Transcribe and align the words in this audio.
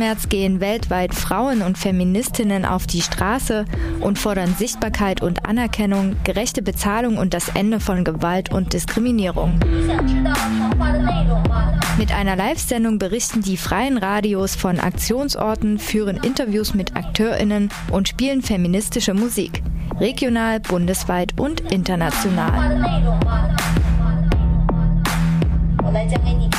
8. 0.00 0.06
März 0.06 0.28
gehen 0.30 0.60
weltweit 0.60 1.14
Frauen 1.14 1.60
und 1.60 1.76
Feministinnen 1.76 2.64
auf 2.64 2.86
die 2.86 3.02
Straße 3.02 3.66
und 4.00 4.18
fordern 4.18 4.54
Sichtbarkeit 4.58 5.22
und 5.22 5.44
Anerkennung, 5.46 6.16
gerechte 6.24 6.62
Bezahlung 6.62 7.18
und 7.18 7.34
das 7.34 7.50
Ende 7.50 7.80
von 7.80 8.02
Gewalt 8.02 8.50
und 8.50 8.72
Diskriminierung. 8.72 9.60
Mit 11.98 12.12
einer 12.12 12.34
Live-Sendung 12.34 12.98
berichten 12.98 13.42
die 13.42 13.58
freien 13.58 13.98
Radios 13.98 14.56
von 14.56 14.80
Aktionsorten, 14.80 15.78
führen 15.78 16.16
Interviews 16.16 16.72
mit 16.72 16.96
AkteurInnen 16.96 17.68
und 17.92 18.08
spielen 18.08 18.40
feministische 18.40 19.12
Musik. 19.12 19.62
Regional, 20.00 20.60
bundesweit 20.60 21.38
und 21.38 21.60
international. 21.60 22.80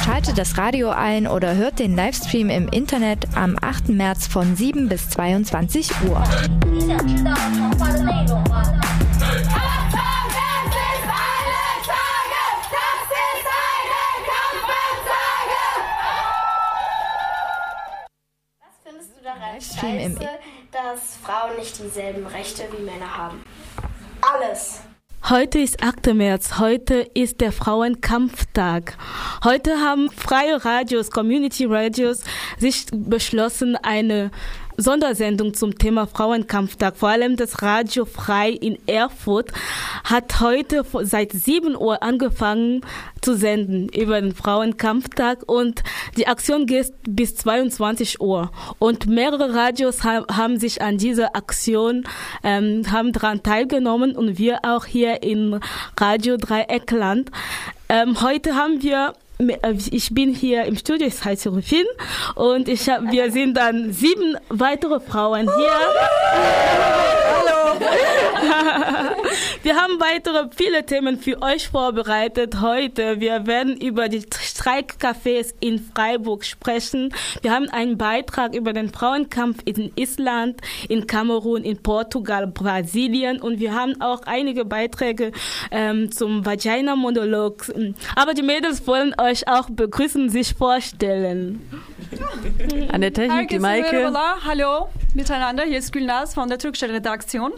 Schaltet 0.04 0.40
das 0.40 0.58
Radio 0.58 0.90
ein 0.90 1.28
oder 1.28 1.56
hört 1.56 1.78
den 1.78 1.96
Livestream 1.96 2.50
im 2.50 2.68
Internet 2.68 3.28
am 3.36 3.56
8. 3.62 3.90
März 3.90 4.26
von 4.26 4.56
7 4.56 4.90
bis 4.90 5.10
22 5.10 5.92
Uhr. 6.10 6.24
Scheiße, 19.60 20.20
dass 20.72 21.18
Frauen 21.24 21.56
nicht 21.60 21.78
dieselben 21.78 22.26
Rechte 22.26 22.64
wie 22.76 22.84
Männer 22.84 23.18
haben. 23.18 23.44
Alles. 24.22 24.82
Heute 25.30 25.60
ist 25.60 25.84
8. 25.84 26.16
März, 26.16 26.58
heute 26.58 27.08
ist 27.14 27.42
der 27.42 27.52
Frauenkampftag. 27.52 28.98
Heute 29.44 29.78
haben 29.78 30.10
freie 30.10 30.66
Radios, 30.66 31.12
Community 31.12 31.66
Radios 31.66 32.24
sich 32.58 32.88
beschlossen, 32.92 33.76
eine 33.76 34.32
Sondersendung 34.82 35.54
zum 35.54 35.78
Thema 35.78 36.08
Frauenkampftag. 36.08 36.98
Vor 36.98 37.10
allem 37.10 37.36
das 37.36 37.62
Radio 37.62 38.06
Frei 38.06 38.50
in 38.50 38.78
Erfurt 38.88 39.52
hat 40.04 40.40
heute 40.40 40.84
seit 41.04 41.32
7 41.32 41.76
Uhr 41.76 42.04
angefangen 42.04 42.82
zu 43.22 43.36
senden 43.36 43.90
über 43.90 44.20
den 44.20 44.34
Frauenkampftag 44.34 45.44
und 45.48 45.84
die 46.18 46.28
Aktion 46.28 46.66
geht 46.66 46.94
bis 47.08 47.36
22 47.36 48.20
Uhr. 48.20 48.52
Und 48.80 49.06
mehrere 49.06 49.54
Radios 49.54 50.04
haben 50.04 50.60
sich 50.60 50.82
an 50.82 50.98
dieser 50.98 51.36
Aktion 51.36 52.04
ähm, 52.44 52.84
haben 52.92 53.14
daran 53.14 53.44
teilgenommen 53.44 54.16
und 54.16 54.38
wir 54.38 54.60
auch 54.64 54.86
hier 54.86 55.24
in 55.24 55.60
Radio 56.00 56.38
Dreieckland. 56.38 57.32
Ähm, 57.90 58.22
heute 58.22 58.56
haben 58.56 58.82
wir 58.82 59.14
ich 59.92 60.14
bin 60.14 60.34
hier 60.34 60.66
im 60.66 60.78
Studio, 60.78 61.08
ich 61.08 61.24
heiße 61.24 61.50
Rufin 61.50 61.86
und 62.36 62.68
ich 62.68 62.88
hab, 62.90 63.12
wir 63.12 63.32
sind 63.32 63.56
dann 63.58 63.92
sieben 63.92 64.38
weitere 64.50 65.00
Frauen 65.00 65.50
hier. 65.56 65.72
Hallo. 67.26 67.80
Wir 69.64 69.76
haben 69.76 70.00
weitere 70.00 70.50
viele 70.56 70.86
Themen 70.86 71.20
für 71.20 71.42
euch 71.42 71.70
vorbereitet 71.70 72.62
heute. 72.62 73.20
Wir 73.20 73.46
werden 73.46 73.78
über 73.78 74.10
die 74.10 74.22
Streikcafés 74.22 75.54
in 75.60 75.78
Freiburg 75.78 76.46
sprechen. 76.46 77.14
Wir 77.44 77.52
haben 77.52 77.70
einen 77.70 77.98
Beitrag 77.98 78.56
über 78.56 78.74
den 78.74 78.92
Frauenkampf 78.92 79.60
in 79.66 79.92
Island, 79.96 80.62
in 80.90 81.06
Kamerun, 81.06 81.64
in 81.64 81.78
Portugal, 81.78 82.48
Brasilien 82.48 83.40
und 83.40 83.60
wir 83.60 83.76
haben 83.76 84.02
auch 84.02 84.22
einige 84.26 84.66
Beiträge 84.66 85.32
ähm, 85.70 86.12
zum 86.12 86.44
Vagina-Monolog. 86.44 87.72
Aber 88.16 88.34
die 88.34 88.44
Mädels 88.44 88.88
wollen 88.88 89.14
euch 89.20 89.31
euch 89.32 89.48
auch 89.48 89.70
begrüßen, 89.70 90.30
sich 90.30 90.54
vorstellen. 90.54 91.62
An 92.92 93.02
der 93.02 93.14
Technik 93.14 93.50
die 93.50 93.60
Maike. 93.60 94.14
Hallo 94.46 94.90
miteinander, 95.14 95.64
hier 95.64 95.80
ist 95.80 95.94
Gülnaz 95.94 96.34
von 96.34 96.50
der 96.50 96.58
türkischen 96.58 96.92
Redaktion. 96.92 97.54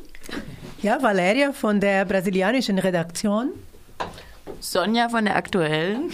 Ja, 0.81 1.01
Valeria 1.01 1.51
von 1.51 1.79
der 1.79 2.05
brasilianischen 2.05 2.77
Redaktion. 2.77 3.49
Sonja 4.59 5.09
von 5.09 5.25
der 5.25 5.35
aktuellen. 5.35 6.11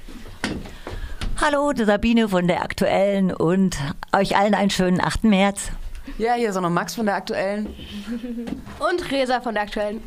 Hallo, 1.40 1.72
Sabine 1.76 2.28
von 2.28 2.46
der 2.46 2.62
aktuellen 2.62 3.34
und 3.34 3.76
euch 4.16 4.36
allen 4.36 4.54
einen 4.54 4.70
schönen 4.70 5.00
8. 5.00 5.24
März. 5.24 5.72
Ja, 6.16 6.34
hier 6.34 6.50
ist 6.50 6.56
auch 6.56 6.62
noch 6.62 6.70
Max 6.70 6.94
von 6.94 7.06
der 7.06 7.16
aktuellen. 7.16 7.74
Und 8.78 9.10
Resa 9.10 9.40
von 9.40 9.54
der 9.54 9.64
aktuellen. 9.64 10.00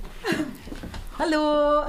Hallo. 1.19 1.85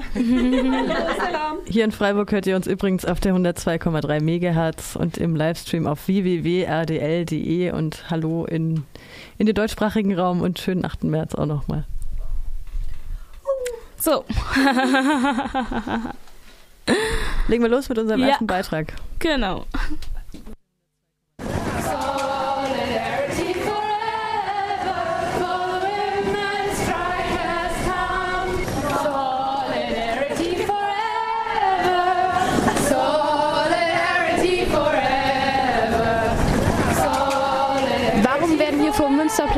Hier 1.67 1.85
in 1.85 1.93
Freiburg 1.93 2.33
hört 2.33 2.47
ihr 2.47 2.57
uns 2.57 2.67
übrigens 2.67 3.05
auf 3.05 3.21
der 3.21 3.35
102,3 3.35 4.23
Megahertz 4.23 4.97
und 4.97 5.19
im 5.19 5.37
Livestream 5.37 5.87
auf 5.87 6.09
www.rdl.de 6.09 7.73
und 7.73 8.11
hallo 8.11 8.47
in, 8.47 8.85
in 9.37 9.45
den 9.47 9.55
deutschsprachigen 9.55 10.19
Raum 10.19 10.41
und 10.41 10.59
schönen 10.59 10.87
8. 10.87 11.05
März 11.05 11.35
auch 11.35 11.47
nochmal. 11.47 11.85
So. 13.99 14.25
Legen 17.49 17.63
wir 17.63 17.71
los 17.71 17.89
mit 17.91 17.99
unserem 17.99 18.21
ja. 18.21 18.29
ersten 18.29 18.47
Beitrag. 18.47 18.95
Genau. 19.19 19.67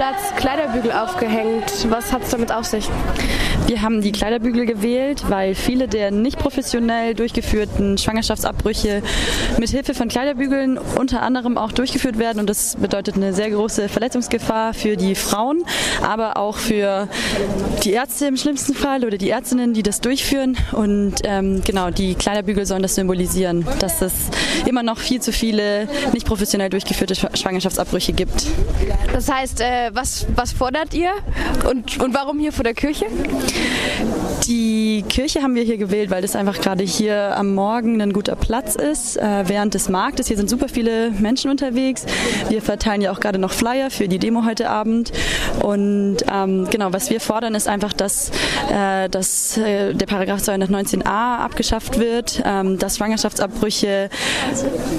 Münsterplatz 0.00 0.34
Kleiderbügel 0.36 0.92
aufgehängt. 0.92 1.90
Was 1.90 2.10
hat 2.10 2.22
es 2.22 2.30
damit 2.30 2.50
auf 2.50 2.64
sich? 2.64 2.88
Wir 3.66 3.82
haben 3.82 4.00
die 4.00 4.12
Kleiderbügel 4.12 4.66
gewählt, 4.66 5.24
weil 5.28 5.54
viele 5.54 5.88
der 5.88 6.10
nicht 6.10 6.38
professionell 6.38 7.14
durchgeführten 7.14 7.98
Schwangerschaftsabbrüche 7.98 9.02
mit 9.58 9.70
Hilfe 9.70 9.94
von 9.94 10.08
Kleiderbügeln 10.08 10.78
unter 10.78 11.22
anderem 11.22 11.56
auch 11.56 11.72
durchgeführt 11.72 12.18
werden 12.18 12.40
und 12.40 12.50
das 12.50 12.76
bedeutet 12.76 13.16
eine 13.16 13.32
sehr 13.32 13.50
große 13.50 13.88
Verletzungsgefahr 13.88 14.74
für 14.74 14.96
die 14.96 15.14
Frauen, 15.14 15.62
aber 16.02 16.36
auch 16.36 16.56
für 16.56 17.08
die 17.84 17.92
Ärzte 17.92 18.26
im 18.26 18.36
schlimmsten 18.36 18.74
Fall 18.74 19.04
oder 19.04 19.18
die 19.18 19.30
Ärztinnen, 19.30 19.72
die 19.72 19.82
das 19.82 20.00
durchführen 20.00 20.56
und 20.72 21.14
ähm, 21.24 21.62
genau, 21.64 21.90
die 21.90 22.14
Kleiderbügel 22.14 22.66
sollen 22.66 22.82
das 22.82 22.94
symbolisieren, 22.94 23.66
dass 23.78 24.02
es 24.02 24.12
immer 24.66 24.82
noch 24.82 24.98
viel 24.98 25.20
zu 25.20 25.32
viele 25.32 25.88
nicht 26.12 26.26
professionell 26.26 26.70
durchgeführte 26.70 27.14
Schwangerschaftsabbrüche 27.14 28.12
gibt. 28.12 28.46
Das 29.12 29.30
heißt, 29.30 29.60
äh, 29.60 29.90
was, 29.92 30.26
was 30.34 30.52
fordert 30.52 30.94
ihr 30.94 31.10
und, 31.68 31.98
und 32.00 32.14
warum 32.14 32.38
hier 32.38 32.52
vor 32.52 32.64
der 32.64 32.74
Kirche? 32.74 33.06
Die 34.46 35.04
Kirche 35.08 35.42
haben 35.42 35.54
wir 35.54 35.62
hier 35.62 35.76
gewählt, 35.76 36.10
weil 36.10 36.22
das 36.22 36.34
einfach 36.34 36.60
gerade 36.60 36.82
hier 36.82 37.36
am 37.36 37.54
Morgen 37.54 38.00
ein 38.00 38.12
guter 38.12 38.36
Platz 38.36 38.74
ist, 38.74 39.16
äh, 39.16 39.44
während 39.46 39.74
des 39.74 39.88
Marktes. 39.88 40.28
Hier 40.28 40.36
sind 40.36 40.50
super 40.50 40.68
viele 40.68 41.10
Menschen 41.10 41.50
unterwegs. 41.50 42.04
Wir 42.48 42.62
verteilen 42.62 43.00
ja 43.00 43.12
auch 43.12 43.20
gerade 43.20 43.38
noch 43.38 43.52
Flyer 43.52 43.90
für 43.90 44.08
die 44.08 44.18
Demo 44.18 44.44
heute 44.44 44.68
Abend. 44.68 45.12
Und 45.62 46.18
ähm, 46.32 46.66
genau, 46.70 46.92
was 46.92 47.10
wir 47.10 47.20
fordern, 47.20 47.54
ist 47.54 47.68
einfach, 47.68 47.92
dass, 47.92 48.30
äh, 48.72 49.08
dass 49.08 49.56
äh, 49.58 49.94
der 49.94 50.06
Paragraph 50.06 50.40
219a 50.40 51.38
abgeschafft 51.38 51.98
wird, 51.98 52.42
ähm, 52.44 52.78
dass 52.78 52.96
Schwangerschaftsabbrüche 52.96 54.08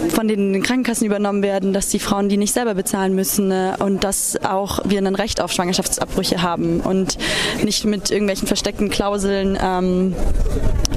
von 0.09 0.27
den 0.27 0.61
Krankenkassen 0.63 1.05
übernommen 1.05 1.43
werden, 1.43 1.73
dass 1.73 1.89
die 1.89 1.99
Frauen 1.99 2.29
die 2.29 2.37
nicht 2.37 2.53
selber 2.53 2.75
bezahlen 2.75 3.15
müssen 3.15 3.51
äh, 3.51 3.73
und 3.79 4.03
dass 4.03 4.37
auch 4.43 4.79
wir 4.85 4.99
ein 4.99 5.15
Recht 5.15 5.41
auf 5.41 5.51
Schwangerschaftsabbrüche 5.51 6.41
haben 6.41 6.79
und 6.79 7.17
nicht 7.63 7.85
mit 7.85 8.11
irgendwelchen 8.11 8.40
versteckten 8.47 8.89
Klauseln. 8.89 9.57
Ähm, 9.61 10.15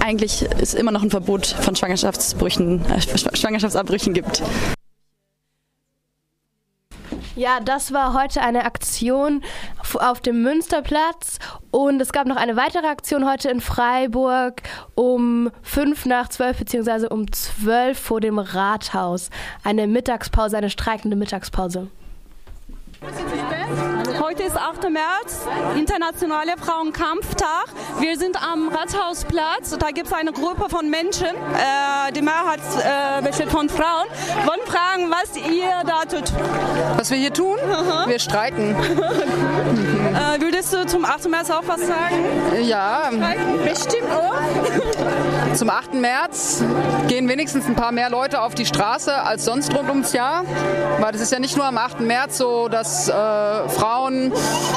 eigentlich 0.05 0.43
ist 0.43 0.75
immer 0.75 0.91
noch 0.93 1.03
ein 1.03 1.11
Verbot 1.11 1.47
von 1.47 1.77
Schwangerschaftsbrüchen, 1.77 2.85
äh, 2.91 3.37
Schwangerschaftsabbrüchen 3.37 4.13
gibt. 4.13 4.43
Ja, 7.37 7.59
das 7.59 7.93
war 7.93 8.15
heute 8.15 8.43
eine 8.43 8.65
Aktion 8.65 9.43
auf 9.99 10.21
dem 10.21 10.43
Münsterplatz 10.43 11.39
und 11.73 12.01
es 12.01 12.13
gab 12.13 12.29
noch 12.29 12.37
eine 12.37 12.55
weitere 12.55 12.87
Aktion 12.87 13.29
heute 13.29 13.51
in 13.51 13.61
Freiburg 13.61 14.63
um 14.95 15.51
fünf 15.63 16.07
nach 16.07 16.29
zwölf 16.29 16.59
beziehungsweise 16.59 17.09
um 17.09 17.33
zwölf 17.33 17.99
vor 17.99 18.21
dem 18.21 18.39
Rathaus. 18.39 19.31
Eine 19.65 19.89
Mittagspause, 19.89 20.57
eine 20.57 20.71
streikende 20.71 21.17
Mittagspause. 21.17 21.89
Heute 24.21 24.43
ist 24.45 24.57
8. 24.57 24.91
März, 24.91 25.47
Internationaler 25.77 26.57
Frauenkampftag. 26.59 27.67
Wir 28.01 28.19
sind 28.19 28.37
am 28.43 28.69
Rathausplatz. 28.69 29.77
Da 29.79 29.91
gibt 29.91 30.07
es 30.07 30.13
eine 30.13 30.33
Gruppe 30.33 30.69
von 30.69 30.91
Menschen. 30.91 31.27
Äh, 31.27 32.13
die 32.13 32.23
Mehrheit 32.23 32.61
äh, 32.79 33.23
besteht 33.23 33.51
von 33.51 33.69
Frauen. 33.69 34.07
Wollen 34.45 34.67
fragen, 34.67 35.11
was 35.11 35.37
ihr 35.37 35.71
da 35.87 36.05
tut. 36.05 36.33
Was 36.97 37.11
wir 37.11 37.19
hier 37.19 37.33
tun? 37.33 37.59
Aha. 37.71 38.09
Wir 38.09 38.19
streiken. 38.19 38.75
äh, 38.77 40.41
würdest 40.41 40.73
du 40.73 40.87
zum 40.87 41.05
8. 41.05 41.29
März 41.29 41.51
auch 41.51 41.63
was 41.67 41.87
sagen? 41.87 42.17
Ja. 42.63 43.11
Streiken? 43.13 43.65
Bestimmt 43.65 44.11
auch. 44.11 44.35
Zum 45.55 45.71
8. 45.71 45.95
März 45.95 46.65
gehen 47.07 47.29
wenigstens 47.29 47.67
ein 47.67 47.77
paar 47.77 47.93
mehr 47.93 48.11
Leute 48.11 48.41
auf 48.41 48.57
die 48.57 48.67
Straße 48.67 49.15
als 49.15 49.45
sonst 49.45 49.73
rund 49.73 49.89
ums 49.89 50.13
Jahr. 50.13 50.45
Weil 50.99 51.15
es 51.15 51.21
ist 51.21 51.31
ja 51.31 51.39
nicht 51.39 51.57
nur 51.57 51.65
am 51.65 51.79
8. 51.79 52.01
März 52.01 52.39
so, 52.39 52.67
dass 52.69 52.94
äh, 53.09 53.13
Frauen 53.69 54.33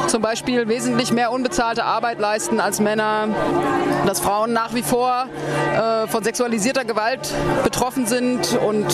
zum 0.07 0.21
Beispiel 0.21 0.67
wesentlich 0.67 1.11
mehr 1.11 1.31
unbezahlte 1.31 1.83
Arbeit 1.83 2.19
leisten 2.19 2.59
als 2.59 2.79
Männer, 2.79 3.27
dass 4.05 4.19
Frauen 4.19 4.53
nach 4.53 4.73
wie 4.73 4.81
vor 4.81 5.25
äh, 5.75 6.07
von 6.07 6.23
sexualisierter 6.23 6.85
Gewalt 6.85 7.31
betroffen 7.63 8.05
sind 8.07 8.57
und 8.65 8.87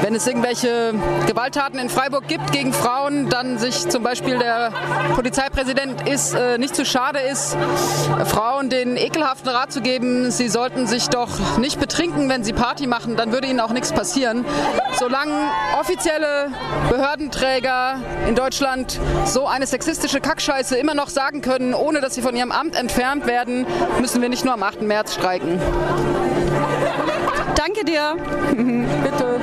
wenn 0.00 0.14
es 0.14 0.26
irgendwelche 0.26 0.94
Gewalttaten 1.26 1.78
in 1.78 1.88
Freiburg 1.88 2.28
gibt 2.28 2.52
gegen 2.52 2.72
Frauen, 2.72 3.28
dann 3.28 3.58
sich 3.58 3.88
zum 3.88 4.02
Beispiel 4.02 4.38
der 4.38 4.72
Polizeipräsident 5.14 6.08
ist, 6.08 6.34
äh, 6.34 6.56
nicht 6.56 6.74
zu 6.74 6.84
schade 6.84 7.18
ist, 7.18 7.56
Frauen 8.26 8.70
den 8.70 8.96
ekelhaften 8.96 9.50
Rat 9.50 9.72
zu 9.72 9.80
geben, 9.80 10.30
sie 10.30 10.48
sollten 10.48 10.86
sich 10.86 11.08
doch 11.08 11.58
nicht 11.58 11.78
betrinken, 11.78 12.28
wenn 12.28 12.44
sie 12.44 12.52
Party 12.52 12.86
machen, 12.86 13.16
dann 13.16 13.32
würde 13.32 13.48
ihnen 13.48 13.60
auch 13.60 13.72
nichts 13.72 13.92
passieren. 13.92 14.44
Solange 14.98 15.34
offizielle 15.78 16.48
Behördenträger 16.88 17.96
in 18.28 18.34
Deutschland 18.34 18.51
so 19.24 19.46
eine 19.46 19.66
sexistische 19.66 20.20
Kackscheiße 20.20 20.76
immer 20.76 20.94
noch 20.94 21.08
sagen 21.08 21.40
können, 21.40 21.74
ohne 21.74 22.00
dass 22.00 22.14
sie 22.14 22.22
von 22.22 22.36
ihrem 22.36 22.52
Amt 22.52 22.76
entfernt 22.76 23.26
werden, 23.26 23.66
müssen 24.00 24.22
wir 24.22 24.28
nicht 24.28 24.44
nur 24.44 24.54
am 24.54 24.62
8. 24.62 24.82
März 24.82 25.14
streiken. 25.14 25.60
Danke 27.54 27.84
dir. 27.84 28.16
Bitte. 29.02 29.40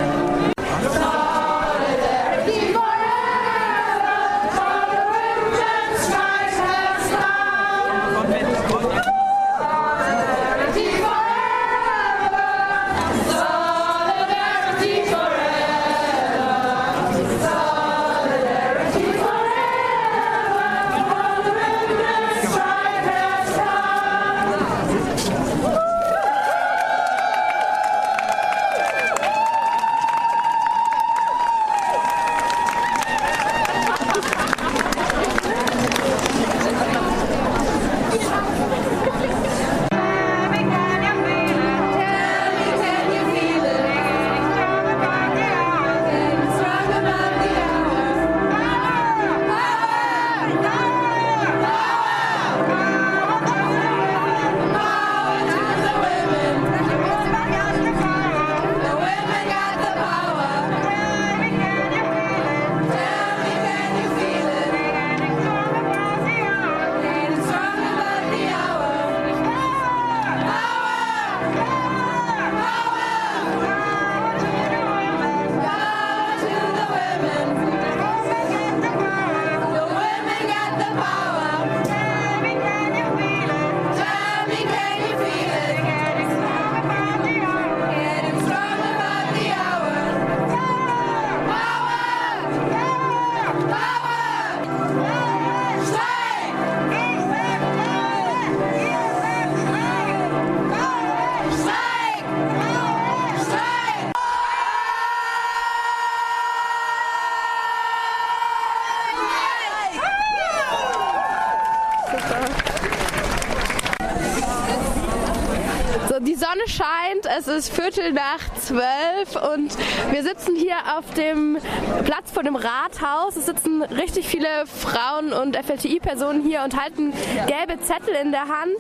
Ist 117.49 117.73
Viertel 117.73 118.13
nach 118.13 118.53
zwölf 118.59 119.08
und 119.27 119.77
wir 120.11 120.23
sitzen 120.23 120.55
hier 120.55 120.77
auf 120.97 121.13
dem 121.15 121.57
Platz 122.05 122.31
vor 122.31 122.43
dem 122.43 122.55
Rathaus. 122.55 123.35
Es 123.35 123.45
sitzen 123.47 123.83
richtig 123.83 124.27
viele 124.27 124.47
Frauen 124.65 125.33
und 125.33 125.57
FLTI-Personen 125.57 126.43
hier 126.43 126.63
und 126.63 126.79
halten 126.79 127.11
gelbe 127.47 127.81
Zettel 127.81 128.15
in 128.15 128.31
der 128.31 128.43
Hand. 128.47 128.79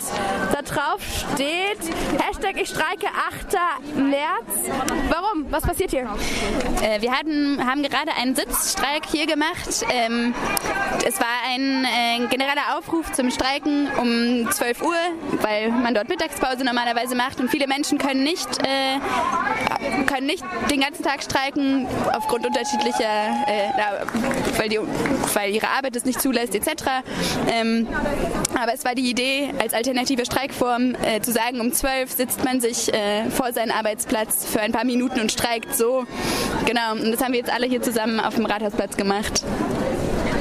Da 0.53 0.61
drauf 0.61 1.01
steht 1.33 1.79
Hashtag 2.19 2.61
Ich 2.61 2.69
streike 2.69 3.07
8. 3.07 3.97
März. 3.97 4.71
Warum? 5.09 5.45
Was 5.49 5.63
passiert 5.63 5.91
hier? 5.91 6.07
Äh, 6.81 7.01
wir 7.01 7.11
hatten, 7.11 7.65
haben 7.65 7.83
gerade 7.83 8.11
einen 8.17 8.35
Sitzstreik 8.35 9.05
hier 9.11 9.25
gemacht. 9.25 9.85
Ähm, 9.91 10.33
es 11.05 11.19
war 11.19 11.27
ein 11.51 11.85
äh, 11.85 12.27
genereller 12.27 12.77
Aufruf 12.77 13.11
zum 13.11 13.29
Streiken 13.29 13.89
um 13.97 14.49
12 14.49 14.81
Uhr, 14.83 14.95
weil 15.41 15.69
man 15.69 15.93
dort 15.93 16.07
Mittagspause 16.07 16.63
normalerweise 16.63 17.15
macht 17.15 17.39
und 17.39 17.49
viele 17.49 17.67
Menschen 17.67 17.97
können 17.97 18.23
nicht, 18.23 18.47
äh, 18.59 18.99
können 20.05 20.27
nicht 20.27 20.43
den 20.69 20.81
ganzen 20.81 21.03
Tag 21.03 21.23
streiken 21.23 21.87
aufgrund 22.13 22.45
unterschiedlicher, 22.45 23.03
äh, 23.47 24.57
weil, 24.57 24.69
die, 24.69 24.79
weil 25.33 25.51
ihre 25.51 25.69
Arbeit 25.69 25.95
es 25.95 26.05
nicht 26.05 26.21
zulässt 26.21 26.55
etc. 26.55 26.83
Ähm, 27.51 27.87
aber 28.59 28.73
es 28.73 28.83
war 28.85 28.95
die 28.95 29.09
Idee, 29.09 29.53
als 29.59 29.73
alternative 29.73 30.25
Streikform 30.25 30.95
äh, 30.95 31.21
zu 31.21 31.31
sagen, 31.31 31.61
um 31.61 31.71
12 31.71 32.11
sitzt 32.11 32.43
man 32.43 32.61
sich 32.61 32.93
äh, 32.93 33.29
vor 33.29 33.53
seinen 33.53 33.71
Arbeitsplatz 33.71 34.45
für 34.45 34.61
ein 34.61 34.71
paar 34.71 34.85
Minuten 34.85 35.19
und 35.19 35.31
streikt 35.31 35.75
so. 35.75 36.05
Genau, 36.65 36.91
und 36.91 37.11
das 37.11 37.23
haben 37.23 37.33
wir 37.33 37.39
jetzt 37.39 37.51
alle 37.51 37.67
hier 37.67 37.81
zusammen 37.81 38.19
auf 38.19 38.35
dem 38.35 38.45
Rathausplatz 38.45 38.97
gemacht. 38.97 39.43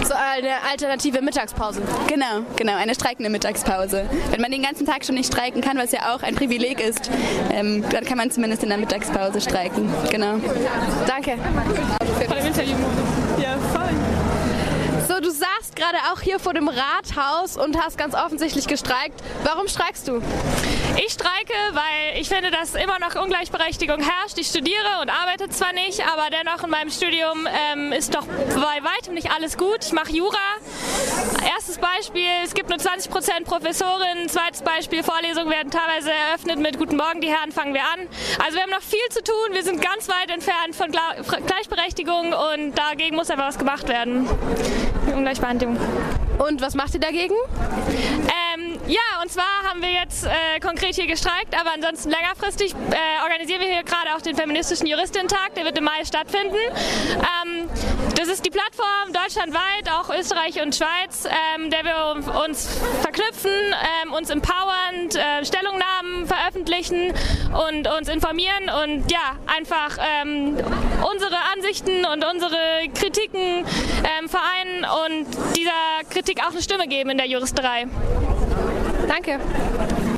So 0.08 0.14
eine 0.14 0.62
alternative 0.66 1.20
Mittagspause. 1.20 1.82
Genau, 2.06 2.40
genau, 2.56 2.74
eine 2.76 2.94
streikende 2.94 3.28
Mittagspause. 3.28 4.08
Wenn 4.30 4.40
man 4.40 4.50
den 4.50 4.62
ganzen 4.62 4.86
Tag 4.86 5.04
schon 5.04 5.16
nicht 5.16 5.30
streiken 5.30 5.60
kann, 5.60 5.76
was 5.76 5.92
ja 5.92 6.14
auch 6.14 6.22
ein 6.22 6.34
Privileg 6.34 6.80
ist, 6.80 7.10
ähm, 7.52 7.84
dann 7.90 8.06
kann 8.06 8.16
man 8.16 8.30
zumindest 8.30 8.62
in 8.62 8.70
der 8.70 8.78
Mittagspause 8.78 9.38
streiken. 9.42 9.86
Genau. 10.10 10.36
Danke. 11.06 11.32
Ja, 13.38 13.58
voll. 13.74 14.17
Du 15.20 15.30
saßt 15.30 15.74
gerade 15.74 15.98
auch 16.12 16.20
hier 16.20 16.38
vor 16.38 16.54
dem 16.54 16.68
Rathaus 16.68 17.56
und 17.56 17.76
hast 17.76 17.98
ganz 17.98 18.14
offensichtlich 18.14 18.68
gestreikt. 18.68 19.20
Warum 19.42 19.66
streikst 19.66 20.06
du? 20.06 20.22
Ich 20.96 21.12
streike, 21.12 21.54
weil 21.72 22.20
ich 22.20 22.28
finde, 22.28 22.50
dass 22.52 22.74
immer 22.74 22.98
noch 23.00 23.20
Ungleichberechtigung 23.20 24.00
herrscht. 24.00 24.38
Ich 24.38 24.46
studiere 24.46 25.00
und 25.02 25.10
arbeite 25.10 25.48
zwar 25.48 25.72
nicht, 25.72 26.06
aber 26.06 26.28
dennoch 26.30 26.62
in 26.62 26.70
meinem 26.70 26.90
Studium 26.90 27.48
ähm, 27.72 27.92
ist 27.92 28.14
doch 28.14 28.26
bei 28.26 28.82
weitem 28.84 29.14
nicht 29.14 29.30
alles 29.30 29.56
gut. 29.56 29.84
Ich 29.84 29.92
mache 29.92 30.12
Jura. 30.12 30.36
Erstes 31.54 31.78
Beispiel, 31.78 32.28
es 32.44 32.54
gibt 32.54 32.68
nur 32.68 32.78
20 32.78 33.10
Prozent 33.10 33.44
Professorinnen. 33.44 34.28
Zweites 34.28 34.62
Beispiel, 34.62 35.02
Vorlesungen 35.02 35.50
werden 35.50 35.70
teilweise 35.70 36.12
eröffnet 36.12 36.58
mit 36.58 36.78
Guten 36.78 36.96
Morgen, 36.96 37.20
die 37.20 37.28
Herren, 37.28 37.52
fangen 37.52 37.74
wir 37.74 37.82
an. 37.82 38.08
Also 38.44 38.56
wir 38.56 38.62
haben 38.62 38.70
noch 38.70 38.82
viel 38.82 38.98
zu 39.10 39.22
tun. 39.22 39.34
Wir 39.52 39.62
sind 39.62 39.80
ganz 39.80 40.08
weit 40.08 40.30
entfernt 40.30 40.76
von 40.76 40.90
Gleichberechtigung 40.90 42.32
und 42.32 42.74
dagegen 42.78 43.16
muss 43.16 43.30
einfach 43.30 43.48
was 43.48 43.58
gemacht 43.58 43.88
werden. 43.88 44.28
Ungleichbehandlung. 45.14 45.76
Und 46.38 46.60
was 46.60 46.74
macht 46.74 46.94
ihr 46.94 47.00
dagegen? 47.00 47.34
Ähm, 48.54 48.67
ja, 48.88 49.22
und 49.22 49.30
zwar 49.30 49.44
haben 49.68 49.82
wir 49.82 49.92
jetzt 49.92 50.24
äh, 50.24 50.60
konkret 50.60 50.94
hier 50.94 51.06
gestreikt, 51.06 51.54
aber 51.58 51.72
ansonsten 51.74 52.10
längerfristig 52.10 52.72
äh, 52.72 53.22
organisieren 53.22 53.60
wir 53.60 53.68
hier 53.68 53.82
gerade 53.82 54.14
auch 54.16 54.22
den 54.22 54.34
feministischen 54.34 54.86
Juristentag, 54.86 55.54
der 55.56 55.64
wird 55.64 55.76
im 55.76 55.84
Mai 55.84 56.04
stattfinden. 56.04 56.56
Ähm, 56.56 57.68
das 58.16 58.28
ist 58.28 58.46
die 58.46 58.50
Plattform 58.50 59.12
deutschlandweit, 59.12 59.90
auch 59.92 60.08
Österreich 60.08 60.60
und 60.62 60.74
Schweiz, 60.74 61.28
ähm, 61.54 61.70
der 61.70 61.84
wir 61.84 62.42
uns 62.44 62.68
verknüpfen, 63.02 63.50
ähm, 64.02 64.12
uns 64.12 64.30
empowern, 64.30 65.08
äh, 65.14 65.44
Stellungnahmen 65.44 66.26
veröffentlichen 66.26 67.12
und 67.68 67.86
uns 67.88 68.08
informieren 68.08 68.70
und 68.82 69.12
ja, 69.12 69.36
einfach 69.46 69.98
ähm, 69.98 70.56
unsere 71.12 71.36
Ansichten 71.54 72.06
und 72.06 72.24
unsere 72.24 72.88
Kritiken 72.94 73.66
ähm, 74.18 74.28
vereinen 74.28 74.86
und 75.06 75.26
dieser 75.56 76.08
Kritik 76.10 76.40
auch 76.42 76.52
eine 76.52 76.62
Stimme 76.62 76.88
geben 76.88 77.10
in 77.10 77.18
der 77.18 77.26
Juristerei. 77.28 77.86
Danke. 79.08 79.40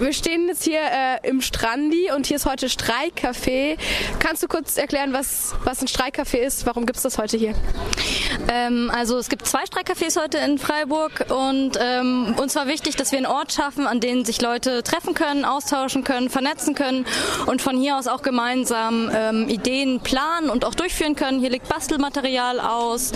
Wir 0.01 0.15
stehen 0.15 0.49
jetzt 0.49 0.65
hier 0.65 0.81
äh, 0.81 1.29
im 1.29 1.43
Strandi 1.43 2.11
und 2.17 2.27
hier 2.27 2.37
ist 2.37 2.47
heute 2.47 2.69
Streikcafé. 2.69 3.77
Kannst 4.19 4.43
du 4.43 4.49
kurz 4.49 4.79
erklären, 4.79 5.13
was, 5.13 5.55
was 5.65 5.83
ein 5.83 5.89
Streikcafé 5.89 6.39
ist? 6.39 6.65
Warum 6.65 6.87
gibt 6.87 6.97
es 6.97 7.03
das 7.03 7.19
heute 7.19 7.37
hier? 7.37 7.55
Ähm, 8.49 8.91
also 8.95 9.19
es 9.19 9.29
gibt 9.29 9.47
zwei 9.47 9.65
Streikcafés 9.65 10.19
heute 10.19 10.39
in 10.39 10.57
Freiburg 10.57 11.27
und 11.29 11.73
ähm, 11.79 12.35
uns 12.41 12.57
war 12.57 12.67
wichtig, 12.67 12.97
dass 12.97 13.13
wir 13.13 13.19
einen 13.19 13.27
Ort 13.27 13.53
schaffen, 13.53 13.87
an 13.87 14.01
dem 14.01 14.25
sich 14.25 14.41
Leute 14.41 14.83
treffen 14.83 15.13
können, 15.13 15.45
austauschen 15.45 16.03
können, 16.03 16.31
vernetzen 16.31 16.75
können 16.75 17.05
und 17.45 17.61
von 17.61 17.79
hier 17.79 17.99
aus 17.99 18.09
auch 18.09 18.23
gemeinsam 18.23 19.11
ähm, 19.15 19.51
Ideen 19.51 20.01
planen 20.01 20.49
und 20.49 20.65
auch 20.65 20.75
durchführen 20.75 21.15
können. 21.15 21.41
Hier 21.41 21.51
liegt 21.51 21.69
Bastelmaterial 21.69 22.59
aus, 22.59 23.13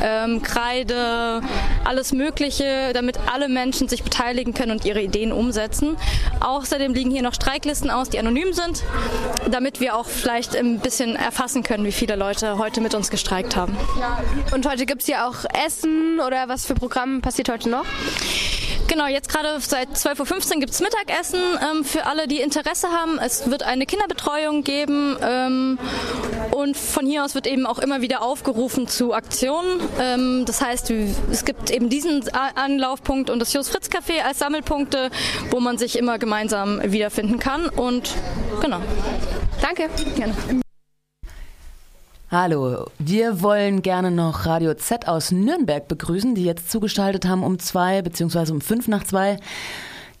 ähm, 0.00 0.40
Kreide, 0.42 1.40
alles 1.84 2.12
Mögliche, 2.12 2.92
damit 2.94 3.18
alle 3.32 3.48
Menschen 3.48 3.88
sich 3.88 4.04
beteiligen 4.04 4.54
können 4.54 4.70
und 4.70 4.84
ihre 4.84 5.02
Ideen 5.02 5.17
umsetzen. 5.26 5.96
Außerdem 6.40 6.94
liegen 6.94 7.10
hier 7.10 7.22
noch 7.22 7.34
Streiklisten 7.34 7.90
aus, 7.90 8.08
die 8.08 8.18
anonym 8.18 8.52
sind, 8.52 8.84
damit 9.50 9.80
wir 9.80 9.96
auch 9.96 10.06
vielleicht 10.06 10.56
ein 10.56 10.78
bisschen 10.78 11.16
erfassen 11.16 11.62
können, 11.62 11.84
wie 11.84 11.92
viele 11.92 12.16
Leute 12.16 12.58
heute 12.58 12.80
mit 12.80 12.94
uns 12.94 13.10
gestreikt 13.10 13.56
haben. 13.56 13.76
Und 14.52 14.68
heute 14.68 14.86
gibt 14.86 15.02
es 15.02 15.06
hier 15.06 15.26
auch 15.26 15.44
Essen 15.66 16.20
oder 16.20 16.48
was 16.48 16.66
für 16.66 16.74
Programm 16.74 17.20
passiert 17.20 17.48
heute 17.48 17.68
noch? 17.68 17.84
Genau, 18.88 19.06
jetzt 19.06 19.28
gerade 19.28 19.60
seit 19.60 19.90
12.15 19.90 20.54
Uhr 20.54 20.60
gibt 20.60 20.72
es 20.72 20.80
Mittagessen 20.80 21.40
ähm, 21.62 21.84
für 21.84 22.06
alle, 22.06 22.26
die 22.26 22.40
Interesse 22.40 22.88
haben. 22.88 23.18
Es 23.18 23.50
wird 23.50 23.62
eine 23.62 23.84
Kinderbetreuung 23.84 24.64
geben 24.64 25.16
ähm, 25.22 25.78
und 26.52 26.74
von 26.74 27.04
hier 27.06 27.22
aus 27.22 27.34
wird 27.34 27.46
eben 27.46 27.66
auch 27.66 27.78
immer 27.78 28.00
wieder 28.00 28.22
aufgerufen 28.22 28.88
zu 28.88 29.12
Aktionen. 29.12 29.80
Ähm, 30.00 30.44
das 30.46 30.62
heißt, 30.62 30.90
es 30.90 31.44
gibt 31.44 31.70
eben 31.70 31.90
diesen 31.90 32.24
Anlaufpunkt 32.32 33.28
und 33.28 33.40
das 33.40 33.52
Jos 33.52 33.68
Fritz 33.68 33.88
Café 33.88 34.22
als 34.26 34.38
Sammelpunkte, 34.38 35.10
wo 35.50 35.60
man 35.60 35.76
sich 35.76 35.98
immer 35.98 36.18
gemeinsam 36.18 36.80
wiederfinden 36.82 37.38
kann. 37.38 37.68
Und 37.68 38.14
genau. 38.62 38.80
Danke. 39.60 39.90
Gerne. 40.16 40.34
Hallo, 42.30 42.90
wir 42.98 43.40
wollen 43.40 43.80
gerne 43.80 44.10
noch 44.10 44.44
Radio 44.44 44.74
Z 44.74 45.08
aus 45.08 45.32
Nürnberg 45.32 45.88
begrüßen, 45.88 46.34
die 46.34 46.44
jetzt 46.44 46.70
zugestaltet 46.70 47.26
haben 47.26 47.42
um 47.42 47.58
zwei 47.58 48.02
beziehungsweise 48.02 48.52
um 48.52 48.60
fünf 48.60 48.86
nach 48.86 49.02
zwei. 49.04 49.38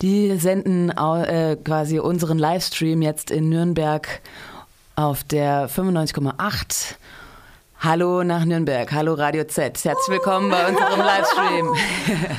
Die 0.00 0.34
senden 0.38 0.88
äh, 0.88 1.58
quasi 1.62 1.98
unseren 1.98 2.38
Livestream 2.38 3.02
jetzt 3.02 3.30
in 3.30 3.50
Nürnberg 3.50 4.22
auf 4.96 5.22
der 5.22 5.68
95,8. 5.68 6.94
Hallo 7.80 8.24
nach 8.24 8.46
Nürnberg, 8.46 8.90
hallo 8.90 9.12
Radio 9.12 9.44
Z. 9.44 9.84
Herzlich 9.84 10.08
willkommen 10.08 10.50
bei 10.50 10.66
unserem 10.66 11.00
Livestream. 11.00 11.74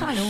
Hallo. 0.00 0.26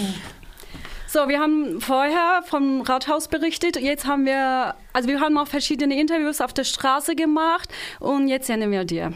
So, 1.06 1.28
wir 1.28 1.40
haben 1.40 1.80
vorher 1.80 2.42
vom 2.44 2.82
Rathaus 2.82 3.28
berichtet. 3.28 3.80
Jetzt 3.80 4.06
haben 4.06 4.26
wir, 4.26 4.74
also 4.92 5.08
wir 5.08 5.20
haben 5.20 5.38
auch 5.38 5.48
verschiedene 5.48 5.98
Interviews 5.98 6.42
auf 6.42 6.52
der 6.52 6.64
Straße 6.64 7.16
gemacht 7.16 7.70
und 8.00 8.28
jetzt 8.28 8.46
senden 8.46 8.70
wir 8.70 8.84
dir. 8.84 9.14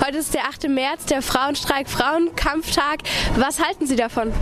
Heute 0.00 0.18
ist 0.18 0.34
der 0.34 0.44
8. 0.44 0.68
März, 0.68 1.06
der 1.06 1.22
Frauenstreik, 1.22 1.88
Frauenkampftag. 1.88 3.00
Was 3.36 3.60
halten 3.60 3.86
Sie 3.86 3.96
davon? 3.96 4.32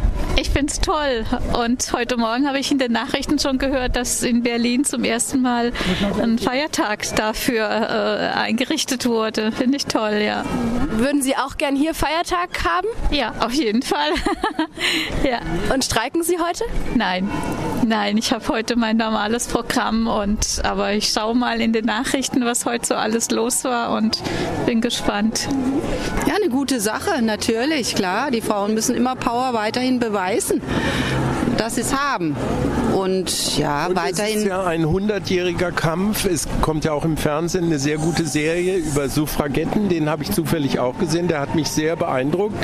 Ich 0.41 0.49
finde 0.49 0.73
es 0.73 0.81
toll. 0.81 1.27
Und 1.53 1.93
heute 1.93 2.17
Morgen 2.17 2.49
habe 2.49 2.59
ich 2.59 2.73
in 2.73 2.79
den 2.79 2.93
Nachrichten 2.93 3.39
schon 3.39 3.59
gehört, 3.59 3.95
dass 3.95 4.23
in 4.23 4.43
Berlin 4.43 4.87
zum 4.87 5.05
ersten 5.05 5.43
Mal 5.43 5.71
ein 6.19 6.39
Feiertag 6.39 7.15
dafür 7.15 7.69
äh, 7.69 8.39
eingerichtet 8.39 9.05
wurde. 9.05 9.53
Finde 9.53 9.77
ich 9.77 9.85
toll, 9.85 10.23
ja. 10.25 10.45
Würden 10.93 11.21
Sie 11.21 11.37
auch 11.37 11.59
gern 11.59 11.77
hier 11.77 11.93
Feiertag 11.93 12.65
haben? 12.65 12.89
Ja, 13.11 13.35
auf 13.41 13.53
jeden 13.53 13.83
Fall. 13.83 14.13
ja. 15.31 15.41
Und 15.75 15.85
streiken 15.85 16.23
Sie 16.23 16.39
heute? 16.39 16.65
Nein. 16.95 17.31
Nein, 17.87 18.17
ich 18.17 18.33
habe 18.33 18.47
heute 18.49 18.77
mein 18.77 18.97
normales 18.97 19.47
Programm 19.47 20.07
und 20.07 20.63
aber 20.65 20.93
ich 20.93 21.09
schaue 21.09 21.35
mal 21.35 21.61
in 21.61 21.73
den 21.73 21.85
Nachrichten, 21.85 22.45
was 22.45 22.65
heute 22.65 22.87
so 22.87 22.95
alles 22.95 23.31
los 23.31 23.65
war 23.65 23.97
und 23.97 24.23
bin 24.65 24.81
gespannt. 24.81 25.49
Ja, 26.27 26.35
eine 26.37 26.51
gute 26.51 26.81
Sache, 26.81 27.23
natürlich, 27.23 27.95
klar. 27.95 28.31
Die 28.31 28.43
Frauen 28.43 28.75
müssen 28.75 28.95
immer 28.95 29.17
Power 29.17 29.55
weiterhin 29.55 29.99
beweisen 29.99 30.30
dass 31.57 31.75
sie 31.75 31.81
es 31.81 31.95
haben. 31.95 32.37
Und 32.95 33.59
ja, 33.59 33.87
und 33.87 33.97
weiterhin. 33.97 34.39
Es 34.39 34.43
ist 34.43 34.49
ja 34.49 34.65
ein 34.65 34.87
hundertjähriger 34.87 35.73
Kampf. 35.73 36.25
Es 36.25 36.47
kommt 36.61 36.85
ja 36.85 36.93
auch 36.93 37.05
im 37.05 37.17
Fernsehen 37.17 37.65
eine 37.65 37.79
sehr 37.79 37.99
gute 37.99 38.27
Serie 38.27 38.77
über 38.77 39.09
Suffragetten. 39.09 39.89
Den 39.89 40.09
habe 40.09 40.23
ich 40.23 40.31
zufällig 40.31 40.79
auch 40.79 40.99
gesehen. 40.99 41.29
Der 41.29 41.41
hat 41.41 41.55
mich 41.55 41.69
sehr 41.69 41.97
beeindruckt, 41.97 42.57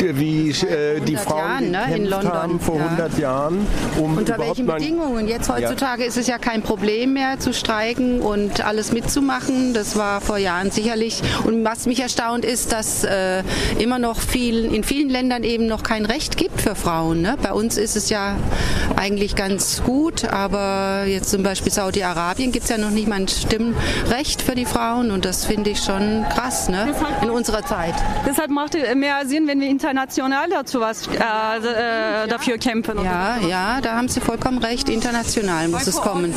wie 0.00 0.50
äh, 0.50 1.00
die 1.00 1.16
Frauen 1.16 1.40
Jahren, 1.40 1.70
ne? 1.70 1.96
in 1.96 2.06
London 2.06 2.32
haben 2.32 2.60
vor 2.60 2.76
ja. 2.76 2.84
100 2.86 3.18
Jahren. 3.18 3.66
Um 3.98 4.16
Unter 4.18 4.38
welchen 4.38 4.66
Bedingungen? 4.66 5.28
Jetzt 5.28 5.48
heutzutage 5.48 6.02
ja. 6.02 6.08
ist 6.08 6.16
es 6.16 6.26
ja 6.26 6.38
kein 6.38 6.62
Problem 6.62 7.12
mehr 7.12 7.38
zu 7.38 7.52
streiken 7.52 8.20
und 8.20 8.64
alles 8.64 8.92
mitzumachen. 8.92 9.74
Das 9.74 9.96
war 9.96 10.20
vor 10.20 10.38
Jahren 10.38 10.70
sicherlich. 10.70 11.22
Und 11.44 11.64
was 11.64 11.86
mich 11.86 12.00
erstaunt 12.00 12.44
ist, 12.44 12.72
dass 12.72 13.04
äh, 13.04 13.42
immer 13.78 13.98
noch 13.98 14.20
viel, 14.20 14.72
in 14.72 14.84
vielen 14.84 15.08
Ländern 15.08 15.44
eben 15.44 15.66
noch 15.66 15.82
kein 15.82 16.06
Recht 16.06 16.36
gibt 16.36 16.60
für 16.60 16.74
Frauen. 16.74 17.22
Ne? 17.22 17.36
Bei 17.42 17.52
uns 17.52 17.76
ist 17.76 17.96
es 17.96 18.10
ja 18.10 18.36
eigentlich 18.96 19.36
ganz 19.36 19.69
gut, 19.78 20.24
aber 20.24 21.04
jetzt 21.06 21.30
zum 21.30 21.42
Beispiel 21.42 21.72
Saudi-Arabien 21.72 22.52
gibt 22.52 22.64
es 22.64 22.70
ja 22.70 22.78
noch 22.78 22.90
nicht 22.90 23.08
mal 23.08 23.16
ein 23.16 23.28
Stimmrecht 23.28 24.42
für 24.42 24.54
die 24.54 24.64
Frauen 24.64 25.10
und 25.10 25.24
das 25.24 25.44
finde 25.44 25.70
ich 25.70 25.82
schon 25.82 26.24
krass 26.28 26.68
ne? 26.68 26.94
in 27.22 27.30
unserer 27.30 27.64
Zeit. 27.64 27.94
Deshalb 28.26 28.50
macht 28.50 28.74
es 28.74 28.94
mehr 28.94 29.26
Sinn, 29.26 29.46
wenn 29.46 29.60
wir 29.60 29.68
international 29.68 30.48
dazu 30.50 30.80
was 30.80 31.06
äh, 31.06 31.14
äh, 31.14 32.28
dafür 32.28 32.58
kämpfen. 32.58 33.02
Ja, 33.04 33.38
ja, 33.48 33.80
da 33.80 33.96
haben 33.96 34.08
Sie 34.08 34.20
vollkommen 34.20 34.58
recht. 34.58 34.88
International 34.88 35.68
muss 35.68 35.86
es 35.86 35.96
kommen. 35.96 36.34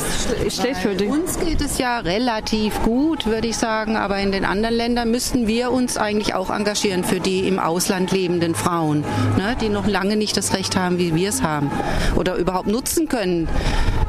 Steht 0.48 0.76
für 0.76 0.94
die. 0.94 1.06
Uns 1.06 1.38
geht 1.38 1.60
es 1.60 1.78
ja 1.78 1.98
relativ 1.98 2.82
gut, 2.82 3.26
würde 3.26 3.48
ich 3.48 3.56
sagen, 3.56 3.96
aber 3.96 4.18
in 4.18 4.32
den 4.32 4.44
anderen 4.44 4.74
Ländern 4.74 5.10
müssten 5.10 5.46
wir 5.46 5.70
uns 5.70 5.96
eigentlich 5.96 6.34
auch 6.34 6.50
engagieren 6.50 7.04
für 7.04 7.20
die 7.20 7.46
im 7.46 7.58
Ausland 7.58 8.12
lebenden 8.12 8.54
Frauen, 8.54 9.04
ne? 9.36 9.56
die 9.60 9.68
noch 9.68 9.86
lange 9.86 10.16
nicht 10.16 10.36
das 10.36 10.54
Recht 10.54 10.76
haben, 10.76 10.98
wie 10.98 11.14
wir 11.14 11.28
es 11.28 11.42
haben 11.42 11.70
oder 12.16 12.36
überhaupt 12.36 12.66
nutzen 12.66 13.08
können 13.08 13.23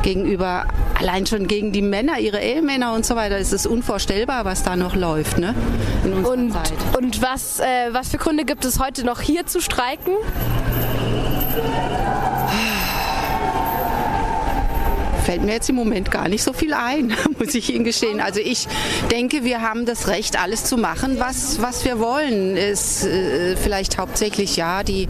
gegenüber, 0.02 0.66
allein 1.00 1.26
schon 1.26 1.48
gegen 1.48 1.72
die 1.72 1.82
Männer, 1.82 2.20
ihre 2.20 2.40
Ehemänner 2.40 2.94
und 2.94 3.06
so 3.06 3.16
weiter. 3.16 3.38
Es 3.38 3.54
ist 3.54 3.66
unvorstellbar, 3.66 4.46
was 4.46 4.64
da 4.64 4.76
noch 4.76 4.96
läuft 4.96 5.38
ne? 5.38 5.56
in 6.04 6.14
unserer 6.14 6.34
und, 6.34 6.54
Zeit. 6.54 6.74
Und 6.98 7.22
was, 7.22 7.60
äh, 7.60 7.66
was 7.92 8.10
für 8.10 8.18
Gründe 8.18 8.46
gibt 8.46 8.66
es 8.66 8.80
heute 8.80 9.06
noch 9.06 9.22
hier 9.22 9.46
zu 9.46 9.62
streiken? 9.62 10.14
Fällt 15.26 15.42
mir 15.44 15.54
jetzt 15.54 15.70
im 15.70 15.76
Moment 15.76 16.12
gar 16.12 16.30
nicht 16.30 16.44
so 16.44 16.54
viel 16.54 16.74
ein, 16.74 17.14
muss 17.40 17.56
ich 17.56 17.74
Ihnen 17.74 17.84
gestehen. 17.84 18.22
Also 18.22 18.40
ich 18.40 18.68
denke, 19.12 19.44
wir 19.44 19.62
haben 19.62 19.86
das 19.86 20.08
Recht, 20.08 20.40
alles 20.40 20.64
zu 20.64 20.78
machen, 20.78 21.20
was, 21.20 21.62
was 21.62 21.84
wir 21.84 22.00
wollen. 22.00 22.56
Ist 22.56 23.06
äh, 23.06 23.56
vielleicht 23.56 23.98
hauptsächlich 23.98 24.56
ja 24.56 24.84
die 24.84 25.08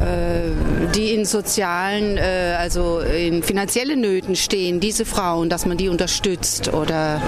äh, 0.00 0.50
die 0.94 1.12
in 1.14 1.24
sozialen, 1.24 2.16
äh, 2.16 2.56
also 2.58 3.00
in 3.00 3.42
finanziellen 3.42 4.00
Nöten 4.00 4.36
stehen, 4.36 4.78
diese 4.78 5.04
Frauen, 5.04 5.48
dass 5.48 5.66
man 5.66 5.76
die 5.76 5.88
unterstützt 5.88 6.72
oder 6.72 7.20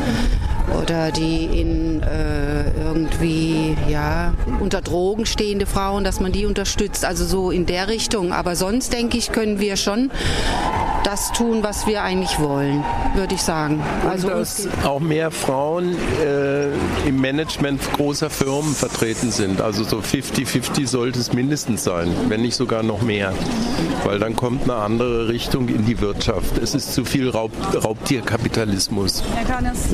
oder 0.82 1.10
die 1.12 1.44
in 1.60 2.02
äh, 2.02 2.70
irgendwie 2.78 3.76
ja 3.88 4.34
unter 4.60 4.80
Drogen 4.80 5.26
stehende 5.26 5.66
Frauen, 5.66 6.04
dass 6.04 6.20
man 6.20 6.32
die 6.32 6.44
unterstützt, 6.44 7.04
also 7.04 7.24
so 7.24 7.50
in 7.50 7.66
der 7.66 7.88
Richtung. 7.88 8.32
Aber 8.32 8.56
sonst 8.56 8.92
denke 8.92 9.16
ich, 9.16 9.32
können 9.32 9.60
wir 9.60 9.76
schon 9.76 10.10
das 11.04 11.32
tun, 11.32 11.62
was 11.62 11.86
wir 11.86 11.95
eigentlich 12.02 12.38
wollen, 12.38 12.84
würde 13.14 13.34
ich 13.34 13.42
sagen. 13.42 13.82
Also 14.08 14.28
dass 14.28 14.68
auch 14.84 15.00
mehr 15.00 15.30
Frauen 15.30 15.96
äh, 16.24 16.68
im 17.08 17.20
Management 17.20 17.80
großer 17.94 18.30
Firmen 18.30 18.74
vertreten 18.74 19.30
sind. 19.30 19.60
Also 19.60 19.84
so 19.84 19.98
50-50 19.98 20.86
sollte 20.86 21.18
es 21.18 21.32
mindestens 21.32 21.84
sein, 21.84 22.14
wenn 22.28 22.42
nicht 22.42 22.56
sogar 22.56 22.82
noch 22.82 23.02
mehr. 23.02 23.32
Weil 24.04 24.18
dann 24.18 24.36
kommt 24.36 24.64
eine 24.64 24.76
andere 24.76 25.28
Richtung 25.28 25.68
in 25.68 25.84
die 25.84 26.00
Wirtschaft. 26.00 26.58
Es 26.58 26.74
ist 26.74 26.92
zu 26.94 27.04
viel 27.04 27.28
Raub, 27.28 27.52
Raubtierkapitalismus. 27.74 29.22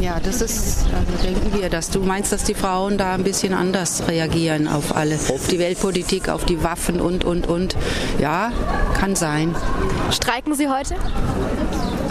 Ja, 0.00 0.18
das 0.20 0.40
ist, 0.42 0.86
also 0.94 1.22
denken 1.22 1.60
wir, 1.60 1.68
dass 1.68 1.90
du 1.90 2.00
meinst, 2.00 2.32
dass 2.32 2.44
die 2.44 2.54
Frauen 2.54 2.98
da 2.98 3.14
ein 3.14 3.24
bisschen 3.24 3.54
anders 3.54 4.02
reagieren 4.08 4.68
auf 4.68 4.96
alle, 4.96 5.14
auf 5.14 5.48
die 5.48 5.58
Weltpolitik, 5.58 6.28
auf 6.28 6.44
die 6.44 6.62
Waffen 6.62 7.00
und, 7.00 7.24
und, 7.24 7.46
und. 7.46 7.76
Ja, 8.20 8.52
kann 8.94 9.16
sein. 9.16 9.54
Streiken 10.10 10.54
Sie 10.54 10.68
heute? 10.68 10.96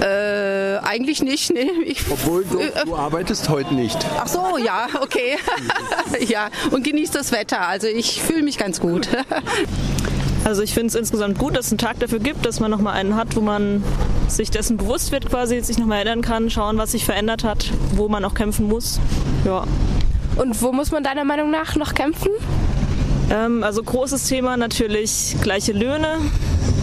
Äh, 0.02 0.78
eigentlich 0.80 1.22
nicht, 1.22 1.54
nee. 1.54 1.70
Ich, 1.86 2.04
Obwohl 2.10 2.44
du, 2.44 2.60
äh, 2.60 2.72
du 2.86 2.96
arbeitest 2.96 3.50
heute 3.50 3.74
nicht. 3.76 3.98
Ach 4.18 4.28
so, 4.28 4.58
ja, 4.58 4.88
okay. 5.02 5.38
ja, 6.28 6.50
und 6.72 6.84
genießt 6.84 7.14
das 7.14 7.32
Wetter. 7.32 7.68
Also 7.68 7.88
ich 7.88 8.22
fühle 8.22 8.44
mich 8.44 8.58
ganz 8.58 8.80
gut. 8.80 9.08
Also 10.44 10.64
ich 10.64 10.74
finde 10.74 10.88
es 10.88 10.96
insgesamt 10.96 11.38
gut, 11.38 11.56
dass 11.56 11.68
es 11.68 11.72
einen 11.72 11.78
Tag 11.78 12.00
dafür 12.00 12.18
gibt, 12.18 12.48
dass 12.48 12.60
man 12.60 12.72
nochmal 12.72 12.96
einen 12.96 13.16
hat, 13.16 13.36
wo 13.36 13.42
man 13.42 13.84
sich 14.28 14.50
dessen 14.50 14.78
bewusst 14.78 15.12
wird, 15.12 15.30
quasi 15.30 15.60
sich 15.62 15.78
nochmal 15.78 15.98
erinnern 15.98 16.24
kann, 16.24 16.50
schauen, 16.50 16.80
was 16.80 16.94
sich 16.94 17.06
verändert 17.06 17.44
hat, 17.44 17.72
wo 17.94 18.10
man 18.10 18.26
auch 18.26 18.34
kämpfen 18.34 18.68
muss. 18.68 19.00
Ja. 19.46 19.66
Und 20.38 20.60
wo 20.64 20.72
muss 20.72 20.92
man 20.92 21.04
deiner 21.04 21.26
Meinung 21.26 21.52
nach 21.52 21.76
noch 21.76 21.94
kämpfen? 21.94 22.32
Ähm, 23.30 23.64
also 23.64 23.84
großes 23.84 24.28
Thema 24.28 24.58
natürlich 24.58 25.36
gleiche 25.42 25.74
Löhne 25.74 26.18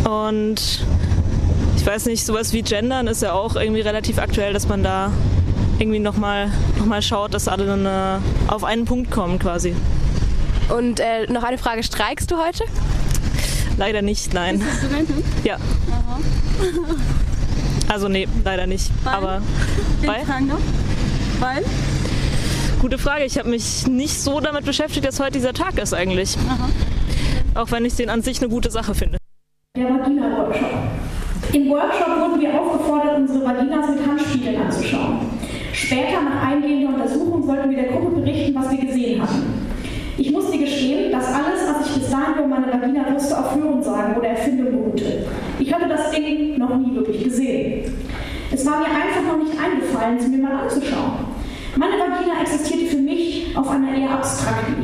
und 0.04 0.86
ich 1.78 1.86
weiß 1.86 2.06
nicht, 2.06 2.26
sowas 2.26 2.52
wie 2.52 2.62
Gendern 2.62 3.06
ist 3.06 3.22
ja 3.22 3.32
auch 3.32 3.54
irgendwie 3.54 3.80
relativ 3.82 4.18
aktuell, 4.18 4.52
dass 4.52 4.66
man 4.66 4.82
da 4.82 5.12
irgendwie 5.78 6.00
nochmal 6.00 6.50
noch 6.76 6.86
mal 6.86 7.00
schaut, 7.02 7.34
dass 7.34 7.46
alle 7.46 7.66
dann 7.66 7.86
äh, 7.86 8.18
auf 8.48 8.64
einen 8.64 8.84
Punkt 8.84 9.12
kommen 9.12 9.38
quasi. 9.38 9.76
Und 10.76 10.98
äh, 10.98 11.32
noch 11.32 11.44
eine 11.44 11.56
Frage, 11.56 11.84
streikst 11.84 12.32
du 12.32 12.36
heute? 12.36 12.64
Leider 13.76 14.02
nicht, 14.02 14.34
nein. 14.34 14.58
Bist 14.58 14.72
du 14.72 14.86
Studentin? 14.86 15.24
Ja. 15.44 15.54
Aha. 15.54 16.18
Also 17.88 18.08
nee, 18.08 18.26
leider 18.44 18.66
nicht. 18.66 18.90
Weil? 19.04 19.14
Aber 19.14 19.42
weil? 20.02 20.26
Weil? 21.38 21.64
Gute 22.80 22.98
Frage. 22.98 23.24
Ich 23.24 23.38
habe 23.38 23.48
mich 23.48 23.86
nicht 23.86 24.20
so 24.20 24.40
damit 24.40 24.64
beschäftigt, 24.64 25.06
dass 25.06 25.20
heute 25.20 25.32
dieser 25.32 25.54
Tag 25.54 25.78
ist 25.78 25.94
eigentlich. 25.94 26.36
Aha. 26.48 26.68
Auch 27.54 27.70
wenn 27.70 27.84
ich 27.84 27.94
den 27.94 28.10
an 28.10 28.22
sich 28.22 28.40
eine 28.40 28.50
gute 28.50 28.70
Sache 28.70 28.96
finde. 28.96 29.16
Vagina-Workshop. 29.76 30.27
Im 31.52 31.70
Workshop 31.70 32.20
wurden 32.20 32.40
wir 32.42 32.60
aufgefordert, 32.60 33.16
unsere 33.16 33.44
Vaginas 33.44 33.88
mit 33.88 34.06
Handspiegeln 34.06 34.60
anzuschauen. 34.60 35.20
Später, 35.72 36.20
nach 36.22 36.46
eingehender 36.46 36.88
Untersuchung, 36.94 37.42
sollten 37.42 37.70
wir 37.70 37.82
der 37.82 37.92
Gruppe 37.92 38.20
berichten, 38.20 38.54
was 38.54 38.70
wir 38.70 38.78
gesehen 38.78 39.22
hatten. 39.22 39.44
Ich 40.18 40.30
muss 40.30 40.50
dir 40.50 40.58
gestehen, 40.58 41.10
dass 41.10 41.26
alles, 41.26 41.60
was 41.66 41.86
ich 41.86 41.94
bis 42.02 42.10
dahin 42.10 42.34
über 42.38 42.48
meine 42.48 42.66
Vagina 42.66 43.14
wusste, 43.14 43.38
auf 43.38 43.54
Hörensagen 43.54 44.16
oder 44.16 44.28
Erfindung 44.28 44.72
beruhte. 44.72 45.26
Ich 45.58 45.72
hatte 45.72 45.88
das 45.88 46.10
Ding 46.10 46.58
noch 46.58 46.76
nie 46.76 46.94
wirklich 46.94 47.24
gesehen. 47.24 47.94
Es 48.52 48.66
war 48.66 48.80
mir 48.80 48.86
einfach 48.86 49.22
noch 49.26 49.42
nicht 49.42 49.52
eingefallen, 49.58 50.18
es 50.18 50.28
mir 50.28 50.38
mal 50.38 50.64
anzuschauen. 50.64 51.12
Meine 51.76 51.92
Vagina 51.92 52.40
existierte 52.42 52.86
für 52.86 53.02
mich 53.02 53.56
auf 53.56 53.70
einer 53.70 53.96
eher 53.96 54.10
abstrakten. 54.10 54.77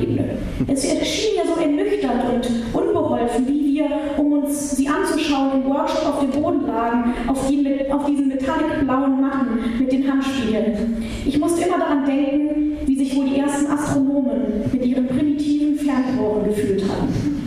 Es 0.66 0.84
erschien 0.84 1.37
mir 1.37 1.52
so 1.52 1.61
ernüchternd 1.61 2.25
und 2.32 2.75
unbeholfen, 2.75 3.46
wie 3.49 3.75
wir, 3.75 3.88
um 4.16 4.32
uns 4.32 4.76
sie 4.76 4.88
anzuschauen, 4.88 5.62
im 5.62 5.64
Workshop 5.68 6.06
auf 6.06 6.20
dem 6.20 6.30
Boden 6.30 6.66
lagen, 6.66 7.14
auf, 7.26 7.49
die, 7.49 7.90
auf 7.90 8.06
diesen 8.06 8.28
metallic-blauen 8.28 9.20
Matten 9.20 9.78
mit 9.78 9.92
den 9.92 10.11
Handspiegeln. 10.11 11.04
Ich 11.26 11.38
musste 11.38 11.66
immer 11.66 11.78
daran 11.78 12.04
denken, 12.04 12.78
wie 12.87 12.96
sich 12.96 13.16
wohl 13.16 13.26
die 13.26 13.38
ersten 13.38 13.66
Astronomen 13.66 14.70
mit 14.73 14.84
ihren 14.84 15.08
primitiven 15.08 15.76
Fernrohren 15.76 16.44
gefühlt 16.44 16.82
hatten. 16.82 17.44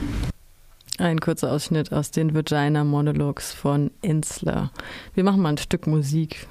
Ein 0.99 1.19
kurzer 1.19 1.51
Ausschnitt 1.51 1.93
aus 1.93 2.11
den 2.11 2.33
Vagina 2.33 2.83
Monologues 2.83 3.53
von 3.53 3.91
Insler. 4.01 4.71
Wir 5.13 5.23
machen 5.23 5.41
mal 5.41 5.49
ein 5.49 5.57
Stück 5.59 5.85
Musik. 5.85 6.47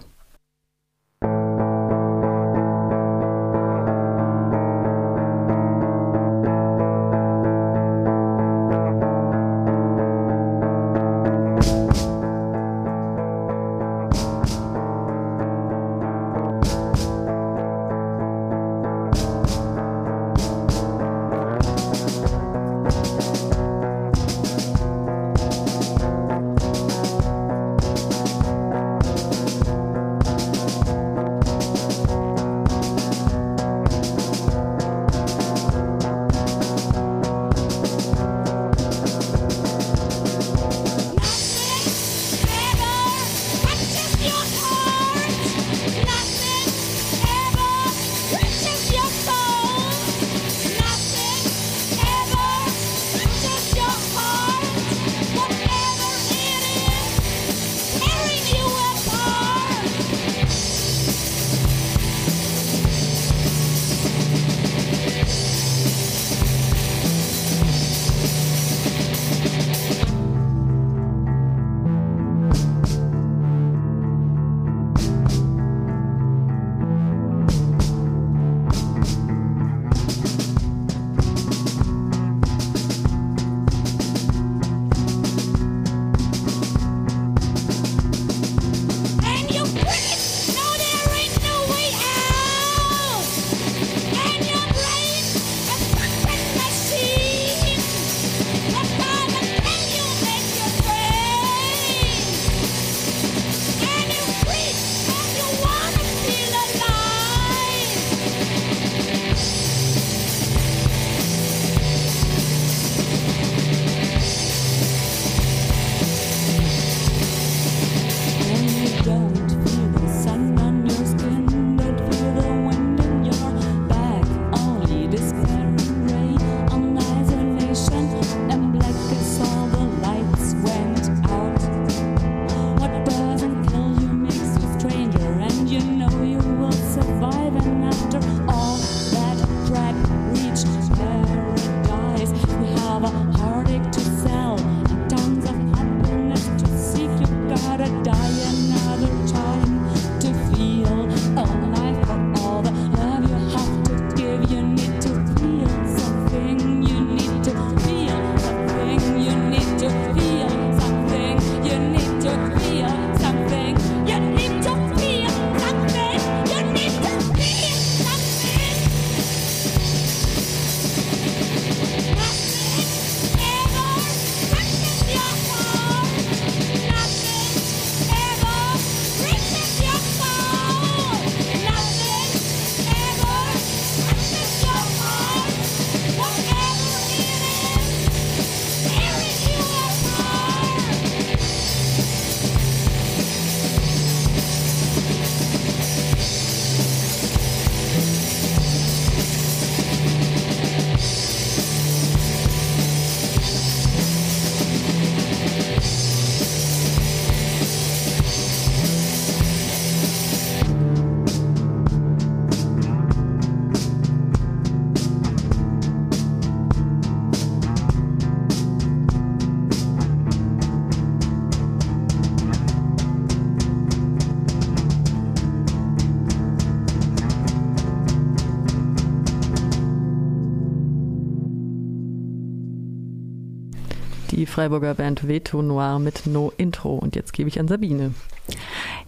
Freiburger 234.57 234.95
Band 234.95 235.29
Veto 235.29 235.61
Noir 235.61 235.99
mit 235.99 236.27
No 236.27 236.51
Intro. 236.57 236.95
Und 236.95 237.15
jetzt 237.15 237.35
gebe 237.35 237.47
ich 237.47 237.61
an 237.61 237.69
Sabine. 237.69 238.15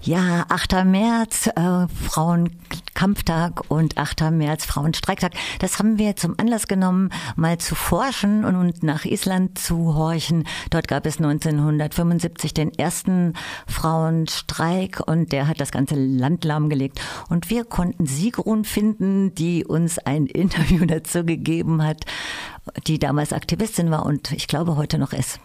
Ja, 0.02 0.44
8. 0.50 0.84
März, 0.84 1.46
äh, 1.46 1.86
Frauenkampftag 2.98 3.62
und 3.68 3.96
8. 3.96 4.32
März 4.32 4.64
Frauenstreiktag. 4.64 5.32
Das 5.60 5.78
haben 5.78 5.98
wir 5.98 6.16
zum 6.16 6.34
Anlass 6.36 6.66
genommen, 6.66 7.10
mal 7.36 7.56
zu 7.58 7.76
forschen 7.76 8.44
und 8.44 8.82
nach 8.82 9.04
Island 9.04 9.56
zu 9.56 9.94
horchen. 9.94 10.42
Dort 10.70 10.88
gab 10.88 11.06
es 11.06 11.18
1975 11.18 12.54
den 12.54 12.74
ersten 12.74 13.34
Frauenstreik 13.68 15.00
und 15.06 15.30
der 15.30 15.46
hat 15.46 15.60
das 15.60 15.70
ganze 15.70 15.94
Land 15.94 16.44
lahmgelegt. 16.44 17.00
Und 17.28 17.50
wir 17.50 17.64
konnten 17.64 18.06
Sigrun 18.06 18.64
finden, 18.64 19.32
die 19.32 19.64
uns 19.64 20.00
ein 20.00 20.26
Interview 20.38 20.84
dazu 20.84 21.24
gegeben 21.24 21.84
hat, 21.84 22.04
die 22.88 22.98
damals 22.98 23.32
Aktivistin 23.32 23.92
war 23.92 24.06
und 24.06 24.32
ich 24.32 24.48
glaube 24.48 24.74
heute 24.74 24.98
noch 24.98 25.12
ist. 25.12 25.38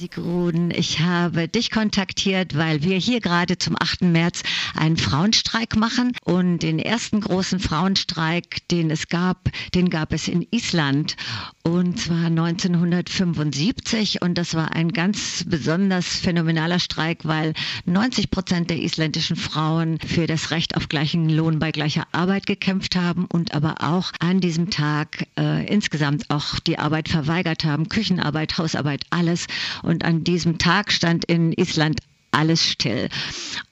Sigrun, 0.00 0.70
ich 0.70 1.00
habe 1.00 1.46
dich 1.46 1.70
kontaktiert, 1.70 2.56
weil 2.56 2.82
wir 2.82 2.96
hier 2.96 3.20
gerade 3.20 3.58
zum 3.58 3.76
8. 3.78 4.00
März 4.00 4.42
einen 4.74 4.96
Frauenstreik 4.96 5.76
machen. 5.76 6.12
Und 6.24 6.60
den 6.60 6.78
ersten 6.78 7.20
großen 7.20 7.60
Frauenstreik, 7.60 8.66
den 8.70 8.90
es 8.90 9.08
gab, 9.08 9.50
den 9.74 9.90
gab 9.90 10.14
es 10.14 10.26
in 10.26 10.46
Island. 10.50 11.16
Und 11.62 12.00
zwar 12.00 12.26
1975. 12.26 14.22
Und 14.22 14.38
das 14.38 14.54
war 14.54 14.74
ein 14.74 14.92
ganz 14.92 15.44
besonders 15.46 16.06
phänomenaler 16.06 16.78
Streik, 16.78 17.18
weil 17.24 17.52
90 17.84 18.30
Prozent 18.30 18.70
der 18.70 18.80
isländischen 18.80 19.36
Frauen 19.36 19.98
für 19.98 20.26
das 20.26 20.50
Recht 20.50 20.76
auf 20.76 20.88
gleichen 20.88 21.28
Lohn 21.28 21.58
bei 21.58 21.70
gleicher 21.70 22.06
Arbeit 22.12 22.46
gekämpft 22.46 22.96
haben 22.96 23.26
und 23.26 23.52
aber 23.54 23.76
auch 23.80 24.12
an 24.20 24.40
diesem 24.40 24.70
Tag 24.70 25.26
äh, 25.38 25.66
insgesamt 25.66 26.30
auch 26.30 26.60
die 26.60 26.78
Arbeit 26.78 27.10
verweigert 27.10 27.64
haben. 27.64 27.90
Küchenarbeit, 27.90 28.56
Hausarbeit, 28.56 29.04
alles. 29.10 29.46
Und 29.82 30.02
an 30.02 30.24
diesem 30.24 30.56
Tag 30.56 30.90
stand 30.92 31.26
in 31.26 31.52
Island 31.52 32.00
alles 32.32 32.64
still. 32.64 33.08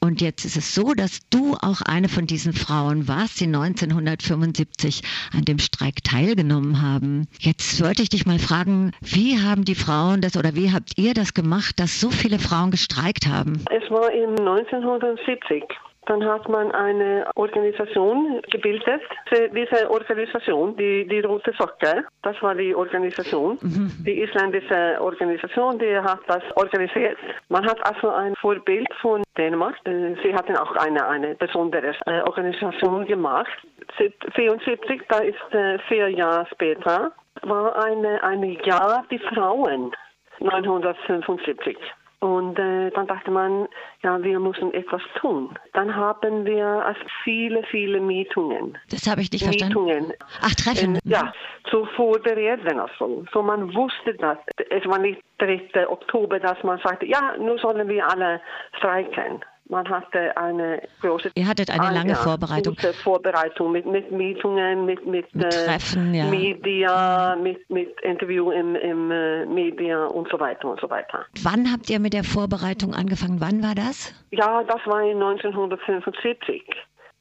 Und 0.01 0.21
jetzt 0.21 0.44
ist 0.44 0.57
es 0.57 0.75
so, 0.75 0.94
dass 0.94 1.21
du 1.31 1.55
auch 1.55 1.83
eine 1.83 2.09
von 2.09 2.27
diesen 2.27 2.53
Frauen 2.53 3.09
warst, 3.09 3.40
die 3.40 3.47
1975 3.47 5.03
an 5.33 5.44
dem 5.44 5.59
Streik 5.59 6.03
teilgenommen 6.05 6.83
haben. 6.83 7.29
Jetzt 7.40 7.83
wollte 7.83 8.03
ich 8.03 8.09
dich 8.09 8.27
mal 8.27 8.38
fragen, 8.38 8.92
wie 9.01 9.40
haben 9.40 9.64
die 9.64 9.75
Frauen 9.75 10.21
das 10.21 10.37
oder 10.37 10.55
wie 10.55 10.73
habt 10.73 10.92
ihr 10.97 11.14
das 11.14 11.35
gemacht, 11.35 11.79
dass 11.81 12.01
so 12.01 12.11
viele 12.11 12.38
Frauen 12.38 12.71
gestreikt 12.71 13.27
haben? 13.27 13.64
Es 13.71 13.90
war 13.90 14.12
in 14.12 14.31
1970. 14.31 15.64
Dann 16.09 16.25
hat 16.25 16.49
man 16.49 16.73
eine 16.73 17.31
Organisation 17.35 18.40
gebildet. 18.51 19.03
Diese 19.31 19.90
Organisation, 19.90 20.75
die, 20.75 21.07
die 21.07 21.21
Rote 21.21 21.53
Socke, 21.59 22.05
das 22.23 22.40
war 22.40 22.55
die 22.55 22.75
Organisation. 22.75 23.59
Mhm. 23.61 23.92
Die 24.07 24.23
isländische 24.23 24.97
Organisation, 25.01 25.79
die 25.79 25.99
hat 25.99 26.21
das 26.27 26.42
organisiert. 26.55 27.18
Man 27.51 27.66
hat 27.66 27.79
also 27.87 28.09
ein 28.09 28.35
Vorbild 28.37 28.88
von 29.03 29.23
Dänemark. 29.37 29.77
Sie 29.85 30.35
hatten 30.35 30.57
auch 30.57 30.75
eine, 30.77 31.07
eine 31.07 31.35
besondere 31.35 31.94
äh, 32.07 32.23
Organisation 32.23 33.05
gemacht. 33.05 33.59
1974, 33.99 35.03
da 35.11 35.18
ist 35.18 35.55
äh, 35.55 35.79
vier 35.88 36.09
Jahre 36.09 36.47
später, 36.51 37.12
war 37.42 37.85
eine, 37.85 38.23
eine 38.23 38.64
Jahr 38.64 39.05
die 39.11 39.18
Frauen. 39.18 39.92
1975. 40.40 41.77
Und 42.20 42.59
äh, 42.59 42.90
dann 42.90 43.07
dachte 43.07 43.31
man, 43.31 43.68
ja, 44.02 44.20
wir 44.20 44.40
müssen 44.40 44.74
etwas 44.74 45.02
tun. 45.20 45.57
Dann 45.72 45.94
haben 45.94 46.44
wir 46.44 46.66
also 46.66 47.00
viele, 47.22 47.62
viele 47.70 48.00
Mietungen. 48.00 48.76
Das 48.90 49.07
habe 49.07 49.20
ich 49.20 49.31
nicht 49.31 49.44
verstanden. 49.44 49.85
Mietungen. 49.85 50.12
Ach, 50.42 50.54
Treffen. 50.54 50.96
Äh, 50.96 51.00
ja, 51.04 51.33
zu 51.70 51.85
vorbereiten 51.96 52.81
also. 52.81 53.24
So 53.33 53.42
man 53.42 53.72
wusste 53.72 54.14
das. 54.14 54.38
Es 54.70 54.85
war 54.87 54.98
nicht 54.98 55.22
3. 55.38 55.88
Oktober, 55.88 56.40
dass 56.40 56.61
man 56.64 56.81
sagte, 56.81 57.07
ja, 57.07 57.37
nun 57.38 57.57
sollen 57.59 57.88
wir 57.88 58.09
alle 58.11 58.40
streiken. 58.78 59.44
Man 59.68 59.88
hatte 59.88 60.35
eine 60.37 60.83
große 61.02 61.31
Ihr 61.35 61.46
hattet 61.46 61.70
eine 61.70 61.94
lange 61.94 62.11
ja, 62.11 62.16
Vorbereitung. 62.16 62.76
Vorbereitung 63.02 63.72
mit, 63.72 63.85
mit 63.85 64.11
Mietungen, 64.11 64.87
mit, 64.87 65.07
mit, 65.07 65.35
mit 65.35 65.44
äh, 65.44 65.66
Treffen, 65.66 66.14
ja. 66.14 66.24
Media, 66.24 67.37
mit, 67.37 67.68
mit 67.68 68.00
Interview 68.00 68.50
im, 68.50 68.74
im 68.76 69.11
äh, 69.11 69.44
Media 69.44 70.07
und 70.07 70.28
so 70.31 70.40
weiter 70.40 70.68
und 70.70 70.81
so 70.81 70.88
weiter. 70.88 71.26
Wann 71.42 71.70
habt 71.70 71.90
ihr 71.90 72.00
mit 72.00 72.14
der 72.14 72.24
Vorbereitung 72.24 72.94
angefangen? 72.94 73.40
Wann 73.40 73.62
war 73.62 73.74
das? 73.74 74.14
Ja, 74.31 74.62
das 74.64 74.81
war 74.87 75.02
in 75.02 75.22
1975. 75.22 76.62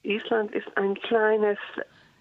Island 0.03 0.53
ist 0.53 0.67
ein 0.75 0.95
kleines 0.95 1.57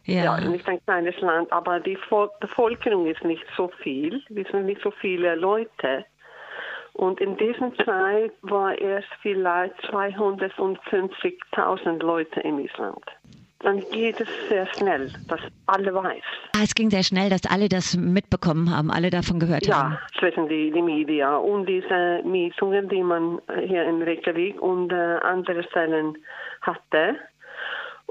ja. 0.06 0.38
ja. 0.38 0.48
nicht 0.48 0.68
ein 0.68 0.80
kleines 0.84 1.18
Land, 1.20 1.52
aber 1.52 1.80
die 1.80 1.98
Bevölkerung 2.40 3.06
ist 3.06 3.24
nicht 3.24 3.44
so 3.56 3.70
viel. 3.82 4.22
Wir 4.28 4.44
sind 4.50 4.66
nicht 4.66 4.80
so 4.82 4.90
viele 4.90 5.34
Leute. 5.34 6.04
Und 6.96 7.20
in 7.20 7.36
dieser 7.36 7.72
Zeit 7.84 8.32
war 8.40 8.72
es 8.80 9.04
vielleicht 9.20 9.74
250.000 9.90 12.02
Leute 12.02 12.40
in 12.40 12.58
Island. 12.58 13.04
Dann 13.60 13.80
geht 13.90 14.18
es 14.20 14.28
sehr 14.48 14.66
schnell, 14.74 15.12
dass 15.28 15.40
alle 15.66 15.92
weiß. 15.92 16.22
Ah, 16.56 16.62
es 16.62 16.74
ging 16.74 16.88
sehr 16.88 17.02
schnell, 17.02 17.28
dass 17.28 17.44
alle 17.46 17.68
das 17.68 17.94
mitbekommen 17.96 18.74
haben, 18.74 18.90
alle 18.90 19.10
davon 19.10 19.38
gehört 19.40 19.66
ja, 19.66 19.76
haben. 19.76 19.92
Ja, 19.92 20.00
zwischen 20.18 20.48
die, 20.48 20.70
die 20.70 20.80
Media 20.80 21.36
und 21.36 21.66
diese 21.66 22.22
Mietungen, 22.24 22.88
die 22.88 23.02
man 23.02 23.42
hier 23.66 23.84
in 23.84 24.02
Reykjavik 24.02 24.62
und 24.62 24.90
äh, 24.92 24.94
anderen 24.94 25.64
Stellen 25.64 26.16
hatte. 26.62 27.16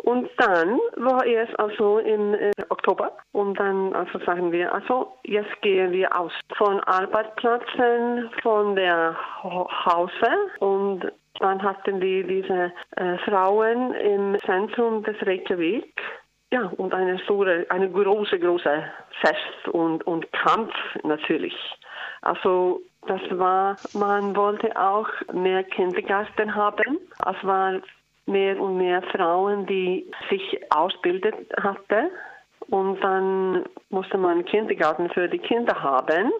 Und 0.05 0.29
dann 0.37 0.79
war 0.97 1.25
es 1.25 1.49
also 1.55 1.97
im 1.97 2.35
äh, 2.35 2.51
Oktober 2.69 3.11
und 3.31 3.59
dann 3.59 3.91
also 3.95 4.19
sagen 4.19 4.51
wir, 4.51 4.71
also 4.71 5.13
jetzt 5.23 5.59
gehen 5.63 5.91
wir 5.93 6.15
aus 6.15 6.31
von 6.57 6.79
Arbeitsplätzen, 6.81 8.29
von 8.43 8.75
der 8.75 9.17
Hause 9.41 10.29
und 10.59 11.11
dann 11.39 11.63
hatten 11.63 11.99
wir 12.01 12.23
diese 12.23 12.71
äh, 12.97 13.17
Frauen 13.25 13.95
im 13.95 14.37
Zentrum 14.45 15.01
des 15.01 15.15
Reykjavik. 15.25 15.99
Ja, 16.51 16.71
und 16.77 16.93
eine, 16.93 17.17
store, 17.23 17.65
eine 17.69 17.89
große, 17.89 18.37
große 18.37 18.83
Fest 19.21 19.67
und, 19.71 20.05
und 20.05 20.31
Kampf 20.33 20.73
natürlich. 21.01 21.55
Also 22.21 22.79
das 23.07 23.21
war, 23.31 23.75
man 23.93 24.35
wollte 24.35 24.69
auch 24.79 25.07
mehr 25.33 25.63
Kindergärten 25.63 26.53
haben. 26.53 26.99
Es 27.25 27.43
war 27.43 27.81
mehr 28.25 28.59
und 28.59 28.77
mehr 28.77 29.01
Frauen, 29.03 29.65
die 29.65 30.09
sich 30.29 30.59
ausbildet 30.71 31.35
hatten. 31.61 32.09
Und 32.69 32.99
dann 33.01 33.65
musste 33.89 34.17
man 34.17 34.45
Kindergarten 34.45 35.09
für 35.09 35.27
die 35.27 35.37
Kinder 35.37 35.81
haben. 35.81 36.31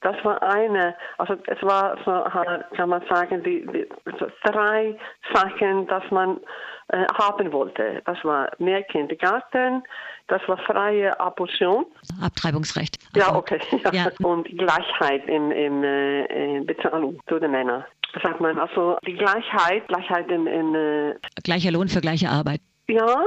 Das 0.00 0.14
war 0.24 0.40
eine, 0.40 0.94
also 1.18 1.34
es 1.46 1.60
war 1.62 1.96
so, 2.04 2.76
kann 2.76 2.88
man 2.88 3.02
sagen, 3.08 3.42
die, 3.42 3.66
die 3.66 3.88
so 4.20 4.28
drei 4.44 4.96
Sachen, 5.34 5.88
dass 5.88 6.08
man 6.12 6.38
äh, 6.88 7.04
haben 7.14 7.52
wollte. 7.52 8.00
Das 8.04 8.22
war 8.22 8.48
mehr 8.58 8.84
Kindergarten, 8.84 9.82
das 10.28 10.40
war 10.46 10.56
freie 10.58 11.18
Abortion. 11.18 11.86
Abtreibungsrecht. 12.22 12.96
Also, 13.16 13.28
ja, 13.28 13.36
okay. 13.36 13.60
Ja. 13.84 13.92
Ja. 13.92 14.10
Und 14.22 14.46
Gleichheit 14.56 15.26
in, 15.26 15.50
in, 15.50 15.82
äh, 15.82 16.26
in 16.26 16.64
Bezahlung 16.64 17.20
zu 17.28 17.40
den 17.40 17.50
Männern 17.50 17.84
sagt 18.22 18.40
man, 18.40 18.58
also 18.58 18.98
die 19.06 19.14
Gleichheit, 19.14 19.86
Gleichheit 19.88 20.30
in, 20.30 20.46
in 20.46 20.74
äh 20.74 21.14
Gleicher 21.44 21.70
Lohn 21.70 21.88
für 21.88 22.00
gleiche 22.00 22.28
Arbeit. 22.28 22.60
Ja, 22.88 23.24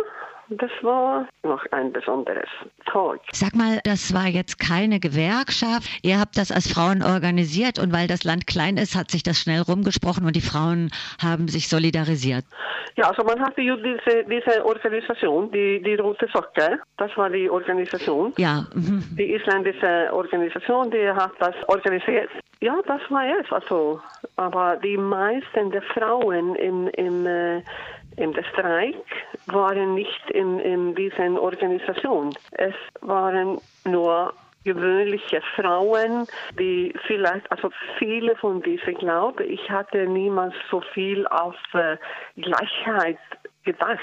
das 0.58 0.72
war 0.82 1.28
noch 1.44 1.66
ein 1.72 1.92
besonderes 1.92 2.50
Tag. 2.86 3.20
Sag 3.32 3.56
mal, 3.56 3.80
das 3.84 4.14
war 4.14 4.28
jetzt 4.28 4.60
keine 4.60 5.00
Gewerkschaft. 5.00 5.90
Ihr 6.02 6.20
habt 6.20 6.38
das 6.38 6.52
als 6.52 6.72
Frauen 6.72 7.04
organisiert 7.04 7.80
und 7.80 7.94
weil 7.94 8.08
das 8.08 8.24
Land 8.24 8.48
klein 8.48 8.78
ist, 8.78 8.96
hat 8.96 9.12
sich 9.12 9.24
das 9.24 9.40
schnell 9.40 9.62
rumgesprochen 9.62 10.26
und 10.26 10.36
die 10.36 10.42
Frauen 10.42 10.92
haben 11.22 11.48
sich 11.48 11.68
solidarisiert. 11.70 12.46
Ja, 12.98 13.10
also 13.10 13.24
man 13.24 13.40
hatte 13.40 13.62
diese, 13.62 14.26
diese 14.26 14.66
Organisation, 14.66 15.52
die, 15.52 15.82
die 15.82 15.96
Rote 15.96 16.28
Socke, 16.34 16.80
das 16.98 17.16
war 17.16 17.30
die 17.30 17.50
Organisation. 17.50 18.34
Ja. 18.38 18.66
Mhm. 18.74 19.04
Die 19.18 19.34
isländische 19.34 20.10
Organisation, 20.12 20.92
die 20.92 21.10
hat 21.10 21.32
das 21.40 21.56
organisiert. 21.68 22.30
Ja, 22.60 22.78
das 22.86 23.02
war 23.10 23.24
es. 23.40 23.52
Also, 23.52 24.00
aber 24.36 24.78
die 24.78 24.98
meisten 24.98 25.72
der 25.72 25.82
Frauen 25.82 26.56
im, 26.56 26.88
im 26.90 27.26
äh, 27.26 27.64
im 28.18 28.34
Streik 28.52 28.96
waren 29.48 29.94
nicht 29.94 30.30
in, 30.32 30.60
in 30.60 30.96
dieser 30.96 31.42
Organisation. 31.42 32.36
Es 32.52 32.76
waren 33.02 33.60
nur 33.86 34.34
gewöhnliche 34.64 35.42
Frauen, 35.56 36.28
die 36.60 36.94
vielleicht, 37.08 37.52
also 37.52 37.72
viele 37.98 38.36
von 38.36 38.62
diesen 38.62 38.96
glaube 38.96 39.44
ich, 39.44 39.70
hatte 39.70 40.06
niemals 40.06 40.54
so 40.70 40.82
viel 40.94 41.26
auf 41.28 41.56
äh, 41.74 41.98
Gleichheit 42.38 43.18
gedacht. 43.64 44.00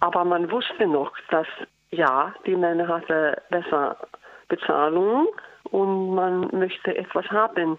Aber 0.00 0.24
man 0.24 0.50
wusste 0.50 0.86
noch, 0.86 1.12
dass 1.30 1.46
ja, 1.90 2.34
die 2.44 2.56
Männer 2.56 2.88
hatten 2.88 3.36
besser 3.48 3.96
Bezahlung 4.48 5.28
und 5.70 6.14
man 6.14 6.48
möchte 6.52 6.96
etwas 6.96 7.24
haben. 7.30 7.78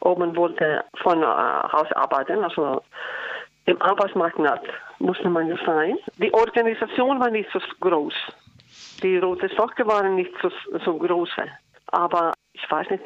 Ob 0.00 0.18
man 0.18 0.36
wollte 0.36 0.84
von 1.02 1.22
äh, 1.22 1.26
Haus 1.26 1.90
arbeiten, 1.92 2.44
also 2.44 2.82
im 3.64 3.80
Arbeitsmarkt 3.82 4.38
musste 4.98 5.28
man 5.28 5.48
ja 5.48 5.56
sein. 5.64 5.96
Die 6.18 6.32
Organisation 6.32 7.20
war 7.20 7.30
nicht 7.30 7.48
so 7.52 7.60
groß. 7.80 8.14
Die 9.02 9.18
Rote 9.18 9.48
Socke 9.56 9.86
waren 9.86 10.16
nicht 10.16 10.32
so, 10.42 10.50
so 10.84 10.98
große. 10.98 11.44
Aber 11.88 12.32
ich 12.52 12.70
weiß 12.70 12.90
nicht, 12.90 13.02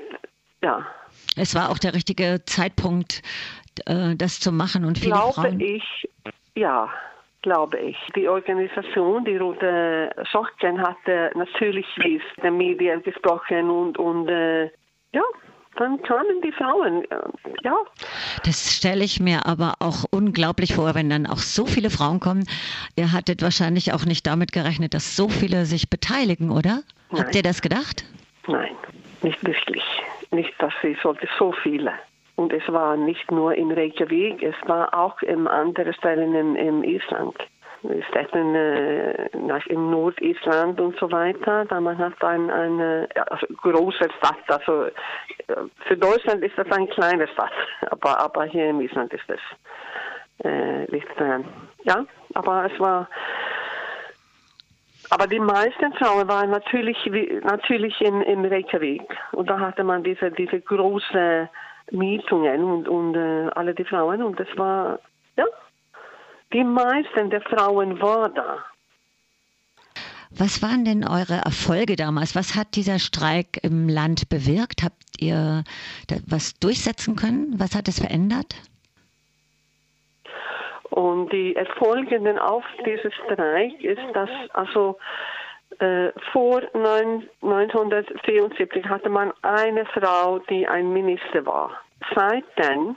ja, 0.63 0.87
Es 1.37 1.55
war 1.55 1.71
auch 1.71 1.79
der 1.79 1.95
richtige 1.95 2.43
Zeitpunkt, 2.45 3.23
äh, 3.87 4.15
das 4.17 4.41
zu 4.41 4.53
machen 4.53 4.85
und 4.85 4.99
viele 4.99 5.13
glaube 5.13 5.33
Frauen. 5.33 5.61
ich, 5.61 6.09
ja, 6.55 6.89
glaube 7.43 7.79
ich. 7.79 7.97
Die 8.15 8.29
Organisation, 8.29 9.25
die 9.25 9.37
Rote 9.37 10.11
Socken, 10.31 10.81
hatte 10.83 11.31
natürlich 11.35 11.87
mit 11.97 12.23
den 12.43 12.57
Medien 12.57 13.03
gesprochen 13.03 13.71
und, 13.71 13.99
und 13.99 14.29
äh, 14.29 14.65
ja, 15.13 15.23
dann 15.81 16.01
kamen 16.03 16.43
die 16.43 16.53
Frauen, 16.53 17.05
ja. 17.63 17.75
Das 18.45 18.75
stelle 18.75 19.03
ich 19.03 19.19
mir 19.19 19.47
aber 19.47 19.75
auch 19.81 20.05
unglaublich 20.11 20.75
vor, 20.75 20.95
wenn 20.95 21.09
dann 21.09 21.27
auch 21.27 21.39
so 21.39 21.65
viele 21.65 21.91
Frauen 21.91 22.21
kommen. 22.21 22.45
Ihr 22.97 23.13
hattet 23.13 23.43
wahrscheinlich 23.43 23.93
auch 23.93 24.05
nicht 24.05 24.27
damit 24.27 24.53
gerechnet, 24.53 24.93
dass 24.93 25.17
so 25.17 25.29
viele 25.29 25.65
sich 25.65 25.89
beteiligen, 25.89 26.51
oder? 26.51 26.83
Nein. 27.11 27.23
Habt 27.23 27.35
ihr 27.35 27.43
das 27.43 27.63
gedacht? 27.63 28.05
Nein, 28.47 28.77
nicht 29.23 29.43
wirklich. 29.45 29.83
Nicht, 30.31 30.53
dass 30.59 30.73
sie 30.83 30.97
sollte 31.03 31.27
so 31.39 31.53
viele. 31.63 31.93
Und 32.37 32.53
es 32.53 32.67
war 32.69 32.97
nicht 32.97 33.31
nur 33.31 33.55
in 33.55 33.73
Reykjavik, 33.73 34.43
es 34.43 34.55
war 34.67 34.95
auch 34.95 35.21
in 35.23 35.47
anderen 35.49 35.95
Stellen 35.95 36.35
in, 36.35 36.57
in 36.57 36.85
Island. 36.85 37.37
Städten 38.11 38.55
äh, 38.55 39.27
im 39.69 39.91
Nordisland 39.91 40.81
und 40.81 40.99
so 40.99 41.11
weiter. 41.11 41.65
Da 41.65 41.81
man 41.81 41.97
hat 41.99 42.23
ein, 42.23 42.51
eine 42.51 43.09
also 43.29 43.47
große 43.63 44.09
Stadt. 44.19 44.45
Also 44.49 44.85
äh, 44.85 44.93
für 45.87 45.97
Deutschland 45.97 46.43
ist 46.43 46.57
das 46.57 46.71
eine 46.71 46.87
kleine 46.89 47.27
Stadt, 47.29 47.53
aber, 47.91 48.21
aber 48.21 48.45
hier 48.45 48.69
in 48.69 48.81
Island 48.81 49.13
ist 49.13 49.29
es 49.29 49.41
äh, 50.45 50.85
nicht. 50.91 51.21
Äh, 51.21 51.41
ja, 51.85 52.05
aber 52.35 52.71
es 52.73 52.81
war. 52.81 53.09
Aber 55.13 55.27
die 55.27 55.41
meisten 55.41 55.93
Frauen 55.95 56.29
waren 56.29 56.51
natürlich, 56.51 56.97
natürlich 57.43 58.01
in, 58.01 58.23
in 58.23 58.45
Reykjavik. 58.45 59.03
Und 59.33 59.51
da 59.51 59.59
hatte 59.59 59.83
man 59.83 60.05
diese, 60.05 60.31
diese 60.31 60.61
große 60.61 61.49
Mietungen 61.91 62.63
und, 62.63 62.89
und 62.89 63.17
äh, 63.17 63.49
alle 63.57 63.75
die 63.75 63.85
Frauen. 63.85 64.23
Und 64.23 64.39
das 64.39 64.47
war, 64.57 65.01
ja, 65.37 65.47
die 66.53 66.65
meisten 66.65 67.31
der 67.31 67.43
Frauen 67.43 68.01
waren 68.01 68.35
da. 68.35 68.59
Was 70.31 70.63
waren 70.63 70.85
denn 70.85 71.07
eure 71.07 71.41
Erfolge 71.45 71.97
damals? 71.97 72.37
Was 72.37 72.55
hat 72.55 72.77
dieser 72.77 73.01
Streik 73.01 73.59
im 73.63 73.89
Land 73.89 74.29
bewirkt? 74.29 74.83
Habt 74.85 75.03
ihr 75.19 75.65
was 76.29 76.55
durchsetzen 76.55 77.17
können? 77.17 77.59
Was 77.59 77.75
hat 77.75 77.89
es 77.89 77.99
verändert? 77.99 78.55
Und 80.91 81.33
die 81.33 81.57
Erfolge 81.57 82.21
auf 82.43 82.65
diesem 82.87 83.11
Streik 83.11 83.83
ist, 83.83 84.03
dass 84.15 84.31
also 84.53 84.99
äh, 85.79 86.11
vor 86.33 86.63
neun- 86.75 87.29
1974 87.43 88.85
hatte 88.87 89.09
man 89.09 89.33
eine 89.43 89.87
Frau, 89.87 90.39
die 90.51 90.67
ein 90.67 90.93
Minister 90.93 91.45
war. 91.47 91.81
Seitdem 92.15 92.97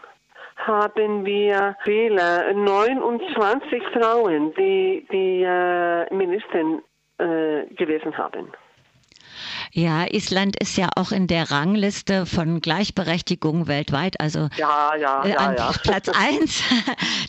haben 0.57 1.25
wir 1.25 1.75
viele, 1.83 2.53
29 2.53 3.83
Frauen, 3.93 4.53
die 4.55 5.05
die 5.11 5.43
äh, 5.43 6.13
Ministerin 6.13 6.81
äh, 7.17 7.65
gewesen 7.75 8.17
haben. 8.17 8.51
Ja, 9.71 10.05
Island 10.11 10.55
ist 10.61 10.77
ja 10.77 10.89
auch 10.95 11.11
in 11.11 11.25
der 11.27 11.49
Rangliste 11.49 12.25
von 12.27 12.61
Gleichberechtigung 12.61 13.67
weltweit, 13.67 14.21
also 14.21 14.49
Ja, 14.55 14.95
ja, 14.95 15.23
äh, 15.23 15.31
ja, 15.31 15.37
an. 15.37 15.55
Platz 15.81 16.09
eins. 16.13 16.63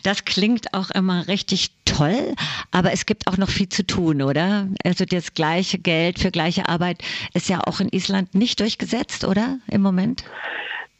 Das 0.03 0.25
klingt 0.25 0.73
auch 0.73 0.91
immer 0.91 1.27
richtig 1.27 1.71
toll, 1.85 2.35
aber 2.71 2.91
es 2.91 3.05
gibt 3.07 3.27
auch 3.27 3.37
noch 3.37 3.49
viel 3.49 3.69
zu 3.69 3.85
tun, 3.85 4.21
oder? 4.21 4.67
Also 4.83 5.05
das 5.05 5.33
gleiche 5.33 5.79
Geld 5.79 6.19
für 6.19 6.29
gleiche 6.29 6.69
Arbeit 6.69 7.03
ist 7.33 7.49
ja 7.49 7.61
auch 7.65 7.79
in 7.79 7.89
Island 7.89 8.35
nicht 8.35 8.59
durchgesetzt, 8.59 9.25
oder? 9.25 9.57
Im 9.67 9.81
Moment? 9.81 10.23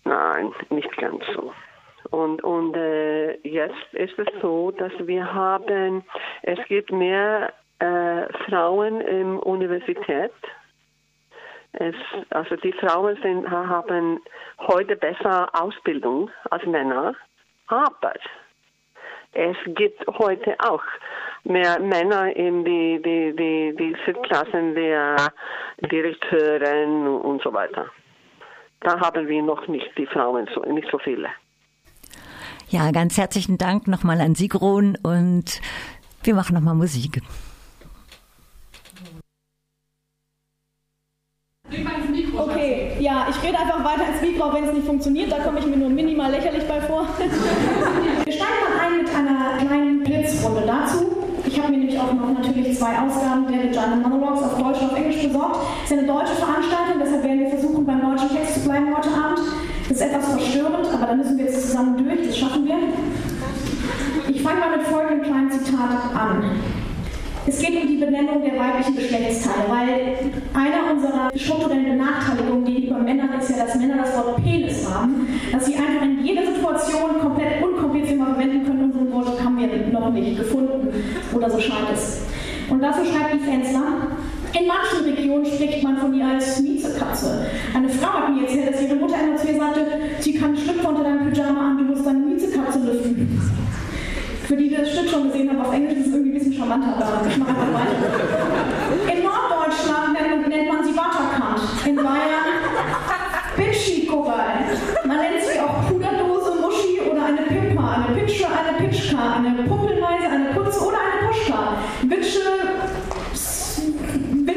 Nein, 0.03 0.51
nicht 0.69 0.95
ganz 0.97 1.23
so. 1.35 1.53
Und, 2.15 2.41
und 2.45 2.77
äh, 2.77 3.33
jetzt 3.45 3.93
ist 3.93 4.17
es 4.17 4.27
so, 4.41 4.71
dass 4.71 4.93
wir 4.99 5.33
haben, 5.33 6.01
es 6.43 6.59
gibt 6.69 6.89
mehr 6.89 7.51
äh, 7.79 8.31
Frauen 8.45 9.01
in 9.01 9.37
Universität. 9.39 10.31
Es, 11.73 11.95
also 12.29 12.55
die 12.55 12.71
Frauen 12.71 13.17
sind, 13.21 13.51
haben 13.51 14.21
heute 14.59 14.95
besser 14.95 15.49
Ausbildung 15.61 16.31
als 16.51 16.65
Männer, 16.65 17.15
aber 17.67 18.13
es 19.33 19.57
gibt 19.65 20.07
heute 20.07 20.55
auch 20.59 20.83
mehr 21.43 21.77
Männer 21.81 22.33
in 22.33 22.63
die, 22.63 23.01
die, 23.03 23.35
die, 23.35 23.75
die 23.75 23.95
Sitzklassen 24.05 24.73
der 24.73 25.17
Direkteuren 25.91 27.07
und 27.07 27.41
so 27.41 27.51
weiter. 27.51 27.87
Da 28.79 28.97
haben 29.01 29.27
wir 29.27 29.43
noch 29.43 29.67
nicht 29.67 29.91
die 29.97 30.05
Frauen, 30.05 30.47
so, 30.53 30.61
nicht 30.61 30.89
so 30.89 30.97
viele. 30.97 31.27
Ja, 32.69 32.89
ganz 32.91 33.17
herzlichen 33.17 33.57
Dank 33.57 33.87
nochmal 33.87 34.19
an 34.21 34.33
Sigrun 34.33 34.97
und 35.03 35.61
wir 36.23 36.33
machen 36.33 36.55
nochmal 36.55 36.73
Musik. 36.73 37.21
Okay, 42.37 42.97
ja, 42.99 43.27
ich 43.29 43.43
rede 43.47 43.59
einfach 43.59 43.83
weiter 43.85 44.07
ins 44.11 44.21
Mikro, 44.21 44.45
auch 44.45 44.53
wenn 44.55 44.63
es 44.63 44.73
nicht 44.73 44.87
funktioniert. 44.87 45.31
Da 45.31 45.39
komme 45.39 45.59
ich 45.59 45.65
mir 45.67 45.77
nur 45.77 45.89
minimal 45.89 46.31
lächerlich 46.31 46.67
bei 46.67 46.81
vor. 46.81 47.07
Wir 47.17 48.33
steigen 48.33 48.61
mal 48.65 48.79
ein 48.81 48.97
mit 48.97 49.15
einer 49.15 49.57
kleinen 49.57 50.03
Blitzrunde 50.03 50.63
dazu. 50.65 51.05
Ich 51.45 51.59
habe 51.59 51.71
mir 51.71 51.77
nämlich 51.77 51.99
auch 51.99 52.11
noch 52.11 52.33
natürlich 52.33 52.77
zwei 52.77 52.97
Ausgaben 52.97 53.47
der 53.47 53.65
Vagina 53.65 53.95
Monologues 53.95 54.43
auf 54.43 54.57
Deutsch 54.57 54.81
und 54.81 54.91
auf 54.91 54.97
Englisch 54.97 55.21
besorgt. 55.27 55.57
Es 55.85 55.91
ist 55.91 55.97
eine 55.99 56.07
deutsche 56.07 56.33
Veranstaltung, 56.33 56.99
deshalb 56.99 57.23
werden 57.23 57.39
wir 57.41 57.49
versuchen, 57.49 57.85
beim 57.85 58.01
deutschen 58.01 58.29
Text 58.29 58.55
zu 58.55 58.59
bleiben 58.61 58.95
heute 58.97 59.09
Abend. 59.09 59.39
Das 59.87 59.97
ist 59.97 60.03
etwas 60.03 60.31
verstörend, 60.31 60.87
aber 60.91 61.05
da 61.05 61.15
müssen 61.15 61.37
wir 61.37 61.45
jetzt 61.45 61.67
zusammen 61.67 61.97
durch, 61.97 62.27
das 62.27 62.37
schaffen 62.37 62.65
wir. 62.65 62.75
Ich 64.33 64.41
fange 64.41 64.59
mal 64.59 64.77
mit 64.77 64.87
folgendem 64.87 65.21
kleinen 65.21 65.51
Zitat 65.51 66.15
an. 66.15 66.43
Es 67.47 67.59
geht 67.59 67.79
um 67.79 67.87
die 67.87 67.97
Benennung 67.97 68.41
der 68.41 68.59
weiblichen 68.59 68.95
Geschlechtsteile, 68.95 69.69
weil 69.69 70.17
einer 70.55 70.91
unserer 70.91 71.29
strukturellen 71.35 71.97
Benachteiligungen 71.97 72.65
gegenüber 72.65 72.97
Männern 72.97 73.39
ist 73.39 73.51
ja, 73.51 73.63
dass 73.63 73.75
Männer 73.75 73.97
das 73.97 74.17
Wort 74.17 74.43
Penis 74.43 74.89
haben, 74.91 75.27
dass 75.51 75.67
sie 75.67 75.75
einfach 75.75 76.01
in 76.01 76.25
jeder 76.25 76.47
Situation 76.47 77.19
komplett 77.21 77.63
unkompliziert 77.63 78.17
mal 78.17 78.33
verwenden 78.33 78.65
können. 78.65 78.85
Unseren 78.85 79.13
Wort 79.13 79.43
haben 79.43 79.59
wir 79.59 79.67
noch 79.91 80.11
nicht 80.11 80.37
gefunden 80.39 80.91
oder 81.35 81.49
so 81.51 81.59
scheint 81.59 81.91
es. 81.93 82.23
Und 82.67 82.81
dazu 82.81 83.05
schreibt 83.05 83.35
die 83.35 83.39
Fensler, 83.39 83.83
in 84.59 84.67
manchen 84.67 85.03
Regionen 85.03 85.45
spricht 85.45 85.83
man 85.83 85.97
von 85.97 86.13
ihr 86.13 86.25
als 86.25 86.61
Miezekatze. 86.61 87.45
Eine 87.73 87.89
Frau 87.89 88.07
hat 88.07 88.29
mir 88.33 88.43
erzählt, 88.43 88.73
dass 88.73 88.81
ihre 88.81 88.95
Mutter 88.95 89.15
einmal 89.15 89.37
zu 89.37 89.47
ihr 89.47 89.57
sagte, 89.57 89.85
sie 90.19 90.33
kann 90.33 90.55
Schlüpfer 90.55 90.89
unter 90.89 91.03
deinem 91.03 91.31
Pyjama 91.31 91.71
an, 91.71 91.77
du 91.77 91.83
musst 91.83 92.05
deine 92.05 92.19
Miezekatze 92.19 92.79
lüften. 92.79 93.41
Für 94.47 94.55
die, 94.55 94.69
die 94.69 94.75
das 94.75 94.91
Stück 94.91 95.09
schon 95.09 95.31
gesehen 95.31 95.49
haben, 95.49 95.61
auf 95.61 95.73
Englisch 95.73 95.97
ist 95.97 96.07
es 96.07 96.13
irgendwie 96.13 96.31
ein 96.31 96.33
bisschen 96.37 96.53
charmanter, 96.53 96.95
aber 96.95 97.27
ich 97.27 97.37
mache 97.37 97.49
einfach 97.49 97.73
weiter. 97.73 99.11
In 99.11 99.23
Norddeutschland 99.23 100.13
nennt, 100.47 100.67
man 100.71 100.83
sie 100.85 100.91
Butterkant. 100.91 101.87
In 101.87 101.95
Bayern 101.95 102.55
Bitchy-Korall. 103.57 104.65
Man 105.05 105.17
nennt 105.17 105.41
sie 105.41 105.59
auch 105.59 105.87
Puderdose, 105.87 106.61
Muschi 106.61 107.01
oder 107.09 107.25
eine 107.25 107.41
Pimpa, 107.41 108.05
eine 108.07 108.21
Pitsche, 108.21 108.45
eine 108.47 108.77
Pitschka, 108.77 109.37
eine 109.37 109.63
Puppelmeise, 109.63 110.27
eine 110.29 110.49
Putze 110.53 110.79
oder 110.79 110.97
eine 110.97 111.27
Puschka. 111.27 111.77
Witsche, 112.03 112.39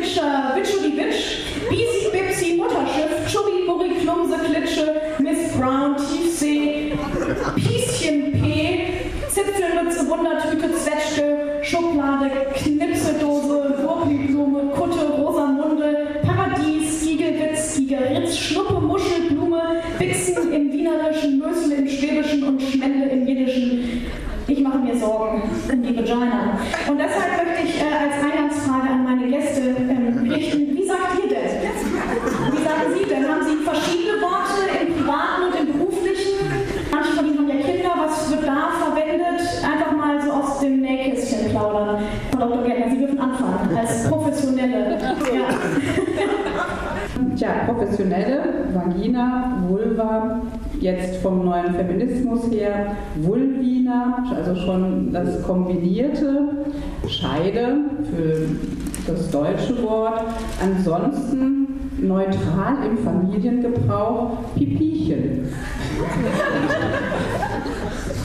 Witscher, 0.08 0.56
Witsche 0.56 0.78
die 0.82 0.96
Witsch, 0.96 1.36
Bisi, 1.68 2.08
Bipsi, 2.10 2.56
Mutterschiff, 2.56 3.30
Chubby, 3.30 3.66
Burri, 3.66 3.90
Klumse, 4.00 4.38
Klitsche, 4.38 5.00
Miss 5.18 5.52
Brown, 5.52 5.96
Tiefsee, 5.98 6.92
Pieschen 7.56 8.32
P, 8.32 8.86
Zipfelmütze, 9.28 10.08
Wundertüte, 10.08 10.74
Zwetschge, 10.76 11.60
Schublade, 11.62 12.30
Knipseldose, 12.54 13.74
Wurpelblume, 13.82 14.70
Kutte, 14.70 15.10
Rosamunde, 15.18 16.22
Paradies, 16.22 17.02
Giegelwitz, 17.02 17.76
Gigeritz, 17.76 18.38
Schnuppe, 18.38 18.80
Muschel, 18.80 19.28
Blume, 19.28 19.82
Bixen 19.98 20.50
im 20.54 20.72
Wienerischen, 20.72 21.38
Mösel 21.38 21.72
im 21.80 21.86
Schwäbischen 21.86 22.44
und 22.44 22.62
Schmende 22.62 23.10
im 23.10 23.26
Jiddischen. 23.26 24.06
Ich 24.46 24.60
mache 24.60 24.78
mir 24.78 24.96
Sorgen 24.96 25.42
um 25.70 25.82
die 25.82 25.94
Vagina. 25.94 26.58
Und 26.88 26.96
deshalb 26.98 27.44
möchte 27.44 27.66
ich 27.66 27.82
äh, 27.82 27.84
als 27.84 28.27
Frau 42.38 42.46
Dr. 42.46 42.64
Gärtner, 42.64 42.90
Sie 42.90 42.98
dürfen 42.98 43.18
anfangen 43.18 43.77
als 43.77 44.05
Professionelle. 44.09 44.96
Ja. 45.35 45.48
Tja, 47.35 47.48
professionelle, 47.66 48.42
Vagina, 48.72 49.57
Vulva, 49.68 50.40
jetzt 50.81 51.16
vom 51.16 51.44
neuen 51.44 51.74
Feminismus 51.74 52.48
her, 52.53 52.92
Vulvina, 53.16 54.24
also 54.35 54.55
schon 54.55 55.12
das 55.12 55.42
kombinierte, 55.42 56.48
Scheide 57.09 57.79
für 58.05 58.46
das 59.11 59.31
deutsche 59.31 59.83
Wort. 59.83 60.22
Ansonsten 60.62 61.66
neutral 62.01 62.77
im 62.88 62.98
Familiengebrauch 62.98 64.38
Pipiechen. 64.55 65.48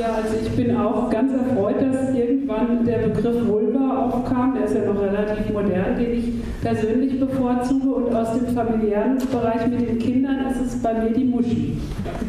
Ja, 0.00 0.14
also 0.22 0.36
ich 0.42 0.50
bin 0.52 0.74
auch 0.76 1.10
ganz 1.10 1.32
erfreut, 1.32 1.76
dass 1.80 2.14
irgendwann 2.14 2.84
der 2.84 3.08
Begriff 3.08 3.46
Vulva 3.46 4.06
aufkam. 4.06 4.54
Der 4.54 4.64
ist 4.64 4.74
ja 4.74 4.90
noch 4.90 5.00
relativ 5.00 5.52
modern, 5.52 5.96
den 5.98 6.12
ich 6.12 6.32
persönlich 6.62 7.20
bevorzuge. 7.20 7.88
Und 7.88 8.14
aus 8.14 8.32
dem 8.32 8.46
familiären 8.54 9.18
Bereich 9.30 9.66
mit 9.66 9.80
den 9.80 9.98
Kindern 9.98 10.46
ist 10.50 10.60
es 10.60 10.82
bei 10.82 10.94
mir 10.94 11.10
die 11.10 11.24
Muschi. 11.24 11.76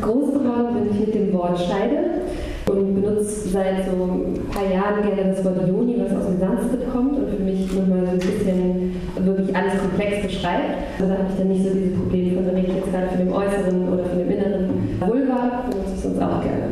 Groß 0.01 0.33
geworden 0.33 0.73
bin 0.73 0.91
ich 0.91 1.07
mit 1.07 1.15
dem 1.15 1.33
Wort 1.33 1.57
Scheide 1.59 2.21
und 2.69 2.95
benutze 2.95 3.49
seit 3.49 3.85
so 3.85 4.03
ein 4.03 4.33
paar 4.51 4.69
Jahren 4.69 5.01
gerne 5.01 5.31
das 5.31 5.43
Wort 5.45 5.67
Joni, 5.67 5.95
was 5.99 6.15
aus 6.17 6.27
dem 6.27 6.39
Sanskrit 6.39 6.91
kommt 6.91 7.17
und 7.17 7.29
für 7.29 7.43
mich 7.43 7.71
nochmal 7.73 8.05
so 8.05 8.11
ein 8.11 8.19
bisschen 8.19 8.95
wirklich 9.19 9.55
alles 9.55 9.79
komplex 9.79 10.27
beschreibt. 10.27 10.75
Also 10.99 11.11
da 11.11 11.19
habe 11.19 11.29
ich 11.31 11.37
dann 11.37 11.47
nicht 11.49 11.63
so 11.63 11.69
dieses 11.73 11.97
Problem 11.97 12.35
von, 12.35 12.45
rede 12.55 12.67
ich 12.67 12.75
jetzt 12.75 12.91
gerade 12.91 13.07
von 13.07 13.19
dem 13.19 13.33
Äußeren 13.33 13.93
oder 13.93 14.03
von 14.03 14.19
dem 14.19 14.31
Inneren. 14.31 14.69
Vulva 14.99 15.63
benutze 15.69 15.93
ich 15.95 16.01
sonst 16.01 16.21
auch 16.21 16.41
gerne. 16.41 16.62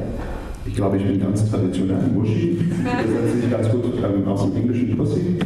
Ich 0.72 0.78
glaube, 0.78 0.96
ich 0.96 1.04
bin 1.04 1.20
ganz 1.20 1.52
traditionell 1.52 1.98
ein 1.98 2.16
Muschi. 2.16 2.58
Das 2.82 3.12
setzt 3.12 3.42
sich 3.42 3.52
ganz 3.52 3.70
gut 3.70 3.84
ähm, 4.02 4.26
aus 4.26 4.44
dem 4.44 4.56
englischen 4.56 4.96
Pussy. 4.96 5.38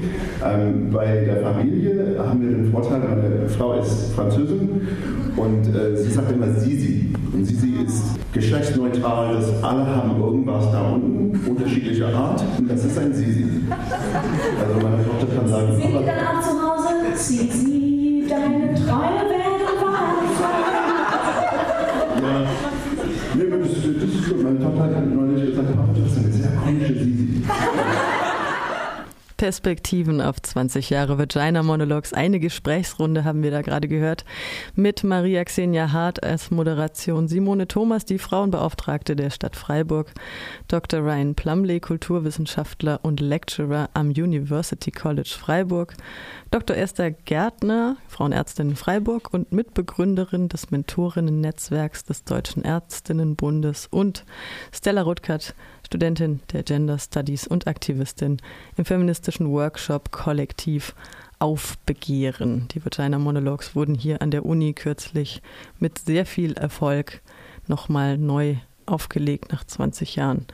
Ähm, 0.45 0.91
bei 0.91 1.25
der 1.25 1.37
Familie 1.37 2.15
haben 2.19 2.41
wir 2.43 2.55
den 2.55 2.71
Vorteil, 2.71 2.99
meine 2.99 3.49
Frau 3.49 3.73
ist 3.73 4.13
Französin 4.13 4.81
und 5.35 5.75
äh, 5.75 5.97
sie 5.97 6.11
sagt 6.11 6.31
immer 6.31 6.47
Sisi. 6.53 7.11
Und 7.33 7.43
Sisi 7.43 7.73
ist 7.83 8.03
geschlechtsneutral, 8.33 9.33
das 9.33 9.63
alle 9.63 9.87
haben 9.87 10.21
irgendwas 10.21 10.71
da 10.71 10.91
unten, 10.91 11.49
unterschiedlicher 11.49 12.13
Art. 12.13 12.43
Und 12.59 12.69
das 12.69 12.85
ist 12.85 12.97
ein 12.99 13.11
Sisi. 13.11 13.45
Also 13.67 14.87
meine 14.87 15.03
Tochter 15.05 15.35
kann 15.35 15.47
sagen, 15.47 15.75
Sind 15.81 15.87
die 15.87 16.05
dann 16.05 16.19
auch 16.19 16.39
zu 16.39 16.49
Hause? 16.51 16.85
Sisi, 17.15 17.64
Perspektiven 29.37 30.21
auf 30.21 30.41
20 30.41 30.89
Jahre 30.89 31.17
Vagina 31.17 31.61
Monologues. 31.61 32.13
Eine 32.13 32.39
Gesprächsrunde 32.39 33.25
haben 33.25 33.43
wir 33.43 33.51
da 33.51 33.61
gerade 33.61 33.87
gehört 33.87 34.23
mit 34.75 35.03
Maria 35.03 35.43
Xenia 35.43 35.91
Hart 35.91 36.23
als 36.23 36.51
Moderation, 36.51 37.27
Simone 37.27 37.67
Thomas, 37.67 38.05
die 38.05 38.17
Frauenbeauftragte 38.17 39.15
der 39.15 39.29
Stadt 39.29 39.55
Freiburg, 39.57 40.13
Dr. 40.69 41.01
Ryan 41.01 41.35
Plumley, 41.35 41.81
Kulturwissenschaftler 41.81 42.99
und 43.03 43.19
Lecturer 43.19 43.89
am 43.93 44.09
University 44.09 44.91
College 44.91 45.35
Freiburg, 45.37 45.95
Dr. 46.51 46.77
Esther 46.77 47.11
Gärtner, 47.11 47.97
Frauenärztin 48.07 48.69
in 48.69 48.75
Freiburg 48.77 49.33
und 49.33 49.51
Mitbegründerin 49.51 50.47
des 50.47 50.71
Mentorinnen-Netzwerks 50.71 52.05
des 52.05 52.23
Deutschen 52.23 52.63
Ärztinnenbundes 52.63 53.87
und 53.91 54.23
Stella 54.71 55.01
Rutkert, 55.01 55.55
Studentin 55.85 56.39
der 56.51 56.63
Gender 56.63 56.97
Studies 56.97 57.45
und 57.45 57.67
Aktivistin 57.67 58.37
im 58.75 58.85
feministischen 58.85 59.51
Workshop 59.51 60.11
Kollektiv 60.11 60.95
Aufbegehren. 61.37 62.67
Die 62.69 62.83
Vagina 62.83 63.19
Monologues 63.19 63.75
wurden 63.75 63.93
hier 63.93 64.21
an 64.21 64.31
der 64.31 64.45
Uni 64.45 64.73
kürzlich 64.73 65.43
mit 65.79 65.99
sehr 65.99 66.25
viel 66.25 66.53
Erfolg 66.53 67.21
nochmal 67.67 68.17
neu 68.17 68.55
aufgelegt 68.87 69.51
nach 69.51 69.63
20 69.63 70.15
Jahren. 70.15 70.47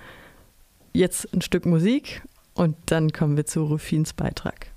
Jetzt 0.91 1.33
ein 1.33 1.41
Stück 1.41 1.65
Musik 1.65 2.23
und 2.53 2.75
dann 2.87 3.13
kommen 3.13 3.37
wir 3.37 3.45
zu 3.45 3.63
Rufins 3.63 4.11
Beitrag. 4.11 4.67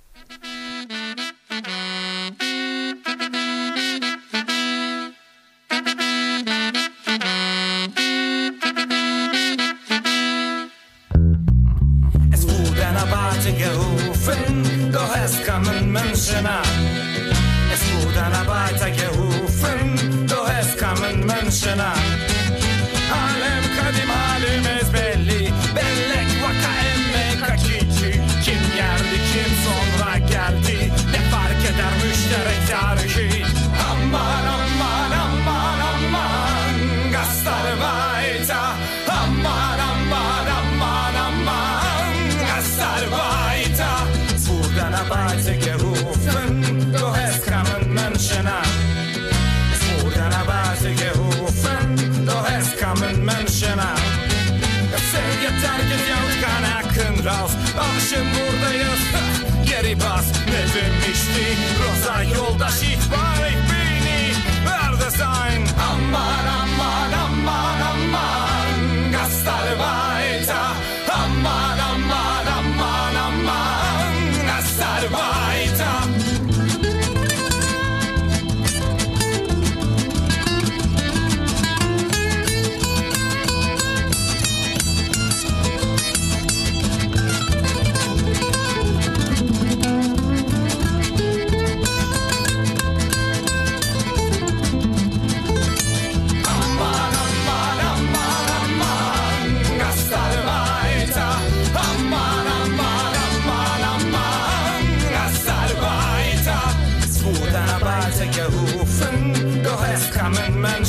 An 110.63 110.83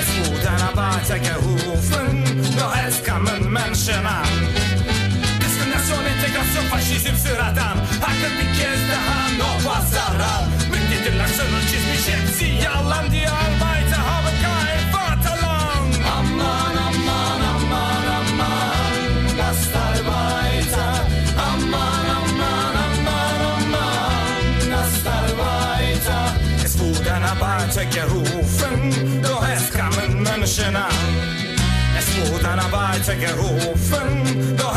Es 0.00 0.08
wurde 0.18 0.48
ein 0.48 0.62
Arbeiter 0.62 1.18
gerufen 1.18 2.24
Doch 2.58 2.74
es 2.86 3.02
kamen 3.02 3.50
Menschen 3.50 4.06
an 4.06 4.26
Diskriminasyon, 5.40 6.04
entegrasyon, 6.04 6.64
faşizm 6.70 7.16
sıradan 7.16 7.76
Hakkı 8.04 8.28
bir 8.38 8.50
kez 8.58 8.80
daha 8.92 9.18
no 9.38 9.50
pazara 9.68 10.48
Müddetirler 10.70 11.26
sınır 11.26 11.62
çizmiş 11.70 12.14
hepsi 12.14 12.64
yalan 12.64 13.10
diye 13.10 13.28
kamen 30.54 30.76
Menschen 30.76 30.76
an 30.76 30.90
Es 31.98 32.30
wurde 32.30 32.48
ein 32.48 32.58
Arbeiter 32.58 33.16
gerufen, 33.16 34.56
doch 34.56 34.76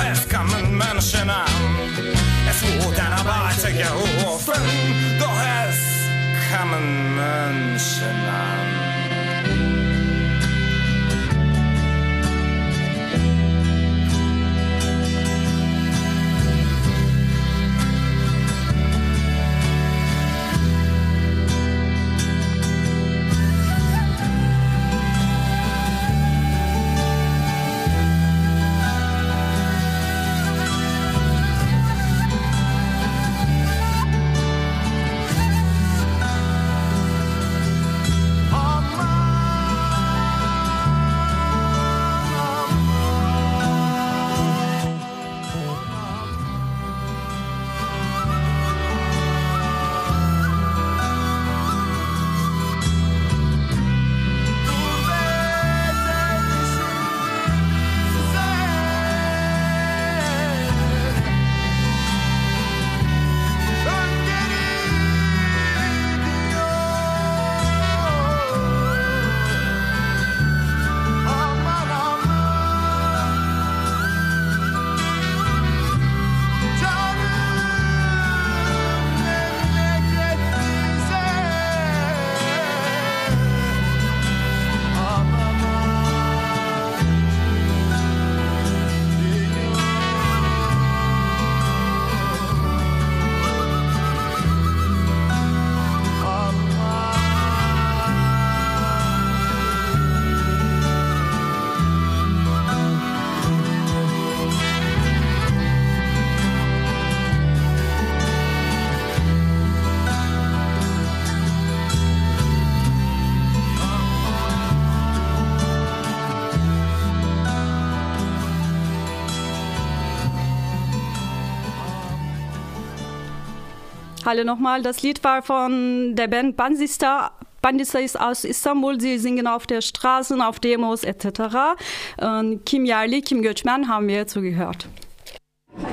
Hallo 124.28 124.44
nochmal. 124.44 124.82
Das 124.82 125.04
Lied 125.04 125.24
war 125.24 125.42
von 125.42 126.14
der 126.18 126.28
Band 126.28 126.58
Bansista. 126.58 127.32
Bandista 127.62 127.98
ist 128.00 128.20
aus 128.20 128.44
Istanbul, 128.44 129.00
sie 129.00 129.20
singen 129.20 129.48
auf 129.48 129.66
der 129.68 129.80
Straße, 129.80 130.36
auf 130.46 130.60
Demos 130.60 131.06
etc. 131.06 131.78
Und 132.18 132.66
Kim 132.66 132.84
Yarli, 132.84 133.22
Kim 133.22 133.42
Göçmen 133.42 133.88
haben 133.88 134.10
wir 134.10 134.28
zugehört. 134.28 134.90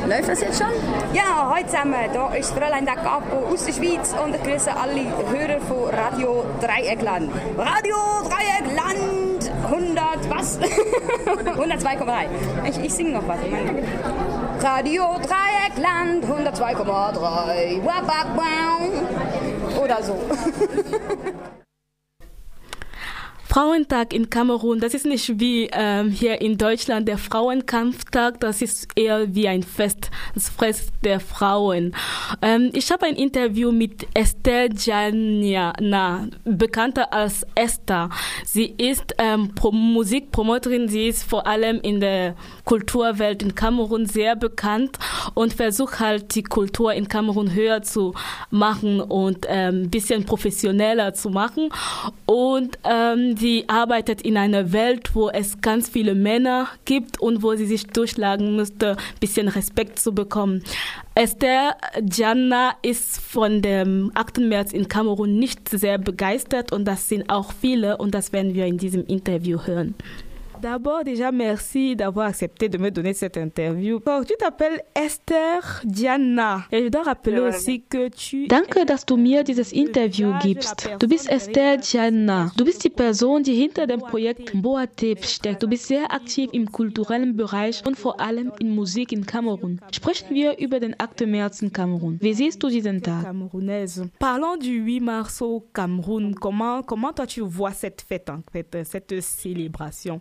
Läuft 0.09 0.31
das 0.31 0.41
jetzt 0.41 0.61
schon? 0.61 0.73
Ja, 1.15 1.49
heute 1.55 1.67
zusammen. 1.67 1.95
Hier 2.11 2.41
ist 2.41 2.51
Fräulein 2.51 2.85
der 2.85 2.97
Capo 2.97 3.37
aus 3.53 3.67
der 3.67 3.73
Schweiz 3.73 4.13
und 4.21 4.35
ich 4.35 4.43
grüße 4.43 4.77
alle 4.77 5.05
Hörer 5.31 5.61
von 5.61 5.95
Radio 5.95 6.45
Dreieckland. 6.61 7.31
Radio 7.57 7.97
Dreieckland 8.25 9.53
100, 9.65 10.29
was? 10.29 10.59
102,3. 11.25 12.27
Ich, 12.69 12.85
ich 12.85 12.93
singe 12.93 13.13
noch 13.13 13.29
was. 13.29 13.39
Radio 14.63 15.17
Dreieckland 15.21 16.25
102,3. 16.25 17.83
Oder 19.81 20.03
so. 20.03 20.15
Frauentag 23.55 24.13
in 24.13 24.31
Kamerun, 24.31 24.81
das 24.81 24.95
ist 24.95 25.07
nicht 25.07 25.39
wie 25.39 25.71
ähm, 25.71 26.11
hier 26.11 26.41
in 26.41 26.59
Deutschland 26.59 27.07
der 27.07 27.19
Frauenkampftag, 27.19 28.41
das 28.41 28.61
ist 28.61 28.89
eher 28.97 29.33
wie 29.33 29.47
ein 29.47 29.63
Fest, 29.63 30.11
das 30.35 30.49
Fest 30.49 30.91
der 31.05 31.21
Frauen. 31.21 31.95
Ähm, 32.43 32.71
ich 32.73 32.91
habe 32.91 33.07
ein 33.07 33.15
Interview 33.15 33.71
mit 33.71 34.09
Esther 34.13 34.71
Janiana, 34.77 36.27
bekannter 36.45 37.13
als 37.13 37.47
Esther. 37.55 38.11
Sie 38.45 38.75
ist 38.77 39.15
ähm, 39.19 39.55
Pro 39.55 39.71
Musikpromoterin, 39.71 40.89
sie 40.89 41.07
ist 41.07 41.23
vor 41.23 41.47
allem 41.47 41.81
in 41.81 42.01
der 42.01 42.35
Kulturwelt 42.65 43.41
in 43.41 43.55
Kamerun 43.55 44.07
sehr 44.07 44.35
bekannt 44.35 44.99
und 45.35 45.53
versucht 45.53 46.01
halt 46.01 46.35
die 46.35 46.43
Kultur 46.43 46.93
in 46.93 47.07
Kamerun 47.07 47.55
höher 47.55 47.83
zu 47.83 48.15
machen 48.51 49.01
und 49.01 49.47
ein 49.47 49.85
ähm, 49.85 49.91
bisschen 49.91 50.25
professioneller 50.25 51.15
zu 51.15 51.31
machen. 51.31 51.69
Und 52.27 52.79
ähm, 52.83 53.37
sie 53.45 53.69
arbeitet 53.69 54.23
in 54.23 54.39
einer 54.39 54.73
Welt, 54.73 55.15
wo 55.15 55.29
es 55.29 55.61
ganz 55.61 55.91
viele 55.91 56.15
Männer 56.15 56.67
gibt 56.87 57.21
und 57.21 57.43
wo 57.43 57.55
sie 57.55 57.67
sich 57.67 57.87
durchschlagen 57.87 58.57
müsste, 58.57 58.93
ein 58.93 59.19
bisschen 59.21 59.49
Respekt 59.49 59.99
zu 59.99 60.15
bekommen. 60.15 60.65
Esther 61.15 61.77
Gianna 62.01 62.73
ist 62.81 63.21
von 63.21 63.61
dem 63.61 64.11
8. 64.15 64.39
März 64.39 64.73
in 64.73 64.89
Kamerun 64.89 65.39
nicht 65.39 65.69
sehr 65.69 65.99
begeistert 65.99 66.73
und 66.73 66.87
das 66.87 67.11
sind 67.11 67.29
auch 67.29 67.53
viele 67.53 67.99
und 67.99 68.15
das 68.15 68.33
werden 68.33 68.55
wir 68.55 68.65
in 68.65 68.79
diesem 68.79 69.05
Interview 69.05 69.59
hören. 69.67 69.95
D'abord, 70.65 71.05
déjà, 71.05 71.31
merci 71.31 71.95
d'avoir 71.95 72.29
accepté 72.29 72.71
de 72.71 72.79
me 72.79 72.91
donner 72.91 73.13
cette 73.13 73.37
interview. 73.37 74.01
tu 74.27 74.35
t'appelles 74.39 74.81
Esther 74.95 75.83
Diana. 75.85 76.65
Et 76.73 76.85
je 76.85 76.89
dois 76.89 77.03
rappeler 77.03 77.39
aussi 77.39 77.83
que 77.83 78.09
tu. 78.09 78.47
Danke, 78.47 78.87
dass 78.87 79.05
du 79.05 79.17
mir 79.17 79.45
dieses 79.45 79.75
Interview 79.75 80.33
gibst. 80.41 80.89
Du 80.99 81.07
bist 81.07 81.29
Esther 81.29 81.77
Diana. 81.77 82.51
Du 82.57 82.65
bist 82.65 82.83
die 82.83 82.89
Person, 82.89 83.43
die 83.43 83.53
hinter 83.53 83.87
dem 83.87 84.01
Projekt 84.01 84.53
Boatep 84.55 85.23
steckt. 85.27 85.63
Du 85.63 85.69
bist 85.69 85.87
sehr 85.87 86.11
aktiv 86.11 86.49
im 86.55 86.73
kulturellen 86.73 87.37
Bereich 87.37 87.83
und 87.87 87.99
vor 87.99 88.19
allem 88.19 88.51
in 88.59 88.75
Musik 88.75 89.13
in 89.13 89.27
Kamerun. 89.27 89.83
Sprechen 89.93 90.35
wir 90.35 90.59
über 90.59 90.81
den 90.81 90.95
8. 90.99 91.27
März 91.27 91.61
in 91.61 91.75
Kamerun. 91.75 92.17
Wie 92.23 92.33
siehst 92.33 92.63
du 92.63 92.69
diesen 92.69 93.03
Tag? 93.03 93.27
Parlons 94.19 94.57
du 94.57 94.71
8 94.71 95.01
mars 95.03 95.43
au 95.43 95.61
Cameroun. 95.75 96.35
Comment, 96.37 96.81
comment 96.81 97.13
toi 97.13 97.27
tu 97.27 97.43
vois 97.43 97.73
cette 97.73 98.01
fête, 98.01 98.31
en 98.31 98.41
fait, 98.51 98.79
cette 98.85 99.21
célébration? 99.21 100.17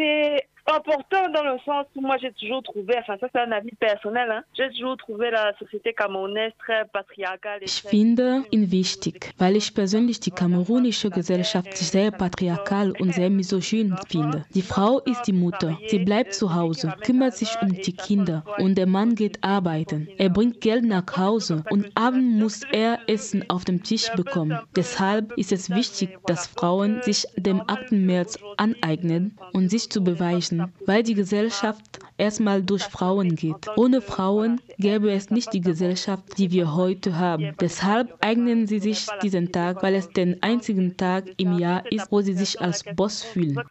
Important 0.65 1.29
dans 1.33 1.43
le 1.43 1.57
sens 1.65 1.85
où 1.95 2.01
moi 2.01 2.17
j'ai 2.21 2.31
toujours 2.31 2.63
trouvé, 2.63 2.95
enfin 2.99 3.17
ça 3.19 3.27
c'est 3.33 3.41
un 3.41 3.51
avis 3.51 3.75
personnel, 3.75 4.29
hein, 4.31 4.43
j'ai 4.57 4.69
toujours 4.69 4.97
trouvé 4.97 5.29
la 5.29 5.53
Société 5.59 5.93
camerounaise 5.93 6.53
très 6.59 6.85
patriarcale. 6.85 7.61
Ich 7.63 7.81
finde 7.81 8.43
ihn 8.51 8.71
wichtig, 8.71 9.33
weil 9.37 9.55
ich 9.55 9.73
persönlich 9.73 10.19
die 10.19 10.31
kamerunische 10.31 11.09
Gesellschaft 11.09 11.75
sehr 11.75 12.11
patriarchal 12.11 12.93
und 12.99 13.13
sehr 13.13 13.29
misogyn 13.29 13.95
finde. 14.07 14.45
Die 14.53 14.61
Frau 14.61 14.99
ist 14.99 15.23
die 15.23 15.33
Mutter, 15.33 15.77
sie 15.87 15.99
bleibt 15.99 16.33
zu 16.33 16.55
Hause, 16.55 16.93
kümmert 17.03 17.35
sich 17.35 17.49
um 17.61 17.73
die 17.73 17.95
Kinder 17.95 18.43
und 18.57 18.75
der 18.77 18.87
Mann 18.87 19.15
geht 19.15 19.43
arbeiten. 19.43 20.07
Er 20.17 20.29
bringt 20.29 20.61
Geld 20.61 20.85
nach 20.85 21.05
Hause 21.17 21.63
und 21.69 21.91
abends 21.95 22.41
muss 22.41 22.61
er 22.71 22.99
Essen 23.07 23.49
auf 23.49 23.65
dem 23.65 23.83
Tisch 23.83 24.09
bekommen. 24.15 24.57
Deshalb 24.75 25.33
ist 25.37 25.51
es 25.51 25.69
wichtig, 25.69 26.17
dass 26.25 26.47
Frauen 26.47 27.01
sich 27.01 27.25
dem 27.35 27.61
8. 27.67 27.91
März 27.91 28.39
aneignen 28.57 29.37
und 29.51 29.69
sich 29.69 29.89
zu 29.89 30.03
beweisen 30.03 30.52
müssen, 30.57 30.73
weil 30.85 31.03
die 31.03 31.13
Gesellschaft 31.13 31.99
erstmal 32.17 32.61
durch 32.61 32.83
Frauen 32.83 33.35
geht. 33.35 33.67
Ohne 33.75 34.01
Frauen 34.01 34.61
gäbe 34.77 35.11
es 35.11 35.31
nicht 35.31 35.53
die 35.53 35.61
Gesellschaft, 35.61 36.37
die 36.37 36.51
wir 36.51 36.75
heute 36.75 37.17
haben. 37.17 37.55
Deshalb 37.59 38.13
eignen 38.21 38.67
sie 38.67 38.79
sich 38.79 39.07
diesen 39.21 39.51
Tag, 39.51 39.81
weil 39.83 39.95
es 39.95 40.09
der 40.09 40.37
einzige 40.41 40.95
Tag 40.95 41.25
im 41.37 41.57
Jahr 41.57 41.83
ist, 41.91 42.11
wo 42.11 42.21
sie 42.21 42.33
sich 42.33 42.59
als 42.59 42.83
Boss 42.95 43.23
fühlen. 43.23 43.55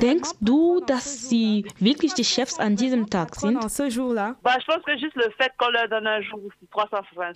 Denkst 0.00 0.30
du, 0.40 0.80
dass 0.86 1.28
sie 1.28 1.66
wirklich 1.78 2.14
die 2.14 2.24
Chefs 2.24 2.58
an 2.58 2.76
diesem 2.76 3.08
Tag 3.08 3.34
sind? 3.34 3.58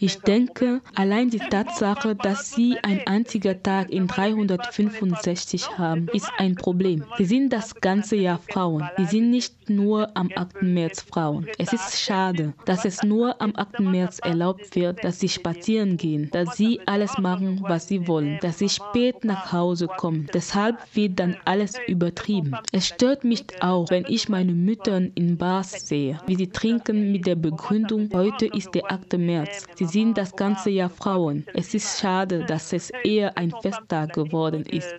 Ich 0.00 0.20
denke, 0.22 0.80
allein 0.94 1.30
die 1.30 1.38
Tatsache, 1.50 2.14
dass 2.14 2.52
sie 2.52 2.78
ein 2.82 3.00
einziger 3.06 3.62
Tag 3.62 3.90
in 3.90 4.06
365 4.06 5.78
haben, 5.78 6.08
ist 6.12 6.30
ein 6.38 6.54
Problem. 6.54 7.04
Sie 7.18 7.24
sind 7.24 7.52
das 7.52 7.74
ganze 7.74 8.16
Jahr 8.16 8.40
Frauen. 8.50 8.88
Sie 8.96 9.04
sind 9.04 9.30
nicht 9.30 9.70
nur 9.70 10.16
am 10.16 10.30
8. 10.34 10.62
März 10.62 11.02
Frauen. 11.02 11.46
Es 11.58 11.72
ist 11.72 12.00
schade, 12.00 12.52
dass 12.64 12.84
es 12.84 13.02
nur 13.02 13.40
am 13.40 13.52
8. 13.56 13.80
März 13.80 14.18
erlaubt 14.18 14.74
wird, 14.74 15.02
dass 15.04 15.20
sie 15.20 15.28
spazieren 15.28 15.96
gehen, 15.96 16.30
dass 16.30 16.56
sie 16.56 16.80
alles 16.86 17.18
machen, 17.18 17.60
was 17.62 17.88
sie 17.88 18.06
wollen, 18.06 18.38
dass 18.40 18.58
sie 18.58 18.68
spät 18.68 19.24
nach 19.24 19.52
Hause 19.52 19.86
kommen. 19.86 20.28
Deshalb 20.32 20.76
wird 20.94 21.18
dann 21.18 21.36
alles 21.44 21.74
übertrieben. 21.86 22.54
Es 22.72 22.88
stört 22.88 23.24
mich 23.24 23.44
auch, 23.60 23.90
wenn 23.90 24.04
ich 24.08 24.28
meine 24.28 24.52
Mütter 24.52 25.00
in 25.14 25.36
Bars 25.36 25.88
sehe, 25.88 26.18
wie 26.26 26.36
sie 26.36 26.48
trinken 26.48 27.12
mit 27.12 27.26
der 27.26 27.36
Begründung, 27.36 28.08
heute 28.12 28.46
ist 28.46 28.74
der 28.74 28.90
8. 28.90 29.18
März. 29.18 29.66
Sie 29.76 29.86
sind 29.86 30.16
das 30.16 30.34
ganze 30.36 30.70
Jahr 30.70 30.90
Frauen. 30.90 31.33
Es 31.54 31.74
ist 31.74 32.00
schade, 32.00 32.44
dass 32.44 32.72
es 32.72 32.90
eher 33.02 33.36
ein 33.36 33.50
Festtag 33.62 34.12
geworden 34.12 34.64
ist. 34.66 34.94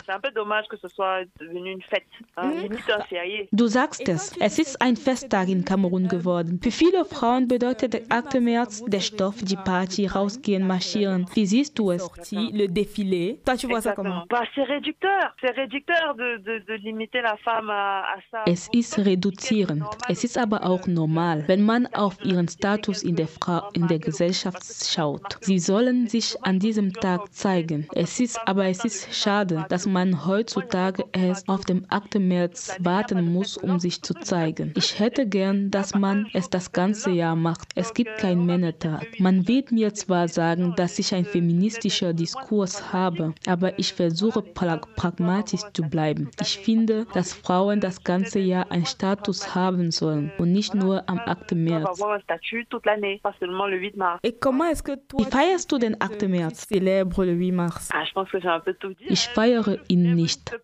Du 3.51 3.67
sagst 3.67 4.07
es, 4.07 4.35
es 4.39 4.59
ist 4.59 4.81
ein 4.81 4.95
Festtag 4.95 5.47
in 5.49 5.63
Kamerun 5.63 6.07
geworden. 6.07 6.59
Für 6.61 6.71
viele 6.71 7.05
Frauen 7.05 7.47
bedeutet 7.47 7.93
der 7.93 8.01
8. 8.09 8.41
März 8.41 8.83
der 8.85 8.99
Stoff, 8.99 9.37
die 9.41 9.55
Party, 9.55 10.07
rausgehen, 10.07 10.67
marschieren. 10.67 11.25
Wie 11.33 11.45
siehst 11.45 11.77
du 11.77 11.91
es? 11.91 12.09
Le 12.31 12.67
défilé. 12.67 13.39
Toi, 13.45 13.57
tu 13.57 13.67
vois 13.67 13.81
ça 13.81 13.93
comment 13.93 14.25
Es 18.45 18.69
ist 18.71 18.97
reduzierend. 18.97 19.83
Es 20.07 20.23
ist 20.23 20.37
aber 20.37 20.65
auch 20.65 20.87
normal, 20.87 21.43
wenn 21.47 21.61
man 21.61 21.87
auf 21.87 22.23
ihren 22.23 22.47
Status 22.47 23.03
in 23.03 23.15
der, 23.15 23.27
Frau, 23.27 23.69
in 23.73 23.87
der 23.87 23.99
Gesellschaft 23.99 24.63
schaut. 24.83 25.37
Sie 25.41 25.59
sollen 25.59 26.07
sich 26.07 26.24
an 26.41 26.59
diesem 26.59 26.93
Tag 26.93 27.33
zeigen. 27.33 27.87
Es 27.93 28.19
ist 28.19 28.39
aber 28.45 28.65
es 28.65 28.83
ist 28.83 29.13
schade, 29.13 29.65
dass 29.69 29.85
man 29.85 30.25
heutzutage 30.25 31.03
erst 31.11 31.47
auf 31.49 31.65
dem 31.65 31.85
8. 31.89 32.19
März 32.19 32.77
warten 32.79 33.33
muss, 33.33 33.57
um 33.57 33.79
sich 33.79 34.01
zu 34.01 34.13
zeigen. 34.13 34.73
Ich 34.75 34.99
hätte 34.99 35.27
gern, 35.27 35.71
dass 35.71 35.93
man 35.93 36.27
es 36.33 36.49
das 36.49 36.71
ganze 36.71 37.11
Jahr 37.11 37.35
macht. 37.35 37.69
Es 37.75 37.93
gibt 37.93 38.17
keinen 38.17 38.45
Männertag. 38.45 39.19
Man 39.19 39.47
wird 39.47 39.71
mir 39.71 39.93
zwar 39.93 40.27
sagen, 40.27 40.73
dass 40.75 40.99
ich 40.99 41.13
ein 41.13 41.25
feministischer 41.25 42.13
Diskurs 42.13 42.93
habe, 42.93 43.33
aber 43.47 43.77
ich 43.79 43.93
versuche 43.93 44.41
pra 44.41 44.77
pragmatisch 44.95 45.61
zu 45.73 45.83
bleiben. 45.83 46.29
Ich 46.41 46.57
finde, 46.59 47.05
dass 47.13 47.33
Frauen 47.33 47.79
das 47.79 48.03
ganze 48.03 48.39
Jahr 48.39 48.71
einen 48.71 48.85
Status 48.85 49.55
haben 49.55 49.91
sollen 49.91 50.31
und 50.37 50.51
nicht 50.51 50.73
nur 50.73 51.07
am 51.09 51.19
8. 51.19 51.53
März. 51.53 51.99
Wie 55.17 55.25
feierst 55.25 55.71
du 55.71 55.77
den 55.77 56.01
8. 56.01 56.14
März? 56.23 56.67
Célèbre 56.69 57.25
le 57.25 57.33
8 57.33 57.51
mars. 57.51 57.89
Ich 59.09 59.27
feiere 59.29 59.77
ihn 59.87 60.15
nicht. 60.15 60.51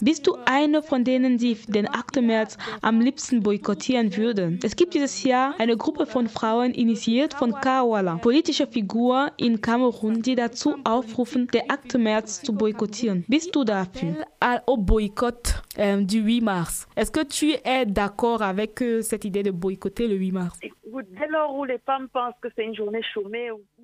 Bist 0.00 0.26
du 0.26 0.36
eine 0.44 0.82
von 0.82 1.04
denen, 1.04 1.38
die 1.38 1.54
den 1.66 1.88
8. 1.88 2.22
März 2.22 2.58
am 2.82 3.00
liebsten 3.00 3.42
boykottieren 3.42 4.16
würden? 4.16 4.58
Es 4.62 4.76
gibt 4.76 4.94
dieses 4.94 5.22
Jahr 5.22 5.54
eine 5.58 5.76
Gruppe 5.76 6.06
von 6.06 6.28
Frauen, 6.28 6.72
initiiert 6.72 7.34
von 7.34 7.52
Kawala, 7.52 8.16
politische 8.16 8.66
Figur 8.66 9.32
in 9.36 9.60
Kamerun, 9.60 10.22
die 10.22 10.34
dazu 10.34 10.76
aufrufen, 10.84 11.46
den 11.48 11.70
8. 11.70 11.98
März 11.98 12.42
zu 12.42 12.54
boykottieren. 12.54 13.24
Bist 13.28 13.54
du 13.54 13.64
dafür? 13.64 14.24
Au 14.66 14.76
boycott 14.76 15.62
euh, 15.78 16.02
du 16.02 16.24
8 16.24 16.42
mars. 16.42 16.86
Est-ce 16.96 17.10
que 17.10 17.24
tu 17.24 17.52
es 17.64 17.86
d'accord 17.86 18.35
avec 18.42 18.82
euh, 18.82 19.02
cette 19.02 19.24
idée 19.24 19.42
de 19.42 19.50
boycotter 19.50 20.08
le 20.08 20.16
8 20.16 20.32
mars 20.32 20.58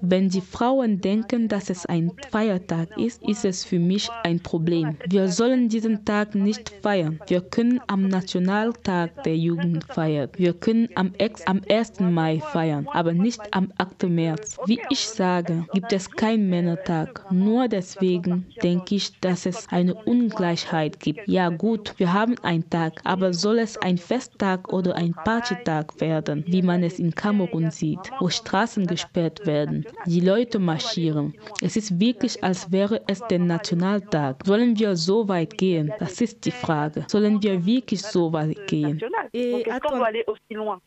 Wenn 0.00 0.28
die 0.28 0.40
Frauen 0.40 1.00
denken, 1.00 1.48
dass 1.48 1.70
es 1.70 1.86
ein 1.86 2.10
Feiertag 2.30 2.96
ist, 2.96 3.22
ist 3.22 3.44
es 3.44 3.64
für 3.64 3.78
mich 3.78 4.08
ein 4.24 4.40
Problem. 4.40 4.96
Wir 5.08 5.28
sollen 5.28 5.68
diesen 5.68 6.04
Tag 6.04 6.34
nicht 6.34 6.70
feiern. 6.82 7.20
Wir 7.26 7.40
können 7.40 7.80
am 7.86 8.08
Nationaltag 8.08 9.22
der 9.24 9.36
Jugend 9.36 9.84
feiern. 9.84 10.30
Wir 10.36 10.54
können 10.54 10.88
am, 10.94 11.12
am 11.46 11.60
1. 11.68 12.00
Mai 12.00 12.40
feiern, 12.40 12.86
aber 12.92 13.12
nicht 13.12 13.40
am 13.50 13.72
8. 13.78 14.04
März. 14.04 14.58
Wie 14.66 14.80
ich 14.90 15.00
sage, 15.00 15.66
gibt 15.72 15.92
es 15.92 16.10
keinen 16.10 16.48
Männertag. 16.48 17.30
Nur 17.30 17.68
deswegen 17.68 18.46
denke 18.62 18.94
ich, 18.94 19.20
dass 19.20 19.46
es 19.46 19.68
eine 19.70 19.94
Ungleichheit 19.94 20.98
gibt. 21.00 21.28
Ja 21.28 21.48
gut, 21.50 21.94
wir 21.98 22.12
haben 22.12 22.36
einen 22.42 22.68
Tag, 22.70 23.00
aber 23.04 23.32
soll 23.34 23.58
es 23.58 23.76
ein 23.78 23.98
Festtag 23.98 24.41
oder 24.68 24.96
ein 24.96 25.14
Partytag 25.24 26.00
werden, 26.00 26.44
wie 26.48 26.62
man 26.62 26.82
es 26.82 26.98
in 26.98 27.14
Kamerun 27.14 27.70
sieht, 27.70 28.10
wo 28.18 28.28
Straßen 28.28 28.86
gesperrt 28.86 29.46
werden, 29.46 29.86
die 30.06 30.20
Leute 30.20 30.58
marschieren. 30.58 31.34
Es 31.62 31.76
ist 31.76 32.00
wirklich, 32.00 32.42
als 32.42 32.70
wäre 32.72 33.00
es 33.06 33.20
der 33.28 33.38
Nationaltag. 33.38 34.44
Sollen 34.44 34.76
wir 34.78 34.96
so 34.96 35.28
weit 35.28 35.56
gehen? 35.58 35.92
Das 36.00 36.20
ist 36.20 36.44
die 36.44 36.50
Frage. 36.50 37.04
Sollen 37.06 37.40
wir 37.42 37.64
wirklich 37.64 38.02
so 38.02 38.32
weit 38.32 38.66
gehen? 38.66 39.00
Et 39.32 39.68
à 39.70 39.78
ton... 39.78 39.98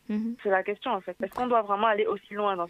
mhm. 0.08 0.36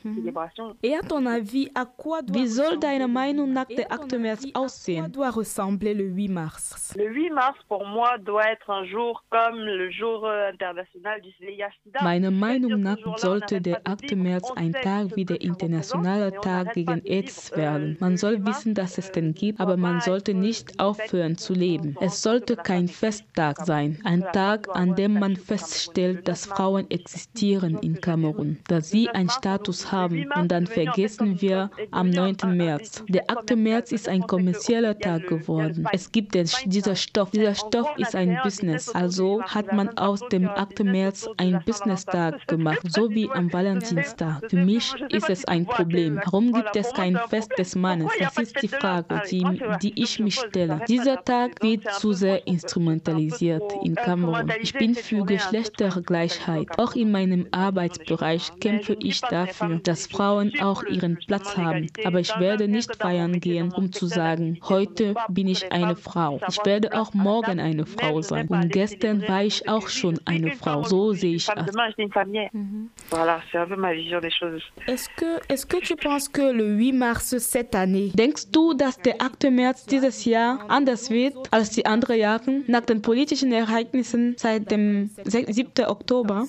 Mhm. 0.05 0.77
Et 0.83 0.95
à 0.95 1.01
ton 1.03 1.27
avis, 1.27 1.69
à 1.75 1.85
quoi 1.85 2.23
doit 2.23 2.37
Wie 2.37 2.47
soll 2.47 2.79
deine 2.79 3.09
Meinung 3.09 3.53
nach 3.53 3.67
der 3.67 3.91
8. 3.93 4.19
März 4.19 4.47
aussehen? 4.55 5.11
doit 5.11 5.31
ressembler 5.31 5.95
le 5.95 6.05
8 6.05 6.29
mars 6.29 6.95
Le 6.97 7.09
8 7.09 7.31
mars 7.31 7.59
pour 7.69 7.85
moi 7.87 8.19
doit 8.19 8.51
être 8.53 8.71
un 8.71 8.85
jour 8.85 9.25
comme 9.31 9.59
le 9.59 9.91
jour 9.91 10.27
international 10.27 10.76
du 10.77 11.31
Sida. 11.39 12.03
Meine 12.03 12.31
Meinung 12.31 12.81
nach 12.81 12.99
sollte 13.17 13.61
der 13.61 13.81
8. 13.85 14.15
März 14.17 14.51
ein 14.57 14.73
Tag 14.73 15.17
wie 15.17 15.25
der 15.25 15.41
internationale 15.41 16.33
Tag 16.41 16.75
gegen 16.75 17.03
AIDS 17.05 17.57
werden. 17.57 17.97
Man 18.01 18.17
soll 18.17 18.45
wissen, 18.45 18.75
dass 18.75 18.99
es 18.99 19.11
den 19.13 19.35
gibt, 19.35 19.61
aber 19.61 19.77
man 19.77 20.01
sollte 20.01 20.35
nicht 20.35 20.79
aufhören 20.79 21.39
zu 21.39 21.55
leben. 21.55 21.97
Es 22.01 22.23
sollte 22.23 22.57
kein 22.57 22.89
Festtag 22.89 23.65
sein, 23.65 24.01
ein 24.05 24.25
Tag, 24.33 24.69
an 24.75 24.95
dem 24.95 25.15
man 25.15 25.37
feststellt, 25.37 26.29
dass 26.29 26.47
Frauen 26.47 26.91
existieren 26.91 27.79
in 27.79 28.01
Kamerun, 28.01 28.59
dass 28.69 28.91
sie 28.91 29.09
einen 29.09 29.31
Status 29.31 29.91
haben 29.93 30.27
und 30.35 30.49
dann 30.49 30.67
vergessen 30.67 31.41
wir 31.41 31.71
am 31.91 32.11
9. 32.11 32.37
März. 32.57 33.05
Der 33.09 33.31
8. 33.31 33.57
März 33.57 33.93
ist 33.93 34.09
ein 34.09 34.27
kommerzieller 34.27 34.99
Tag 34.99 35.27
geworden. 35.27 35.87
Es 35.93 36.13
gibt 36.13 36.35
den, 36.35 36.49
dieser 36.67 36.97
Stoff. 36.97 37.31
Dieser 37.31 37.55
Stoff 37.55 37.89
ist 37.97 38.15
ein 38.15 38.39
Business. 38.43 38.89
Also 38.89 39.43
hat 39.43 39.73
man 39.73 39.97
aus 39.97 40.21
dem 40.29 40.49
8. 40.49 40.66
März 40.85 41.29
einen 41.37 41.63
Business-Tag 41.65 42.47
gemacht, 42.47 42.81
so 42.89 43.11
wie 43.11 43.29
am 43.31 43.53
Valentinstag. 43.53 44.51
Für 44.51 44.57
mich 44.57 44.95
ist 45.11 45.31
es 45.31 45.45
ein 45.47 45.67
Problem. 45.67 46.21
Warum 46.25 46.53
gibt 46.53 46.77
es 46.77 46.93
kein 46.93 47.19
Fest 47.29 47.53
des 47.59 47.75
Mannes? 47.75 48.11
Das 48.19 48.37
ist 48.39 48.63
die 48.63 48.69
Frage, 48.69 49.23
die, 49.31 49.45
die 49.83 49.93
ich 50.03 50.19
mich 50.19 50.37
stelle. 50.37 50.81
Dieser 50.89 51.23
Tag 51.25 51.63
wird 51.63 51.91
zu 51.93 52.13
sehr 52.13 52.47
instrumentalisiert 52.47 53.63
in 53.83 53.95
Kamerun. 53.95 54.53
Ich 54.61 54.73
bin 54.73 54.95
für 54.95 55.25
Geschlechtergleichheit. 55.25 56.79
Auch 56.79 56.95
in 56.95 57.11
meinem 57.11 57.47
Arbeitsbereich 57.51 58.53
kämpfe 58.61 58.97
ich 59.01 59.21
dafür, 59.21 59.81
dass 59.83 60.07
Frauen 60.07 60.53
auch 60.61 60.83
ihren 60.85 61.17
Platz 61.17 61.57
haben. 61.57 61.87
Aber 62.05 62.21
ich 62.21 62.39
werde 62.39 62.69
nicht 62.69 62.97
feiern 62.97 63.41
gehen, 63.41 63.73
um 63.73 63.93
zu 63.93 64.07
sagen, 64.07 64.59
heute 64.69 65.15
bin 65.29 65.49
ich 65.49 65.73
eine 65.73 65.97
Frau. 65.97 66.41
Ich 66.49 66.59
werde 66.65 66.93
auch 66.99 67.15
morgen 67.15 67.61
eine 67.61 67.87
Frau 67.87 68.23
sein. 68.23 68.49
Und 68.49 68.71
gestern 68.71 69.27
war 69.29 69.43
ich 69.43 69.69
auch 69.69 69.89
schon 69.89 70.19
eine 70.25 70.46
Frau. 70.53 70.85
So 70.85 71.13
sehe 71.13 71.37
ich 71.37 71.49
es. 71.49 72.53
Mhm. 72.53 72.91
Voilà, 73.11 73.41
c'est 73.51 73.59
un 73.59 73.67
peu 73.67 73.77
ma 73.77 73.93
vision 73.93 74.21
des 74.21 74.31
choses. 74.31 74.63
Est-ce 74.87 75.09
que, 75.17 75.41
est 75.49 75.67
que 75.67 75.79
tu 75.79 75.97
penses 75.97 76.29
que 76.29 76.53
le 76.53 76.77
8 76.77 76.93
mars 76.93 77.39
cette 77.39 77.75
année, 77.75 78.11
denkst 78.15 78.51
du, 78.51 78.75
dass 78.75 78.99
der 79.01 79.17
8. 79.21 79.51
März 79.51 79.87
dieses 79.87 80.25
Jahr 80.25 80.59
anders 80.69 81.11
wird 81.11 81.35
als 81.51 81.71
die 81.71 81.87
anderen 81.87 82.19
Jahre 82.19 82.63
nach 82.67 82.83
den 82.83 83.03
politischen 83.03 83.53
Ereignissen 83.53 84.35
seit 84.37 84.71
dem 84.71 85.11
7. 85.25 85.87
Oktober? 85.87 86.47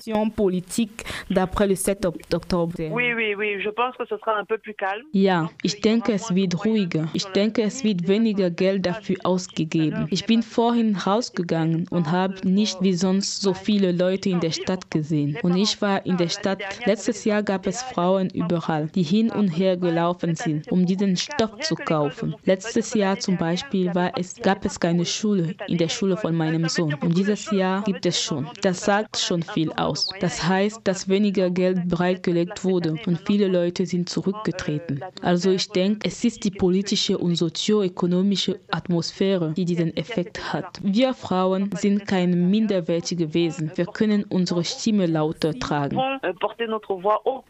D'après 1.29 1.67
le 1.67 1.75
7 1.75 2.05
Oktober. 2.33 2.89
Oui, 2.91 3.13
oui, 3.15 3.35
oui, 3.35 3.61
je 3.61 3.69
pense 3.69 3.95
que 3.97 4.05
ce 4.05 4.17
sera 4.17 4.37
un 4.37 4.45
peu 4.45 4.57
plus 4.57 4.73
calme. 4.73 5.03
Ja, 5.11 5.49
ich 5.63 5.81
denke, 5.81 6.13
es 6.13 6.33
wird 6.33 6.65
ruhiger. 6.65 7.07
Ich 7.13 7.25
denke, 7.25 7.61
es 7.63 7.83
wird 7.83 8.07
weniger 8.07 8.49
Geld 8.49 8.85
dafür 8.85 9.17
ausgegeben. 9.23 10.07
Ich 10.09 10.25
bin 10.25 10.41
vorhin 10.43 10.95
rausgegangen 10.95 11.87
und 11.89 12.11
habe 12.11 12.35
nicht 12.47 12.81
wie 12.81 12.93
sonst 12.93 13.41
so 13.41 13.53
viele 13.53 13.86
Leute 13.91 14.29
in 14.29 14.39
der 14.39 14.51
Stadt 14.51 14.89
gesehen. 14.91 15.37
Und 15.41 15.55
ich 15.55 15.81
war 15.81 16.05
in 16.05 16.17
der 16.17 16.29
Stadt. 16.29 16.61
Letztes 16.85 17.23
Jahr 17.25 17.43
gab 17.43 17.67
es 17.67 17.81
Frauen 17.81 18.29
überall, 18.29 18.87
die 18.87 19.03
hin 19.03 19.29
und 19.31 19.49
her 19.49 19.77
gelaufen 19.77 20.35
sind, 20.35 20.71
um 20.71 20.85
diesen 20.85 21.17
Stoff 21.17 21.59
zu 21.61 21.75
kaufen. 21.75 22.35
Letztes 22.45 22.93
Jahr 22.93 23.19
zum 23.19 23.37
Beispiel 23.37 23.91
es, 24.15 24.35
gab 24.35 24.65
es 24.65 24.79
keine 24.79 25.05
Schule 25.05 25.55
in 25.67 25.77
der 25.77 25.89
Schule 25.89 26.17
von 26.17 26.35
meinem 26.35 26.67
Sohn. 26.69 26.93
Und 26.95 27.17
dieses 27.17 27.51
Jahr 27.51 27.83
gibt 27.83 28.05
es 28.05 28.21
schon. 28.21 28.47
Das 28.61 28.83
sagt 28.85 29.17
schon 29.17 29.43
viel 29.43 29.71
aus. 29.73 30.09
Das 30.19 30.43
heißt, 30.43 30.81
dass 30.83 31.07
weniger 31.07 31.49
Geld 31.49 31.87
bereitgelegt 31.87 32.63
wurde 32.63 32.95
und 33.05 33.19
viele 33.25 33.47
Leute 33.47 33.85
sind 33.85 34.09
zurückgetreten. 34.09 35.01
Also 35.21 35.51
ich 35.51 35.69
denke, 35.69 36.07
es 36.07 36.23
ist 36.23 36.43
die 36.43 36.51
politische 36.51 37.17
und 37.17 37.35
sozioökonomische 37.35 38.59
Atmosphäre, 38.71 39.53
die 39.55 39.65
diesen 39.65 39.95
Effekt 39.95 40.53
hat. 40.53 40.79
Wir 40.81 41.13
Frauen 41.13 41.69
sind 41.75 42.07
keine 42.07 42.35
minderwertige 42.35 43.33
Wesen. 43.33 43.71
Wir 43.77 43.85
können 43.85 44.23
unsere 44.23 44.63
Stimme 44.63 45.05
lauter 45.05 45.53
tragen. 45.53 45.97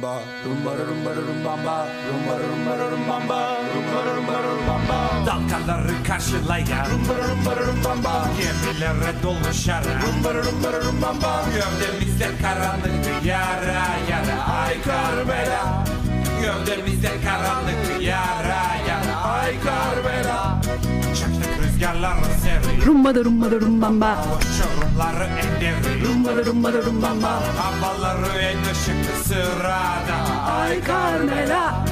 rumba 0.01 0.23
rumba 0.45 0.71
rumba 0.73 1.11
rumbamba, 1.13 1.75
rumba 2.09 2.35
rumba 2.41 2.73
rumbamba, 2.91 3.39
rumba 3.73 3.99
rumba 4.07 4.35
rumbamba. 4.45 5.25
Dalgaları 5.25 6.03
karşılayan, 6.07 6.85
rumba 6.91 7.13
rumba 7.27 7.51
rumbamba. 7.55 8.13
Gemilere 8.37 9.13
dolu 9.23 9.53
şara, 9.53 9.93
rumba 10.01 10.33
rumba 10.33 10.69
rumbamba. 10.85 11.43
Gövdemizde 11.53 12.27
karanlık 12.41 13.25
yara 13.25 13.85
yara 14.09 14.37
ay 14.61 14.81
karbela. 14.81 15.85
Gövdemizde 16.41 17.11
karanlık 17.25 18.01
yara 18.01 18.40
Çaktık 21.81 22.01
rüzgarları 22.01 22.33
seri. 22.43 22.85
Rumba 22.85 23.15
da 23.15 23.25
rumba 23.25 23.51
da 23.51 23.55
rumbamba. 23.61 24.17
Çorumları 24.57 25.23
enderi. 25.23 26.07
Rumba 26.07 26.37
da 26.37 26.45
rumba 26.45 26.73
da 26.73 26.77
rumbamba. 26.77 27.39
Havaları 27.57 28.37
en 28.39 28.61
ışıklı 28.71 29.23
sırada. 29.23 30.17
Ay 30.61 30.83
Carmela. 30.87 31.85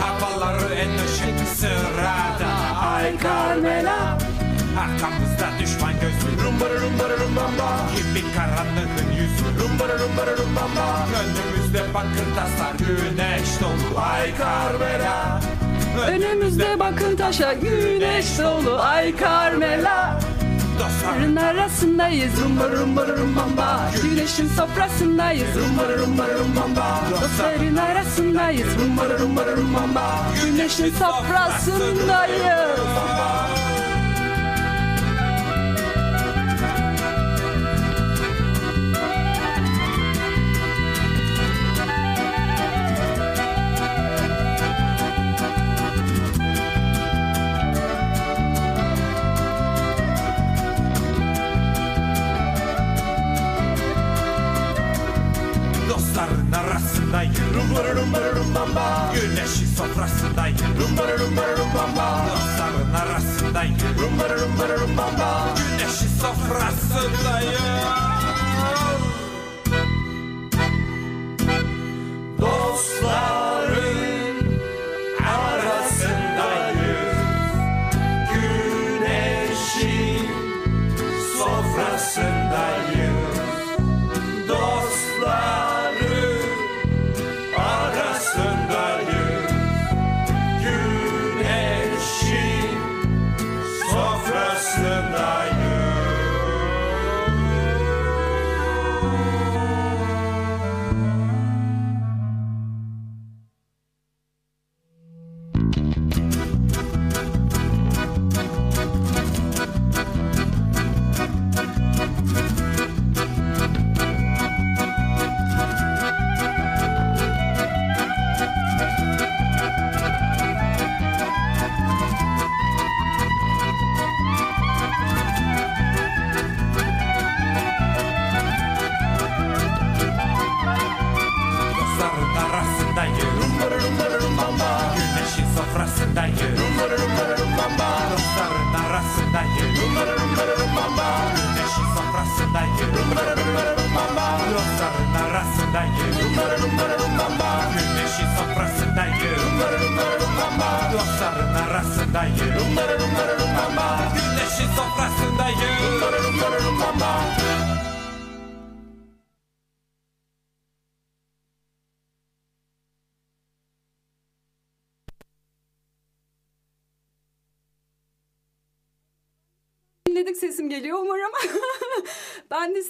Havaları 0.00 0.74
en 0.74 0.90
ışıklı 0.90 1.54
sırada. 1.56 2.50
Ay 2.94 3.18
Carmela. 3.22 4.18
Arkamızda 4.80 5.48
düşman 5.60 5.92
gözü 5.92 6.44
Rumbara 6.44 6.74
rumbara 6.74 7.16
rumbamba 7.16 7.68
Gibi 7.96 8.24
karanlığın 8.34 9.12
yüzü 9.16 9.44
Rumbara 9.60 9.98
rumbara 9.98 10.36
rumbamba 10.36 11.06
Önümüzde 11.20 11.94
bakır 11.94 12.34
taslar 12.36 12.74
Güneş 12.78 13.60
dolu 13.60 14.00
Ay 14.00 14.38
Carmela 14.38 15.40
Önümüzde 16.00 16.78
bakın 16.78 17.16
taşa 17.16 17.52
güneş 17.52 18.38
dolu 18.38 18.78
ay 18.80 19.16
Carmela. 19.16 20.20
Dost 20.78 20.96
Dostların 21.06 21.36
arasındayız 21.36 22.32
rumba 22.44 22.68
rumba 22.68 23.06
rumbamba 23.06 23.90
Güneşin 24.02 24.48
sofrasındayız 24.48 25.48
rumba 25.56 25.82
rumba 25.98 26.24
rumbamba 26.28 27.00
Dostların 27.10 27.76
arasındayız 27.76 28.68
rumba 28.78 29.04
rumba 29.18 29.46
rumbamba 29.56 30.26
Güneşin 30.44 30.94
sofrasındayız 30.94 32.80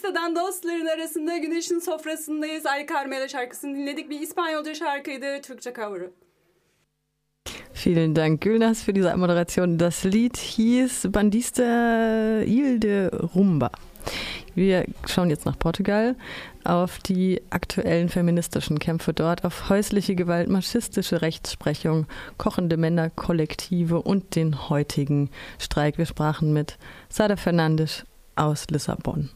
listeden 0.07 0.37
dostların 0.37 0.87
arasında 0.87 1.37
güneşin 1.37 1.79
sofrasındayız. 1.79 2.67
Ay 2.67 2.87
Carmela 2.87 3.29
şarkısını 3.29 3.77
dinledik. 3.77 4.11
Bir 4.11 4.21
İspanyolca 4.21 4.75
şarkıydı. 4.75 5.43
Türkçe 5.43 5.73
cover'ı. 5.75 6.11
Vielen 7.87 8.17
Dank, 8.17 8.41
Gülnas, 8.41 8.85
für 8.85 8.95
diese 8.95 9.15
Moderation. 9.15 9.79
Das 9.79 10.05
Lied 10.05 10.35
hieß 10.35 11.15
Bandista 11.15 11.63
Il 12.45 12.83
de 12.83 13.11
Rumba. 13.35 13.71
Wir 14.55 14.87
schauen 15.07 15.31
jetzt 15.31 15.45
nach 15.45 15.59
Portugal, 15.59 16.15
auf 16.65 16.99
die 16.99 17.43
aktuellen 17.51 18.09
feministischen 18.09 18.79
Kämpfe 18.79 19.13
dort, 19.13 19.45
auf 19.45 19.69
häusliche 19.69 20.15
Gewalt, 20.15 20.49
maschistische 20.49 21.21
Rechtsprechung, 21.21 22.07
kochende 22.39 22.77
Männerkollektive 22.77 24.01
und 24.01 24.35
den 24.35 24.71
heutigen 24.71 25.29
Streik. 25.59 25.99
Wir 25.99 26.07
sprachen 26.07 26.53
mit 26.53 26.79
Sada 27.11 27.37
Fernandes 27.37 28.05
aus 28.37 28.67
Lissabon. 28.71 29.31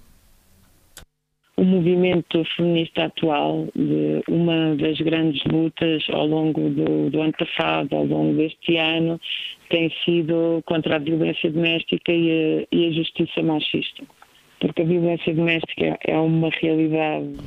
O 1.60 1.64
movimento 1.64 2.42
feminista 2.56 3.04
atual 3.04 3.68
de 3.76 4.22
uma 4.30 4.74
das 4.76 4.98
grandes 4.98 5.44
lutas 5.44 6.02
ao 6.10 6.26
longo 6.26 6.70
do, 6.70 7.10
do 7.10 7.20
ano 7.20 7.34
passado, 7.34 7.94
ao 7.94 8.06
longo 8.06 8.34
deste 8.34 8.78
ano, 8.78 9.20
tem 9.68 9.92
sido 10.02 10.62
contra 10.64 10.96
a 10.96 10.98
violência 10.98 11.50
doméstica 11.50 12.12
e 12.12 12.64
a, 12.72 12.74
e 12.74 12.86
a 12.86 12.92
justiça 12.92 13.42
machista. 13.42 14.02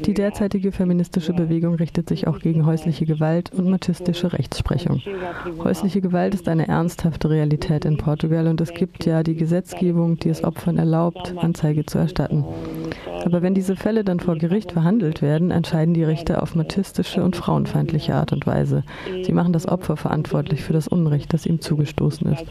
Die 0.05 0.13
derzeitige 0.15 0.71
feministische 0.71 1.33
Bewegung 1.33 1.75
richtet 1.75 2.09
sich 2.09 2.27
auch 2.27 2.39
gegen 2.39 2.65
häusliche 2.65 3.05
Gewalt 3.05 3.51
und 3.53 3.69
machistische 3.69 4.33
Rechtsprechung. 4.33 4.99
Häusliche 5.63 6.01
Gewalt 6.01 6.33
ist 6.33 6.49
eine 6.49 6.67
ernsthafte 6.67 7.29
Realität 7.29 7.85
in 7.85 7.97
Portugal 7.97 8.47
und 8.47 8.59
es 8.61 8.73
gibt 8.73 9.05
ja 9.05 9.21
die 9.21 9.35
Gesetzgebung, 9.35 10.17
die 10.17 10.29
es 10.29 10.43
Opfern 10.43 10.79
erlaubt, 10.79 11.35
Anzeige 11.37 11.85
zu 11.85 11.99
erstatten. 11.99 12.45
Aber 13.25 13.41
wenn 13.41 13.53
diese 13.53 13.75
Fälle 13.75 14.03
dann 14.03 14.19
vor 14.19 14.35
Gericht 14.37 14.71
verhandelt 14.71 15.21
werden, 15.21 15.51
entscheiden 15.51 15.93
die 15.93 16.03
Richter 16.03 16.41
auf 16.41 16.55
machistische 16.55 17.23
und 17.23 17.35
frauenfeindliche 17.35 18.15
Art 18.15 18.33
und 18.33 18.45
Weise. 18.47 18.83
Sie 19.23 19.31
machen 19.31 19.53
das 19.53 19.67
Opfer 19.67 19.97
verantwortlich 19.97 20.61
für 20.61 20.73
das 20.73 20.87
Unrecht, 20.87 21.31
das 21.33 21.45
ihm 21.45 21.61
zugestoßen 21.61 22.33
ist. 22.33 22.45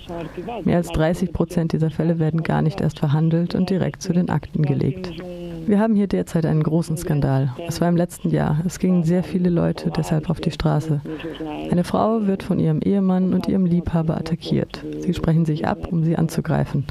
Mehr 0.64 0.76
als 0.76 0.88
30 0.88 1.32
Prozent 1.32 1.72
dieser 1.72 1.90
Fälle 1.90 2.18
werden 2.18 2.42
gar 2.42 2.62
nicht 2.62 2.80
erst 2.80 3.00
verhandelt 3.00 3.54
und 3.54 3.68
direkt 3.68 4.02
zu 4.02 4.12
den 4.12 4.30
Akten 4.30 4.51
gelegt. 4.60 5.10
Wir 5.66 5.78
haben 5.78 5.94
hier 5.94 6.08
derzeit 6.08 6.44
einen 6.44 6.62
großen 6.62 6.96
Skandal. 6.96 7.54
Es 7.66 7.80
war 7.80 7.88
im 7.88 7.96
letzten 7.96 8.30
Jahr. 8.30 8.60
Es 8.66 8.78
gingen 8.78 9.04
sehr 9.04 9.22
viele 9.22 9.48
Leute 9.48 9.90
deshalb 9.96 10.28
auf 10.28 10.40
die 10.40 10.50
Straße. 10.50 11.00
Eine 11.70 11.84
Frau 11.84 12.26
wird 12.26 12.42
von 12.42 12.58
ihrem 12.58 12.80
Ehemann 12.82 13.32
und 13.32 13.48
ihrem 13.48 13.64
Liebhaber 13.64 14.16
attackiert. 14.16 14.84
Sie 14.98 15.14
sprechen 15.14 15.44
sich 15.44 15.66
ab, 15.66 15.88
um 15.90 16.04
sie 16.04 16.16
anzugreifen. 16.16 16.84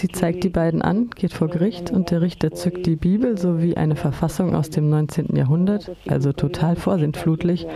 Sie 0.00 0.08
zeigt 0.08 0.44
die 0.44 0.48
beiden 0.48 0.80
an, 0.80 1.10
geht 1.14 1.34
vor 1.34 1.48
Gericht 1.48 1.90
und 1.90 2.10
der 2.10 2.22
Richter 2.22 2.52
zückt 2.52 2.86
die 2.86 2.96
Bibel 2.96 3.36
sowie 3.36 3.76
eine 3.76 3.96
Verfassung 3.96 4.54
aus 4.54 4.70
dem 4.70 4.88
19. 4.88 5.36
Jahrhundert, 5.36 5.94
also 6.08 6.32
total 6.32 6.74
vorsintflutlich, 6.76 7.66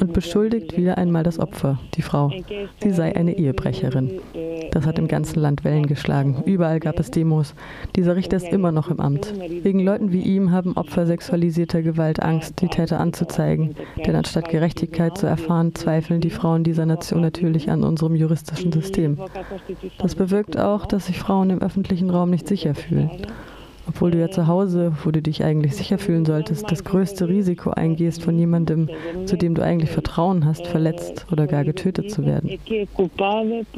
und 0.00 0.12
beschuldigt 0.12 0.76
wieder 0.76 0.96
einmal 0.96 1.24
das 1.24 1.40
Opfer, 1.40 1.80
die 1.94 2.02
Frau. 2.02 2.30
Sie 2.80 2.92
sei 2.92 3.16
eine 3.16 3.36
Ehebrecherin. 3.36 4.20
Das 4.70 4.86
hat 4.86 5.00
im 5.00 5.08
ganzen 5.08 5.40
Land 5.40 5.64
Wellen 5.64 5.86
geschlagen. 5.86 6.44
Überall 6.46 6.78
gab 6.78 7.00
es 7.00 7.10
Demos. 7.10 7.52
Dieser 7.96 8.14
Richter 8.14 8.36
ist 8.36 8.52
immer 8.52 8.70
noch 8.70 8.88
im 8.88 9.00
Amt. 9.00 9.34
Wegen 9.64 9.80
Leuten 9.80 10.12
wie 10.12 10.22
ihm 10.22 10.52
haben 10.52 10.76
Opfer 10.76 11.06
sexualisierter 11.06 11.82
Gewalt 11.82 12.22
Angst, 12.22 12.62
die 12.62 12.68
Täter 12.68 13.00
anzuzeigen. 13.00 13.74
Denn 14.06 14.14
anstatt 14.14 14.48
Gerechtigkeit 14.48 15.18
zu 15.18 15.26
erfahren, 15.26 15.74
zweifeln 15.74 16.20
die 16.20 16.30
Frauen 16.30 16.62
dieser 16.62 16.86
Nation 16.86 17.22
natürlich 17.22 17.70
an 17.72 17.82
unserem 17.82 18.14
juristischen 18.14 18.70
System. 18.70 19.18
Das 19.98 20.14
bewirkt 20.14 20.56
auch, 20.56 20.86
dass 20.86 21.06
sich 21.06 21.18
Frauen 21.18 21.50
im 21.50 21.60
öffentlichen 21.72 22.10
Raum 22.10 22.28
nicht 22.28 22.46
sicher 22.46 22.74
fühlen. 22.74 23.10
Obwohl 23.88 24.10
du 24.10 24.18
ja 24.18 24.30
zu 24.30 24.46
Hause, 24.46 24.92
wo 25.04 25.10
du 25.10 25.22
dich 25.22 25.42
eigentlich 25.42 25.74
sicher 25.74 25.96
fühlen 25.96 26.26
solltest, 26.26 26.70
das 26.70 26.84
größte 26.84 27.28
Risiko 27.28 27.70
eingehst, 27.70 28.22
von 28.22 28.38
jemandem, 28.38 28.90
zu 29.24 29.36
dem 29.36 29.54
du 29.54 29.62
eigentlich 29.62 29.90
Vertrauen 29.90 30.44
hast, 30.44 30.66
verletzt 30.66 31.26
oder 31.32 31.46
gar 31.46 31.64
getötet 31.64 32.10
zu 32.10 32.26
werden. 32.26 32.50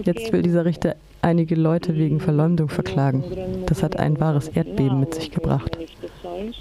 Jetzt 0.05 0.33
will 0.33 0.43
dieser 0.43 0.65
Richter 0.65 0.97
einige 1.25 1.55
Leute 1.55 1.97
wegen 1.97 2.21
Verleumdung 2.21 2.69
verklagen. 2.69 3.25
Das 3.67 3.83
hat 3.83 3.99
ein 3.99 4.21
wahres 4.21 4.49
Erdbeben 4.49 5.01
mit 5.01 5.15
sich 5.15 5.31
gebracht. 5.31 5.79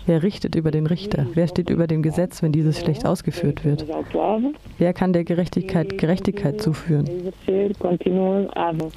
Wer 0.05 0.23
richtet 0.23 0.55
über 0.55 0.71
den 0.71 0.87
Richter? 0.87 1.25
Wer 1.33 1.47
steht 1.47 1.69
über 1.69 1.87
dem 1.87 2.01
Gesetz, 2.01 2.41
wenn 2.41 2.51
dieses 2.51 2.79
schlecht 2.79 3.05
ausgeführt 3.05 3.65
wird? 3.65 3.85
Wer 4.77 4.93
kann 4.93 5.13
der 5.13 5.23
Gerechtigkeit 5.23 5.97
Gerechtigkeit 5.97 6.61
zuführen? 6.61 7.09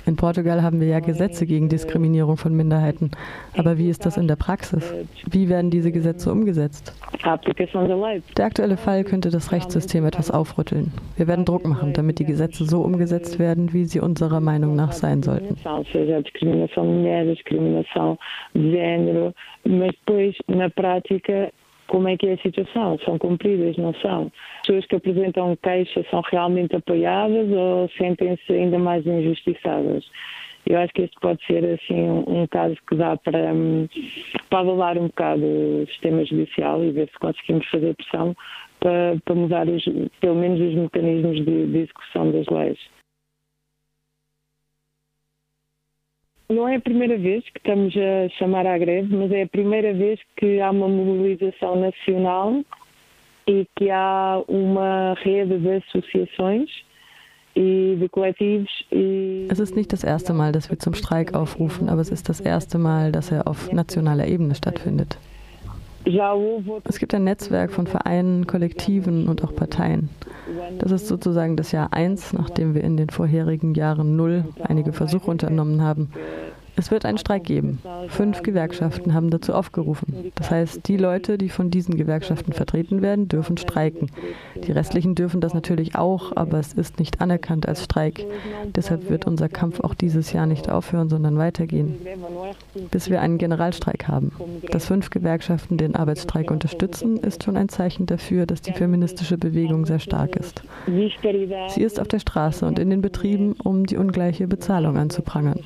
In 0.06 0.16
Portugal 0.16 0.62
haben 0.62 0.80
wir 0.80 0.88
ja 0.88 1.00
Gesetze 1.00 1.46
gegen 1.46 1.68
Diskriminierung 1.68 2.36
von 2.36 2.54
Minderheiten. 2.54 3.10
Aber 3.56 3.78
wie 3.78 3.88
ist 3.88 4.06
das 4.06 4.16
in 4.16 4.28
der 4.28 4.36
Praxis? 4.36 4.84
Wie 5.30 5.48
werden 5.48 5.70
diese 5.70 5.90
Gesetze 5.92 6.30
umgesetzt? 6.30 6.92
Der 8.36 8.44
aktuelle 8.44 8.76
Fall 8.76 9.04
könnte 9.04 9.30
das 9.30 9.52
Rechtssystem 9.52 10.04
etwas 10.04 10.30
aufrütteln. 10.30 10.92
Wir 11.16 11.26
werden 11.26 11.44
Druck 11.44 11.66
machen, 11.66 11.92
damit 11.92 12.18
die 12.18 12.24
Gesetze 12.24 12.64
so 12.64 12.82
umgesetzt 12.82 13.38
werden, 13.38 13.72
wie 13.72 13.84
sie 13.84 14.00
unserer 14.00 14.40
Meinung 14.40 14.76
nach 14.76 14.92
sein 14.92 15.22
sollten. 15.22 15.55
Mas 19.64 19.90
depois, 19.92 20.36
na 20.48 20.70
prática, 20.70 21.52
como 21.86 22.08
é 22.08 22.16
que 22.16 22.26
é 22.26 22.32
a 22.34 22.38
situação? 22.38 22.98
São 23.04 23.18
cumpridas, 23.18 23.76
não 23.76 23.94
são? 23.94 24.30
As 24.60 24.66
pessoas 24.66 24.86
que 24.86 24.96
apresentam 24.96 25.56
queixa 25.62 26.04
são 26.10 26.20
realmente 26.30 26.74
apoiadas 26.74 27.50
ou 27.50 27.88
sentem-se 27.96 28.52
ainda 28.52 28.78
mais 28.78 29.06
injustiçadas? 29.06 30.04
Eu 30.66 30.80
acho 30.80 30.92
que 30.94 31.02
este 31.02 31.16
pode 31.20 31.44
ser 31.46 31.64
assim 31.64 32.10
um, 32.10 32.44
caso 32.48 32.74
que 32.88 32.96
dá 32.96 33.16
para, 33.16 33.52
um, 33.52 33.86
para 34.50 34.58
avalar 34.58 34.98
um 34.98 35.06
bocado 35.06 35.44
o 35.44 35.86
sistema 35.86 36.24
judicial 36.24 36.82
e 36.82 36.90
ver 36.90 37.08
se 37.08 37.18
conseguimos 37.20 37.66
fazer 37.68 37.94
pressão 37.94 38.36
para, 38.80 39.16
para 39.24 39.34
mudar 39.36 39.68
os, 39.68 39.84
pelo 40.20 40.34
menos 40.34 40.60
os 40.60 40.74
mecanismos 40.74 41.36
de, 41.36 41.66
de 41.66 41.78
execução 41.78 42.32
das 42.32 42.46
leis. 42.46 42.78
Não 46.48 46.68
é 46.68 46.76
a 46.76 46.80
primeira 46.80 47.18
vez 47.18 47.42
que 47.44 47.58
estamos 47.58 47.94
a 47.96 48.28
chamar 48.38 48.66
à 48.66 48.78
greve, 48.78 49.14
mas 49.14 49.32
é 49.32 49.42
a 49.42 49.48
primeira 49.48 49.92
vez 49.92 50.20
que 50.36 50.60
há 50.60 50.70
uma 50.70 50.88
mobilização 50.88 51.76
nacional 51.76 52.62
e 53.48 53.66
que 53.76 53.90
há 53.90 54.42
uma 54.48 55.14
rede 55.14 55.58
de 55.58 55.70
associações 55.76 56.70
es 59.48 59.58
ist 59.58 59.76
nicht 59.76 59.90
das 59.90 60.04
erste 60.04 60.34
Mal, 60.34 60.52
dass 60.52 60.68
wir 60.68 60.78
zum 60.78 60.92
Streik 60.92 61.32
aufrufen, 61.32 61.88
aber 61.88 62.02
es 62.02 62.10
ist 62.10 62.28
das 62.28 62.40
erste 62.40 62.76
Mal, 62.76 63.12
dass 63.12 63.30
er 63.30 63.48
auf 63.48 63.72
nationaler 63.72 64.28
Ebene 64.28 64.54
stattfindet. 64.54 65.16
Es 66.84 67.00
gibt 67.00 67.14
ein 67.14 67.24
Netzwerk 67.24 67.72
von 67.72 67.88
Vereinen, 67.88 68.46
Kollektiven 68.46 69.28
und 69.28 69.42
auch 69.42 69.54
Parteien. 69.56 70.08
Das 70.78 70.92
ist 70.92 71.08
sozusagen 71.08 71.56
das 71.56 71.72
Jahr 71.72 71.92
1, 71.92 72.32
nachdem 72.32 72.74
wir 72.74 72.84
in 72.84 72.96
den 72.96 73.10
vorherigen 73.10 73.74
Jahren 73.74 74.14
0 74.14 74.44
einige 74.62 74.92
Versuche 74.92 75.28
unternommen 75.28 75.82
haben, 75.82 76.12
es 76.76 76.90
wird 76.90 77.04
einen 77.06 77.18
Streik 77.18 77.44
geben. 77.44 77.78
Fünf 78.08 78.42
Gewerkschaften 78.42 79.14
haben 79.14 79.30
dazu 79.30 79.54
aufgerufen. 79.54 80.32
Das 80.34 80.50
heißt, 80.50 80.86
die 80.86 80.96
Leute, 80.96 81.38
die 81.38 81.48
von 81.48 81.70
diesen 81.70 81.96
Gewerkschaften 81.96 82.52
vertreten 82.52 83.02
werden, 83.02 83.28
dürfen 83.28 83.56
streiken. 83.56 84.10
Die 84.66 84.72
restlichen 84.72 85.14
dürfen 85.14 85.40
das 85.40 85.54
natürlich 85.54 85.96
auch, 85.96 86.36
aber 86.36 86.58
es 86.58 86.74
ist 86.74 86.98
nicht 86.98 87.20
anerkannt 87.20 87.66
als 87.66 87.84
Streik. 87.84 88.24
Deshalb 88.74 89.08
wird 89.08 89.26
unser 89.26 89.48
Kampf 89.48 89.80
auch 89.80 89.94
dieses 89.94 90.32
Jahr 90.32 90.46
nicht 90.46 90.68
aufhören, 90.68 91.08
sondern 91.08 91.38
weitergehen, 91.38 91.96
bis 92.90 93.08
wir 93.08 93.20
einen 93.22 93.38
Generalstreik 93.38 94.06
haben. 94.06 94.32
Dass 94.70 94.86
fünf 94.86 95.10
Gewerkschaften 95.10 95.78
den 95.78 95.96
Arbeitsstreik 95.96 96.50
unterstützen, 96.50 97.16
ist 97.16 97.44
schon 97.44 97.56
ein 97.56 97.70
Zeichen 97.70 98.06
dafür, 98.06 98.44
dass 98.44 98.60
die 98.60 98.72
feministische 98.72 99.38
Bewegung 99.38 99.86
sehr 99.86 99.98
stark 99.98 100.36
ist. 100.36 100.62
Sie 100.86 101.82
ist 101.82 102.00
auf 102.00 102.08
der 102.08 102.18
Straße 102.18 102.66
und 102.66 102.78
in 102.78 102.90
den 102.90 103.00
Betrieben, 103.00 103.52
um 103.52 103.86
die 103.86 103.96
ungleiche 103.96 104.46
Bezahlung 104.46 104.98
anzuprangern. 104.98 105.60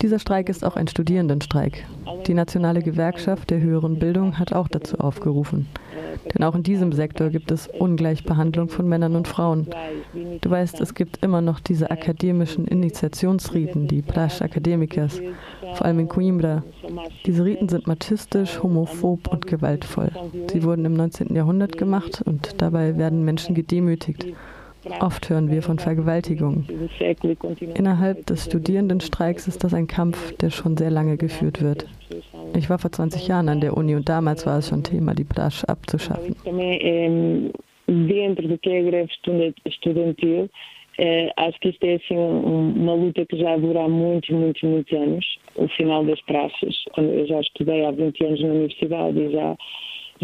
Dieser 0.00 0.18
Streik 0.18 0.31
Streik 0.32 0.48
ist 0.48 0.64
auch 0.64 0.76
ein 0.76 0.88
Studierendenstreik. 0.88 1.84
Die 2.26 2.32
Nationale 2.32 2.80
Gewerkschaft 2.80 3.50
der 3.50 3.60
höheren 3.60 3.98
Bildung 3.98 4.38
hat 4.38 4.54
auch 4.54 4.66
dazu 4.66 4.98
aufgerufen. 4.98 5.68
Denn 6.32 6.42
auch 6.42 6.54
in 6.54 6.62
diesem 6.62 6.90
Sektor 6.92 7.28
gibt 7.28 7.50
es 7.50 7.66
Ungleichbehandlung 7.68 8.70
von 8.70 8.88
Männern 8.88 9.14
und 9.14 9.28
Frauen. 9.28 9.66
Du 10.40 10.48
weißt, 10.48 10.80
es 10.80 10.94
gibt 10.94 11.22
immer 11.22 11.42
noch 11.42 11.60
diese 11.60 11.90
akademischen 11.90 12.66
Initiationsriten, 12.66 13.88
die 13.88 14.00
Plash 14.00 14.40
Academicas, 14.40 15.20
vor 15.74 15.84
allem 15.84 15.98
in 15.98 16.08
Coimbra. 16.08 16.62
Diese 17.26 17.44
Riten 17.44 17.68
sind 17.68 17.86
machistisch, 17.86 18.62
homophob 18.62 19.28
und 19.28 19.46
gewaltvoll. 19.46 20.12
Sie 20.50 20.62
wurden 20.62 20.86
im 20.86 20.94
19. 20.94 21.36
Jahrhundert 21.36 21.76
gemacht 21.76 22.22
und 22.24 22.62
dabei 22.62 22.96
werden 22.96 23.22
Menschen 23.22 23.54
gedemütigt. 23.54 24.28
Oft 25.00 25.30
hören 25.30 25.50
wir 25.50 25.62
von 25.62 25.78
Vergewaltigungen. 25.78 26.66
Innerhalb 27.74 28.26
des 28.26 28.44
Studierendenstreiks 28.46 29.48
ist 29.48 29.62
das 29.64 29.74
ein 29.74 29.86
Kampf, 29.86 30.36
der 30.38 30.50
schon 30.50 30.76
sehr 30.76 30.90
lange 30.90 31.16
geführt 31.16 31.62
wird. 31.62 31.86
Ich 32.56 32.68
war 32.68 32.78
vor 32.78 32.92
20 32.92 33.26
Jahren 33.28 33.48
an 33.48 33.60
der 33.60 33.76
Uni 33.76 33.94
und 33.94 34.08
damals 34.08 34.44
war 34.46 34.58
es 34.58 34.68
schon 34.68 34.82
Thema, 34.82 35.14
die 35.14 35.24
Plasch 35.24 35.64
abzuschaffen. 35.64 36.36
Dentro 37.88 38.46
do 38.46 38.56
que 38.58 38.70
é 38.70 38.78
a 38.78 38.82
greve 38.82 39.08
estudantil, 39.64 40.48
eh, 40.98 41.30
acho 41.36 41.58
que 41.60 41.70
isto 41.70 41.84
é 41.84 41.94
assim 41.94 42.16
uma 42.16 42.94
luta 42.94 43.26
que 43.26 43.36
já 43.36 43.56
dura 43.56 43.84
há 43.84 43.88
muitos, 43.88 44.30
muitos, 44.30 44.62
muitos 44.62 44.92
anos, 44.96 45.38
o 45.56 45.66
final 45.68 46.04
das 46.04 46.20
praças. 46.22 46.84
Eu 46.96 47.26
já 47.26 47.40
estudei 47.40 47.84
há 47.84 47.90
20 47.90 48.24
anos 48.24 48.40
na 48.40 48.48
universidade 48.48 49.18
e 49.18 49.32
já 49.32 49.56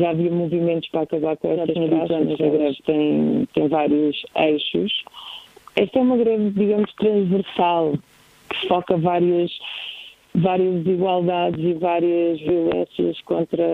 havia 0.05 0.31
movimentos 0.31 0.89
para 0.91 1.03
acabar 1.03 1.37
com 1.37 1.53
estas 1.53 1.89
praças. 1.89 2.41
A 2.41 2.49
greve 2.49 2.83
tem, 2.85 3.49
tem 3.55 3.69
vários 3.69 4.25
eixos. 4.35 5.05
Esta 5.77 5.99
é 5.99 6.03
uma 6.03 6.17
greve, 6.17 6.51
digamos, 6.51 6.93
transversal, 6.95 7.95
que 8.49 8.69
foca 8.69 8.97
várias 8.97 9.51
várias 10.35 10.85
Desigualdades 10.85 11.61
e 11.61 11.75
várias 11.75 12.41
Violências 12.41 13.21
contra, 13.23 13.65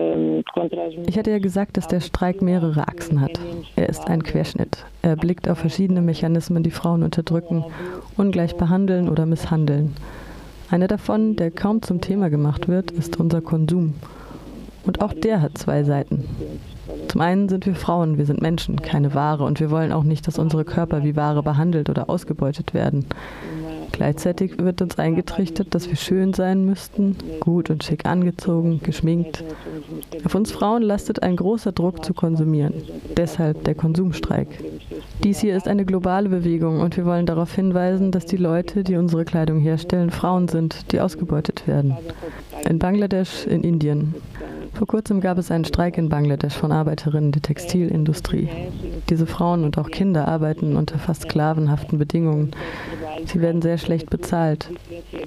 contra 0.53 0.85
as 0.85 0.93
Ich 1.07 1.17
hatte 1.17 1.31
ja 1.31 1.39
gesagt, 1.39 1.77
dass 1.77 1.87
der 1.87 1.99
Streik 1.99 2.41
mehrere 2.41 2.87
Achsen 2.87 3.21
hat. 3.21 3.39
Er 3.75 3.89
ist 3.89 4.07
ein 4.07 4.23
Querschnitt. 4.23 4.85
Er 5.01 5.15
blickt 5.15 5.49
auf 5.49 5.59
verschiedene 5.59 6.01
Mechanismen, 6.01 6.63
die 6.63 6.71
Frauen 6.71 7.03
unterdrücken, 7.03 7.65
ungleich 8.17 8.55
behandeln 8.55 9.09
oder 9.09 9.25
misshandeln. 9.25 9.95
Einer 10.71 10.87
davon, 10.87 11.35
der 11.35 11.51
kaum 11.51 11.81
zum 11.81 12.01
Thema 12.01 12.29
gemacht 12.29 12.67
wird, 12.67 12.91
ist 12.91 13.19
unser 13.19 13.41
Konsum. 13.41 13.93
Und 14.85 15.01
auch 15.01 15.13
der 15.13 15.41
hat 15.41 15.57
zwei 15.57 15.83
Seiten. 15.83 16.25
Zum 17.07 17.21
einen 17.21 17.49
sind 17.49 17.65
wir 17.65 17.75
Frauen, 17.75 18.17
wir 18.17 18.25
sind 18.25 18.41
Menschen, 18.41 18.81
keine 18.81 19.13
Ware 19.13 19.43
und 19.43 19.59
wir 19.59 19.71
wollen 19.71 19.91
auch 19.91 20.03
nicht, 20.03 20.27
dass 20.27 20.37
unsere 20.37 20.65
Körper 20.65 21.03
wie 21.03 21.15
Ware 21.15 21.43
behandelt 21.43 21.89
oder 21.89 22.09
ausgebeutet 22.09 22.73
werden. 22.73 23.05
Gleichzeitig 23.95 24.59
wird 24.59 24.81
uns 24.81 24.99
eingetrichtert, 24.99 25.73
dass 25.73 25.87
wir 25.87 25.95
schön 25.95 26.33
sein 26.33 26.65
müssten, 26.65 27.15
gut 27.39 27.69
und 27.69 27.81
schick 27.81 28.05
angezogen, 28.05 28.81
geschminkt. 28.83 29.41
Auf 30.25 30.35
uns 30.35 30.51
Frauen 30.51 30.81
lastet 30.81 31.23
ein 31.23 31.37
großer 31.37 31.71
Druck 31.71 32.03
zu 32.03 32.13
konsumieren. 32.13 32.73
Deshalb 33.15 33.63
der 33.63 33.73
Konsumstreik. 33.73 34.49
Dies 35.23 35.39
hier 35.39 35.55
ist 35.55 35.69
eine 35.69 35.85
globale 35.85 36.27
Bewegung 36.27 36.81
und 36.81 36.97
wir 36.97 37.05
wollen 37.05 37.25
darauf 37.25 37.55
hinweisen, 37.55 38.11
dass 38.11 38.25
die 38.25 38.35
Leute, 38.35 38.83
die 38.83 38.97
unsere 38.97 39.23
Kleidung 39.23 39.59
herstellen, 39.59 40.11
Frauen 40.11 40.49
sind, 40.49 40.91
die 40.91 40.99
ausgebeutet 40.99 41.65
werden. 41.65 41.95
In 42.63 42.79
Bangladesch, 42.79 43.45
in 43.45 43.63
Indien, 43.63 44.15
vor 44.75 44.87
kurzem 44.87 45.21
gab 45.21 45.37
es 45.37 45.51
einen 45.51 45.63
Streik 45.63 45.97
in 45.97 46.09
Bangladesch 46.09 46.53
von 46.53 46.71
Arbeiterinnen 46.71 47.31
der 47.31 47.41
Textilindustrie. 47.41 48.49
Diese 49.09 49.25
Frauen 49.25 49.63
und 49.63 49.77
auch 49.77 49.89
Kinder 49.89 50.27
arbeiten 50.27 50.75
unter 50.75 50.99
fast 50.99 51.23
sklavenhaften 51.23 51.97
Bedingungen. 51.97 52.51
Sie 53.25 53.39
werden 53.39 53.61
sehr 53.61 53.77
schlecht 53.77 54.09
bezahlt, 54.09 54.69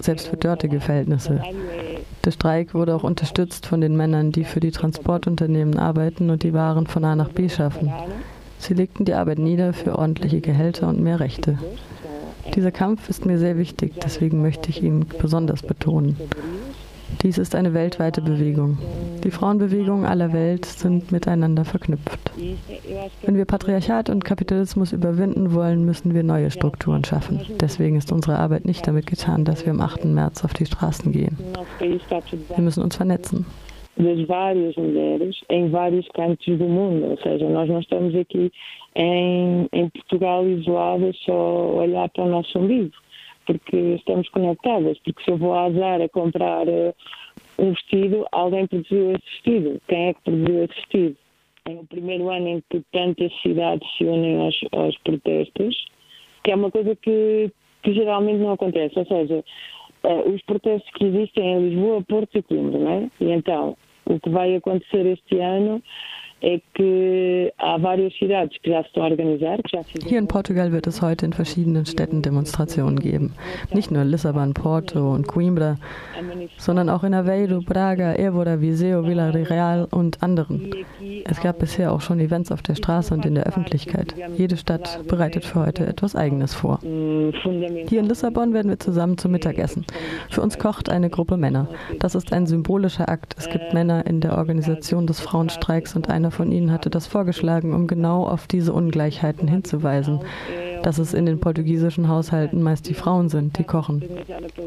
selbst 0.00 0.28
für 0.28 0.36
dortige 0.36 0.80
Verhältnisse. 0.80 1.42
Der 2.24 2.30
Streik 2.30 2.74
wurde 2.74 2.94
auch 2.94 3.04
unterstützt 3.04 3.64
von 3.64 3.80
den 3.80 3.96
Männern, 3.96 4.32
die 4.32 4.44
für 4.44 4.60
die 4.60 4.70
Transportunternehmen 4.70 5.78
arbeiten 5.78 6.28
und 6.28 6.42
die 6.42 6.52
Waren 6.52 6.86
von 6.86 7.04
A 7.04 7.16
nach 7.16 7.30
B 7.30 7.48
schaffen. 7.48 7.90
Sie 8.58 8.74
legten 8.74 9.06
die 9.06 9.14
Arbeit 9.14 9.38
nieder 9.38 9.72
für 9.72 9.98
ordentliche 9.98 10.42
Gehälter 10.42 10.88
und 10.88 11.00
mehr 11.00 11.20
Rechte. 11.20 11.58
Dieser 12.54 12.72
Kampf 12.72 13.08
ist 13.08 13.24
mir 13.24 13.38
sehr 13.38 13.56
wichtig, 13.56 13.94
deswegen 14.02 14.42
möchte 14.42 14.68
ich 14.68 14.82
ihn 14.82 15.06
besonders 15.20 15.62
betonen. 15.62 16.16
Dies 17.22 17.38
ist 17.38 17.54
eine 17.54 17.74
weltweite 17.74 18.20
Bewegung. 18.20 18.78
Die 19.24 19.30
Frauenbewegungen 19.30 20.04
aller 20.04 20.32
Welt 20.32 20.64
sind 20.64 21.10
miteinander 21.10 21.64
verknüpft. 21.64 22.30
Wenn 23.22 23.36
wir 23.36 23.44
Patriarchat 23.44 24.08
und 24.10 24.24
Kapitalismus 24.24 24.92
überwinden 24.92 25.52
wollen, 25.52 25.84
müssen 25.84 26.14
wir 26.14 26.22
neue 26.22 26.50
Strukturen 26.50 27.04
schaffen. 27.04 27.40
Deswegen 27.60 27.96
ist 27.96 28.12
unsere 28.12 28.38
Arbeit 28.38 28.64
nicht 28.64 28.86
damit 28.86 29.06
getan, 29.06 29.44
dass 29.44 29.64
wir 29.64 29.72
am 29.72 29.80
8. 29.80 30.04
März 30.04 30.44
auf 30.44 30.52
die 30.54 30.66
Straßen 30.66 31.10
gehen. 31.10 31.36
Wir 31.78 32.62
müssen 32.62 32.82
uns 32.82 32.96
vernetzen. 32.96 33.46
das 33.98 34.26
várias 34.28 34.76
mulheres 34.76 35.36
em 35.48 35.70
vários 35.70 36.06
cantos 36.14 36.56
do 36.56 36.68
mundo. 36.68 37.06
Ou 37.10 37.18
seja, 37.18 37.48
nós 37.48 37.68
não 37.68 37.80
estamos 37.80 38.14
aqui 38.14 38.50
em, 38.94 39.68
em 39.72 39.88
Portugal 39.90 40.46
isoladas 40.46 41.16
só 41.24 41.74
olhar 41.74 42.08
para 42.10 42.24
o 42.24 42.28
nosso 42.28 42.58
umbigo. 42.58 42.92
Porque 43.48 43.76
estamos 43.96 44.28
conectadas. 44.28 44.98
Porque 44.98 45.24
se 45.24 45.30
eu 45.30 45.38
vou 45.38 45.54
à 45.54 45.70
Zara 45.70 46.06
comprar 46.10 46.68
uh, 46.68 46.94
um 47.58 47.72
vestido, 47.72 48.26
alguém 48.30 48.66
produziu 48.66 49.12
esse 49.12 49.24
vestido. 49.24 49.80
Quem 49.88 50.08
é 50.08 50.14
que 50.14 50.20
produziu 50.22 50.64
esse 50.64 50.74
vestido? 50.74 51.16
É 51.64 51.70
o 51.72 51.86
primeiro 51.86 52.28
ano 52.28 52.48
em 52.48 52.62
que 52.70 52.82
tantas 52.92 53.32
cidades 53.40 53.88
se 53.96 54.04
unem 54.04 54.38
aos, 54.44 54.60
aos 54.72 54.96
protestos, 54.98 55.86
que 56.44 56.50
é 56.50 56.54
uma 56.54 56.70
coisa 56.70 56.94
que, 56.94 57.50
que 57.82 57.94
geralmente 57.94 58.38
não 58.38 58.52
acontece. 58.52 58.98
Ou 58.98 59.06
seja, 59.06 59.42
uh, 60.04 60.30
os 60.30 60.42
protestos 60.42 60.90
que 60.92 61.06
existem 61.06 61.54
em 61.54 61.70
Lisboa, 61.70 62.02
Porto 62.02 62.36
e 62.36 62.42
Coimbra, 62.42 62.78
não 62.78 62.90
é? 62.90 63.10
E 63.18 63.30
então, 63.30 63.76
O 64.04 64.20
que 64.20 64.28
vai 64.28 64.54
acontecer 64.56 65.06
este 65.06 65.38
ano 65.38 65.82
é 66.40 66.60
que 66.74 67.52
há 67.58 67.76
várias 67.78 68.16
cidades 68.16 68.56
que 68.62 68.70
já 68.70 68.80
estão 68.80 69.02
a 69.02 69.06
organizar. 69.06 69.58
Que 69.62 69.76
já 69.76 69.82
Hier 70.06 70.18
in 70.18 70.26
Portugal 70.26 70.70
wird 70.70 70.86
es 70.86 71.02
heute 71.02 71.26
in 71.26 71.32
verschiedenen 71.32 71.84
Städten 71.84 72.22
Demonstrationen 72.22 73.00
geben. 73.00 73.34
Nicht 73.72 73.90
nur 73.90 74.02
in 74.02 74.08
Lissabon, 74.08 74.54
Porto 74.54 75.12
und 75.12 75.26
Coimbra, 75.26 75.76
sondern 76.56 76.88
auch 76.88 77.02
in 77.02 77.14
Aveiro, 77.14 77.60
Braga, 77.60 78.12
Évora, 78.14 78.60
Viseu, 78.60 79.04
Vila 79.04 79.30
Real 79.30 79.88
und 79.90 80.22
anderen. 80.22 80.70
Es 81.24 81.40
gab 81.40 81.58
bisher 81.58 81.92
auch 81.92 82.00
schon 82.00 82.20
Events 82.20 82.52
auf 82.52 82.62
der 82.62 82.76
Straße 82.76 83.12
und 83.12 83.26
in 83.26 83.34
der 83.34 83.44
Öffentlichkeit. 83.44 84.14
Jede 84.36 84.56
Stadt 84.56 85.00
bereitet 85.08 85.44
für 85.44 85.66
heute 85.66 85.86
etwas 85.86 86.14
Eigenes 86.14 86.54
vor. 86.54 86.78
Hier 86.82 88.00
in 88.00 88.06
Lissabon 88.06 88.52
werden 88.52 88.68
wir 88.68 88.78
zusammen 88.78 89.18
zum 89.18 89.32
Mittagessen. 89.32 89.84
Für 90.30 90.42
uns 90.42 90.58
kocht 90.58 90.88
eine 90.88 91.10
Gruppe 91.10 91.36
Männer. 91.36 91.68
Das 91.98 92.14
ist 92.14 92.32
ein 92.32 92.46
symbolischer 92.46 93.08
Akt. 93.08 93.34
Es 93.38 93.48
gibt 93.50 93.74
Männer 93.74 94.06
in 94.06 94.20
der 94.20 94.38
Organisation 94.38 95.06
des 95.06 95.20
Frauenstreiks 95.20 95.96
und 95.96 96.08
eine 96.08 96.27
einer 96.28 96.36
von 96.36 96.52
Ihnen 96.52 96.72
hatte 96.72 96.90
das 96.90 97.06
vorgeschlagen, 97.06 97.72
um 97.72 97.86
genau 97.86 98.26
auf 98.26 98.46
diese 98.46 98.74
Ungleichheiten 98.74 99.48
hinzuweisen, 99.48 100.20
dass 100.82 100.98
es 100.98 101.14
in 101.14 101.24
den 101.24 101.40
portugiesischen 101.40 102.08
Haushalten 102.08 102.62
meist 102.62 102.86
die 102.86 102.94
Frauen 102.94 103.30
sind, 103.30 103.58
die 103.58 103.64
kochen. 103.64 104.04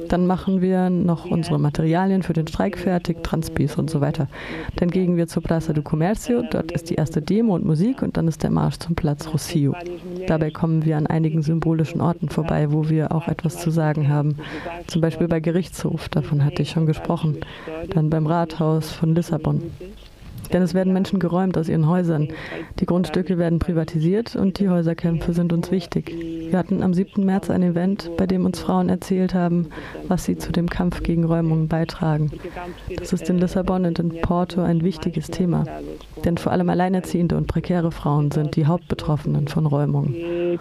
Dann 0.10 0.26
machen 0.26 0.60
wir 0.60 0.90
noch 0.90 1.26
unsere 1.26 1.60
Materialien 1.60 2.24
für 2.24 2.34
den 2.34 2.48
Streik 2.48 2.80
fertig, 2.80 3.24
Transpis 3.24 3.78
und 3.78 3.92
so 3.92 4.02
weiter. 4.02 4.28
Dann 4.78 4.90
gehen 4.90 5.18
wir 5.18 5.28
zur 5.28 5.44
Praça 5.44 5.72
do 5.72 5.82
Comércio, 5.82 6.44
dort 6.50 6.72
ist 6.72 6.90
die 6.90 6.96
erste 6.96 7.22
Demo 7.22 7.54
und 7.54 7.64
Musik 7.64 8.02
und 8.02 8.18
dann 8.18 8.28
ist 8.28 8.42
der 8.42 8.50
Marsch 8.50 8.80
zum 8.80 8.96
Platz 8.96 9.32
Rocio. 9.32 9.76
Dabei 10.26 10.50
kommen 10.50 10.84
wir 10.84 10.98
an 10.98 11.06
einigen 11.06 11.44
symbolischen 11.44 12.02
Orten 12.02 12.30
vorbei, 12.30 12.72
wo 12.72 12.90
wir 12.90 13.12
auch 13.14 13.28
etwas 13.28 13.60
zu 13.60 13.70
sagen 13.70 14.10
haben. 14.10 14.38
Zum 14.88 15.02
Beispiel 15.02 15.28
bei 15.28 15.40
Gerichtshof, 15.40 16.10
davon 16.10 16.44
hatte 16.44 16.64
ich 16.64 16.72
schon 16.72 16.88
gesprochen. 16.88 17.38
Dann 17.94 18.10
beim 18.10 18.26
Rathaus 18.26 18.92
von 18.92 19.14
Lissabon. 19.14 19.62
Denn 20.54 20.62
es 20.62 20.74
werden 20.74 20.94
Menschen 20.94 21.20
geräumt 21.20 21.58
aus 21.58 21.70
ihren 21.70 21.88
Häusern. 21.88 22.30
Die 22.80 22.86
Grundstücke 22.86 23.38
werden 23.38 23.60
privatisiert 23.60 24.36
und 24.36 24.60
die 24.60 24.70
Häuserkämpfe 24.70 25.34
sind 25.34 25.54
uns 25.54 25.72
wichtig. 25.72 26.16
Wir 26.50 26.58
hatten 26.58 26.84
am 26.84 26.94
7. 26.94 27.26
März 27.26 27.50
ein 27.50 27.64
Event, 27.64 28.12
bei 28.18 28.28
dem 28.28 28.46
uns 28.46 28.60
Frauen 28.60 28.90
erzählt 28.90 29.34
haben, 29.34 29.68
was 30.08 30.26
sie 30.26 30.38
zu 30.38 30.52
dem 30.52 30.70
Kampf 30.70 31.04
gegen 31.04 31.24
Räumungen 31.24 31.68
beitragen. 31.68 32.32
Das 32.98 33.14
ist 33.14 33.30
in 33.30 33.38
Lissabon 33.38 33.86
und 33.86 34.00
in 34.00 34.22
Porto 34.22 34.62
ein 34.62 34.84
wichtiges 34.84 35.28
Thema. 35.28 35.64
Denn 36.26 36.38
vor 36.38 36.52
allem 36.52 36.70
alleinerziehende 36.70 37.38
und 37.38 37.48
prekäre 37.48 37.92
Frauen 37.92 38.32
sind 38.32 38.56
die 38.56 38.66
Hauptbetroffenen 38.66 39.48
von 39.48 39.66
Räumungen. 39.66 40.60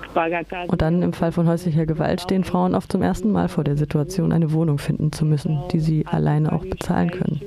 Und 0.68 0.82
dann 0.82 1.02
im 1.02 1.12
Fall 1.12 1.32
von 1.32 1.48
häuslicher 1.48 1.86
Gewalt 1.86 2.20
stehen 2.20 2.44
Frauen 2.44 2.74
oft 2.74 2.92
zum 2.92 3.02
ersten 3.02 3.32
Mal 3.32 3.48
vor 3.48 3.64
der 3.64 3.76
Situation, 3.76 4.32
eine 4.32 4.52
Wohnung 4.52 4.78
finden 4.78 5.12
zu 5.12 5.24
müssen, 5.24 5.60
die 5.72 5.80
sie 5.80 6.06
alleine 6.06 6.52
auch 6.52 6.64
bezahlen 6.64 7.10
können. 7.10 7.40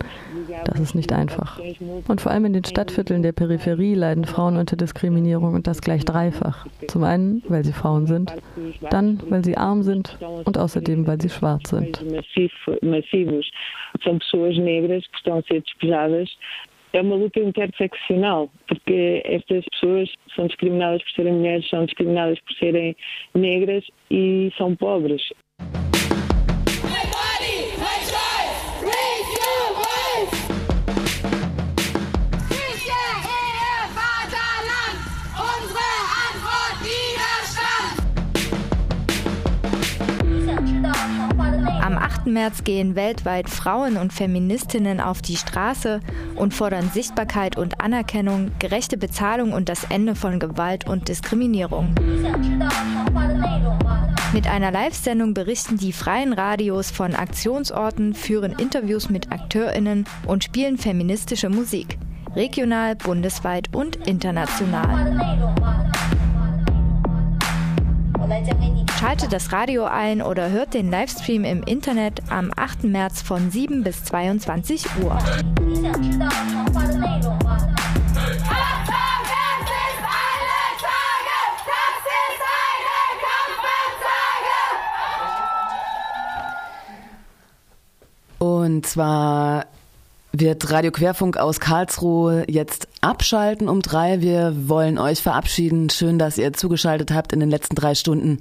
Das 0.66 0.80
ist 0.80 0.96
nicht 0.96 1.12
einfach. 1.12 1.60
Und 2.08 2.22
vor 2.22 2.32
allem 2.32 2.46
in 2.46 2.54
den 2.54 2.64
Stadtvierteln 2.64 3.24
der 3.24 3.32
Peripherie 3.32 3.96
leiden 3.96 4.26
Frauen 4.26 4.58
unter 4.58 4.76
Diskriminierung 4.76 5.54
und 5.54 5.68
das 5.68 5.82
gleich 5.82 6.06
dreifach. 6.06 6.66
Zum 6.88 7.04
einen, 7.04 7.44
weil 7.48 7.64
sie 7.64 7.74
Frauen 7.74 8.08
sind, 8.08 8.34
dann, 8.90 9.22
weil 9.30 9.44
sie 9.44 9.58
arm 9.58 9.84
sind 9.84 10.18
und 10.46 10.58
außerdem, 10.58 11.08
weil 11.08 11.22
sie 11.22 11.30
schwarz 11.30 11.70
sind. 11.70 12.04
São 14.04 14.18
pessoas 14.18 14.58
negras 14.58 15.06
que 15.08 15.18
estão 15.18 15.38
a 15.38 15.44
ser 15.44 15.62
despejadas 15.62 16.28
é 16.94 17.02
uma 17.02 17.16
luta 17.16 17.40
interseccional, 17.40 18.50
porque 18.68 19.24
estas 19.26 19.66
pessoas 19.66 20.10
são 20.36 20.46
discriminadas 20.46 21.02
por 21.02 21.12
serem 21.12 21.34
mulheres, 21.34 21.68
são 21.68 21.86
discriminadas 21.86 22.40
por 22.42 22.54
serem 22.54 22.96
negras 23.34 23.84
e 24.12 24.52
são 24.58 24.76
pobres. 24.76 25.24
Am 40.86 41.98
8. 41.98 42.28
März 42.28 42.64
gehen 42.64 42.96
weltweit 42.96 43.50
Frauen 43.50 43.98
und 43.98 44.14
Feministinnen 44.14 45.00
auf 45.00 45.22
die 45.22 45.36
Straße 45.36 46.00
und 46.36 46.54
fordern 46.54 46.90
Sichtbarkeit 46.94 47.58
und 47.58 47.82
Anerkennung, 47.82 48.52
gerechte 48.60 48.98
Bezahlung 48.98 49.54
und 49.54 49.70
das 49.70 49.86
Ende 49.86 50.16
von 50.16 50.40
Gewalt 50.40 50.88
und 50.88 51.08
Diskriminierung. 51.08 51.94
Mit 54.34 54.48
einer 54.48 54.72
Live-Sendung 54.72 55.34
berichten 55.34 55.78
die 55.78 55.94
freien 55.94 56.34
Radios 56.34 56.90
von 56.90 57.16
Aktionsorten, 57.16 58.14
führen 58.14 58.54
Interviews 58.54 59.10
mit 59.10 59.32
AkteurInnen 59.32 60.06
und 60.26 60.44
spielen 60.44 60.78
feministische 60.78 61.50
Musik. 61.50 61.98
Regional, 62.36 62.96
bundesweit 62.96 63.70
und 63.76 63.96
international. 64.08 65.14
Schaltet 69.04 69.34
das 69.34 69.52
Radio 69.52 69.84
ein 69.84 70.22
oder 70.22 70.50
hört 70.50 70.74
den 70.74 70.90
Livestream 70.90 71.44
im 71.44 71.62
Internet 71.64 72.22
am 72.30 72.54
8. 72.56 72.86
März 72.86 73.22
von 73.22 73.52
7 73.52 73.84
bis 73.84 74.06
22 74.06 74.86
Uhr. 75.04 75.20
Und 88.40 88.86
zwar 88.86 89.66
wird 90.32 90.72
Radio 90.72 90.92
Querfunk 90.92 91.36
aus 91.36 91.60
Karlsruhe 91.60 92.46
jetzt 92.48 92.88
abschalten 93.02 93.68
um 93.68 93.82
drei. 93.82 94.22
Wir 94.22 94.70
wollen 94.70 94.98
euch 94.98 95.22
verabschieden. 95.22 95.90
Schön, 95.90 96.18
dass 96.18 96.38
ihr 96.38 96.54
zugeschaltet 96.54 97.12
habt 97.12 97.34
in 97.34 97.42
den 97.42 97.50
letzten 97.50 97.76
drei 97.76 97.96
Stunden. 97.96 98.40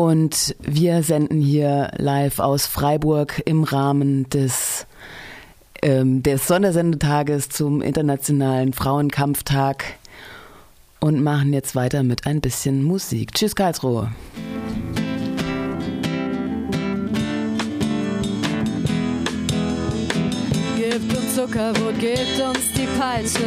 Und 0.00 0.56
wir 0.60 1.02
senden 1.02 1.42
hier 1.42 1.90
live 1.98 2.38
aus 2.38 2.64
Freiburg 2.64 3.42
im 3.44 3.64
Rahmen 3.64 4.30
des, 4.30 4.86
ähm, 5.82 6.22
des 6.22 6.46
Sondersendetages 6.46 7.50
zum 7.50 7.82
Internationalen 7.82 8.72
Frauenkampftag 8.72 9.84
und 11.00 11.22
machen 11.22 11.52
jetzt 11.52 11.74
weiter 11.74 12.02
mit 12.02 12.24
ein 12.24 12.40
bisschen 12.40 12.82
Musik. 12.82 13.34
Tschüss 13.34 13.54
Karlsruhe. 13.54 14.10
Gebt 20.78 21.14
uns 21.14 21.34
Zuckerbrot, 21.34 21.98
gebt 22.00 22.40
uns 22.40 22.72
die 22.72 22.88
Peitsche. 22.98 23.44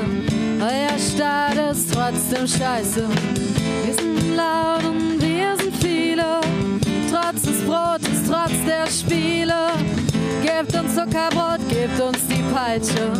Euer 0.62 1.00
Staat 1.00 1.72
ist 1.72 1.92
trotzdem 1.92 2.46
scheiße. 2.46 3.10
Wir 3.86 3.94
sind 3.96 4.36
laut 4.36 4.84
und 4.86 5.20
wir 5.20 5.58
sind 5.58 5.93
viele. 6.24 6.40
Trotz 7.12 7.42
des 7.42 7.62
Brotes, 7.66 8.24
trotz 8.28 8.52
der 8.66 8.88
Spiele. 8.88 9.72
Gebt 10.42 10.76
uns 10.76 10.96
Zuckerbrot, 10.96 11.60
gebt 11.70 12.00
uns 12.00 12.28
die 12.28 12.42
Peitsche. 12.54 13.12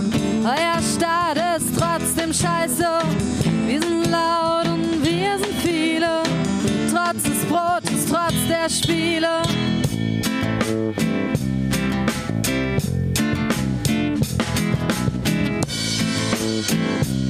Euer 0.44 0.82
Staat 0.96 1.38
ist 1.58 1.78
trotzdem 1.78 2.34
scheiße. 2.34 2.88
Wir 3.68 3.82
sind 3.82 4.12
laut 4.12 4.68
und 4.68 5.04
wir 5.04 5.38
sind 5.38 5.56
viele. 5.62 6.24
Trotz 6.92 7.24
des 7.24 7.46
Brotes, 7.46 8.06
trotz 8.10 8.48
der 8.48 8.70
Spiele. 8.70 9.44
Ihr 16.70 17.23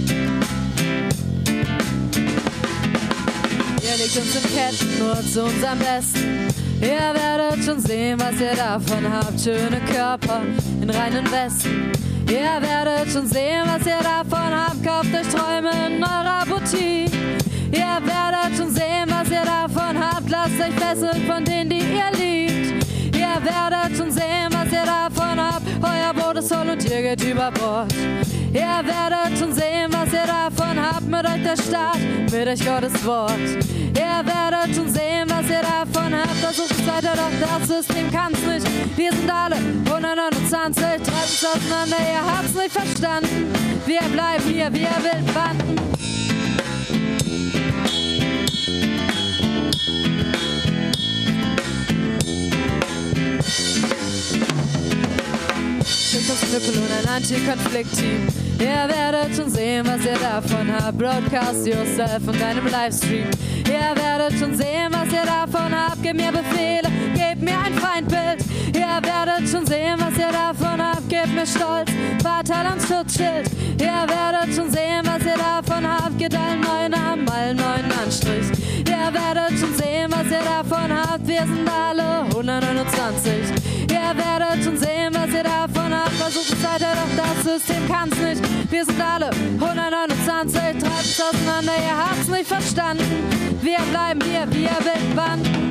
legt 3.98 4.18
uns 4.18 4.36
in 4.36 4.56
Ketten 4.56 5.00
nur 5.00 5.16
zu 5.22 5.44
unserem 5.44 5.80
Besten. 5.80 6.48
Ihr 6.82 7.14
werdet 7.14 7.64
schon 7.64 7.80
sehen, 7.80 8.20
was 8.20 8.40
ihr 8.40 8.56
davon 8.56 9.12
habt. 9.12 9.40
Schöne 9.40 9.80
Körper 9.82 10.42
in 10.82 10.90
reinen 10.90 11.30
Westen. 11.32 11.92
Ihr 12.28 12.62
werdet 12.62 13.12
schon 13.12 13.28
sehen, 13.28 13.64
was 13.66 13.86
ihr 13.86 14.02
davon 14.02 14.52
habt. 14.52 14.84
Kauft 14.84 15.14
euch 15.14 15.28
Träume 15.28 15.72
in 15.88 16.04
eurer 16.04 16.46
Boutique. 16.46 17.14
Ihr 17.72 18.00
werdet 18.06 18.58
schon 18.58 18.74
sehen, 18.74 19.08
was 19.08 19.30
ihr 19.30 19.46
davon 19.46 19.98
habt. 20.00 20.30
Lasst 20.30 20.60
euch 20.60 20.74
fesseln 20.74 21.26
von 21.28 21.46
denen, 21.46 21.70
die 21.70 21.78
ihr 21.78 22.12
liebt. 22.18 22.83
Ihr 23.34 23.44
werdet 23.46 23.98
schon 23.98 24.12
sehen, 24.12 24.50
was 24.52 24.72
ihr 24.72 24.86
davon 24.86 25.40
habt. 25.40 25.66
Euer 25.82 26.14
Boot 26.14 26.38
ist 26.38 26.54
voll 26.54 26.70
und 26.70 26.84
ihr 26.84 27.02
geht 27.02 27.24
über 27.24 27.50
Bord. 27.52 27.92
Ihr 28.54 28.62
werdet 28.62 29.40
schon 29.40 29.52
sehen, 29.52 29.90
was 29.90 30.14
ihr 30.14 30.28
davon 30.28 30.78
habt. 30.80 31.08
Mit 31.08 31.26
euch 31.26 31.42
der 31.42 31.58
Staat, 31.58 31.98
mit 32.32 32.48
euch 32.48 32.64
Gottes 32.64 33.04
Wort. 33.04 33.40
Ihr 33.40 34.22
werdet 34.24 34.76
schon 34.76 34.88
sehen, 34.88 35.28
was 35.28 35.50
ihr 35.50 35.62
davon 35.62 36.14
habt. 36.14 36.36
Versucht 36.44 36.72
es 36.72 36.88
weiter, 36.88 37.16
doch 37.16 37.60
das 37.60 37.68
System 37.68 38.12
kann's 38.12 38.40
nicht. 38.46 38.68
Wir 38.98 39.12
sind 39.12 39.32
alle 39.32 39.56
129, 39.56 40.84
treiben 40.84 41.02
es 41.02 41.46
auseinander, 41.46 41.98
ihr 41.98 42.38
habt's 42.38 42.54
nicht 42.54 42.72
verstanden. 42.72 43.52
Wir 43.88 44.02
bleiben 44.12 44.44
hier, 44.46 44.72
wir 44.72 44.90
wilden 45.02 45.34
Banden. 45.34 46.13
Knüppel 56.42 56.82
und 56.82 56.92
ein 56.92 57.16
Anti-Konflikt-Team. 57.16 58.28
Ihr 58.60 58.88
werdet 58.88 59.36
schon 59.36 59.50
sehen, 59.50 59.86
was 59.86 60.06
ihr 60.06 60.18
davon 60.18 60.72
habt. 60.74 60.98
Broadcast 60.98 61.68
yourself 61.68 62.28
und 62.28 62.40
deinem 62.40 62.66
Livestream. 62.68 63.28
Ihr 63.68 64.02
werdet 64.02 64.40
schon 64.40 64.56
sehen, 64.56 64.92
was 64.92 65.12
ihr 65.12 65.26
davon 65.26 65.72
habt. 65.74 66.02
Gebt 66.02 66.16
mir 66.16 66.32
Befehle, 66.32 66.90
gebt 67.14 67.42
mir 67.42 67.58
ein 67.60 67.74
Feindbild. 67.74 68.40
Ihr 68.74 69.00
werdet 69.02 69.50
schon 69.50 69.66
sehen, 69.66 69.98
was 69.98 70.18
ihr 70.18 70.32
davon 70.32 70.82
habt. 70.82 71.08
Gebt 71.10 71.34
mir 71.36 71.46
Stolz, 71.46 71.92
Vaterlandsschutzschild. 72.24 73.50
Ihr 73.80 74.08
werdet 74.08 74.56
schon 74.56 74.72
sehen, 74.72 75.04
was 75.04 75.24
ihr 75.26 75.38
davon 75.38 75.86
habt. 75.86 76.18
Gebt 76.18 76.36
allen 76.36 76.62
neuen 76.62 76.92
Namen, 76.92 77.30
allen 77.30 77.58
neuen 77.58 77.92
Anstrich. 78.04 78.48
Ihr 78.80 79.14
werdet 79.14 79.60
schon 79.60 79.76
sehen, 79.76 80.10
was 80.10 80.26
ihr 80.32 80.44
davon 80.44 80.92
habt. 80.92 81.28
Wir 81.28 81.42
sind 81.42 81.70
alle 81.70 82.22
129. 82.30 83.83
Ihr 83.94 84.18
werdet 84.18 84.64
schon 84.64 84.78
sehen, 84.78 85.14
was 85.14 85.30
ihr 85.30 85.44
davon 85.44 85.94
habt. 85.94 86.14
Versucht 86.14 86.52
es 86.52 86.64
weiter, 86.64 86.94
doch 86.96 87.24
das 87.24 87.44
System 87.44 87.88
kann's 87.88 88.18
nicht. 88.18 88.42
Wir 88.72 88.86
sind 88.86 89.00
alle 89.00 89.30
129, 89.60 90.60
treibt 90.80 91.06
es 91.06 91.22
auseinander, 91.22 91.74
ihr 91.78 91.98
habt's 91.98 92.28
nicht 92.28 92.48
verstanden. 92.48 93.04
Wir 93.62 93.78
bleiben 93.92 94.20
hier, 94.24 94.48
wir 94.52 94.72
Wildbanden. 94.84 95.70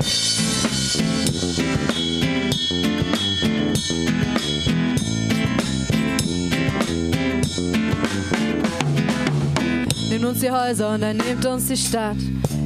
Nehmt 10.10 10.24
uns 10.24 10.40
die 10.40 10.50
Häuser 10.50 10.94
und 10.94 11.00
dann 11.00 11.16
nehmt 11.16 11.44
uns 11.44 11.66
die 11.66 11.76
Stadt. 11.76 12.16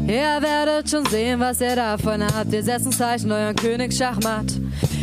Ihr 0.06 0.40
werdet 0.40 0.88
schon 0.88 1.04
sehen, 1.06 1.40
was 1.40 1.60
ihr 1.60 1.74
davon 1.74 2.22
habt. 2.22 2.52
Wir 2.52 2.62
setzen 2.62 2.92
Zeichen 2.92 3.32
euren 3.32 3.56
König 3.56 3.96
Schachmatt. 3.96 4.52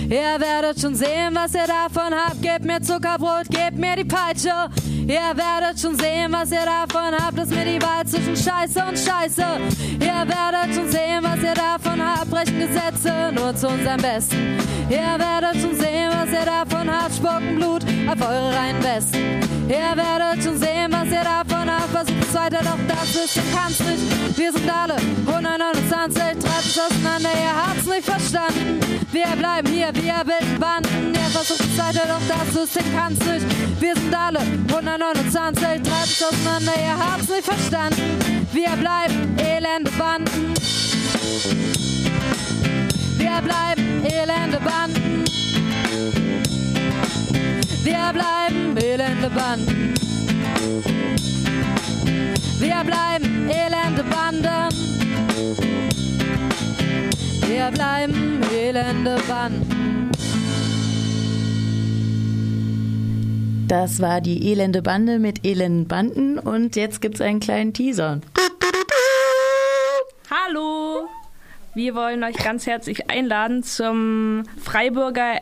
Ihr 0.10 0.40
werdet 0.40 0.80
schon 0.80 0.96
sehen, 0.96 1.34
was 1.34 1.54
ihr 1.54 1.66
davon 1.68 2.14
habt. 2.14 2.42
Gebt 2.42 2.66
mir 2.66 2.82
Zuckerbrot, 2.82 3.50
gebt 3.50 3.78
mir 3.78 3.96
die 3.96 4.04
Peitsche. 4.04 4.52
Ihr 5.08 5.36
werdet 5.36 5.80
schon 5.80 5.98
sehen, 5.98 6.32
was 6.32 6.52
ihr 6.52 6.66
davon 6.66 7.14
habt. 7.14 7.38
Das 7.38 7.50
ist 7.50 7.56
mir 7.56 7.66
die 7.66 7.82
Wahl 7.82 8.06
zwischen 8.06 8.36
Scheiße 8.36 8.84
und 8.88 8.98
Scheiße. 8.98 9.46
Ihr 10.00 10.28
werdet 10.28 10.76
schon 10.76 10.90
sehen, 10.90 11.22
was 11.22 11.40
ihr 11.44 11.54
davon 11.54 12.02
habt. 12.02 12.30
Brechen 12.30 12.60
Gesetze 12.60 13.32
nur 13.34 13.54
zu 13.56 13.68
unserem 13.68 14.02
Besten. 14.02 14.58
Ihr 14.90 15.20
werdet 15.20 15.62
schon 15.62 15.76
sehen, 15.76 16.10
was 16.12 16.30
ihr 16.32 16.46
davon 16.46 16.90
habt. 16.90 17.16
Spucken 17.16 17.56
Blut 17.56 17.84
auf 18.08 18.30
eure 18.30 18.56
reinen 18.56 18.82
Besten. 18.82 19.18
Ihr 19.68 19.96
werdet 19.96 20.44
schon 20.44 20.58
sehen, 20.58 20.92
was 20.92 21.08
ihr 21.08 21.24
davon 21.24 21.70
habt. 21.70 21.90
Versucht 21.92 22.24
es 22.24 22.34
weiter, 22.34 22.60
doch 22.64 22.80
das 22.88 23.16
ist, 23.16 23.36
ihr 23.36 23.44
kann's 23.54 23.80
nicht. 23.80 24.38
Wir 24.38 24.52
sind 24.52 24.70
alle 24.70 24.96
129, 25.28 26.22
treibt 26.22 26.66
es 26.66 26.80
auseinander, 26.80 27.30
ihr 27.30 27.56
habt's 27.56 27.86
nicht 27.86 28.06
verstanden. 28.06 28.80
Wir 29.12 29.28
bleiben 29.38 29.68
hier, 29.68 29.94
wir 29.94 30.24
bilden 30.26 30.60
Banden. 30.60 31.14
Ihr 31.14 31.30
versucht 31.32 31.62
es 31.62 31.78
weiter, 31.78 32.08
doch 32.08 32.22
das 32.28 32.64
ist, 32.64 32.76
ihr 32.76 32.84
kann's 32.94 33.20
nicht. 33.20 33.46
Wir 33.80 33.96
sind 33.96 34.16
alle 34.16 34.40
129, 34.40 34.93
treibt 34.98 35.88
es 35.88 36.24
auseinander, 36.24 36.74
ihr 36.78 36.98
habt's 36.98 37.30
nicht 37.30 37.44
verstanden. 37.44 38.20
Wir 38.52 38.70
bleiben 38.72 39.38
elende 39.38 39.92
Banden. 39.92 40.54
Wir 43.18 43.42
bleiben 43.42 44.06
elende 44.06 44.60
Banden. 44.60 45.24
Wir 47.84 48.14
bleiben 48.14 48.78
elende 48.78 49.30
Banden. 49.30 49.94
Wir 52.60 52.84
bleiben 52.84 53.50
elende 53.50 54.04
Banden. 54.04 54.70
Wir 57.48 57.72
bleiben 57.72 58.42
elende 58.52 59.18
Banden. 59.28 59.84
Das 63.74 64.00
war 64.00 64.22
die 64.22 64.52
elende 64.52 64.84
Bande 64.84 65.18
mit 65.18 65.44
elenden 65.44 65.88
Banden 65.88 66.38
und 66.38 66.76
jetzt 66.76 67.02
gibt's 67.02 67.22
einen 67.22 67.40
kleinen 67.40 67.74
Teaser. 67.74 68.22
Hallo! 70.30 71.08
Wir 71.74 71.96
wollen 71.96 72.24
euch 72.24 72.38
ganz 72.38 72.68
herzlich 72.68 73.10
einladen 73.10 73.64
zum 73.64 74.44
Freiburger 74.62 75.42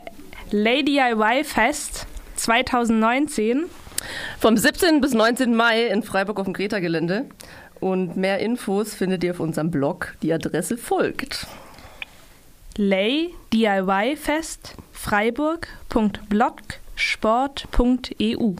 Lady 0.50 0.94
DIY 0.94 1.44
Fest 1.44 2.06
2019. 2.36 3.64
Vom 4.38 4.56
17. 4.56 5.02
bis 5.02 5.12
19. 5.12 5.54
Mai 5.54 5.88
in 5.88 6.02
Freiburg 6.02 6.38
auf 6.38 6.46
dem 6.46 6.54
Greta-Gelände. 6.54 7.26
Und 7.80 8.16
mehr 8.16 8.38
Infos 8.38 8.94
findet 8.94 9.22
ihr 9.24 9.32
auf 9.32 9.40
unserem 9.40 9.70
Blog. 9.70 10.14
Die 10.22 10.32
Adresse 10.32 10.78
folgt. 10.78 11.46
Lay 12.78 13.34
DIY 13.52 14.16
Fest 14.16 14.74
freiburg.blogsport.eu 16.96 18.54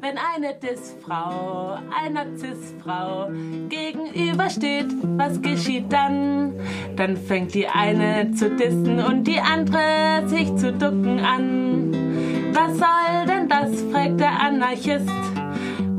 Wenn 0.00 0.18
eine 0.18 0.54
Dis-Frau 0.54 1.78
einer 1.94 2.36
Cis-Frau 2.36 3.30
gegenübersteht, 3.68 4.86
was 5.16 5.40
geschieht 5.40 5.90
dann? 5.90 6.52
Dann 6.96 7.16
fängt 7.16 7.54
die 7.54 7.66
eine 7.66 8.30
zu 8.32 8.50
dissen 8.50 9.00
und 9.00 9.24
die 9.24 9.40
andere 9.40 10.26
sich 10.26 10.54
zu 10.56 10.72
ducken 10.72 11.20
an. 11.20 11.92
Was 12.52 12.78
soll 12.78 13.26
denn 13.26 13.48
das, 13.48 13.80
fragt 13.90 14.20
der 14.20 14.40
Anarchist. 14.40 15.43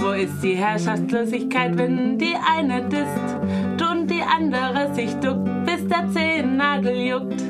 Wo 0.05 0.11
ist 0.11 0.43
die 0.43 0.53
Herrschaftslosigkeit, 0.55 1.75
wenn 1.77 2.19
die 2.19 2.35
eine 2.35 2.83
disst 2.83 3.89
und 3.91 4.11
die 4.11 4.21
andere 4.21 4.93
sich 4.93 5.13
duckt, 5.15 5.49
bis 5.65 5.87
der 5.87 6.07
Zehennagel 6.11 6.95
juckt? 6.95 7.41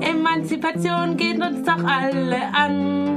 Emanzipation 0.00 1.16
geht 1.16 1.40
uns 1.40 1.64
doch 1.64 1.82
alle 1.82 2.42
an 2.52 3.08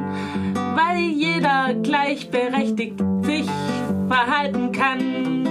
weil 0.75 0.99
jeder 0.99 1.73
gleichberechtigt 1.81 2.99
sich 3.23 3.45
verhalten 4.07 4.71
kann. 4.71 5.45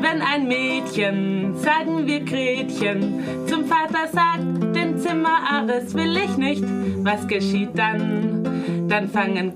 Wenn 0.00 0.22
ein 0.22 0.48
Mädchen, 0.48 1.54
sagen 1.56 2.06
wir 2.06 2.20
Gretchen, 2.20 3.20
zum 3.46 3.64
Vater 3.66 4.08
sagt, 4.12 4.74
den 4.74 4.98
Zimmerares 4.98 5.94
will 5.94 6.16
ich 6.16 6.36
nicht, 6.36 6.64
was 7.04 7.26
geschieht 7.26 7.70
dann? 7.74 8.88
Dann 8.88 9.08
fangen 9.08 9.52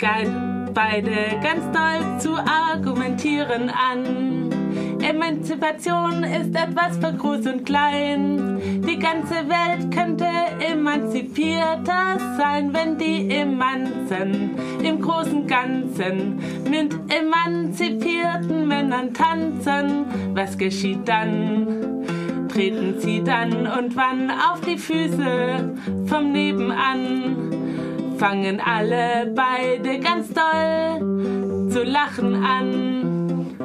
beide 0.75 1.39
ganz 1.41 1.65
doll 1.73 2.19
zu 2.19 2.35
argumentieren 2.37 3.71
an. 3.71 4.51
Emanzipation 5.01 6.25
ist 6.25 6.55
etwas 6.57 6.99
für 6.99 7.13
groß 7.13 7.47
und 7.47 7.65
klein. 7.65 8.83
Die 8.87 8.99
ganze 8.99 9.35
Welt 9.35 9.95
könnte 9.95 10.27
emanzipierter 10.61 12.19
sein, 12.37 12.73
wenn 12.73 12.99
die 12.99 13.31
Emanzen 13.31 14.51
im 14.83 15.01
großen 15.01 15.47
Ganzen 15.47 16.41
mit 16.69 16.95
emanzipierten 17.13 18.67
Männern 18.67 19.13
tanzen. 19.15 20.07
Was 20.35 20.57
geschieht 20.59 21.07
dann? 21.07 22.05
Treten 22.49 22.99
sie 22.99 23.23
dann 23.23 23.67
und 23.67 23.95
wann 23.97 24.31
auf 24.31 24.61
die 24.61 24.79
Füße 24.79 25.75
vom 26.07 26.33
Nebenan? 26.33 27.64
Fangen 28.19 28.61
alle 28.61 29.33
beide 29.35 29.99
ganz 29.99 30.29
doll 30.33 31.71
zu 31.71 31.83
lachen 31.83 32.45
an. 32.45 33.57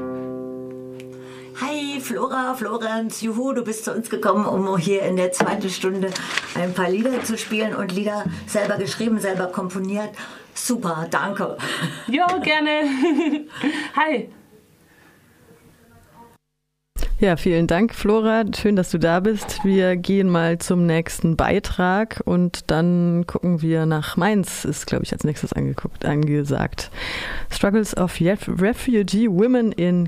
Hi, 1.61 1.99
Flora, 1.99 2.55
Florenz, 2.55 3.21
juhu, 3.21 3.53
du 3.53 3.63
bist 3.63 3.85
zu 3.85 3.93
uns 3.93 4.09
gekommen, 4.09 4.45
um 4.45 4.77
hier 4.77 5.03
in 5.03 5.17
der 5.17 5.31
zweiten 5.31 5.69
Stunde 5.69 6.09
ein 6.55 6.73
paar 6.73 6.89
Lieder 6.89 7.23
zu 7.23 7.37
spielen 7.37 7.75
und 7.75 7.91
Lieder 7.91 8.25
selber 8.47 8.77
geschrieben, 8.77 9.19
selber 9.19 9.47
komponiert. 9.47 10.09
Super, 10.53 11.07
danke. 11.09 11.57
Jo, 12.07 12.25
gerne. 12.41 12.89
Hi. 13.95 14.29
Ja, 17.21 17.35
vielen 17.35 17.67
Dank, 17.67 17.93
Flora. 17.93 18.45
Schön, 18.55 18.77
dass 18.77 18.91
du 18.91 18.97
da 18.97 19.19
bist. 19.19 19.65
Wir 19.65 19.97
gehen 19.97 20.29
mal 20.29 20.57
zum 20.57 20.85
nächsten 20.85 21.35
Beitrag 21.35 22.21
und 22.23 22.71
dann 22.71 23.27
gucken 23.27 23.61
wir 23.61 23.85
nach 23.85 24.15
Mainz, 24.15 24.63
ist, 24.63 24.87
glaube 24.87 25.03
ich, 25.03 25.11
als 25.11 25.25
nächstes 25.25 25.51
angeguckt, 25.51 26.05
angesagt. 26.05 26.91
Struggles 27.51 27.97
of 27.97 28.21
Refugee 28.21 29.27
Women 29.29 29.73
in 29.73 30.07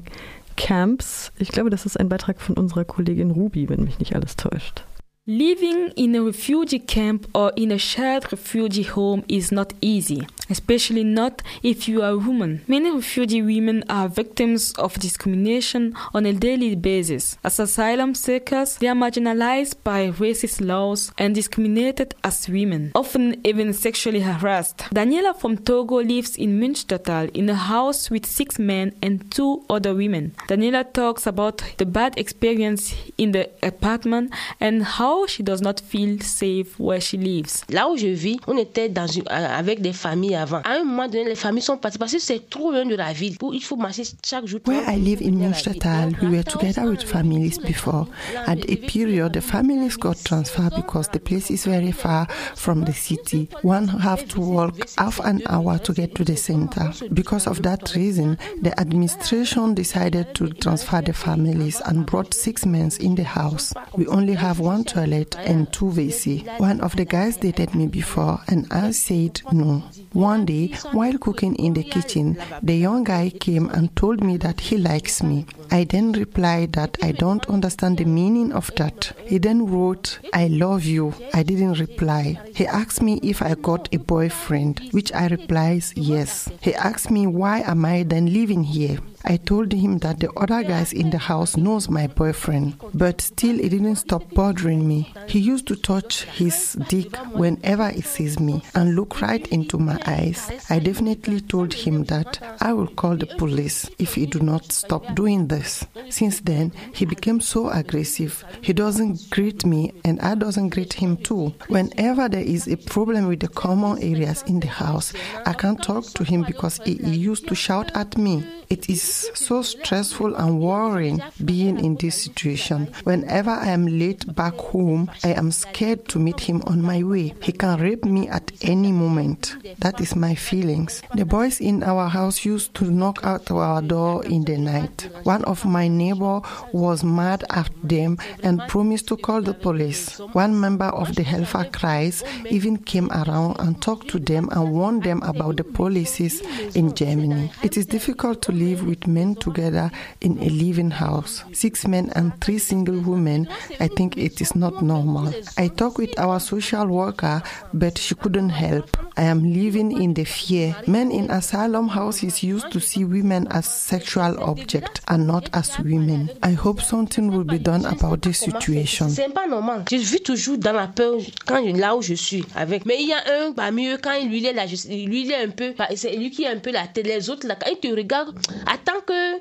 Camps. 0.55 1.33
Ich 1.37 1.49
glaube, 1.49 1.69
das 1.69 1.85
ist 1.85 1.99
ein 1.99 2.07
Beitrag 2.07 2.39
von 2.39 2.55
unserer 2.55 2.85
Kollegin 2.85 3.31
Ruby, 3.31 3.67
wenn 3.67 3.83
mich 3.83 3.99
nicht 3.99 4.15
alles 4.15 4.37
täuscht. 4.37 4.85
Living 5.27 5.89
in 5.97 6.15
a 6.15 6.23
refugee 6.23 6.79
camp 6.79 7.27
or 7.35 7.53
in 7.55 7.71
a 7.71 7.77
shared 7.77 8.31
refugee 8.31 8.81
home 8.81 9.23
is 9.27 9.51
not 9.51 9.71
easy, 9.79 10.27
especially 10.49 11.03
not 11.03 11.43
if 11.61 11.87
you 11.87 12.01
are 12.01 12.13
a 12.13 12.17
woman. 12.17 12.63
Many 12.67 12.89
refugee 12.89 13.43
women 13.43 13.83
are 13.87 14.09
victims 14.09 14.73
of 14.79 14.95
discrimination 14.95 15.95
on 16.15 16.25
a 16.25 16.33
daily 16.33 16.73
basis. 16.73 17.37
As 17.43 17.59
asylum 17.59 18.15
seekers, 18.15 18.77
they 18.77 18.87
are 18.87 18.95
marginalized 18.95 19.75
by 19.83 20.09
racist 20.09 20.59
laws 20.59 21.11
and 21.19 21.35
discriminated 21.35 22.15
as 22.23 22.49
women, 22.49 22.91
often 22.95 23.39
even 23.45 23.73
sexually 23.73 24.21
harassed. 24.21 24.79
Daniela 24.91 25.39
from 25.39 25.55
Togo 25.55 25.97
lives 25.97 26.35
in 26.35 26.59
Münstertal 26.59 27.29
in 27.35 27.47
a 27.47 27.53
house 27.53 28.09
with 28.09 28.25
six 28.25 28.57
men 28.57 28.91
and 29.03 29.29
two 29.31 29.63
other 29.69 29.93
women. 29.93 30.33
Daniela 30.47 30.91
talks 30.91 31.27
about 31.27 31.61
the 31.77 31.85
bad 31.85 32.17
experience 32.17 32.95
in 33.19 33.33
the 33.33 33.47
apartment 33.61 34.33
and 34.59 34.81
how 34.81 35.10
she 35.27 35.43
does 35.43 35.61
not 35.61 35.79
feel 35.79 36.19
safe 36.21 36.79
where 36.79 36.99
she 36.99 37.17
lives. 37.17 37.63
Là 37.69 37.89
où 37.89 37.97
je 37.97 38.07
vis, 38.07 38.39
on 38.47 38.57
était 38.57 38.89
dans 38.89 39.07
une, 39.07 39.23
euh, 39.29 39.59
avec 39.59 39.81
des 39.81 39.93
familles 39.93 40.35
avant. 40.35 40.61
À 40.63 40.79
un 40.79 40.83
moment 40.83 41.07
donné, 41.07 41.25
les 41.25 41.35
familles 41.35 41.63
sont 41.63 41.77
parties 41.77 41.97
parce 41.97 42.11
que 42.11 42.19
c'est 42.19 42.49
trop 42.49 42.71
loin 42.71 42.85
de 42.85 42.95
la 42.95 43.13
ville. 43.13 43.35
Il 43.53 43.63
faut 43.63 43.75
marcher 43.75 44.03
chaque 44.25 44.45
jour. 44.45 44.59
Where 44.65 44.83
I 44.87 44.97
live 44.97 45.21
in 45.21 45.31
Münstertal, 45.37 46.13
we 46.21 46.29
were 46.29 46.43
together 46.43 46.89
with 46.89 47.03
families 47.03 47.57
before. 47.59 48.07
At 48.47 48.59
a 48.69 48.75
period, 48.75 49.33
the 49.33 49.41
families 49.41 49.97
got 49.97 50.23
transferred 50.23 50.73
because 50.75 51.09
the 51.09 51.19
place 51.19 51.49
is 51.49 51.65
very 51.65 51.91
far 51.91 52.27
from 52.55 52.83
the 52.85 52.93
city. 52.93 53.49
One 53.63 53.87
have 53.87 54.27
to 54.29 54.41
walk 54.41 54.75
half 54.97 55.19
an 55.19 55.41
hour 55.47 55.77
to 55.79 55.93
get 55.93 56.15
to 56.15 56.23
the 56.23 56.35
center. 56.35 56.91
Because 57.13 57.47
of 57.47 57.61
that 57.63 57.95
reason, 57.95 58.37
the 58.61 58.77
administration 58.79 59.73
decided 59.73 60.33
to 60.35 60.49
transfer 60.49 61.01
the 61.01 61.13
families 61.13 61.81
and 61.85 62.05
brought 62.05 62.33
six 62.33 62.65
men 62.65 62.91
in 62.99 63.15
the 63.15 63.23
house. 63.23 63.73
We 63.95 64.07
only 64.07 64.33
have 64.33 64.59
one 64.59 64.83
toilet 64.83 65.00
toilet 65.01 65.35
and 65.37 65.71
two 65.73 65.85
WC. 65.85 66.59
One 66.59 66.79
of 66.81 66.95
the 66.95 67.05
guys 67.05 67.37
dated 67.37 67.73
me 67.73 67.87
before 67.87 68.39
and 68.47 68.67
I 68.71 68.91
said 68.91 69.41
no. 69.51 69.83
One 70.13 70.45
day, 70.45 70.67
while 70.91 71.17
cooking 71.17 71.55
in 71.55 71.73
the 71.73 71.83
kitchen, 71.83 72.37
the 72.61 72.75
young 72.75 73.03
guy 73.03 73.29
came 73.29 73.69
and 73.69 73.95
told 73.95 74.23
me 74.23 74.37
that 74.37 74.59
he 74.59 74.77
likes 74.77 75.23
me. 75.23 75.45
I 75.71 75.85
then 75.85 76.11
replied 76.11 76.73
that 76.73 76.97
I 77.01 77.13
don't 77.13 77.45
understand 77.49 77.97
the 77.97 78.05
meaning 78.05 78.51
of 78.53 78.71
that. 78.75 79.13
He 79.25 79.37
then 79.39 79.65
wrote, 79.65 80.19
I 80.33 80.47
love 80.47 80.83
you. 80.83 81.13
I 81.33 81.43
didn't 81.43 81.79
reply. 81.79 82.39
He 82.53 82.67
asked 82.67 83.01
me 83.01 83.19
if 83.23 83.41
I 83.41 83.55
got 83.55 83.89
a 83.93 83.97
boyfriend, 83.97 84.81
which 84.91 85.11
I 85.13 85.27
replied 85.27 85.83
yes. 85.95 86.49
He 86.61 86.75
asked 86.75 87.09
me 87.09 87.25
why 87.27 87.61
am 87.61 87.85
I 87.85 88.03
then 88.03 88.33
living 88.33 88.63
here. 88.63 88.99
I 89.23 89.37
told 89.37 89.71
him 89.71 89.99
that 89.99 90.19
the 90.19 90.31
other 90.33 90.63
guys 90.63 90.93
in 90.93 91.09
the 91.09 91.17
house 91.17 91.55
knows 91.57 91.89
my 91.89 92.07
boyfriend, 92.07 92.75
but 92.93 93.21
still 93.21 93.59
it 93.59 93.69
didn't 93.69 93.97
stop 93.97 94.29
bothering 94.33 94.87
me. 94.87 95.13
He 95.27 95.39
used 95.39 95.67
to 95.67 95.75
touch 95.75 96.23
his 96.23 96.73
dick 96.89 97.15
whenever 97.33 97.89
he 97.89 98.01
sees 98.01 98.39
me 98.39 98.63
and 98.75 98.95
look 98.95 99.21
right 99.21 99.47
into 99.49 99.77
my 99.77 99.99
eyes. 100.05 100.51
I 100.69 100.79
definitely 100.79 101.41
told 101.41 101.73
him 101.73 102.05
that 102.05 102.39
I 102.59 102.73
will 102.73 102.87
call 102.87 103.15
the 103.15 103.27
police 103.27 103.89
if 103.99 104.15
he 104.15 104.25
do 104.25 104.39
not 104.39 104.71
stop 104.71 105.15
doing 105.15 105.47
this. 105.47 105.85
Since 106.09 106.41
then, 106.41 106.71
he 106.93 107.05
became 107.05 107.41
so 107.41 107.69
aggressive. 107.69 108.43
He 108.61 108.73
doesn't 108.73 109.29
greet 109.29 109.65
me 109.65 109.93
and 110.03 110.19
I 110.21 110.35
doesn't 110.35 110.69
greet 110.69 110.93
him 110.93 111.17
too. 111.17 111.53
Whenever 111.67 112.27
there 112.27 112.41
is 112.41 112.67
a 112.67 112.77
problem 112.77 113.27
with 113.27 113.39
the 113.41 113.47
common 113.47 114.01
areas 114.01 114.43
in 114.47 114.59
the 114.59 114.67
house, 114.67 115.13
I 115.45 115.53
can't 115.53 115.81
talk 115.81 116.05
to 116.05 116.23
him 116.23 116.43
because 116.43 116.77
he, 116.83 116.95
he 116.95 117.15
used 117.17 117.47
to 117.47 117.55
shout 117.55 117.91
at 117.95 118.17
me. 118.17 118.43
It 118.69 118.89
is 118.89 119.01
so 119.33 119.61
stressful 119.61 120.35
and 120.35 120.59
worrying 120.59 121.21
being 121.43 121.83
in 121.83 121.95
this 121.95 122.23
situation. 122.23 122.87
Whenever 123.03 123.51
I 123.51 123.67
am 123.67 123.85
late 123.87 124.33
back 124.35 124.55
home, 124.55 125.09
I 125.23 125.33
am 125.33 125.51
scared 125.51 126.07
to 126.09 126.19
meet 126.19 126.39
him 126.39 126.61
on 126.67 126.81
my 126.81 127.03
way. 127.03 127.33
He 127.41 127.51
can 127.51 127.79
rape 127.79 128.05
me 128.05 128.27
at 128.29 128.51
any 128.61 128.91
moment. 128.91 129.55
That 129.79 129.99
is 130.01 130.15
my 130.15 130.35
feelings. 130.35 131.01
The 131.15 131.25
boys 131.25 131.59
in 131.61 131.83
our 131.83 132.07
house 132.07 132.45
used 132.45 132.73
to 132.75 132.85
knock 132.85 133.23
at 133.25 133.49
our 133.51 133.81
door 133.81 134.23
in 134.25 134.43
the 134.43 134.57
night. 134.57 135.09
One 135.23 135.43
of 135.45 135.65
my 135.65 135.87
neighbor 135.87 136.41
was 136.73 137.03
mad 137.03 137.43
at 137.49 137.69
them 137.83 138.17
and 138.43 138.61
promised 138.67 139.07
to 139.09 139.17
call 139.17 139.41
the 139.41 139.53
police. 139.53 140.19
One 140.33 140.59
member 140.59 140.85
of 140.85 141.15
the 141.15 141.23
Hellfire 141.23 141.69
Cries 141.71 142.23
even 142.49 142.77
came 142.77 143.09
around 143.11 143.57
and 143.59 143.81
talked 143.81 144.07
to 144.09 144.19
them 144.19 144.49
and 144.51 144.71
warned 144.73 145.03
them 145.03 145.21
about 145.23 145.57
the 145.57 145.63
policies 145.63 146.41
in 146.75 146.93
Germany. 146.93 147.51
It 147.63 147.77
is 147.77 147.85
difficult 147.85 148.41
to 148.43 148.51
live 148.51 148.85
with 148.85 149.00
men 149.07 149.35
together 149.35 149.91
in 150.21 150.37
a 150.39 150.49
living 150.49 150.91
house. 150.91 151.43
Six 151.53 151.87
men 151.87 152.11
and 152.15 152.31
three 152.41 152.59
single 152.59 152.99
women, 152.99 153.47
I 153.79 153.87
think 153.87 154.17
it 154.17 154.41
is 154.41 154.55
not 154.55 154.81
normal. 154.81 155.33
I 155.57 155.67
talked 155.67 155.97
with 155.97 156.17
our 156.19 156.39
social 156.39 156.87
worker, 156.87 157.41
but 157.73 157.97
she 157.97 158.15
couldn't 158.15 158.49
help. 158.49 158.97
I 159.17 159.23
am 159.23 159.43
living 159.43 159.91
in 160.01 160.13
the 160.13 160.25
fear. 160.25 160.75
Men 160.87 161.11
in 161.11 161.29
asylum 161.29 161.87
houses 161.89 162.43
used 162.43 162.71
to 162.71 162.79
see 162.79 163.03
women 163.05 163.47
as 163.51 163.65
sexual 163.65 164.41
objects 164.41 165.01
and 165.07 165.27
not 165.27 165.49
as 165.53 165.77
women. 165.79 166.29
I 166.43 166.53
hope 166.53 166.81
something 166.81 167.31
will 167.31 167.43
be 167.43 167.59
done 167.59 167.85
about 167.85 168.21
this 168.21 168.39
situation. 168.39 169.09
C'est 169.09 169.33
pas 169.33 169.47
normal. 169.47 169.83
Je 169.89 169.97
vis 169.97 170.21
toujours 170.21 170.57
dans 170.57 170.73
la 170.73 170.87
peur 170.87 171.15
quand 171.45 171.61
là 171.75 171.95
où 171.95 172.01
je 172.01 172.13
suis 172.13 172.45
avec. 172.55 172.85
Mais 172.85 172.97
il 172.99 173.07
y 173.07 173.13
a 173.13 173.21
un 173.45 173.51
parmi 173.51 173.87
eux 173.87 173.97
quand 174.01 174.11
lui 174.25 174.39
il 174.39 174.45
est 174.45 174.53
là, 174.53 174.65
lui 174.65 175.21
il 175.23 175.31
est 175.31 175.43
un 175.43 175.49
peu, 175.49 175.73
c'est 175.95 176.15
lui 176.15 176.31
qui 176.31 176.43
est 176.43 176.47
un 176.47 176.57
peu 176.57 176.71
la 176.71 176.87
tête. 176.87 177.05
Les 177.05 177.29
autres 177.29 177.47
là, 177.47 177.55
quand 177.55 177.69
ils 177.71 177.79
te 177.79 177.95
regardent, 177.95 178.37
attends 178.65 178.90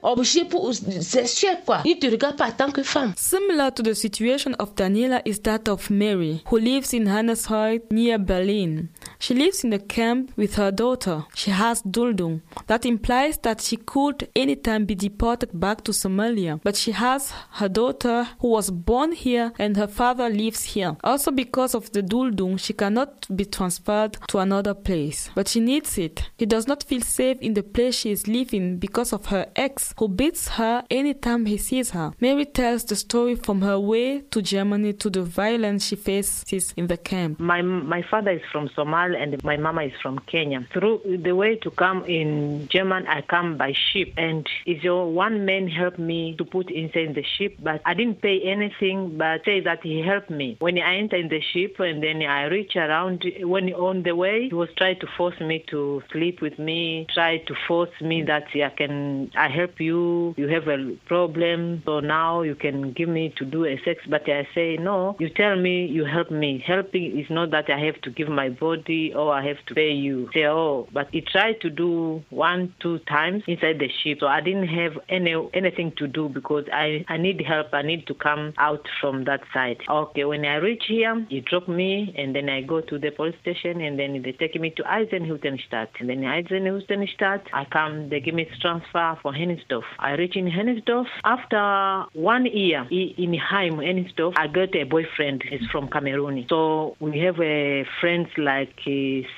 obligé 0.03 0.45
pour 0.45 0.73
sûr 0.75 1.57
quoi. 1.65 1.83
Ils 1.85 1.99
te 1.99 2.07
regardent 2.07 2.37
pas 2.37 2.53
tant 2.53 2.71
que 2.71 2.83
femme. 2.83 3.13
Similar 3.17 3.73
to 3.73 3.83
the 3.83 3.95
situation 3.95 4.53
of 4.59 4.75
Daniela 4.75 5.21
is 5.25 5.41
that 5.43 5.69
of 5.69 5.91
Mary, 5.91 6.43
who 6.51 6.59
lives 6.59 6.93
in 6.93 7.07
Hannesheim 7.07 7.81
near 7.91 8.19
Berlin. 8.19 8.89
She 9.23 9.35
lives 9.35 9.65
in 9.65 9.73
a 9.75 9.79
camp 9.79 10.33
with 10.35 10.55
her 10.55 10.71
daughter. 10.71 11.25
She 11.35 11.51
has 11.51 11.83
Duldung. 11.83 12.41
That 12.69 12.87
implies 12.87 13.37
that 13.43 13.61
she 13.61 13.77
could 13.77 14.31
anytime 14.35 14.87
be 14.87 14.95
deported 14.95 15.51
back 15.53 15.85
to 15.85 15.93
Somalia. 15.93 16.59
But 16.65 16.75
she 16.75 16.93
has 16.93 17.31
her 17.53 17.69
daughter 17.69 18.27
who 18.41 18.49
was 18.49 18.71
born 18.71 19.13
here 19.13 19.53
and 19.59 19.77
her 19.77 19.87
father 19.87 20.31
lives 20.31 20.65
here. 20.65 20.97
Also 21.05 21.31
because 21.33 21.75
of 21.75 21.93
the 21.93 22.03
Duldung, 22.03 22.59
she 22.59 22.73
cannot 22.73 23.27
be 23.37 23.45
transferred 23.45 24.17
to 24.29 24.39
another 24.39 24.73
place. 24.73 25.29
But 25.35 25.49
she 25.49 25.61
needs 25.61 25.99
it. 25.99 26.31
She 26.39 26.47
does 26.47 26.67
not 26.67 26.83
feel 26.83 27.03
safe 27.03 27.37
in 27.43 27.53
the 27.53 27.63
place 27.63 27.97
she 27.97 28.13
is 28.13 28.27
living 28.27 28.79
because 28.79 29.13
of 29.13 29.27
her 29.27 29.49
ex 29.55 29.93
who 29.99 30.09
beats 30.09 30.49
her 30.49 30.83
anytime 30.91 31.45
he 31.45 31.59
sees 31.59 31.91
her. 31.91 32.15
Mary 32.21 32.47
tells 32.47 32.87
the 32.87 32.97
story 32.97 33.35
from 33.35 33.61
her 33.61 33.79
way 33.79 34.23
to 34.31 34.41
Germany 34.41 34.95
to 34.95 35.11
the 35.11 35.23
violence 35.23 35.85
she 35.85 35.97
faces 35.97 36.73
in 36.79 36.87
the 36.87 36.97
camp. 36.97 37.39
My 37.39 37.61
my 37.61 38.03
father 38.11 38.31
is 38.31 38.43
from 38.51 38.71
Somalia 38.71 39.10
and 39.15 39.43
my 39.45 39.57
mama 39.57 39.82
is 39.82 39.93
from 40.03 40.19
Kenya. 40.20 40.66
Through 40.73 41.20
the 41.23 41.32
way 41.32 41.57
to 41.57 41.70
come 41.70 42.05
in 42.05 42.69
German, 42.70 43.07
I 43.07 43.23
come 43.23 43.57
by 43.57 43.73
ship, 43.93 44.12
and 44.16 44.47
is 44.66 44.82
your 44.82 45.11
one 45.11 45.45
man 45.45 45.69
helped 45.69 45.99
me 45.99 46.35
to 46.37 46.45
put 46.45 46.70
inside 46.70 47.15
the 47.15 47.24
ship, 47.39 47.57
but 47.61 47.81
I 47.85 47.95
didn't 47.95 48.23
pay 48.23 48.41
anything, 48.43 49.16
but 49.16 49.45
say 49.45 49.61
that 49.61 49.82
he 49.82 50.01
helped 50.01 50.31
me 50.31 50.57
when 50.61 50.78
I 50.78 50.97
enter 50.97 51.16
in 51.16 51.28
the 51.28 51.41
ship, 51.53 51.78
and 51.81 52.03
then 52.03 52.23
I 52.23 52.45
reach 52.45 52.77
around. 52.77 53.24
When 53.41 53.73
on 53.73 54.03
the 54.03 54.15
way, 54.15 54.49
he 54.49 54.55
was 54.55 54.69
trying 54.77 55.01
to 55.01 55.07
force 55.16 55.39
me 55.41 55.65
to 55.70 56.03
sleep 56.12 56.41
with 56.41 56.59
me, 56.59 57.07
try 57.12 57.39
to 57.39 57.55
force 57.66 57.91
me 58.01 58.23
that 58.24 58.45
I 58.55 58.70
can, 58.70 59.31
I 59.37 59.49
help 59.49 59.81
you. 59.81 60.35
You 60.37 60.49
have 60.49 60.69
a 60.69 60.97
problem, 61.07 61.82
so 61.85 62.01
now 62.01 62.43
you 62.43 62.55
can 62.55 62.93
give 62.93 63.09
me 63.09 63.32
to 63.37 63.45
do 63.45 63.65
a 63.65 63.81
sex, 63.85 64.01
but 64.09 64.28
I 64.28 64.47
say 64.55 64.77
no. 64.77 65.16
You 65.19 65.28
tell 65.28 65.57
me 65.57 65.87
you 65.87 66.05
help 66.05 66.31
me. 66.31 66.62
Helping 66.66 67.19
is 67.19 67.28
not 67.31 67.51
that 67.51 67.70
I 67.70 67.78
have 67.87 68.01
to 68.03 68.11
give 68.11 68.28
my 68.28 68.49
body 68.49 69.00
or 69.09 69.29
oh, 69.29 69.31
I 69.31 69.47
have 69.47 69.61
to 69.69 69.75
pay 69.75 69.93
you. 69.93 70.29
Say, 70.35 70.47
oh, 70.47 70.89
but 70.93 71.09
he 71.13 71.21
tried 71.21 71.61
to 71.63 71.71
do 71.71 72.23
one, 72.31 72.75
two 72.81 72.99
times 73.01 73.43
inside 73.47 73.79
the 73.79 73.89
ship. 74.03 74.19
So 74.21 74.27
I 74.27 74.41
didn't 74.41 74.69
have 74.69 74.93
any 75.09 75.35
anything 75.55 75.93
to 75.99 76.07
do 76.07 76.29
because 76.29 76.65
I, 76.73 77.05
I 77.09 77.17
need 77.17 77.41
help. 77.47 77.69
I 77.73 77.83
need 77.83 78.07
to 78.09 78.15
come 78.15 78.53
out 78.59 78.87
from 79.01 79.25
that 79.25 79.41
side. 79.53 79.79
Okay, 79.89 80.25
when 80.25 80.45
I 80.45 80.57
reach 80.57 80.85
here, 80.89 81.27
he 81.29 81.41
drop 81.41 81.69
me 81.69 82.15
and 82.17 82.35
then 82.35 82.49
I 82.49 82.63
go 82.63 82.81
to 82.81 82.99
the 82.99 83.11
police 83.11 83.37
station 83.41 83.81
and 83.81 83.99
then 83.99 84.23
they 84.23 84.33
take 84.33 84.61
me 84.61 84.71
to 84.77 84.83
Eisenhüttenstadt. 84.83 85.89
And 85.99 86.09
then 86.09 86.21
Eisenhüttenstadt, 86.23 87.43
I 87.53 87.65
come, 87.65 88.09
they 88.11 88.21
give 88.21 88.35
me 88.35 88.47
transfer 88.61 89.19
for 89.23 89.33
Hennigsdorf. 89.33 89.85
I 89.99 90.13
reach 90.13 90.37
in 90.37 90.47
Hennigsdorf. 90.47 91.07
After 91.25 92.07
one 92.13 92.47
year 92.47 92.87
in 92.91 93.35
Heim, 93.35 93.75
Hennigsdorf, 93.77 94.35
I 94.37 94.47
got 94.49 94.75
a 94.75 94.85
boyfriend. 94.85 95.45
He's 95.49 95.67
from 95.71 95.89
Cameroon. 95.89 96.47
So 96.49 96.97
we 97.01 97.19
have 97.21 97.41
a 97.41 97.85
friends 98.01 98.29
like 98.37 98.75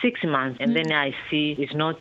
six 0.00 0.20
months 0.24 0.58
and 0.60 0.72
mm. 0.72 0.82
then 0.82 0.92
I 0.92 1.14
see 1.30 1.54
it's 1.58 1.74
not 1.74 1.96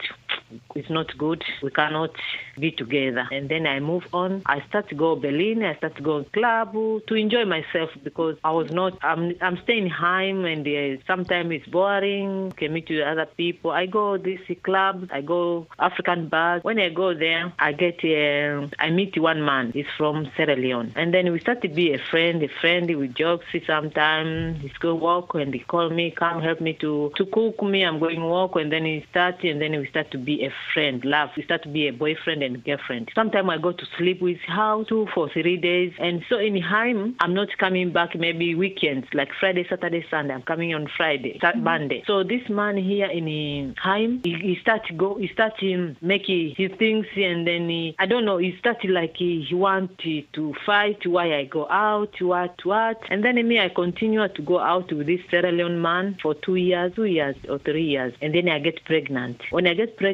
it's 0.76 0.90
not 0.90 1.18
good. 1.18 1.44
We 1.62 1.72
cannot 1.72 2.12
be 2.60 2.72
together. 2.72 3.28
And 3.32 3.49
then 3.49 3.66
I 3.66 3.80
move 3.80 4.03
on. 4.14 4.41
I 4.45 4.62
start 4.68 4.90
to 4.90 4.95
go 4.95 5.16
Berlin. 5.16 5.64
I 5.64 5.76
start 5.76 5.95
to 5.98 6.02
go 6.02 6.24
club 6.24 6.74
to 6.74 7.16
enjoy 7.16 7.45
myself 7.45 7.90
because 8.03 8.38
I 8.44 8.52
was 8.52 8.72
not. 8.72 8.98
I'm 9.03 9.36
I'm 9.41 9.58
staying 9.64 9.90
home 9.90 10.45
and 10.45 10.68
uh, 10.68 11.02
sometimes 11.08 11.52
it's 11.52 11.68
boring. 11.68 12.52
Can 12.58 12.74
meet 12.74 12.90
with 12.90 13.02
other 13.02 13.26
people. 13.26 13.72
I 13.72 13.86
go 13.86 14.18
this 14.18 14.40
club. 14.64 15.10
I 15.12 15.22
go 15.22 15.68
African 15.80 16.28
bars. 16.30 16.64
When 16.64 16.80
I 16.80 16.90
go 16.90 17.14
there, 17.14 17.53
I 17.60 17.72
get 17.74 18.03
uh, 18.03 18.68
I 18.80 18.90
meet 18.90 19.18
one 19.20 19.44
man. 19.44 19.72
He's 19.72 19.86
from 19.98 20.30
Sierra 20.36 20.56
Leone, 20.56 20.94
and 20.95 21.14
then 21.14 21.32
we 21.32 21.40
start 21.40 21.62
to 21.62 21.70
be 21.70 21.94
a 21.94 21.98
friend. 21.98 22.41
A 22.44 22.49
friend. 22.62 22.88
We 22.95 23.08
joke 23.08 23.44
sometimes. 23.66 24.62
He's 24.62 24.78
go 24.78 24.95
walk 24.95 25.36
and 25.36 25.53
he 25.53 25.60
call 25.60 25.90
me, 25.90 26.12
come 26.12 26.41
help 26.41 26.62
me 26.62 26.74
to 26.76 27.12
to 27.16 27.26
cook 27.26 27.62
me. 27.64 27.84
I'm 27.84 27.99
going 27.99 28.24
walk, 28.24 28.56
and 28.56 28.72
then 28.72 28.86
he 28.86 29.06
start 29.10 29.44
and 29.44 29.62
then 29.62 29.78
we 29.80 29.88
start 29.88 30.12
to 30.12 30.18
be 30.22 30.45
a 30.45 30.52
friend. 30.73 31.03
Love. 31.03 31.30
We 31.35 31.43
start 31.43 31.64
to 31.64 31.69
be 31.69 31.88
a 31.88 31.93
boyfriend 31.93 32.43
and 32.43 32.64
girlfriend. 32.64 33.10
Sometimes 33.15 33.49
I 33.49 33.57
go 33.57 33.72
to 33.72 33.85
sleep 33.98 34.22
with 34.22 34.38
her 34.48 34.84
two 34.88 35.07
for 35.14 35.30
three 35.30 35.57
days, 35.57 35.93
and 35.99 36.23
so 36.30 36.38
in 36.38 36.61
time 36.61 37.15
I'm 37.19 37.34
not 37.34 37.49
coming 37.57 37.91
back. 37.91 38.15
Maybe 38.15 38.56
weekends 38.56 39.07
like 39.14 39.30
Friday, 39.39 39.65
Saturday, 39.69 40.06
Sunday. 40.10 40.34
I'm 40.34 40.41
coming 40.43 40.73
on 40.73 40.88
Friday, 40.95 41.39
mm-hmm. 41.41 41.64
Monday. 41.64 42.03
So 42.07 42.23
this 42.23 42.48
man 42.49 42.77
here 42.77 43.07
in 43.07 43.76
Heim, 43.77 44.22
he, 44.23 44.35
he 44.35 44.57
start 44.61 44.85
to 44.88 44.93
go. 44.93 45.15
He 45.15 45.27
start 45.27 45.53
to 45.60 45.95
make 46.02 46.26
his 46.26 46.72
things, 46.77 47.06
and 47.15 47.48
then 47.48 47.69
he, 47.69 47.95
I 47.99 48.06
don't 48.06 48.26
know. 48.26 48.38
He 48.38 48.56
started 48.60 48.91
like 48.91 49.15
he, 49.18 49.45
he 49.48 49.56
want 49.56 49.98
to 49.99 50.53
fight. 50.65 51.06
Why 51.06 51.35
I 51.35 51.45
go 51.45 51.68
out? 51.69 52.14
What 52.22 52.56
what? 52.64 53.02
And 53.10 53.23
then 53.23 53.35
me, 53.48 53.60
I 53.60 53.69
continue 53.69 54.27
to 54.27 54.41
go 54.41 54.60
out 54.60 54.91
with 54.91 55.07
this 55.07 55.19
Sierra 55.30 55.52
Leone 55.52 55.81
man 55.81 56.18
for 56.22 56.34
two 56.34 56.56
years, 56.56 56.93
two 56.95 57.06
years 57.06 57.35
or 57.49 57.60
three 57.60 57.85
years, 57.85 58.14
and 58.22 58.34
then 58.34 58.49
I 58.49 58.60
get 58.60 58.84
pregnant. 58.85 59.41
When 59.49 59.68
I 59.68 59.73
get 59.73 59.98
pregnant, 59.98 60.11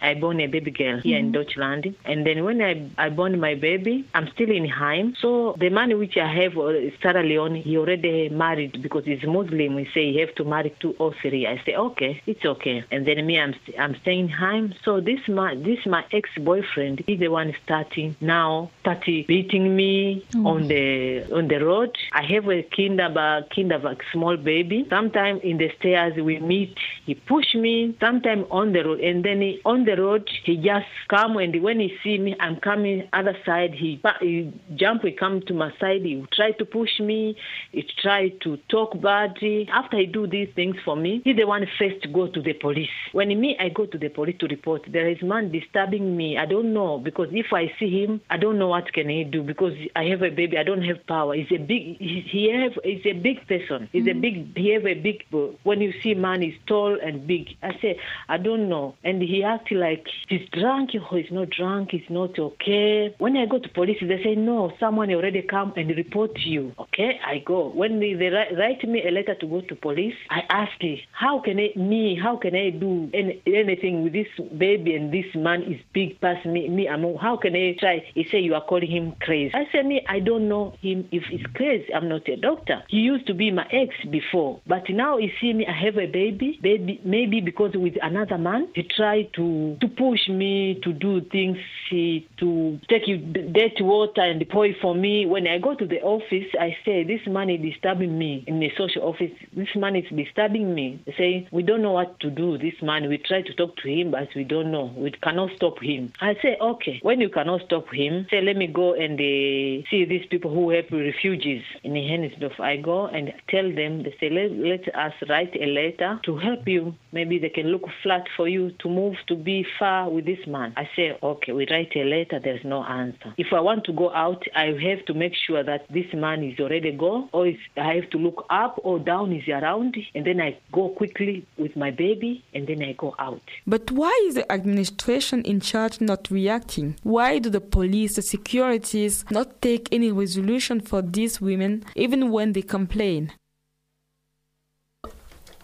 I 0.00 0.14
born 0.14 0.40
a 0.40 0.46
baby 0.46 0.70
girl 0.70 1.00
here 1.00 1.18
mm-hmm. 1.18 1.26
in 1.26 1.32
Deutschland, 1.32 1.94
and 2.04 2.26
then 2.26 2.44
when 2.44 2.60
I 2.62 2.88
I 2.98 3.08
born 3.10 3.38
my 3.40 3.54
baby, 3.54 4.06
I'm 4.14 4.28
still 4.34 4.50
in 4.50 4.68
Heim. 4.68 5.14
So 5.20 5.54
the 5.58 5.70
man 5.70 5.96
which 5.98 6.16
I 6.16 6.32
have, 6.42 6.56
uh, 6.56 6.72
Sierra 7.00 7.22
Leone, 7.22 7.56
he 7.56 7.76
already 7.76 8.28
married 8.28 8.82
because 8.82 9.04
he's 9.04 9.22
Muslim. 9.24 9.74
We 9.74 9.84
say 9.94 10.12
he 10.12 10.20
have 10.20 10.34
to 10.36 10.44
marry 10.44 10.74
two 10.80 10.94
or 10.98 11.14
three. 11.20 11.46
I 11.46 11.60
say 11.64 11.74
okay, 11.74 12.22
it's 12.26 12.44
okay. 12.44 12.84
And 12.90 13.06
then 13.06 13.24
me, 13.26 13.38
I'm 13.38 13.54
I'm 13.78 13.94
staying 14.02 14.28
Heim. 14.28 14.74
So 14.84 15.00
this 15.00 15.20
my 15.28 15.54
this 15.54 15.84
my 15.86 16.04
ex 16.12 16.30
boyfriend, 16.38 17.04
he's 17.06 17.20
the 17.20 17.28
one 17.28 17.54
starting 17.64 18.16
now, 18.20 18.70
starting 18.80 19.24
beating 19.26 19.76
me 19.76 20.24
mm. 20.32 20.46
on 20.46 20.68
the 20.68 21.24
on 21.34 21.48
the 21.48 21.64
road. 21.64 21.96
I 22.12 22.22
have 22.22 22.48
a 22.48 22.62
kind 22.62 23.00
of 23.00 23.16
a, 23.16 23.46
kind 23.54 23.72
of 23.72 23.84
a 23.84 23.96
small 24.12 24.36
baby. 24.36 24.86
Sometimes 24.88 25.42
in 25.42 25.58
the 25.58 25.70
stairs 25.78 26.14
we 26.16 26.38
meet, 26.38 26.76
he 27.06 27.14
push 27.14 27.54
me. 27.54 27.96
Sometimes 28.00 28.46
on 28.50 28.72
the 28.72 28.84
road, 28.84 29.00
and 29.00 29.24
then 29.24 29.33
he, 29.40 29.60
on 29.64 29.84
the 29.84 29.96
road 29.96 30.28
he 30.44 30.56
just 30.56 30.86
come 31.08 31.36
and 31.36 31.62
when 31.62 31.80
he 31.80 31.96
see 32.02 32.18
me, 32.18 32.36
I'm 32.40 32.56
coming 32.56 33.08
other 33.12 33.36
side. 33.44 33.74
He, 33.74 34.00
he 34.20 34.52
jump, 34.76 35.02
he 35.02 35.12
come 35.12 35.40
to 35.46 35.54
my 35.54 35.72
side. 35.80 36.02
He 36.02 36.24
try 36.32 36.52
to 36.52 36.64
push 36.64 37.00
me. 37.00 37.36
He 37.72 37.88
try 38.02 38.30
to 38.42 38.58
talk 38.68 39.00
badly. 39.00 39.68
After 39.72 39.98
he 39.98 40.06
do 40.06 40.26
these 40.26 40.48
things 40.54 40.76
for 40.84 40.96
me, 40.96 41.22
he 41.24 41.32
the 41.32 41.46
one 41.46 41.66
first 41.78 42.02
to 42.02 42.08
go 42.08 42.28
to 42.28 42.42
the 42.42 42.52
police. 42.54 42.88
When 43.12 43.28
me, 43.40 43.56
I 43.58 43.68
go 43.68 43.86
to 43.86 43.98
the 43.98 44.08
police 44.08 44.36
to 44.40 44.46
report. 44.46 44.82
There 44.90 45.08
is 45.08 45.22
man 45.22 45.50
disturbing 45.50 46.16
me. 46.16 46.38
I 46.38 46.46
don't 46.46 46.72
know 46.72 46.98
because 46.98 47.28
if 47.32 47.52
I 47.52 47.72
see 47.78 48.04
him, 48.04 48.20
I 48.30 48.36
don't 48.36 48.58
know 48.58 48.68
what 48.68 48.92
can 48.92 49.08
he 49.08 49.24
do 49.24 49.42
because 49.42 49.74
I 49.96 50.04
have 50.04 50.22
a 50.22 50.30
baby. 50.30 50.58
I 50.58 50.62
don't 50.62 50.82
have 50.82 51.06
power. 51.06 51.34
He's 51.34 51.52
a 51.52 51.58
big. 51.58 51.98
He 51.98 52.50
have. 52.50 52.78
He's 52.84 53.06
a 53.06 53.12
big 53.12 53.46
person. 53.46 53.88
He's 53.92 54.04
mm-hmm. 54.04 54.18
a 54.18 54.20
big. 54.20 54.56
He 54.56 54.70
have 54.70 54.86
a 54.86 54.94
big. 54.94 55.24
When 55.62 55.80
you 55.80 55.92
see 56.02 56.14
man, 56.14 56.42
he's 56.42 56.54
tall 56.66 56.98
and 57.00 57.26
big. 57.26 57.56
I 57.62 57.78
say 57.80 57.98
I 58.28 58.36
don't 58.36 58.68
know, 58.68 58.96
and 59.04 59.13
he 59.20 59.42
act 59.42 59.72
like 59.72 60.06
he's 60.28 60.48
drunk 60.52 60.90
or 60.94 61.18
he's 61.18 61.30
not 61.32 61.50
drunk. 61.50 61.90
He's 61.92 62.10
not 62.10 62.38
okay. 62.38 63.14
When 63.18 63.36
I 63.36 63.46
go 63.46 63.58
to 63.58 63.68
police, 63.68 63.98
they 64.00 64.22
say 64.22 64.34
no. 64.34 64.72
Someone 64.78 65.10
already 65.12 65.42
come 65.42 65.72
and 65.76 65.88
report 65.96 66.32
you. 66.38 66.72
Okay, 66.78 67.18
I 67.26 67.38
go. 67.38 67.70
When 67.70 68.00
they, 68.00 68.14
they 68.14 68.28
write 68.28 68.86
me 68.86 69.02
a 69.06 69.10
letter 69.10 69.34
to 69.40 69.46
go 69.46 69.60
to 69.62 69.74
police, 69.74 70.14
I 70.30 70.42
ask 70.50 70.72
how 71.12 71.40
can 71.40 71.58
I 71.58 71.70
me? 71.78 72.18
How 72.20 72.36
can 72.36 72.54
I 72.54 72.70
do 72.70 73.10
any, 73.14 73.40
anything 73.46 74.02
with 74.02 74.12
this 74.12 74.26
baby 74.58 74.94
and 74.94 75.12
this 75.12 75.26
man 75.34 75.62
is 75.62 75.80
big 75.92 76.20
past 76.20 76.44
me? 76.46 76.68
Me, 76.68 76.88
I'm, 76.88 77.02
how 77.16 77.36
can 77.36 77.54
I 77.54 77.76
try? 77.78 78.04
He 78.14 78.26
say 78.30 78.40
you 78.40 78.54
are 78.54 78.64
calling 78.64 78.90
him 78.90 79.14
crazy. 79.20 79.52
I 79.54 79.64
say 79.72 79.82
me, 79.82 80.04
I 80.08 80.20
don't 80.20 80.48
know 80.48 80.74
him 80.80 81.08
if 81.12 81.22
he's 81.30 81.44
crazy. 81.54 81.92
I'm 81.94 82.08
not 82.08 82.28
a 82.28 82.36
doctor. 82.36 82.82
He 82.88 82.98
used 82.98 83.26
to 83.28 83.34
be 83.34 83.50
my 83.50 83.66
ex 83.72 83.94
before, 84.10 84.60
but 84.66 84.82
now 84.90 85.18
he 85.18 85.30
see 85.40 85.52
me. 85.52 85.66
I 85.66 85.84
have 85.84 85.96
a 85.96 86.06
baby. 86.06 86.58
Baby, 86.62 87.00
maybe 87.04 87.40
because 87.40 87.72
with 87.74 87.94
another 88.02 88.38
man, 88.38 88.68
he 88.74 88.82
try 88.82 89.03
to 89.34 89.76
to 89.80 89.88
push 89.88 90.28
me 90.28 90.80
to 90.82 90.92
do 90.92 91.20
things, 91.20 91.58
to 91.90 92.78
take 92.88 93.06
you 93.06 93.18
dirty 93.18 93.82
water 93.82 94.22
and 94.22 94.44
pour 94.50 94.66
it 94.66 94.76
for 94.80 94.94
me. 94.94 95.26
When 95.26 95.46
I 95.46 95.58
go 95.58 95.74
to 95.74 95.86
the 95.86 96.00
office, 96.00 96.48
I 96.58 96.76
say 96.84 97.04
this 97.04 97.20
man 97.26 97.50
is 97.50 97.60
disturbing 97.60 98.18
me 98.18 98.44
in 98.46 98.60
the 98.60 98.70
social 98.76 99.02
office. 99.02 99.30
This 99.52 99.68
man 99.76 99.96
is 99.96 100.04
disturbing 100.14 100.74
me. 100.74 101.02
Say 101.16 101.48
we 101.52 101.62
don't 101.62 101.82
know 101.82 101.92
what 101.92 102.18
to 102.20 102.30
do. 102.30 102.58
This 102.58 102.74
man, 102.82 103.08
we 103.08 103.18
try 103.18 103.42
to 103.42 103.54
talk 103.54 103.76
to 103.76 103.88
him, 103.88 104.10
but 104.10 104.28
we 104.34 104.44
don't 104.44 104.70
know. 104.72 104.92
We 104.96 105.10
cannot 105.12 105.50
stop 105.56 105.80
him. 105.80 106.12
I 106.20 106.34
say 106.42 106.56
okay. 106.60 106.98
When 107.02 107.20
you 107.20 107.28
cannot 107.28 107.62
stop 107.66 107.86
him, 107.92 108.26
say 108.30 108.40
let 108.40 108.56
me 108.56 108.66
go 108.66 108.94
and 108.94 109.14
uh, 109.14 109.86
see 109.90 110.04
these 110.08 110.26
people 110.30 110.52
who 110.52 110.70
help 110.70 110.90
refugees 110.90 111.62
in 111.82 111.92
Hennigsdorf. 111.92 112.58
I 112.60 112.76
go 112.76 113.06
and 113.06 113.32
tell 113.48 113.68
them. 113.74 114.02
They 114.02 114.14
say 114.20 114.30
let, 114.30 114.52
let 114.52 114.94
us 114.94 115.12
write 115.28 115.54
a 115.54 115.66
letter 115.66 116.20
to 116.24 116.36
help 116.36 116.66
you. 116.66 116.94
Maybe 117.12 117.38
they 117.38 117.50
can 117.50 117.66
look 117.68 117.84
flat 118.02 118.24
for 118.36 118.48
you 118.48 118.72
to 118.80 118.88
move 118.94 119.16
to 119.28 119.36
be 119.36 119.66
far 119.78 120.10
with 120.10 120.24
this 120.24 120.46
man. 120.46 120.72
I 120.76 120.88
say 120.96 121.18
okay. 121.22 121.52
We 121.52 121.66
write 121.70 121.92
a 121.96 122.04
letter. 122.04 122.40
There's 122.42 122.64
no 122.64 122.82
answer. 122.84 123.34
If 123.36 123.48
I 123.52 123.60
want 123.60 123.84
to 123.84 123.92
go 123.92 124.10
out, 124.12 124.42
I 124.54 124.66
have 124.66 125.04
to 125.06 125.14
make 125.14 125.34
sure 125.46 125.62
that 125.62 125.86
this 125.90 126.06
man 126.14 126.42
is 126.44 126.58
already 126.60 126.92
gone, 126.92 127.28
or 127.32 127.46
I 127.76 127.94
have 127.94 128.10
to 128.10 128.18
look 128.18 128.46
up 128.50 128.80
or 128.84 128.98
down 128.98 129.32
is 129.32 129.44
he 129.44 129.52
around, 129.52 129.96
and 130.14 130.26
then 130.26 130.40
I 130.40 130.58
go 130.72 130.88
quickly 130.88 131.46
with 131.58 131.76
my 131.76 131.90
baby, 131.90 132.44
and 132.54 132.66
then 132.66 132.82
I 132.82 132.92
go 132.92 133.14
out. 133.18 133.42
But 133.66 133.90
why 133.90 134.14
is 134.26 134.34
the 134.34 134.50
administration 134.50 135.42
in 135.42 135.60
charge 135.60 136.00
not 136.00 136.30
reacting? 136.30 136.96
Why 137.02 137.38
do 137.38 137.50
the 137.50 137.60
police, 137.60 138.16
the 138.16 138.22
securities 138.22 139.24
not 139.30 139.60
take 139.60 139.88
any 139.92 140.12
resolution 140.12 140.80
for 140.80 141.02
these 141.02 141.40
women, 141.40 141.84
even 141.94 142.30
when 142.30 142.52
they 142.52 142.62
complain? 142.62 143.32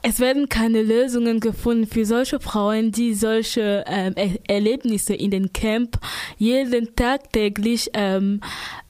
Es 0.02 0.18
werden 0.18 0.48
keine 0.48 0.82
Lösungen 0.82 1.40
gefunden 1.40 1.86
für 1.86 2.06
solche 2.06 2.40
Frauen, 2.40 2.90
die 2.90 3.12
solche 3.12 3.84
ähm, 3.86 4.14
er 4.16 4.38
Erlebnisse 4.48 5.14
in 5.14 5.30
den 5.30 5.52
Camp 5.52 5.98
jeden 6.38 6.96
Tag 6.96 7.32
täglich 7.32 7.90
ähm, 7.92 8.40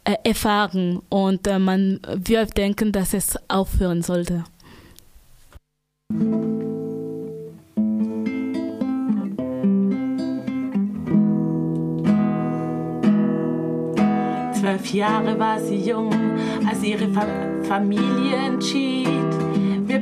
äh, 0.04 0.14
erfahren. 0.22 1.00
Und 1.08 1.48
äh, 1.48 1.58
man 1.58 2.00
wird 2.14 2.56
denken, 2.56 2.92
dass 2.92 3.12
es 3.12 3.36
aufhören 3.48 4.02
sollte. 4.02 4.44
Zwölf 14.60 14.92
Jahre 14.92 15.38
war 15.38 15.58
sie 15.58 15.76
jung, 15.76 16.12
als 16.68 16.82
ihre 16.84 17.08
Fa 17.12 17.26
Familie 17.64 18.36
entschied, 18.46 19.08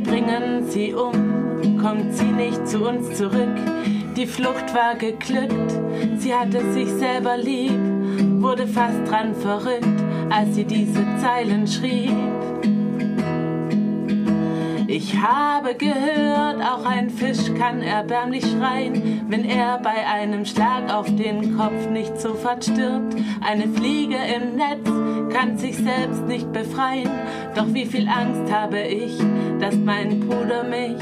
bringen 0.08 0.64
sie 0.68 0.94
um, 0.94 1.78
kommt 1.80 2.14
sie 2.14 2.24
nicht 2.24 2.66
zu 2.66 2.88
uns 2.88 3.16
zurück. 3.16 3.56
Die 4.16 4.26
Flucht 4.26 4.74
war 4.74 4.94
geglückt, 4.96 5.72
sie 6.16 6.34
hatte 6.34 6.72
sich 6.72 6.88
selber 6.88 7.36
lieb, 7.36 7.78
wurde 8.40 8.66
fast 8.66 9.06
dran 9.08 9.34
verrückt, 9.34 9.86
als 10.30 10.54
sie 10.54 10.64
diese 10.64 11.04
Zeilen 11.20 11.66
schrieb. 11.66 12.16
Ich 14.90 15.14
habe 15.20 15.74
gehört, 15.74 16.62
auch 16.62 16.86
ein 16.86 17.10
Fisch 17.10 17.52
kann 17.58 17.82
erbärmlich 17.82 18.42
schreien, 18.42 19.26
wenn 19.28 19.44
er 19.44 19.78
bei 19.80 20.06
einem 20.06 20.46
Schlag 20.46 20.90
auf 20.90 21.14
den 21.14 21.58
Kopf 21.58 21.90
nicht 21.90 22.18
sofort 22.18 22.64
stirbt. 22.64 23.14
Eine 23.42 23.68
Fliege 23.68 24.16
im 24.16 24.56
Netz 24.56 24.90
kann 25.30 25.58
sich 25.58 25.76
selbst 25.76 26.26
nicht 26.26 26.50
befreien, 26.54 27.10
doch 27.54 27.66
wie 27.74 27.84
viel 27.84 28.08
Angst 28.08 28.50
habe 28.50 28.80
ich, 28.80 29.18
dass 29.60 29.76
mein 29.76 30.20
Bruder 30.20 30.64
mich 30.64 30.96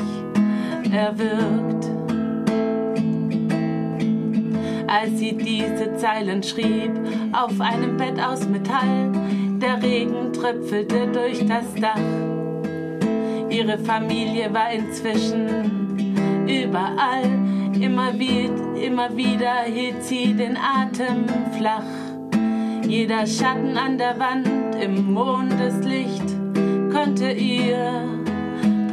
erwürgt. 0.93 1.89
Als 4.89 5.17
sie 5.17 5.37
diese 5.37 5.95
Zeilen 5.95 6.43
schrieb, 6.43 6.91
auf 7.33 7.61
einem 7.61 7.97
Bett 7.97 8.21
aus 8.21 8.49
Metall, 8.49 9.13
der 9.61 9.81
Regen 9.81 10.33
tröpfelte 10.33 11.07
durch 11.07 11.47
das 11.47 11.73
Dach. 11.81 12.26
Ihre 13.51 13.79
Familie 13.79 14.53
war 14.53 14.71
inzwischen 14.73 16.47
überall. 16.47 17.25
Immer, 17.81 18.19
wie, 18.19 18.51
immer 18.85 19.15
wieder 19.17 19.63
hielt 19.65 20.03
sie 20.03 20.35
den 20.35 20.57
Atem 20.57 21.27
flach. 21.57 21.83
Jeder 22.87 23.27
Schatten 23.27 23.77
an 23.77 23.99
der 23.99 24.19
Wand 24.19 24.49
im 24.81 25.13
Mondeslicht 25.13 26.25
konnte 26.93 27.31
ihr 27.33 28.05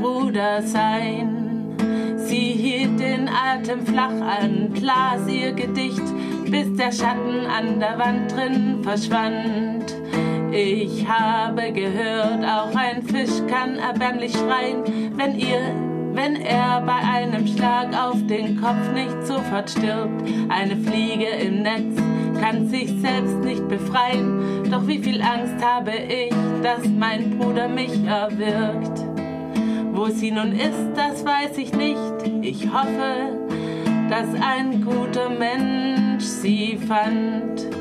Bruder 0.02 0.62
sein. 0.62 1.76
Sie 2.18 2.54
hielt 2.54 3.00
den 3.00 3.30
Atem 3.30 3.86
flach 3.86 4.10
an, 4.10 4.74
las 4.82 5.28
ihr 5.28 5.54
Gedicht, 5.54 6.04
bis 6.50 6.76
der 6.76 6.92
Schatten 6.92 7.46
an 7.46 7.80
der 7.80 7.98
Wand 8.00 8.32
drin 8.32 8.80
verschwand. 8.84 10.03
Ich 10.56 11.08
habe 11.08 11.72
gehört, 11.72 12.46
auch 12.46 12.76
ein 12.76 13.02
Fisch 13.02 13.42
kann 13.48 13.80
erbärmlich 13.80 14.34
schreien, 14.34 14.84
wenn 15.18 15.40
ihr 15.40 15.58
wenn 16.14 16.36
er 16.36 16.80
bei 16.82 16.94
einem 16.94 17.48
Schlag 17.48 17.88
auf 17.98 18.18
den 18.28 18.62
Kopf 18.62 18.92
nicht 18.94 19.26
sofort 19.26 19.72
stirbt. 19.72 20.24
Eine 20.50 20.78
Fliege 20.78 21.26
im 21.26 21.64
Netz 21.64 22.00
kann 22.40 22.68
sich 22.68 22.88
selbst 23.02 23.38
nicht 23.40 23.68
befreien. 23.68 24.70
Doch 24.70 24.86
wie 24.86 25.00
viel 25.00 25.24
Angst 25.24 25.56
habe 25.66 25.92
ich, 25.92 26.32
dass 26.62 26.88
mein 26.88 27.40
Bruder 27.40 27.68
mich 27.68 28.06
erwürgt. 28.06 29.04
Wo 29.92 30.06
sie 30.10 30.30
nun 30.30 30.52
ist, 30.52 30.92
das 30.96 31.26
weiß 31.26 31.58
ich 31.58 31.74
nicht. 31.74 32.00
Ich 32.42 32.72
hoffe, 32.72 33.40
dass 34.08 34.28
ein 34.40 34.86
guter 34.86 35.32
Mensch 35.32 36.24
sie 36.24 36.78
fand 36.78 37.73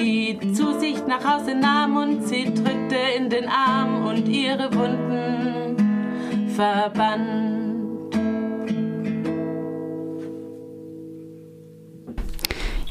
sie 0.00 0.38
zu 0.54 0.78
sich 0.78 1.06
nach 1.06 1.24
Hause 1.24 1.54
nahm 1.54 1.96
und 1.96 2.26
sie 2.26 2.44
drückte 2.44 2.96
in 3.16 3.28
den 3.28 3.48
Arm 3.48 4.06
und 4.06 4.28
ihre 4.28 4.72
Wunden 4.74 6.48
verband. 6.54 7.60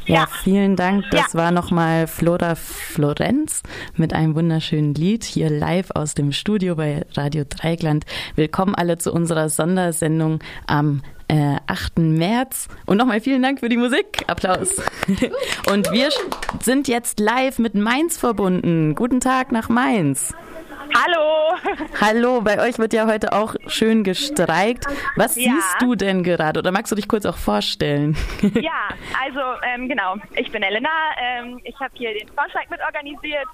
Ja, 0.06 0.26
vielen 0.44 0.76
Dank. 0.76 1.06
Das 1.12 1.34
ja. 1.34 1.40
war 1.40 1.52
nochmal 1.52 2.08
Flora 2.08 2.56
Florenz 2.56 3.62
mit 3.96 4.12
einem 4.12 4.34
wunderschönen 4.34 4.96
Lied 4.96 5.24
hier 5.24 5.52
live 5.52 5.92
aus 5.92 6.16
dem 6.16 6.32
Studio 6.32 6.76
bei 6.76 7.06
Radio 7.14 7.44
Dreigland. 7.48 8.06
Willkommen 8.36 8.74
alle 8.74 8.98
zu 8.98 9.14
unserer 9.14 9.50
Sondersendung 9.50 10.40
am 10.66 11.04
äh, 11.30 11.58
8. 11.68 12.00
März. 12.00 12.68
Und 12.86 12.98
nochmal 12.98 13.22
vielen 13.22 13.42
Dank 13.42 13.62
für 13.62 13.70
die 13.70 13.78
Musik. 13.78 14.24
Applaus. 14.28 14.76
Und 15.72 15.92
wir 15.92 16.10
sind 16.62 16.88
jetzt 16.88 17.20
live 17.20 17.60
mit 17.60 17.76
Mainz 17.76 18.18
verbunden. 18.18 18.96
Guten 18.96 19.20
Tag 19.22 19.52
nach 19.52 19.70
Mainz. 19.70 20.34
Hallo. 20.96 21.56
Hallo, 22.02 22.42
bei 22.42 22.60
euch 22.68 22.80
wird 22.80 22.94
ja 22.94 23.06
heute 23.06 23.34
auch 23.34 23.56
schön 23.68 24.04
gestreikt. 24.04 24.86
Was 25.16 25.36
ja. 25.36 25.52
siehst 25.52 25.82
du 25.82 25.96
denn 25.96 26.24
gerade? 26.24 26.60
Oder 26.60 26.72
magst 26.72 26.92
du 26.92 26.96
dich 26.96 27.08
kurz 27.08 27.26
auch 27.26 27.38
vorstellen? 27.38 28.18
Ja, 28.42 28.90
also 29.24 29.40
ähm, 29.64 29.88
genau, 29.88 30.16
ich 30.36 30.52
bin 30.52 30.64
Elena. 30.64 30.90
Ähm, 31.22 31.60
ich 31.64 31.80
habe 31.80 31.92
hier 31.94 32.14
den 32.14 32.28
Frauenstreik 32.30 32.70
mit 32.70 32.80
organisiert. 32.82 33.48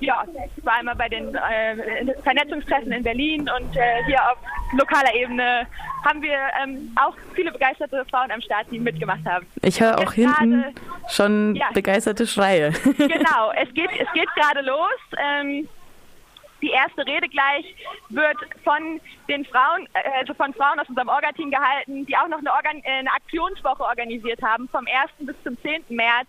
Ja, 0.00 0.24
ich 0.56 0.64
war 0.64 0.74
einmal 0.74 0.94
bei 0.94 1.08
den 1.08 1.34
äh, 1.34 2.14
Vernetzungstreffen 2.22 2.92
in 2.92 3.02
Berlin 3.02 3.48
und 3.58 3.76
äh, 3.76 4.04
hier 4.04 4.20
auf 4.30 4.36
lokaler 4.72 5.14
Ebene 5.14 5.66
haben 6.04 6.20
wir 6.20 6.38
ähm, 6.62 6.92
auch 6.96 7.14
viele 7.34 7.50
begeisterte 7.50 8.04
Frauen 8.10 8.30
am 8.30 8.40
Start, 8.40 8.66
die 8.70 8.78
mitgemacht 8.78 9.24
haben. 9.24 9.46
Ich 9.62 9.80
höre 9.80 9.98
auch 9.98 10.12
hinten 10.12 10.62
grade, 10.62 10.74
schon 11.08 11.54
ja, 11.56 11.70
begeisterte 11.72 12.26
Schreie. 12.26 12.72
Genau, 12.98 13.52
es 13.56 13.72
geht, 13.74 13.90
es 13.98 14.12
geht 14.12 14.28
gerade 14.34 14.60
los. 14.60 15.00
Ähm, 15.18 15.68
die 16.62 16.70
erste 16.70 17.06
Rede 17.06 17.28
gleich 17.28 17.64
wird 18.08 18.36
von 18.64 19.00
den 19.28 19.44
Frauen, 19.44 19.88
äh, 19.94 20.18
also 20.18 20.34
von 20.34 20.52
Frauen 20.54 20.78
aus 20.78 20.88
unserem 20.88 21.08
Orga-Team 21.08 21.50
gehalten, 21.50 22.06
die 22.06 22.16
auch 22.16 22.28
noch 22.28 22.38
eine, 22.38 22.52
Organ 22.52 22.82
äh, 22.84 22.98
eine 22.98 23.12
Aktionswoche 23.12 23.82
organisiert 23.82 24.42
haben, 24.42 24.68
vom 24.68 24.86
1. 24.86 25.10
bis 25.26 25.36
zum 25.42 25.60
10. 25.62 25.84
März, 25.88 26.28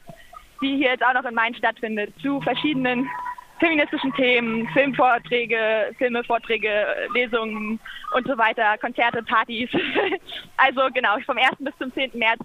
die 0.61 0.77
hier 0.77 0.91
jetzt 0.91 1.03
auch 1.03 1.13
noch 1.13 1.25
in 1.25 1.35
Mainz 1.35 1.57
stattfindet, 1.57 2.13
zu 2.21 2.41
verschiedenen 2.41 3.09
feministischen 3.59 4.13
Themen, 4.13 4.67
Filmvorträge, 4.69 5.93
Filme, 5.97 6.23
Vorträge, 6.23 6.85
Lesungen 7.13 7.79
und 8.13 8.27
so 8.27 8.37
weiter, 8.37 8.77
Konzerte, 8.79 9.23
Partys. 9.23 9.69
also 10.57 10.81
genau, 10.93 11.17
vom 11.25 11.37
1. 11.37 11.55
bis 11.59 11.73
zum 11.77 11.93
10. 11.93 12.11
März 12.15 12.39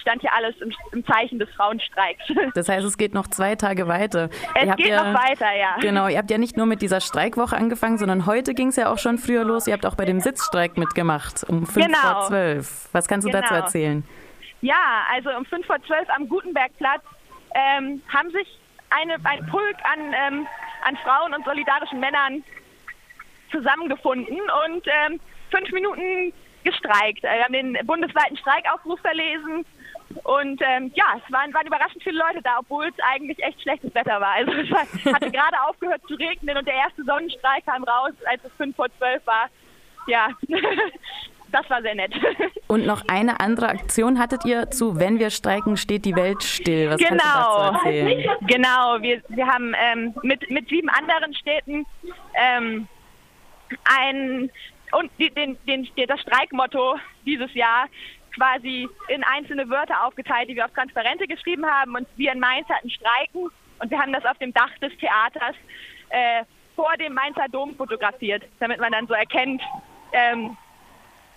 stand 0.00 0.20
hier 0.20 0.32
alles 0.32 0.54
im, 0.60 0.72
im, 0.92 1.06
Zeichen 1.06 1.38
des 1.38 1.48
Frauenstreiks. 1.50 2.22
Das 2.54 2.68
heißt, 2.68 2.84
es 2.84 2.98
geht 2.98 3.14
noch 3.14 3.26
zwei 3.28 3.54
Tage 3.56 3.88
weiter. 3.88 4.28
Es 4.54 4.76
geht 4.76 4.88
ja, 4.88 5.04
noch 5.04 5.20
weiter, 5.20 5.54
ja. 5.56 5.76
Genau, 5.80 6.08
ihr 6.08 6.18
habt 6.18 6.30
ja 6.30 6.38
nicht 6.38 6.56
nur 6.56 6.66
mit 6.66 6.82
dieser 6.82 7.00
Streikwoche 7.00 7.56
angefangen, 7.56 7.98
sondern 7.98 8.26
heute 8.26 8.54
ging 8.54 8.68
es 8.68 8.76
ja 8.76 8.92
auch 8.92 8.98
schon 8.98 9.18
früher 9.18 9.44
los. 9.44 9.66
Ihr 9.66 9.72
habt 9.72 9.86
auch 9.86 9.94
bei 9.94 10.04
dem 10.04 10.20
Sitzstreik 10.20 10.76
mitgemacht, 10.76 11.44
um 11.48 11.66
fünf 11.66 11.86
genau. 11.86 11.98
vor 11.98 12.26
zwölf. 12.28 12.88
Was 12.92 13.08
kannst 13.08 13.26
du 13.26 13.30
genau. 13.30 13.42
dazu 13.42 13.54
erzählen? 13.54 14.04
Ja, 14.60 15.04
also 15.12 15.30
um 15.30 15.44
fünf 15.44 15.66
vor 15.66 15.82
zwölf 15.86 16.08
am 16.10 16.28
Gutenbergplatz 16.28 17.02
ähm, 17.54 18.02
haben 18.08 18.30
sich 18.30 18.46
eine, 18.90 19.16
ein 19.24 19.46
Pulk 19.46 19.76
an, 19.84 20.14
ähm, 20.14 20.46
an 20.84 20.96
Frauen 20.98 21.34
und 21.34 21.44
solidarischen 21.44 22.00
Männern 22.00 22.44
zusammengefunden 23.50 24.40
und 24.66 24.86
ähm, 24.86 25.20
fünf 25.50 25.70
Minuten 25.72 26.32
gestreikt. 26.64 27.22
Wir 27.22 27.44
haben 27.44 27.52
den 27.52 27.78
bundesweiten 27.86 28.36
Streikaufruf 28.36 29.00
verlesen 29.00 29.64
und 30.22 30.60
ähm, 30.62 30.92
ja, 30.94 31.04
es 31.16 31.32
waren, 31.32 31.52
waren 31.52 31.66
überraschend 31.66 32.02
viele 32.02 32.18
Leute 32.18 32.40
da, 32.42 32.58
obwohl 32.58 32.86
es 32.86 32.94
eigentlich 33.12 33.42
echt 33.42 33.60
schlechtes 33.62 33.94
Wetter 33.94 34.20
war. 34.20 34.32
Also 34.32 34.52
es 34.52 34.70
war, 34.70 34.82
hatte 35.14 35.30
gerade 35.30 35.60
aufgehört 35.68 36.02
zu 36.06 36.14
regnen 36.14 36.56
und 36.56 36.66
der 36.66 36.74
erste 36.74 37.04
Sonnenstrahl 37.04 37.60
kam 37.62 37.84
raus, 37.84 38.12
als 38.26 38.42
es 38.44 38.52
fünf 38.56 38.76
vor 38.76 38.88
zwölf 38.98 39.26
war. 39.26 39.48
Ja, 40.06 40.28
das 41.54 41.68
war 41.70 41.80
sehr 41.82 41.94
nett. 41.94 42.12
Und 42.66 42.86
noch 42.86 43.02
eine 43.08 43.40
andere 43.40 43.68
Aktion 43.68 44.18
hattet 44.18 44.44
ihr 44.44 44.70
zu 44.70 44.98
Wenn 44.98 45.18
wir 45.18 45.30
streiken, 45.30 45.76
steht 45.76 46.04
die 46.04 46.16
Welt 46.16 46.42
still. 46.42 46.90
Was 46.90 46.98
genau. 46.98 47.08
kannst 47.08 47.24
du 47.24 47.28
dazu 47.28 47.86
erzählen? 47.86 48.30
Genau, 48.46 49.02
wir, 49.02 49.22
wir 49.28 49.46
haben 49.46 49.74
ähm, 49.78 50.14
mit, 50.22 50.50
mit 50.50 50.68
sieben 50.68 50.88
anderen 50.88 51.34
Städten 51.34 51.86
ähm, 52.34 52.88
ein 53.84 54.50
und 54.92 55.10
die, 55.18 55.30
den, 55.30 55.56
den, 55.66 55.88
das 56.06 56.20
Streikmotto 56.20 56.96
dieses 57.24 57.52
Jahr 57.54 57.86
quasi 58.34 58.88
in 59.08 59.22
einzelne 59.24 59.68
Wörter 59.68 60.04
aufgeteilt, 60.04 60.48
die 60.48 60.56
wir 60.56 60.64
auf 60.64 60.72
Transparente 60.72 61.26
geschrieben 61.26 61.66
haben. 61.66 61.94
Und 61.94 62.06
wir 62.16 62.32
in 62.32 62.40
Mainz 62.40 62.68
hatten 62.68 62.90
Streiken 62.90 63.50
und 63.78 63.90
wir 63.90 63.98
haben 63.98 64.12
das 64.12 64.24
auf 64.24 64.38
dem 64.38 64.52
Dach 64.52 64.70
des 64.80 64.96
Theaters 64.98 65.54
äh, 66.10 66.44
vor 66.74 66.96
dem 66.98 67.14
Mainzer 67.14 67.46
Dom 67.50 67.76
fotografiert, 67.76 68.42
damit 68.58 68.80
man 68.80 68.92
dann 68.92 69.06
so 69.06 69.14
erkennt, 69.14 69.62
ähm, 70.12 70.56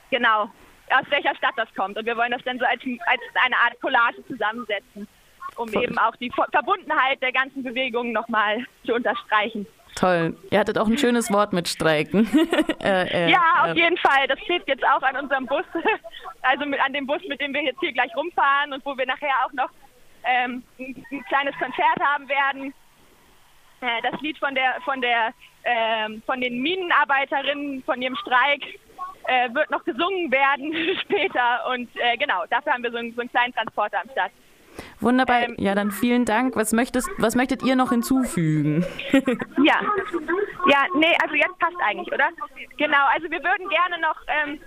genau, 0.09 0.49
aus 0.89 1.05
welcher 1.09 1.35
Stadt 1.35 1.53
das 1.57 1.73
kommt. 1.75 1.97
Und 1.97 2.05
wir 2.05 2.15
wollen 2.15 2.31
das 2.31 2.43
dann 2.43 2.59
so 2.59 2.65
als, 2.65 2.81
als 3.05 3.21
eine 3.45 3.57
Art 3.57 3.79
Collage 3.81 4.25
zusammensetzen, 4.27 5.07
um 5.55 5.67
Voll. 5.67 5.83
eben 5.83 5.97
auch 5.97 6.15
die 6.17 6.31
Verbundenheit 6.51 7.21
der 7.21 7.31
ganzen 7.31 7.63
Bewegung 7.63 8.11
nochmal 8.11 8.65
zu 8.85 8.93
unterstreichen. 8.93 9.67
Toll. 9.95 10.37
Ihr 10.51 10.59
hattet 10.59 10.77
auch 10.77 10.85
ein 10.85 10.97
schönes 10.97 11.31
Wort 11.31 11.53
mit 11.53 11.67
Streiken. 11.67 12.29
äh, 12.83 13.25
äh, 13.25 13.31
ja, 13.31 13.63
auf 13.63 13.75
äh. 13.75 13.79
jeden 13.79 13.97
Fall. 13.97 14.27
Das 14.27 14.39
steht 14.41 14.67
jetzt 14.67 14.85
auch 14.85 15.01
an 15.01 15.17
unserem 15.17 15.47
Bus, 15.47 15.65
also 16.43 16.65
mit, 16.65 16.79
an 16.79 16.93
dem 16.93 17.07
Bus, 17.07 17.21
mit 17.27 17.41
dem 17.41 17.53
wir 17.53 17.63
jetzt 17.63 17.79
hier 17.79 17.93
gleich 17.93 18.15
rumfahren 18.15 18.73
und 18.73 18.85
wo 18.85 18.95
wir 18.95 19.07
nachher 19.07 19.33
auch 19.43 19.53
noch 19.53 19.69
ähm, 20.23 20.63
ein, 20.77 21.03
ein, 21.11 21.25
kleines 21.25 21.55
Konzert 21.57 21.99
haben 21.99 22.29
werden. 22.29 22.73
Äh, 23.81 24.01
das 24.11 24.21
Lied 24.21 24.37
von 24.37 24.53
der, 24.53 24.75
von 24.85 25.01
der, 25.01 25.33
ähm, 25.63 26.21
von 26.27 26.41
den 26.41 26.61
Minenarbeiterinnen, 26.61 27.81
von 27.83 27.99
ihrem 27.99 28.15
Streik, 28.17 28.61
äh, 29.27 29.53
wird 29.53 29.69
noch 29.69 29.83
gesungen 29.83 30.31
werden 30.31 30.73
später. 31.01 31.69
Und 31.71 31.89
äh, 31.95 32.17
genau, 32.17 32.43
dafür 32.49 32.73
haben 32.73 32.83
wir 32.83 32.91
so, 32.91 32.97
einen, 32.97 33.13
so 33.13 33.21
einen 33.21 33.29
kleinen 33.29 33.53
Transporter 33.53 34.01
am 34.01 34.09
Start. 34.11 34.31
Wunderbar. 34.99 35.41
Ähm, 35.43 35.55
ja, 35.57 35.75
dann 35.75 35.91
vielen 35.91 36.25
Dank. 36.25 36.55
Was, 36.55 36.71
möchtest, 36.71 37.09
was 37.17 37.35
möchtet 37.35 37.63
ihr 37.63 37.75
noch 37.75 37.89
hinzufügen? 37.89 38.85
ja. 39.63 39.81
Ja, 40.69 40.85
nee, 40.95 41.15
also 41.23 41.35
jetzt 41.35 41.57
passt 41.59 41.77
eigentlich, 41.85 42.11
oder? 42.11 42.29
Genau, 42.77 43.05
also 43.13 43.29
wir 43.29 43.41
würden 43.43 43.69
gerne 43.69 43.99
noch 44.01 44.17
ähm, 44.27 44.59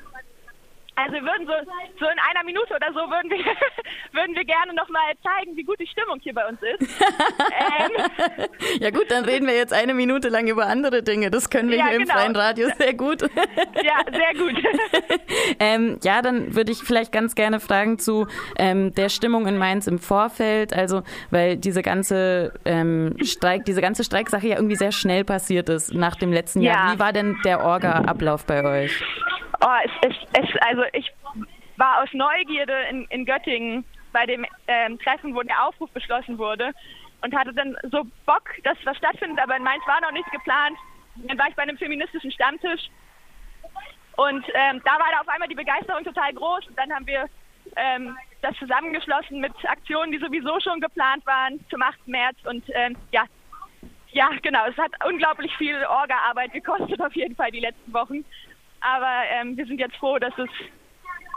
also 1.02 1.14
wir 1.14 1.22
würden 1.22 1.46
so, 1.46 1.52
so 1.98 2.06
in 2.06 2.18
einer 2.30 2.44
Minute 2.44 2.74
oder 2.74 2.88
so 2.92 3.00
würden 3.10 3.30
wir, 3.30 3.38
würden 4.12 4.34
wir 4.34 4.44
gerne 4.44 4.74
nochmal 4.74 5.12
zeigen, 5.22 5.56
wie 5.56 5.64
gut 5.64 5.80
die 5.80 5.86
Stimmung 5.86 6.20
hier 6.20 6.34
bei 6.34 6.46
uns 6.46 6.58
ist. 6.62 6.80
ähm. 7.70 8.46
Ja 8.80 8.90
gut, 8.90 9.10
dann 9.10 9.24
reden 9.24 9.46
wir 9.46 9.54
jetzt 9.54 9.72
eine 9.72 9.94
Minute 9.94 10.28
lang 10.28 10.46
über 10.46 10.66
andere 10.66 11.02
Dinge. 11.02 11.30
Das 11.30 11.50
können 11.50 11.70
wir 11.70 11.78
ja, 11.78 11.88
hier 11.88 11.98
genau. 11.98 12.12
im 12.12 12.18
freien 12.18 12.36
Radio 12.36 12.68
sehr 12.76 12.94
gut. 12.94 13.22
Ja, 13.82 14.00
sehr 14.12 14.34
gut. 14.34 14.62
ähm, 15.58 15.98
ja, 16.02 16.22
dann 16.22 16.54
würde 16.54 16.70
ich 16.70 16.78
vielleicht 16.78 17.12
ganz 17.12 17.34
gerne 17.34 17.60
fragen 17.60 17.98
zu 17.98 18.26
ähm, 18.58 18.94
der 18.94 19.08
Stimmung 19.08 19.46
in 19.46 19.56
Mainz 19.56 19.86
im 19.86 19.98
Vorfeld. 19.98 20.74
Also, 20.74 21.02
weil 21.30 21.56
diese 21.56 21.82
ganze 21.82 22.52
ähm, 22.64 23.16
Streik, 23.22 23.64
diese 23.64 23.80
ganze 23.80 24.04
Streiksache 24.04 24.46
ja 24.48 24.56
irgendwie 24.56 24.76
sehr 24.76 24.92
schnell 24.92 25.24
passiert 25.24 25.68
ist 25.68 25.94
nach 25.94 26.16
dem 26.16 26.32
letzten 26.32 26.60
ja. 26.60 26.72
Jahr. 26.72 26.94
Wie 26.94 26.98
war 26.98 27.12
denn 27.12 27.36
der 27.44 27.64
Orga-Ablauf 27.64 28.44
bei 28.44 28.64
euch? 28.64 29.02
Oh, 29.62 29.76
es, 29.84 30.10
es, 30.10 30.16
es, 30.32 30.56
also 30.62 30.84
ich 30.92 31.12
war 31.76 32.02
aus 32.02 32.08
Neugierde 32.12 32.74
in, 32.90 33.04
in 33.06 33.24
Göttingen 33.24 33.84
bei 34.12 34.26
dem 34.26 34.46
ähm, 34.66 34.98
Treffen, 34.98 35.34
wo 35.34 35.42
der 35.42 35.66
Aufruf 35.66 35.90
beschlossen 35.90 36.38
wurde 36.38 36.72
und 37.22 37.34
hatte 37.36 37.52
dann 37.52 37.76
so 37.90 38.04
Bock, 38.26 38.50
dass 38.64 38.78
was 38.84 38.96
stattfindet, 38.96 39.38
aber 39.38 39.56
in 39.56 39.62
Mainz 39.62 39.86
war 39.86 40.00
noch 40.00 40.12
nichts 40.12 40.30
geplant. 40.30 40.76
Dann 41.16 41.38
war 41.38 41.48
ich 41.48 41.54
bei 41.54 41.62
einem 41.62 41.76
feministischen 41.76 42.32
Stammtisch 42.32 42.88
und 44.16 44.44
ähm, 44.54 44.80
da 44.84 44.92
war 44.92 45.10
da 45.12 45.20
auf 45.20 45.28
einmal 45.28 45.48
die 45.48 45.54
Begeisterung 45.54 46.04
total 46.04 46.32
groß 46.32 46.66
und 46.68 46.78
dann 46.78 46.92
haben 46.92 47.06
wir 47.06 47.26
ähm, 47.76 48.16
das 48.42 48.56
zusammengeschlossen 48.56 49.40
mit 49.40 49.52
Aktionen, 49.66 50.12
die 50.12 50.18
sowieso 50.18 50.58
schon 50.60 50.80
geplant 50.80 51.24
waren 51.26 51.60
zum 51.68 51.82
8. 51.82 52.08
März 52.08 52.36
und 52.44 52.64
ähm, 52.74 52.96
ja, 53.12 53.24
ja, 54.12 54.28
genau, 54.42 54.66
es 54.66 54.76
hat 54.76 54.92
unglaublich 55.06 55.54
viel 55.56 55.76
Orga-Arbeit 55.84 56.52
gekostet 56.52 57.00
auf 57.00 57.14
jeden 57.14 57.36
Fall 57.36 57.50
die 57.50 57.60
letzten 57.60 57.92
Wochen. 57.92 58.24
Aber 58.80 59.22
ähm, 59.30 59.56
wir 59.56 59.66
sind 59.66 59.78
jetzt 59.78 59.96
froh, 59.96 60.18
dass 60.18 60.32
es 60.38 60.48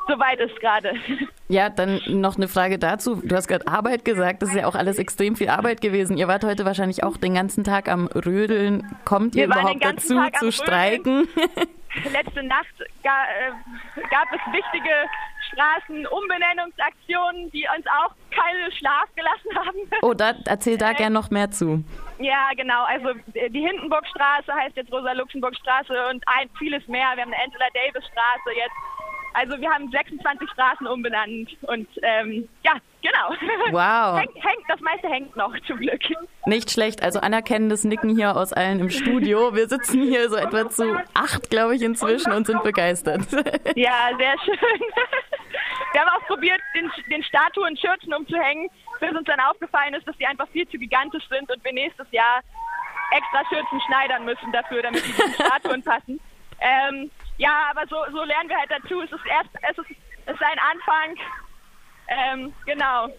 soweit 0.07 0.39
ist 0.39 0.59
gerade. 0.59 0.93
Ja, 1.49 1.69
dann 1.69 2.01
noch 2.07 2.37
eine 2.37 2.47
Frage 2.47 2.79
dazu. 2.79 3.21
Du 3.23 3.35
hast 3.35 3.47
gerade 3.47 3.67
Arbeit 3.67 4.05
gesagt, 4.05 4.41
das 4.41 4.49
ist 4.49 4.55
ja 4.55 4.65
auch 4.65 4.73
alles 4.73 4.97
extrem 4.97 5.35
viel 5.35 5.49
Arbeit 5.49 5.81
gewesen. 5.81 6.17
Ihr 6.17 6.27
wart 6.27 6.43
heute 6.45 6.65
wahrscheinlich 6.65 7.03
auch 7.03 7.15
den 7.17 7.35
ganzen 7.35 7.63
Tag 7.63 7.89
am 7.89 8.07
Rödeln. 8.07 8.89
Kommt 9.05 9.35
ihr 9.35 9.45
überhaupt 9.45 9.83
dazu 9.83 10.15
Tag 10.15 10.37
zu 10.37 10.51
streiken? 10.51 11.27
Letzte 12.11 12.41
Nacht 12.43 12.73
äh, 12.79 14.01
gab 14.09 14.31
es 14.31 14.39
wichtige 14.51 14.89
Straßenumbenennungsaktionen, 15.51 17.51
die 17.51 17.67
uns 17.77 17.85
auch 17.87 18.15
keinen 18.31 18.71
Schlaf 18.71 19.05
gelassen 19.15 19.55
haben. 19.55 19.77
Oh, 20.01 20.15
da, 20.15 20.33
erzähl 20.45 20.77
da 20.77 20.91
äh, 20.91 20.95
gern 20.95 21.13
noch 21.13 21.29
mehr 21.29 21.51
zu. 21.51 21.83
Ja, 22.19 22.49
genau. 22.55 22.83
Also 22.85 23.13
die 23.33 23.61
Hindenburgstraße 23.61 24.53
heißt 24.53 24.77
jetzt 24.77 24.91
Rosa-Luxemburg-Straße 24.91 26.07
und 26.09 26.23
ein, 26.27 26.49
vieles 26.57 26.87
mehr. 26.87 27.07
Wir 27.15 27.23
haben 27.23 27.33
eine 27.33 27.43
Angela-Davis-Straße 27.43 28.51
jetzt 28.55 28.75
also 29.33 29.59
wir 29.59 29.69
haben 29.69 29.89
26 29.89 30.49
Straßen 30.51 30.87
umbenannt 30.87 31.49
und 31.63 31.87
ähm, 32.01 32.47
ja, 32.63 32.73
genau. 33.01 33.31
Wow. 33.71 34.19
hängt, 34.19 34.35
hängt, 34.35 34.63
das 34.67 34.79
meiste 34.81 35.09
hängt 35.09 35.35
noch 35.35 35.53
zum 35.65 35.77
Glück. 35.77 36.01
Nicht 36.45 36.71
schlecht, 36.71 37.01
also 37.01 37.19
anerkennendes 37.19 37.83
Nicken 37.83 38.15
hier 38.15 38.35
aus 38.35 38.53
allen 38.53 38.79
im 38.79 38.89
Studio. 38.89 39.55
Wir 39.55 39.67
sitzen 39.67 40.03
hier 40.03 40.29
so 40.29 40.35
etwa 40.35 40.69
zu 40.69 40.95
acht, 41.13 41.49
glaube 41.49 41.75
ich, 41.75 41.81
inzwischen 41.81 42.31
und 42.31 42.45
sind 42.45 42.63
begeistert. 42.63 43.21
Ja, 43.75 44.09
sehr 44.17 44.35
schön. 44.45 44.57
Wir 45.93 46.01
haben 46.01 46.09
auch 46.09 46.27
probiert, 46.27 46.59
den, 46.75 46.91
den 47.09 47.23
Statuen 47.23 47.77
Schürzen 47.77 48.13
umzuhängen, 48.13 48.69
bis 49.03 49.17
uns 49.17 49.27
dann 49.27 49.39
aufgefallen 49.41 49.93
ist, 49.95 50.07
dass 50.07 50.15
die 50.17 50.25
einfach 50.25 50.47
viel 50.49 50.67
zu 50.69 50.77
gigantisch 50.77 51.27
sind 51.27 51.51
und 51.51 51.61
wir 51.63 51.73
nächstes 51.73 52.09
Jahr 52.11 52.39
extra 53.11 53.43
Schürzen 53.49 53.81
schneidern 53.81 54.23
müssen 54.23 54.51
dafür, 54.53 54.81
damit 54.81 55.05
die 55.05 55.11
den 55.11 55.33
Statuen 55.33 55.83
passen. 55.83 56.21
Ähm, 56.61 57.11
ja, 57.37 57.69
aber 57.69 57.85
so, 57.87 57.97
so 58.11 58.23
lernen 58.23 58.47
wir 58.47 58.57
halt 58.57 58.71
dazu. 58.71 59.01
Es 59.01 59.11
ist 59.11 59.25
erst, 59.25 59.49
es 59.61 59.77
ist, 59.77 59.91
es 60.25 60.33
ist 60.35 60.41
ein 60.41 60.59
Anfang. 60.71 61.17
Ähm, 62.07 62.53
genau. 62.65 63.09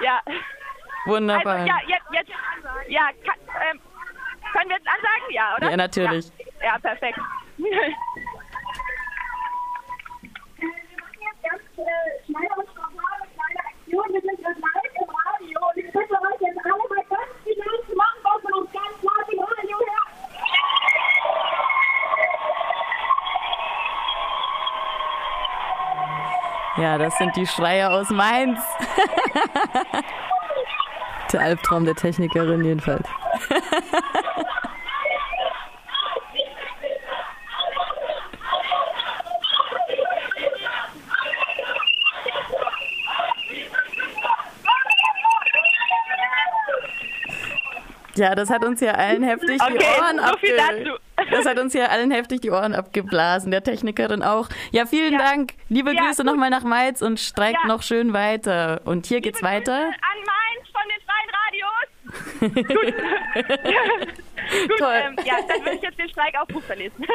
Ja. 0.00 0.22
Wunderbar. 1.04 1.56
Also, 1.56 1.66
ja, 1.66 1.78
jetzt, 1.86 2.06
jetzt 2.12 2.30
ja, 2.88 3.10
kann, 3.24 3.38
ähm, 3.70 3.80
können 4.52 4.70
wir 4.70 4.76
jetzt 4.76 4.88
ansagen? 4.88 5.32
Ja, 5.32 5.54
oder? 5.56 5.70
Ja, 5.70 5.76
natürlich. 5.76 6.32
Ja, 6.60 6.64
ja 6.64 6.78
perfekt. 6.78 7.18
schnell 12.26 12.48
und 12.56 12.68
kleine 12.74 13.60
Aktion. 13.66 14.06
Wir 14.12 14.20
sind 14.20 14.40
live 14.40 14.99
ich 15.90 15.98
bitte 15.98 16.14
euch 16.14 16.40
jetzt 16.40 16.58
alle 16.64 16.88
mal 16.88 17.04
ganz 17.08 17.28
zu 17.88 17.96
machen, 17.96 18.18
was 18.22 18.40
von 18.42 18.52
uns 18.62 18.70
ganz 18.72 19.02
laut 19.02 19.28
im. 19.32 19.40
Ja, 26.76 26.96
das 26.96 27.18
sind 27.18 27.34
die 27.36 27.46
Schreier 27.46 27.90
aus 27.90 28.08
Mainz. 28.08 28.58
der 31.32 31.40
Albtraum 31.40 31.84
der 31.84 31.94
Technikerin 31.94 32.64
jedenfalls. 32.64 33.06
Ja, 48.16 48.34
das 48.34 48.50
hat 48.50 48.64
uns 48.64 48.80
ja 48.80 48.92
allen 48.92 49.22
heftig 49.22 49.60
okay, 49.62 49.78
die 49.78 49.84
Ohren 50.00 50.18
so 50.18 50.24
abge 50.24 51.00
Das 51.30 51.46
hat 51.46 51.58
uns 51.58 51.74
ja 51.74 51.86
allen 51.86 52.10
heftig 52.10 52.40
die 52.40 52.50
Ohren 52.50 52.74
abgeblasen, 52.74 53.50
der 53.50 53.62
Technikerin 53.62 54.22
auch. 54.22 54.48
Ja, 54.72 54.86
vielen 54.86 55.12
ja. 55.12 55.18
Dank. 55.18 55.52
Liebe 55.68 55.94
ja, 55.94 56.06
Grüße 56.06 56.24
nochmal 56.24 56.50
nach 56.50 56.64
Mainz 56.64 57.02
und 57.02 57.20
streikt 57.20 57.60
ja. 57.62 57.68
noch 57.68 57.82
schön 57.82 58.12
weiter. 58.12 58.80
Und 58.84 59.06
hier 59.06 59.18
Liebe 59.18 59.28
geht's 59.28 59.42
weiter. 59.42 59.84
Grüße 59.84 59.96
an 60.02 60.18
Mainz 60.26 60.68
von 60.72 60.82
den 60.88 61.00
freien 61.06 61.30
Radios. 61.40 61.90
Gut. 62.74 62.94
Gut, 64.68 64.78
Toll. 64.78 65.02
Ähm, 65.04 65.16
ja, 65.24 65.36
dann 65.46 65.60
würde 65.64 65.76
ich 65.76 65.82
jetzt 65.82 65.98
den 65.98 66.08
Streikaufruf 66.08 66.64
verlesen. 66.64 67.06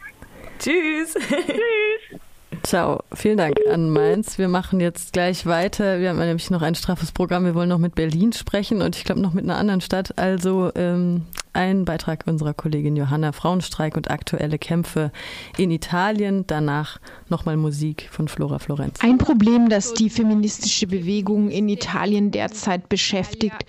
Tschüss. 0.58 1.14
Tschüss. 1.14 2.20
Ciao, 2.62 3.02
vielen 3.14 3.38
Dank 3.38 3.56
an 3.70 3.90
Mainz. 3.90 4.38
Wir 4.38 4.48
machen 4.48 4.80
jetzt 4.80 5.12
gleich 5.12 5.46
weiter. 5.46 5.98
Wir 5.98 6.10
haben 6.10 6.18
nämlich 6.18 6.50
noch 6.50 6.62
ein 6.62 6.74
straffes 6.74 7.10
Programm. 7.10 7.44
Wir 7.44 7.54
wollen 7.54 7.68
noch 7.68 7.78
mit 7.78 7.94
Berlin 7.94 8.32
sprechen 8.32 8.82
und 8.82 8.96
ich 8.96 9.04
glaube 9.04 9.20
noch 9.20 9.32
mit 9.32 9.44
einer 9.44 9.56
anderen 9.56 9.80
Stadt. 9.80 10.18
Also 10.18 10.70
ähm, 10.74 11.26
ein 11.52 11.84
Beitrag 11.84 12.24
unserer 12.26 12.54
Kollegin 12.54 12.96
Johanna 12.96 13.32
Frauenstreik 13.32 13.96
und 13.96 14.10
aktuelle 14.10 14.58
Kämpfe 14.58 15.12
in 15.58 15.70
Italien. 15.70 16.44
Danach 16.46 17.00
nochmal 17.28 17.56
Musik 17.56 18.08
von 18.10 18.28
Flora 18.28 18.58
Florenz. 18.58 19.00
Ein 19.00 19.18
Problem, 19.18 19.68
das 19.68 19.94
die 19.94 20.10
feministische 20.10 20.86
Bewegung 20.86 21.50
in 21.50 21.68
Italien 21.68 22.30
derzeit 22.30 22.88
beschäftigt, 22.88 23.66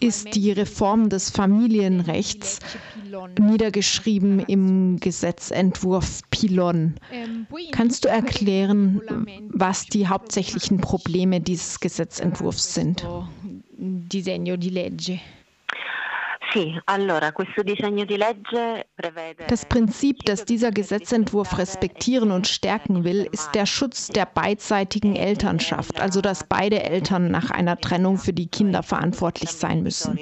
ist 0.00 0.34
die 0.34 0.52
Reform 0.52 1.08
des 1.08 1.30
Familienrechts, 1.30 2.60
niedergeschrieben 3.38 4.40
im 4.40 4.98
Gesetzentwurf 4.98 6.22
Pilon. 6.30 6.94
Kannst 7.72 8.04
du 8.04 8.08
erklären, 8.08 9.00
was 9.52 9.86
die 9.86 10.06
hauptsächlichen 10.06 10.78
Probleme 10.78 11.40
dieses 11.40 11.80
Gesetzentwurfs 11.80 12.74
sind? 12.74 13.06
Disegno 13.76 14.56
di 14.56 14.68
legge. 14.68 15.20
Das 19.48 19.64
Prinzip, 19.66 20.24
das 20.24 20.44
dieser 20.44 20.70
Gesetzentwurf 20.72 21.58
respektieren 21.58 22.32
und 22.32 22.48
stärken 22.48 23.04
will, 23.04 23.28
ist 23.30 23.54
der 23.54 23.66
Schutz 23.66 24.08
der 24.08 24.26
beidseitigen 24.26 25.14
Elternschaft, 25.14 26.00
also 26.00 26.20
dass 26.20 26.44
beide 26.48 26.82
Eltern 26.82 27.30
nach 27.30 27.50
einer 27.50 27.76
Trennung 27.76 28.18
für 28.18 28.32
die 28.32 28.48
Kinder 28.48 28.82
verantwortlich 28.82 29.50
sein 29.50 29.82
müssen. 29.82 30.18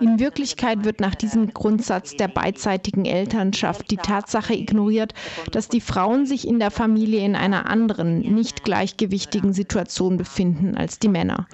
In 0.00 0.20
Wirklichkeit 0.20 0.84
wird 0.84 1.00
nach 1.00 1.16
diesem 1.16 1.52
Grundsatz 1.52 2.14
der 2.16 2.28
beidseitigen 2.28 3.04
Elternschaft 3.04 3.90
die 3.90 3.96
Tatsache 3.96 4.54
ignoriert, 4.54 5.12
dass 5.50 5.68
die 5.68 5.80
Frauen 5.80 6.26
sich 6.26 6.46
in 6.46 6.60
der 6.60 6.70
Familie 6.70 7.24
in 7.24 7.34
einer 7.34 7.66
anderen, 7.66 8.20
nicht 8.20 8.64
gleichgewichtigen 8.64 9.52
Situation 9.52 10.18
befinden 10.18 10.76
als 10.76 11.00
die 11.00 11.08
Männer. 11.08 11.48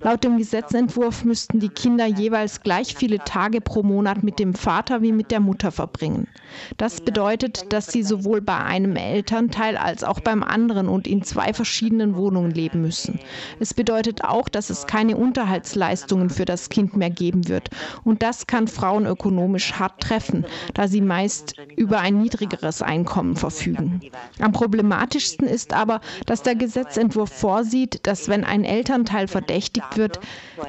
Laut 0.00 0.22
dem 0.22 0.38
Gesetzentwurf 0.38 1.24
müssten 1.24 1.58
die 1.58 1.70
Kinder 1.70 2.06
jeweils 2.06 2.60
gleich 2.60 2.94
viele 2.94 3.18
Tage 3.18 3.63
pro 3.64 3.82
Monat 3.82 4.22
mit 4.22 4.38
dem 4.38 4.54
Vater 4.54 5.02
wie 5.02 5.12
mit 5.12 5.30
der 5.30 5.40
Mutter 5.40 5.72
verbringen. 5.72 6.28
Das 6.76 7.00
bedeutet, 7.00 7.72
dass 7.72 7.86
sie 7.86 8.02
sowohl 8.02 8.40
bei 8.40 8.56
einem 8.56 8.96
Elternteil 8.96 9.76
als 9.76 10.04
auch 10.04 10.20
beim 10.20 10.42
anderen 10.42 10.88
und 10.88 11.06
in 11.06 11.22
zwei 11.22 11.52
verschiedenen 11.52 12.16
Wohnungen 12.16 12.50
leben 12.50 12.82
müssen. 12.82 13.18
Es 13.58 13.74
bedeutet 13.74 14.22
auch, 14.24 14.48
dass 14.48 14.70
es 14.70 14.86
keine 14.86 15.16
Unterhaltsleistungen 15.16 16.30
für 16.30 16.44
das 16.44 16.68
Kind 16.68 16.96
mehr 16.96 17.10
geben 17.10 17.48
wird. 17.48 17.70
Und 18.04 18.22
das 18.22 18.46
kann 18.46 18.68
Frauen 18.68 19.06
ökonomisch 19.06 19.72
hart 19.74 20.00
treffen, 20.00 20.44
da 20.74 20.86
sie 20.86 21.00
meist 21.00 21.56
über 21.76 22.00
ein 22.00 22.18
niedrigeres 22.20 22.82
Einkommen 22.82 23.36
verfügen. 23.36 24.00
Am 24.40 24.52
problematischsten 24.52 25.48
ist 25.48 25.72
aber, 25.72 26.00
dass 26.26 26.42
der 26.42 26.54
Gesetzentwurf 26.54 27.30
vorsieht, 27.30 28.06
dass 28.06 28.28
wenn 28.28 28.44
ein 28.44 28.64
Elternteil 28.64 29.26
verdächtigt 29.26 29.96
wird, 29.96 30.20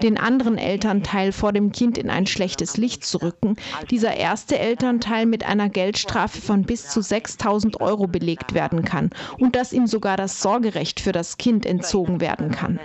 den 0.02 0.18
anderen 0.18 0.58
Elternteil 0.58 1.32
vor 1.32 1.54
dem 1.54 1.72
Kind 1.72 1.98
in 1.98 2.10
ein 2.10 2.26
schlechtes 2.26 2.78
Licht 2.78 2.85
Licht 2.86 3.03
rücken, 3.20 3.56
dieser 3.90 4.16
erste 4.16 4.60
Elternteil 4.60 5.26
mit 5.26 5.44
einer 5.44 5.70
Geldstrafe 5.70 6.40
von 6.40 6.62
bis 6.62 6.88
zu 6.88 7.02
6000 7.02 7.82
Euro 7.82 8.06
belegt 8.06 8.53
werden 8.53 8.86
kann 8.86 9.10
und 9.40 9.56
dass 9.56 9.74
ihm 9.74 9.88
sogar 9.88 10.18
das 10.18 10.40
Sorgerecht 10.40 10.99
für 10.99 11.12
das 11.12 11.38
Kind 11.38 11.66
entzogen 11.66 12.22
werden 12.22 12.52
kann. 12.52 12.80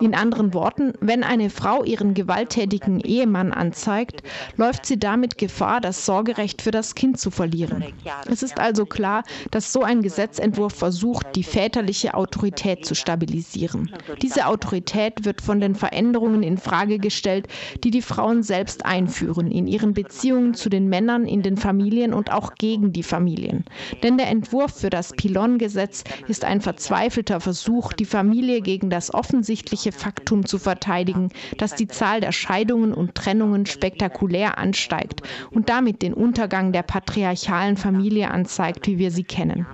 In 0.00 0.14
anderen 0.14 0.54
Worten, 0.54 0.92
wenn 1.00 1.24
eine 1.24 1.50
Frau 1.50 1.84
ihren 1.84 2.14
gewalttätigen 2.14 3.00
Ehemann 3.00 3.52
anzeigt, 3.52 4.22
läuft 4.56 4.86
sie 4.86 4.98
damit 4.98 5.38
Gefahr, 5.38 5.80
das 5.80 6.06
Sorgerecht 6.06 6.62
für 6.62 6.70
das 6.70 6.94
Kind 6.94 7.18
zu 7.18 7.30
verlieren. 7.30 7.84
Es 8.28 8.42
ist 8.42 8.58
also 8.58 8.86
klar, 8.86 9.24
dass 9.50 9.72
so 9.72 9.82
ein 9.82 10.02
Gesetzentwurf 10.02 10.74
versucht, 10.74 11.26
die 11.34 11.42
väterliche 11.42 12.14
Autorität 12.14 12.86
zu 12.86 12.94
stabilisieren. 12.94 13.90
Diese 14.20 14.46
Autorität 14.46 15.24
wird 15.24 15.40
von 15.40 15.60
den 15.60 15.74
Veränderungen 15.74 16.42
in 16.42 16.58
Frage 16.58 16.98
gestellt, 16.98 17.48
die 17.84 17.90
die 17.90 18.02
Frauen 18.02 18.42
selbst 18.42 18.86
einführen 18.86 19.50
in 19.50 19.66
ihren 19.66 19.94
Beziehungen 19.94 20.54
zu 20.54 20.68
den 20.68 20.88
Männern 20.88 21.26
in 21.26 21.42
den 21.42 21.56
Familien 21.56 22.14
und 22.14 22.32
auch 22.32 22.54
gegen 22.54 22.92
die 22.92 23.02
Familien. 23.02 23.64
Denn 24.02 24.16
der 24.16 24.28
Entwurf 24.28 24.72
für 24.72 24.90
das 24.90 25.12
Pilon-Gesetz 25.12 26.04
ist 26.28 26.44
ein 26.44 26.60
verzweifelter 26.60 27.40
Versuch, 27.40 27.92
die 27.92 28.04
Familie 28.04 28.60
gegen 28.60 28.90
das 28.90 29.12
offensichtliche 29.12 29.71
tatsächliche 29.72 29.92
Faktum 29.98 30.44
zu 30.46 30.58
verteidigen, 30.58 31.30
dass 31.56 31.74
die 31.74 31.86
Zahl 31.88 32.20
der 32.20 32.32
Scheidungen 32.32 32.92
und 32.92 33.14
Trennungen 33.14 33.64
spektakulär 33.66 34.58
ansteigt 34.58 35.22
und 35.50 35.68
damit 35.70 36.02
den 36.02 36.12
Untergang 36.14 36.72
der 36.72 36.82
patriarchalen 36.82 37.76
Familie 37.76 38.30
anzeigt, 38.30 38.86
wie 38.86 38.98
wir 38.98 39.10
sie 39.10 39.24
kennen. 39.24 39.66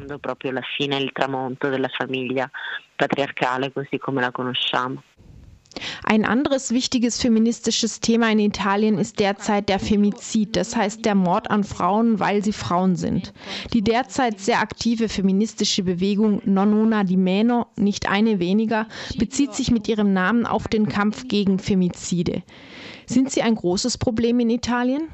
Ein 6.05 6.25
anderes 6.25 6.71
wichtiges 6.71 7.21
feministisches 7.21 8.01
Thema 8.01 8.31
in 8.33 8.39
Italien 8.39 8.97
ist 8.97 9.21
derzeit 9.21 9.69
der 9.69 9.79
Femizid, 9.79 10.57
das 10.57 10.75
heißt 10.75 11.05
der 11.05 11.15
Mord 11.15 11.51
an 11.51 11.65
Frauen, 11.65 12.19
weil 12.19 12.43
sie 12.43 12.55
Frauen 12.55 12.97
sind. 12.97 13.35
Die 13.75 13.83
derzeit 13.83 14.41
sehr 14.41 14.61
aktive 14.61 15.11
feministische 15.11 15.83
Bewegung 15.83 16.41
Non 16.47 17.07
di 17.07 17.17
Meno, 17.19 17.67
nicht 17.77 18.09
eine 18.09 18.39
weniger, 18.39 18.87
bezieht 19.19 19.53
sich 19.55 19.71
mit 19.71 19.87
ihrem 19.87 20.15
Namen 20.15 20.47
auf 20.47 20.67
den 20.69 20.89
Kampf 20.89 21.29
gegen 21.29 21.59
Femizide. 21.59 22.43
Sind 23.05 23.31
sie 23.31 23.43
ein 23.43 23.55
großes 23.55 23.99
Problem 23.99 24.41
in 24.41 24.49
Italien? 24.51 25.09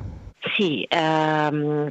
Ehm, 0.90 1.90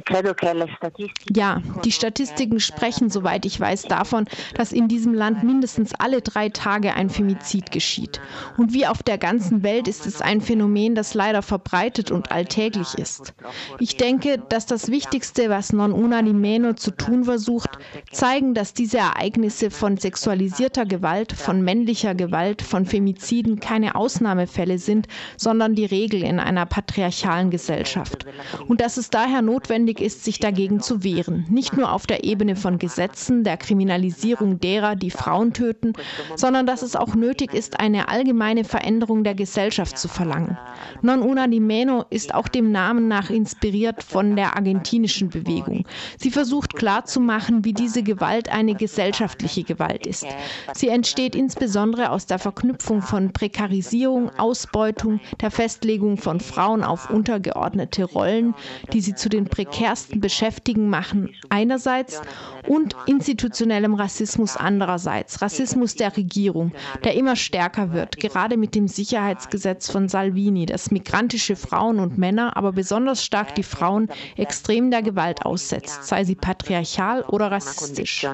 ja, 1.34 1.60
die 1.84 1.92
Statistiken 1.92 2.60
sprechen, 2.60 3.10
soweit 3.10 3.44
ich 3.46 3.58
weiß, 3.58 3.82
davon, 3.82 4.26
dass 4.54 4.72
in 4.72 4.88
diesem 4.88 5.12
Land 5.12 5.42
mindestens 5.42 5.92
alle 5.98 6.22
drei 6.22 6.48
Tage 6.48 6.94
ein 6.94 7.10
Femizid 7.10 7.70
geschieht. 7.70 8.20
Und 8.56 8.72
wie 8.72 8.86
auf 8.86 9.02
der 9.02 9.18
ganzen 9.18 9.62
Welt 9.62 9.88
ist 9.88 10.06
es 10.06 10.20
ein 10.20 10.40
Phänomen, 10.40 10.94
das 10.94 11.14
leider 11.14 11.42
verbreitet 11.42 12.10
und 12.10 12.30
alltäglich 12.32 12.94
ist. 12.94 13.34
Ich 13.80 13.96
denke, 13.96 14.38
dass 14.48 14.66
das 14.66 14.90
Wichtigste, 14.90 15.50
was 15.50 15.72
Non 15.72 15.92
Una 15.92 16.22
di 16.22 16.32
Meno 16.32 16.74
zu 16.74 16.90
tun 16.92 17.24
versucht, 17.24 17.78
zeigen, 18.12 18.54
dass 18.54 18.72
diese 18.72 18.98
Ereignisse 18.98 19.70
von 19.70 19.96
sexualisierter 19.96 20.86
Gewalt, 20.86 21.32
von 21.32 21.62
männlicher 21.62 22.14
Gewalt, 22.14 22.62
von 22.62 22.86
Femiziden 22.86 23.60
keine 23.60 23.94
Ausnahmefälle 23.96 24.78
sind, 24.78 25.08
sondern 25.36 25.74
die 25.74 25.86
Regel 25.86 26.22
in 26.22 26.38
einer 26.38 26.66
patriarchalen 26.66 27.50
Gesellschaft 27.50 28.26
und 28.68 28.80
dass 28.80 28.96
es 28.96 29.10
daher 29.10 29.42
notwendig 29.42 30.00
ist, 30.00 30.24
sich 30.24 30.38
dagegen 30.38 30.80
zu 30.80 31.02
wehren. 31.02 31.46
Nicht 31.48 31.76
nur 31.76 31.92
auf 31.92 32.06
der 32.06 32.24
Ebene 32.24 32.56
von 32.56 32.78
Gesetzen, 32.78 33.44
der 33.44 33.56
Kriminalisierung 33.56 34.60
derer, 34.60 34.96
die 34.96 35.10
Frauen 35.10 35.52
töten, 35.52 35.92
sondern 36.36 36.66
dass 36.66 36.82
es 36.82 36.96
auch 36.96 37.14
nötig 37.14 37.54
ist, 37.54 37.80
eine 37.80 38.08
allgemeine 38.08 38.64
Veränderung 38.64 39.24
der 39.24 39.34
Gesellschaft 39.34 39.98
zu 39.98 40.08
verlangen. 40.08 40.58
Non 41.02 41.22
una 41.22 41.46
di 41.46 41.60
meno 41.60 42.04
ist 42.10 42.34
auch 42.34 42.48
dem 42.48 42.72
Namen 42.72 43.08
nach 43.08 43.30
inspiriert 43.30 44.02
von 44.02 44.36
der 44.36 44.56
argentinischen 44.56 45.30
Bewegung. 45.30 45.84
Sie 46.18 46.30
versucht 46.30 46.74
klarzumachen, 46.74 47.64
wie 47.64 47.72
diese 47.72 48.02
Gewalt 48.02 48.48
eine 48.48 48.74
gesellschaftliche 48.74 49.64
Gewalt 49.64 50.06
ist. 50.06 50.26
Sie 50.74 50.88
entsteht 50.88 51.34
insbesondere 51.34 52.10
aus 52.10 52.26
der 52.26 52.38
Verknüpfung 52.38 53.02
von 53.02 53.32
Prekarisierung, 53.32 54.30
Ausbeutung, 54.38 55.20
der 55.40 55.50
Festlegung 55.50 56.16
von 56.16 56.40
Frauen 56.40 56.82
auf 56.82 57.10
untergeordnete 57.10 58.04
Rollen 58.04 58.33
Rollen, 58.34 58.54
die 58.92 59.00
sie 59.00 59.14
zu 59.14 59.28
den 59.28 59.44
prekärsten 59.46 60.20
Beschäftigten 60.20 60.88
machen, 60.88 61.34
einerseits 61.48 62.20
und 62.66 62.96
institutionellem 63.06 63.94
Rassismus 63.94 64.56
andererseits. 64.56 65.42
Rassismus 65.42 65.94
der 65.94 66.16
Regierung, 66.16 66.72
der 67.04 67.14
immer 67.14 67.36
stärker 67.36 67.92
wird, 67.92 68.18
gerade 68.18 68.56
mit 68.56 68.74
dem 68.74 68.88
Sicherheitsgesetz 68.88 69.90
von 69.90 70.08
Salvini, 70.08 70.66
das 70.66 70.90
migrantische 70.90 71.56
Frauen 71.56 72.00
und 72.00 72.18
Männer, 72.18 72.56
aber 72.56 72.72
besonders 72.72 73.24
stark 73.24 73.54
die 73.54 73.62
Frauen, 73.62 74.08
extrem 74.36 74.90
der 74.90 75.02
Gewalt 75.02 75.44
aussetzt, 75.44 76.04
sei 76.04 76.24
sie 76.24 76.34
patriarchal 76.34 77.22
oder 77.22 77.50
rassistisch. 77.50 78.26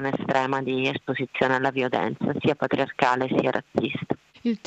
Das 4.43 4.63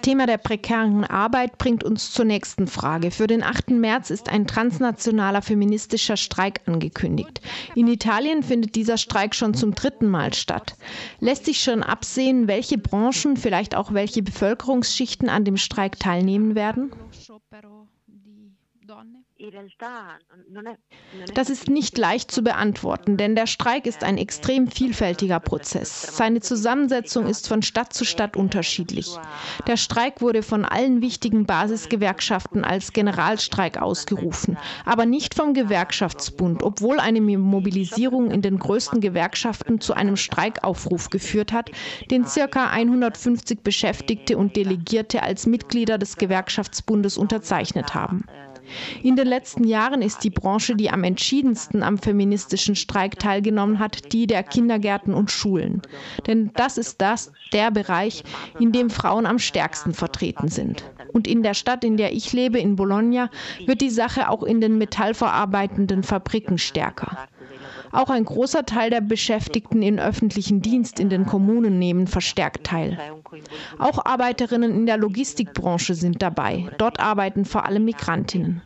Thema 0.00 0.26
der 0.26 0.38
prekären 0.38 1.04
Arbeit 1.04 1.56
bringt 1.56 1.84
uns 1.84 2.12
zur 2.12 2.26
nächsten 2.26 2.66
Frage. 2.66 3.10
Für 3.10 3.26
den 3.26 3.42
8. 3.42 3.70
März 3.70 4.10
ist 4.10 4.28
ein 4.28 4.46
transnationaler 4.46 5.40
feministischer 5.40 6.18
Streik 6.18 6.60
angekündigt. 6.66 7.40
In 7.74 7.88
Italien 7.88 8.42
findet 8.42 8.74
dieser 8.74 8.98
Streik 8.98 9.34
schon 9.34 9.54
zum 9.54 9.74
dritten 9.74 10.08
Mal 10.08 10.34
statt. 10.34 10.76
Lässt 11.20 11.46
sich 11.46 11.62
schon 11.62 11.82
absehen, 11.82 12.46
welche 12.46 12.76
Branchen, 12.76 13.38
vielleicht 13.38 13.74
auch 13.74 13.94
welche 13.94 14.22
Bevölkerungsschichten 14.22 15.30
an 15.30 15.44
dem 15.44 15.56
Streik 15.56 15.98
teilnehmen 15.98 16.54
werden? 16.54 16.92
Das 21.34 21.48
ist 21.48 21.68
nicht 21.68 21.96
leicht 21.96 22.32
zu 22.32 22.42
beantworten, 22.42 23.16
denn 23.16 23.36
der 23.36 23.46
Streik 23.46 23.86
ist 23.86 24.02
ein 24.02 24.18
extrem 24.18 24.66
vielfältiger 24.68 25.38
Prozess. 25.38 26.16
Seine 26.16 26.40
Zusammensetzung 26.40 27.26
ist 27.26 27.46
von 27.46 27.62
Stadt 27.62 27.92
zu 27.92 28.04
Stadt 28.04 28.36
unterschiedlich. 28.36 29.16
Der 29.68 29.76
Streik 29.76 30.20
wurde 30.22 30.42
von 30.42 30.64
allen 30.64 31.02
wichtigen 31.02 31.46
Basisgewerkschaften 31.46 32.64
als 32.64 32.92
Generalstreik 32.92 33.80
ausgerufen, 33.80 34.58
aber 34.84 35.06
nicht 35.06 35.34
vom 35.34 35.54
Gewerkschaftsbund, 35.54 36.64
obwohl 36.64 36.98
eine 36.98 37.20
Mobilisierung 37.20 38.32
in 38.32 38.42
den 38.42 38.58
größten 38.58 39.00
Gewerkschaften 39.00 39.80
zu 39.80 39.94
einem 39.94 40.16
Streikaufruf 40.16 41.10
geführt 41.10 41.52
hat, 41.52 41.70
den 42.10 42.24
ca. 42.24 42.70
150 42.70 43.60
Beschäftigte 43.62 44.36
und 44.36 44.56
Delegierte 44.56 45.22
als 45.22 45.46
Mitglieder 45.46 45.96
des 45.96 46.16
Gewerkschaftsbundes 46.16 47.16
unterzeichnet 47.16 47.94
haben. 47.94 48.24
In 49.02 49.16
den 49.16 49.26
letzten 49.26 49.64
Jahren 49.64 50.02
ist 50.02 50.24
die 50.24 50.30
Branche, 50.30 50.74
die 50.76 50.90
am 50.90 51.04
entschiedensten 51.04 51.82
am 51.82 51.98
feministischen 51.98 52.74
Streik 52.74 53.18
teilgenommen 53.18 53.78
hat, 53.78 54.12
die 54.12 54.26
der 54.26 54.42
Kindergärten 54.42 55.14
und 55.14 55.30
Schulen. 55.30 55.82
Denn 56.26 56.50
das 56.54 56.78
ist 56.78 57.00
das, 57.00 57.32
der 57.52 57.70
Bereich, 57.70 58.24
in 58.58 58.72
dem 58.72 58.90
Frauen 58.90 59.26
am 59.26 59.38
stärksten 59.38 59.94
vertreten 59.94 60.48
sind. 60.48 60.84
Und 61.12 61.26
in 61.26 61.42
der 61.42 61.54
Stadt, 61.54 61.84
in 61.84 61.96
der 61.96 62.12
ich 62.12 62.32
lebe, 62.32 62.58
in 62.58 62.76
Bologna, 62.76 63.30
wird 63.64 63.80
die 63.80 63.90
Sache 63.90 64.28
auch 64.28 64.42
in 64.42 64.60
den 64.60 64.78
metallverarbeitenden 64.78 66.02
Fabriken 66.02 66.58
stärker. 66.58 67.28
Auch 67.92 68.10
ein 68.10 68.24
großer 68.24 68.64
Teil 68.66 68.90
der 68.90 69.00
Beschäftigten 69.00 69.82
im 69.82 69.98
öffentlichen 69.98 70.60
Dienst 70.60 71.00
in 71.00 71.08
den 71.08 71.26
Kommunen 71.26 71.78
nehmen 71.78 72.06
verstärkt 72.06 72.64
teil. 72.66 72.98
Auch 73.78 74.04
Arbeiterinnen 74.04 74.72
in 74.74 74.86
der 74.86 74.96
Logistikbranche 74.96 75.94
sind 75.94 76.22
dabei. 76.22 76.66
Dort 76.78 77.00
arbeiten 77.00 77.44
vor 77.44 77.64
allem 77.66 77.84
Migrantinnen. 77.84 78.62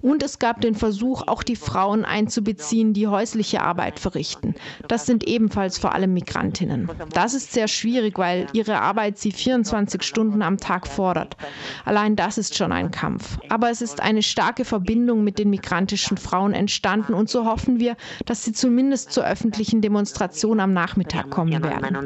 Und 0.00 0.22
es 0.22 0.38
gab 0.38 0.60
den 0.60 0.74
Versuch, 0.74 1.26
auch 1.26 1.42
die 1.42 1.56
Frauen 1.56 2.04
einzubeziehen, 2.04 2.92
die 2.92 3.06
häusliche 3.06 3.62
Arbeit 3.62 3.98
verrichten. 3.98 4.54
Das 4.88 5.06
sind 5.06 5.24
ebenfalls 5.24 5.78
vor 5.78 5.94
allem 5.94 6.14
Migrantinnen. 6.14 6.90
Das 7.12 7.34
ist 7.34 7.52
sehr 7.52 7.68
schwierig, 7.68 8.18
weil 8.18 8.46
ihre 8.52 8.80
Arbeit 8.80 9.18
sie 9.18 9.32
24 9.32 10.02
Stunden 10.02 10.42
am 10.42 10.58
Tag 10.58 10.86
fordert. 10.86 11.36
Allein 11.84 12.16
das 12.16 12.38
ist 12.38 12.56
schon 12.56 12.72
ein 12.72 12.90
Kampf. 12.90 13.38
Aber 13.48 13.70
es 13.70 13.82
ist 13.82 14.00
eine 14.00 14.22
starke 14.22 14.64
Verbindung 14.64 15.24
mit 15.24 15.38
den 15.38 15.50
migrantischen 15.50 16.16
Frauen 16.16 16.52
entstanden 16.52 17.14
und 17.14 17.28
so 17.28 17.46
hoffen 17.46 17.78
wir, 17.80 17.96
dass 18.26 18.44
sie 18.44 18.52
zumindest 18.52 19.12
zur 19.12 19.24
öffentlichen 19.26 19.80
Demonstration 19.80 20.60
am 20.60 20.72
Nachmittag 20.72 21.30
kommen 21.30 21.52
werden. 21.62 21.96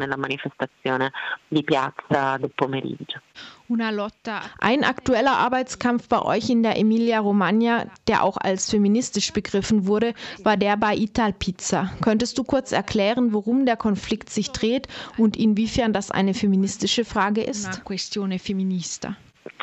Ein 4.59 4.85
aktueller 4.85 5.37
Arbeitskampf 5.37 6.09
bei 6.09 6.23
euch 6.23 6.49
in 6.49 6.63
der 6.63 6.79
Emilia-Romagna, 6.79 7.87
der 8.07 8.23
auch 8.23 8.37
als 8.37 8.71
feministisch 8.71 9.33
begriffen 9.33 9.87
wurde, 9.87 10.15
war 10.43 10.57
der 10.57 10.77
bei 10.77 10.97
Italpizza. 10.97 11.91
Könntest 12.01 12.39
du 12.39 12.45
kurz 12.45 12.73
erklären, 12.73 13.33
worum 13.33 13.67
der 13.67 13.77
Konflikt 13.77 14.31
sich 14.31 14.53
dreht 14.53 14.89
und 15.17 15.37
inwiefern 15.37 15.93
das 15.93 16.11
eine 16.11 16.35
feministische 16.35 17.05
Frage 17.05 17.43
ist? 17.43 17.83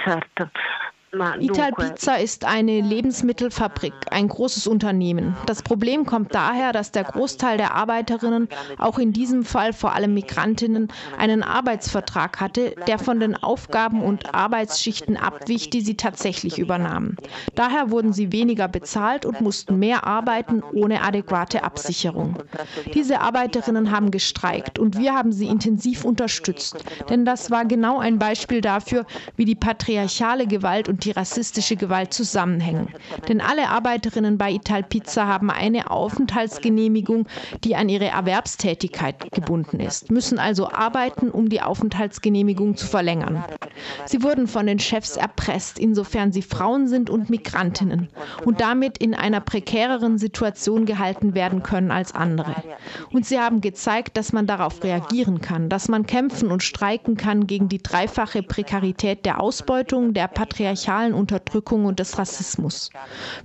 Certo. 0.03 0.45
Italpizza 1.39 2.15
ist 2.15 2.45
eine 2.45 2.81
Lebensmittelfabrik, 2.81 3.93
ein 4.11 4.27
großes 4.27 4.67
Unternehmen. 4.67 5.35
Das 5.45 5.61
Problem 5.61 6.05
kommt 6.05 6.35
daher, 6.35 6.73
dass 6.73 6.91
der 6.91 7.03
Großteil 7.03 7.57
der 7.57 7.73
Arbeiterinnen, 7.73 8.49
auch 8.77 8.99
in 8.99 9.13
diesem 9.13 9.43
Fall 9.43 9.73
vor 9.73 9.93
allem 9.93 10.13
Migrantinnen, 10.13 10.89
einen 11.17 11.43
Arbeitsvertrag 11.43 12.41
hatte, 12.41 12.75
der 12.87 12.99
von 12.99 13.19
den 13.19 13.35
Aufgaben 13.35 14.03
und 14.03 14.33
Arbeitsschichten 14.33 15.17
abwich, 15.17 15.69
die 15.69 15.81
sie 15.81 15.95
tatsächlich 15.95 16.57
übernahmen. 16.59 17.17
Daher 17.55 17.91
wurden 17.91 18.13
sie 18.13 18.31
weniger 18.31 18.67
bezahlt 18.67 19.25
und 19.25 19.41
mussten 19.41 19.79
mehr 19.79 20.05
arbeiten 20.05 20.63
ohne 20.73 21.01
adäquate 21.01 21.63
Absicherung. 21.63 22.37
Diese 22.93 23.21
Arbeiterinnen 23.21 23.91
haben 23.91 24.11
gestreikt 24.11 24.79
und 24.79 24.97
wir 24.97 25.13
haben 25.13 25.31
sie 25.31 25.47
intensiv 25.47 26.03
unterstützt, 26.03 26.83
denn 27.09 27.25
das 27.25 27.51
war 27.51 27.65
genau 27.65 27.99
ein 27.99 28.19
Beispiel 28.19 28.61
dafür, 28.61 29.05
wie 29.35 29.45
die 29.45 29.55
patriarchale 29.55 30.47
Gewalt 30.47 30.89
und 30.89 31.04
die 31.05 31.11
rassistische 31.11 31.75
Gewalt 31.75 32.13
zusammenhängen. 32.13 32.89
Denn 33.27 33.41
alle 33.41 33.69
Arbeiterinnen 33.69 34.37
bei 34.37 34.51
Italpizza 34.51 35.27
haben 35.27 35.49
eine 35.49 35.91
Aufenthaltsgenehmigung, 35.91 37.27
die 37.63 37.75
an 37.75 37.89
ihre 37.89 38.07
Erwerbstätigkeit 38.07 39.31
gebunden 39.31 39.79
ist, 39.79 40.11
müssen 40.11 40.39
also 40.39 40.69
arbeiten, 40.71 41.29
um 41.29 41.49
die 41.49 41.61
Aufenthaltsgenehmigung 41.61 42.75
zu 42.75 42.87
verlängern. 42.87 43.43
Sie 44.05 44.23
wurden 44.23 44.47
von 44.47 44.65
den 44.65 44.79
Chefs 44.79 45.15
erpresst, 45.17 45.79
insofern 45.79 46.31
sie 46.31 46.41
Frauen 46.41 46.87
sind 46.87 47.09
und 47.09 47.29
Migrantinnen 47.29 48.09
und 48.43 48.61
damit 48.61 48.97
in 48.97 49.13
einer 49.13 49.41
prekäreren 49.41 50.17
Situation 50.17 50.85
gehalten 50.85 51.35
werden 51.35 51.63
können 51.63 51.91
als 51.91 52.13
andere. 52.13 52.55
Und 53.11 53.25
sie 53.25 53.39
haben 53.39 53.61
gezeigt, 53.61 54.17
dass 54.17 54.33
man 54.33 54.47
darauf 54.47 54.83
reagieren 54.83 55.41
kann, 55.41 55.69
dass 55.69 55.87
man 55.87 56.05
kämpfen 56.05 56.51
und 56.51 56.63
streiken 56.63 57.17
kann 57.17 57.47
gegen 57.47 57.69
die 57.69 57.81
dreifache 57.81 58.41
Prekarität 58.43 59.25
der 59.25 59.41
Ausbeutung, 59.41 60.13
der 60.13 60.27
patriarchalen 60.27 60.94
patriarchalen 60.95 61.13
Unterdrückung 61.13 61.85
und 61.85 61.99
des 61.99 62.17
Rassismus. 62.17 62.89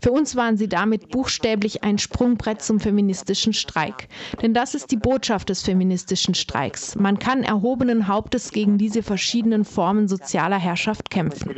Für 0.03 0.13
uns 0.13 0.37
waren 0.37 0.57
sie 0.57 0.69
damit 0.69 1.09
buchstäblich 1.11 1.83
ein 1.83 1.99
Sprungbrett 1.99 2.63
zum 2.63 2.81
feministischen 2.81 3.53
Streik. 3.53 4.09
Denn 4.43 4.55
das 4.55 4.75
ist 4.75 4.91
die 4.91 4.97
Botschaft 4.97 5.49
des 5.49 5.63
feministischen 5.63 6.35
Streiks. 6.35 6.95
Man 6.95 7.19
kann 7.19 7.43
erhobenen 7.43 8.07
Hauptes 8.07 8.53
gegen 8.53 8.79
diese 8.79 9.03
verschiedenen 9.03 9.65
Formen 9.65 10.09
sozialer 10.09 10.59
Herrschaft 10.59 11.11
kämpfen. 11.11 11.51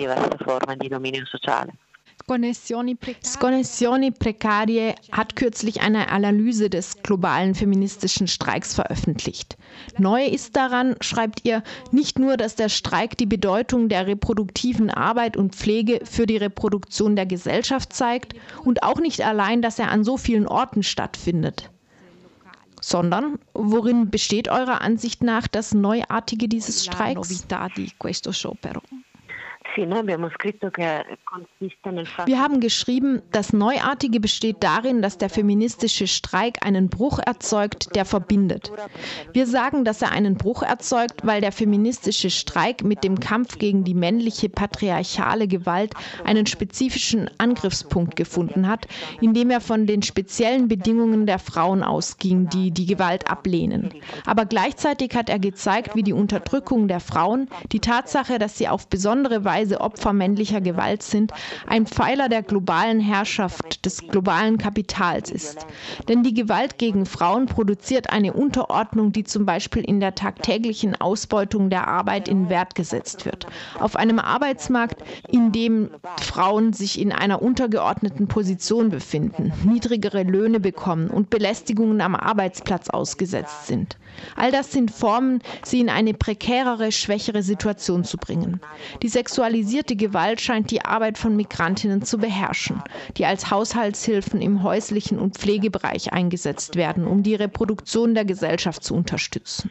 Sconnessioni 3.24 4.10
Precarie 4.12 4.94
hat 5.10 5.36
kürzlich 5.36 5.80
eine 5.80 6.08
Analyse 6.08 6.70
des 6.70 7.02
globalen 7.02 7.54
feministischen 7.54 8.28
Streiks 8.28 8.74
veröffentlicht. 8.74 9.56
Neu 9.98 10.24
ist 10.26 10.56
daran, 10.56 10.96
schreibt 11.00 11.44
ihr, 11.44 11.62
nicht 11.90 12.18
nur, 12.18 12.36
dass 12.36 12.54
der 12.56 12.68
Streik 12.68 13.16
die 13.16 13.26
Bedeutung 13.26 13.88
der 13.88 14.06
reproduktiven 14.06 14.90
Arbeit 14.90 15.36
und 15.36 15.54
Pflege 15.54 16.00
für 16.04 16.26
die 16.26 16.36
Reproduktion 16.36 17.16
der 17.16 17.26
Gesellschaft 17.26 17.92
zeigt 17.92 18.34
und 18.64 18.82
auch 18.82 18.98
nicht 19.00 19.24
allein, 19.24 19.62
dass 19.62 19.78
er 19.78 19.90
an 19.90 20.04
so 20.04 20.16
vielen 20.16 20.46
Orten 20.46 20.82
stattfindet 20.82 21.70
sondern 22.84 23.38
worin 23.54 24.10
besteht 24.10 24.48
eurer 24.48 24.80
Ansicht 24.82 25.22
nach 25.22 25.46
das 25.46 25.72
Neuartige 25.72 26.48
dieses 26.48 26.84
Streiks? 26.84 27.46
Wir 29.74 29.88
haben 32.40 32.60
geschrieben, 32.60 33.22
das 33.30 33.52
Neuartige 33.52 34.20
besteht 34.20 34.56
darin, 34.60 35.00
dass 35.00 35.16
der 35.18 35.30
feministische 35.30 36.06
Streik 36.06 36.64
einen 36.64 36.88
Bruch 36.88 37.18
erzeugt, 37.18 37.94
der 37.94 38.04
verbindet. 38.04 38.70
Wir 39.32 39.46
sagen, 39.46 39.84
dass 39.84 40.02
er 40.02 40.12
einen 40.12 40.36
Bruch 40.36 40.62
erzeugt, 40.62 41.24
weil 41.24 41.40
der 41.40 41.52
feministische 41.52 42.28
Streik 42.28 42.84
mit 42.84 43.02
dem 43.02 43.18
Kampf 43.18 43.58
gegen 43.58 43.84
die 43.84 43.94
männliche 43.94 44.48
patriarchale 44.48 45.48
Gewalt 45.48 45.94
einen 46.24 46.46
spezifischen 46.46 47.30
Angriffspunkt 47.38 48.16
gefunden 48.16 48.68
hat, 48.68 48.86
indem 49.20 49.50
er 49.50 49.60
von 49.60 49.86
den 49.86 50.02
speziellen 50.02 50.68
Bedingungen 50.68 51.26
der 51.26 51.38
Frauen 51.38 51.82
ausging, 51.82 52.48
die 52.50 52.72
die 52.72 52.86
Gewalt 52.86 53.30
ablehnen. 53.30 53.90
Aber 54.26 54.44
gleichzeitig 54.44 55.14
hat 55.14 55.30
er 55.30 55.38
gezeigt, 55.38 55.94
wie 55.94 56.02
die 56.02 56.12
Unterdrückung 56.12 56.88
der 56.88 57.00
Frauen, 57.00 57.48
die 57.72 57.80
Tatsache, 57.80 58.38
dass 58.38 58.58
sie 58.58 58.68
auf 58.68 58.88
besondere 58.88 59.44
Weise 59.44 59.61
Weise 59.62 59.80
Opfer 59.80 60.12
männlicher 60.12 60.60
Gewalt 60.60 61.04
sind, 61.04 61.32
ein 61.68 61.86
Pfeiler 61.86 62.28
der 62.28 62.42
globalen 62.42 62.98
Herrschaft, 62.98 63.84
des 63.84 64.08
globalen 64.08 64.58
Kapitals 64.58 65.30
ist. 65.30 65.66
Denn 66.08 66.24
die 66.24 66.34
Gewalt 66.34 66.78
gegen 66.78 67.06
Frauen 67.06 67.46
produziert 67.46 68.10
eine 68.10 68.32
Unterordnung, 68.32 69.12
die 69.12 69.22
zum 69.22 69.46
Beispiel 69.46 69.84
in 69.84 70.00
der 70.00 70.16
tagtäglichen 70.16 71.00
Ausbeutung 71.00 71.70
der 71.70 71.86
Arbeit 71.86 72.26
in 72.28 72.48
Wert 72.48 72.74
gesetzt 72.74 73.24
wird. 73.24 73.46
Auf 73.78 73.94
einem 73.94 74.18
Arbeitsmarkt, 74.18 75.04
in 75.28 75.52
dem 75.52 75.90
Frauen 76.20 76.72
sich 76.72 77.00
in 77.00 77.12
einer 77.12 77.40
untergeordneten 77.40 78.26
Position 78.26 78.90
befinden, 78.90 79.52
niedrigere 79.64 80.24
Löhne 80.24 80.58
bekommen 80.58 81.08
und 81.08 81.30
Belästigungen 81.30 82.00
am 82.00 82.16
Arbeitsplatz 82.16 82.90
ausgesetzt 82.90 83.68
sind. 83.68 83.96
All 84.36 84.50
das 84.52 84.72
sind 84.72 84.90
Formen, 84.90 85.40
sie 85.64 85.80
in 85.80 85.88
eine 85.88 86.14
prekärere, 86.14 86.92
schwächere 86.92 87.42
Situation 87.42 88.04
zu 88.04 88.16
bringen. 88.16 88.60
Die 89.02 89.08
sexualisierte 89.08 89.96
Gewalt 89.96 90.40
scheint 90.40 90.70
die 90.70 90.84
Arbeit 90.84 91.18
von 91.18 91.36
Migrantinnen 91.36 92.02
zu 92.02 92.18
beherrschen, 92.18 92.82
die 93.16 93.26
als 93.26 93.50
Haushaltshilfen 93.50 94.40
im 94.40 94.62
häuslichen 94.62 95.18
und 95.18 95.36
Pflegebereich 95.38 96.12
eingesetzt 96.12 96.76
werden, 96.76 97.06
um 97.06 97.22
die 97.22 97.34
Reproduktion 97.34 98.14
der 98.14 98.24
Gesellschaft 98.24 98.84
zu 98.84 98.94
unterstützen. 98.94 99.70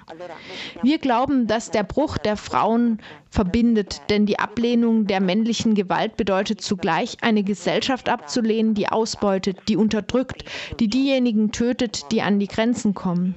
Wir 0.82 0.98
glauben, 0.98 1.48
dass 1.48 1.72
der 1.72 1.84
Bruch 1.84 2.18
der 2.18 2.38
Frauen 2.38 3.00
verbindet, 3.30 4.02
denn 4.10 4.26
die 4.26 4.40
Ablehnung 4.40 5.08
der 5.08 5.22
männlichen 5.22 5.74
Gewalt 5.74 6.18
bedeutet 6.18 6.62
zugleich, 6.62 7.18
eine 7.22 7.44
Gesellschaft 7.44 8.10
abzulehnen, 8.10 8.74
die 8.74 8.90
ausbeutet, 8.90 9.58
die 9.70 9.78
unterdrückt, 9.78 10.44
die 10.80 10.90
diejenigen 10.90 11.52
tötet, 11.54 12.12
die 12.12 12.22
an 12.22 12.40
die 12.40 12.48
Grenzen 12.48 12.94
kommen. 12.94 13.36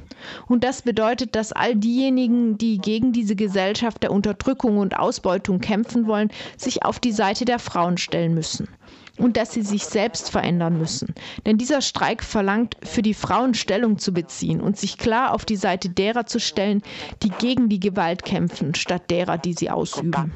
Und 0.48 0.64
das 0.64 0.82
bedeutet, 0.82 0.94
dass 0.95 1.53
all 1.53 1.77
diejenigen, 1.77 2.59
die 2.59 2.79
gegen 2.79 3.12
diese 3.12 3.37
Gesellschaft 3.37 4.03
der 4.03 4.12
Unterdrückung 4.12 4.79
und 4.79 4.99
Ausbeutung 4.99 5.61
kämpfen 5.61 6.07
wollen, 6.07 6.31
sich 6.57 6.85
auf 6.85 6.99
die 6.99 7.12
Seite 7.12 7.45
der 7.45 7.59
Frauen 7.59 7.97
stellen 7.97 8.35
müssen 8.35 8.69
und 9.19 9.37
dass 9.37 9.53
sie 9.53 9.62
sich 9.62 9.85
selbst 9.85 10.31
verändern 10.31 10.79
müssen. 10.79 11.15
Denn 11.47 11.59
dieser 11.59 11.81
Streik 11.81 12.23
verlangt, 12.23 12.77
für 12.83 13.03
die 13.03 13.15
Frauen 13.15 13.55
Stellung 13.55 13.99
zu 13.99 14.12
beziehen 14.12 14.61
und 14.61 14.77
sich 14.77 14.99
klar 14.99 15.33
auf 15.33 15.45
die 15.45 15.57
Seite 15.57 15.89
derer 15.89 16.27
zu 16.27 16.41
stellen, 16.41 16.83
die 17.23 17.31
gegen 17.31 17.69
die 17.69 17.81
Gewalt 17.81 18.25
kämpfen, 18.25 18.75
statt 18.75 19.11
derer, 19.11 19.39
die 19.39 19.53
sie 19.53 19.71
ausüben. 19.71 20.33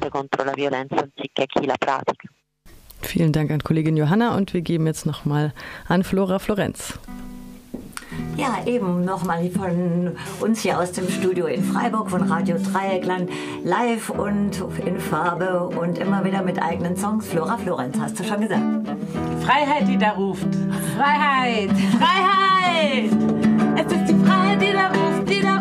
Vielen 3.01 3.31
Dank 3.31 3.51
an 3.51 3.63
Kollegin 3.63 3.97
Johanna 3.97 4.35
und 4.35 4.53
wir 4.53 4.61
geben 4.61 4.85
jetzt 4.85 5.05
nochmal 5.05 5.53
an 5.87 6.03
Flora 6.03 6.39
Florenz. 6.39 6.99
Ja, 8.37 8.65
eben 8.65 9.03
nochmal 9.03 9.49
von 9.49 10.15
uns 10.39 10.61
hier 10.61 10.79
aus 10.79 10.91
dem 10.93 11.09
Studio 11.09 11.47
in 11.47 11.63
Freiburg 11.63 12.09
von 12.09 12.23
Radio 12.23 12.57
Dreieckland 12.57 13.29
live 13.63 14.09
und 14.09 14.63
in 14.85 14.99
Farbe 14.99 15.67
und 15.67 15.97
immer 15.97 16.23
wieder 16.23 16.41
mit 16.41 16.61
eigenen 16.61 16.95
Songs. 16.95 17.27
Flora 17.27 17.57
Florenz, 17.57 17.97
hast 17.99 18.19
du 18.19 18.23
schon 18.23 18.41
gesagt. 18.41 18.63
Freiheit, 19.45 19.87
die 19.87 19.97
da 19.97 20.11
ruft. 20.11 20.47
Freiheit! 20.95 21.71
Freiheit! 21.97 23.11
Es 23.75 23.93
ist 23.93 24.05
die 24.09 24.25
Freiheit, 24.25 24.61
die 24.61 24.73
da 24.73 24.87
ruft, 24.87 25.29
die 25.29 25.41
da 25.41 25.58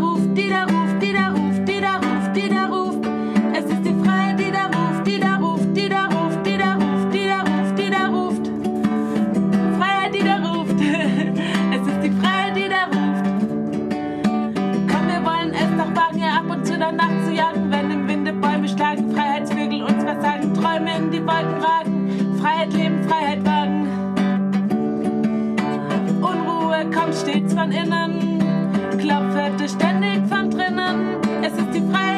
ab 16.83 17.11
und 17.11 17.27
zu 17.27 17.33
jagen, 17.33 17.71
wenn 17.71 17.91
im 17.91 18.09
Winde 18.09 18.33
Bäume 18.33 18.69
schlagen, 18.69 19.13
Freiheitsvögel 19.15 19.83
uns 19.83 20.03
versagen, 20.03 20.55
Träume 20.55 20.97
in 20.97 21.11
die 21.11 21.21
Wolken 21.21 21.63
ragen, 21.63 22.39
Freiheit 22.41 22.73
leben, 22.73 23.03
Freiheit 23.09 23.45
wagen. 23.45 23.89
Unruhe 26.21 26.91
kommt 26.91 27.15
stets 27.15 27.55
von 27.55 27.73
innen, 27.73 28.41
klopfete 28.99 29.69
ständig 29.69 30.27
von 30.29 30.51
drinnen. 30.51 31.17
Es 31.43 31.53
ist 31.53 31.73
die 31.73 31.83
Freiheit, 31.91 32.18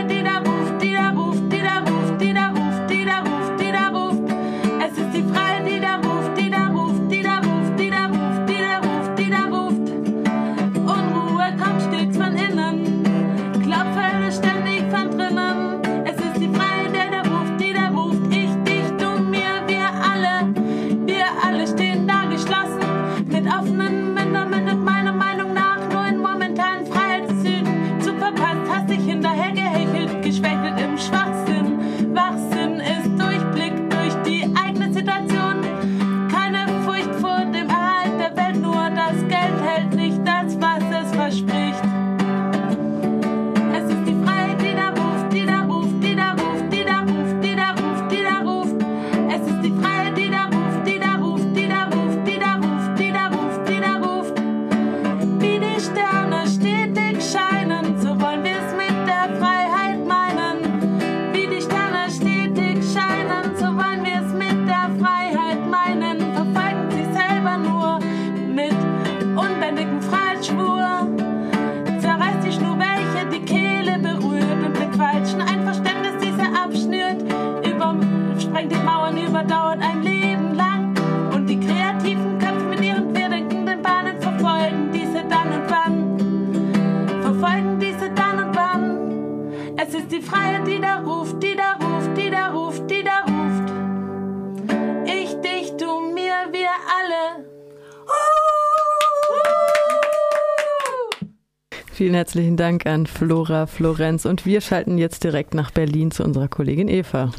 herzlichen 102.21 102.59
Dank 102.59 102.85
an 102.85 103.07
Flora 103.07 103.67
Florenz 103.67 104.27
und 104.27 104.45
wir 104.45 104.61
schalten 104.61 104.99
jetzt 104.99 105.25
direkt 105.25 105.55
nach 105.55 105.71
Berlin 105.71 106.11
zu 106.11 106.23
unserer 106.23 106.49
Kollegin 106.49 106.87
Eva. 106.87 107.31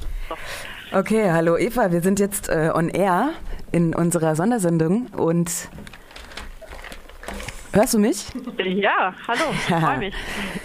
Okay, 0.92 1.30
hallo 1.30 1.56
Eva, 1.56 1.92
wir 1.92 2.02
sind 2.02 2.20
jetzt 2.20 2.50
äh, 2.50 2.72
on 2.74 2.90
air 2.90 3.30
in 3.72 3.94
unserer 3.94 4.36
Sondersendung 4.36 5.06
und 5.16 5.52
hörst 7.74 7.94
du 7.94 8.00
mich? 8.00 8.26
Ja, 8.58 9.14
hallo, 9.28 9.52
freue 9.68 10.00
mich. 10.00 10.16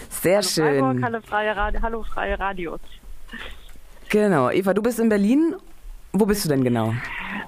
Sehr 0.08 0.36
hallo 0.36 0.48
schön. 0.48 0.80
Freiburg, 0.80 1.02
hallo 1.02 1.18
freie, 1.20 1.54
Radio, 1.54 1.82
hallo 1.82 2.02
freie 2.02 2.40
Radios. 2.40 2.80
Genau, 4.08 4.48
Eva, 4.48 4.72
du 4.72 4.80
bist 4.80 4.98
in 4.98 5.10
Berlin. 5.10 5.56
Wo 6.18 6.24
bist 6.24 6.44
du 6.44 6.48
denn 6.48 6.64
genau? 6.64 6.94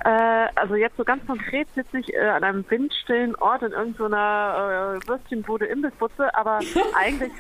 Äh, 0.05 0.49
also 0.55 0.75
jetzt 0.75 0.97
so 0.97 1.05
ganz 1.05 1.27
konkret 1.27 1.69
sitze 1.75 1.99
ich 1.99 2.13
äh, 2.13 2.19
an 2.21 2.45
einem 2.45 2.65
windstillen 2.69 3.35
Ort 3.37 3.63
in 3.63 3.73
irgendeiner 3.73 5.01
äh, 5.03 5.09
Würstchenbude 5.09 5.67
Imbissbutze, 5.67 6.35
aber 6.35 6.61
eigentlich, 6.95 7.33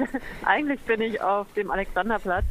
eigentlich 0.44 0.80
bin 0.82 1.00
ich 1.02 1.20
auf 1.20 1.46
dem 1.55 1.70
Alexanderplatz, 1.70 2.46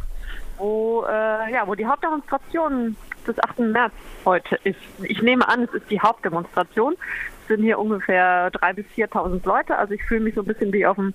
wo, 0.57 1.03
äh, 1.09 1.51
ja, 1.51 1.63
wo 1.65 1.73
die 1.73 1.85
Hauptdemonstration 1.85 2.95
des 3.25 3.43
8. 3.43 3.59
März 3.59 3.93
heute 4.25 4.59
ist. 4.63 4.79
Ich 5.03 5.21
nehme 5.21 5.47
an, 5.47 5.63
es 5.63 5.73
ist 5.73 5.89
die 5.89 5.99
Hauptdemonstration. 5.99 6.95
Es 7.41 7.47
sind 7.47 7.63
hier 7.63 7.79
ungefähr 7.79 8.51
3.000 8.51 8.73
bis 8.73 8.85
4.000 8.95 9.45
Leute. 9.45 9.77
Also 9.77 9.93
ich 9.93 10.03
fühle 10.03 10.21
mich 10.21 10.35
so 10.35 10.41
ein 10.41 10.47
bisschen 10.47 10.71
wie 10.71 10.85
auf 10.85 10.95
dem 10.95 11.13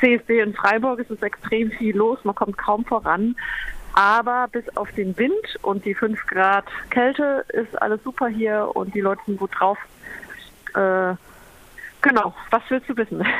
CSD 0.00 0.40
in 0.40 0.54
Freiburg. 0.54 1.00
Es 1.00 1.10
ist 1.10 1.22
extrem 1.22 1.70
viel 1.70 1.96
los, 1.96 2.18
man 2.24 2.34
kommt 2.34 2.58
kaum 2.58 2.84
voran. 2.84 3.36
Aber 3.96 4.46
bis 4.52 4.64
auf 4.76 4.92
den 4.92 5.16
Wind 5.16 5.58
und 5.62 5.86
die 5.86 5.94
5 5.94 6.26
Grad 6.26 6.66
Kälte 6.90 7.46
ist 7.48 7.80
alles 7.80 8.02
super 8.04 8.28
hier 8.28 8.70
und 8.74 8.94
die 8.94 9.00
Leute 9.00 9.22
sind 9.24 9.38
gut 9.38 9.50
drauf. 9.58 9.78
Äh, 10.74 11.14
genau, 12.02 12.34
was 12.50 12.62
willst 12.68 12.88
du 12.88 12.96
wissen? 12.96 13.26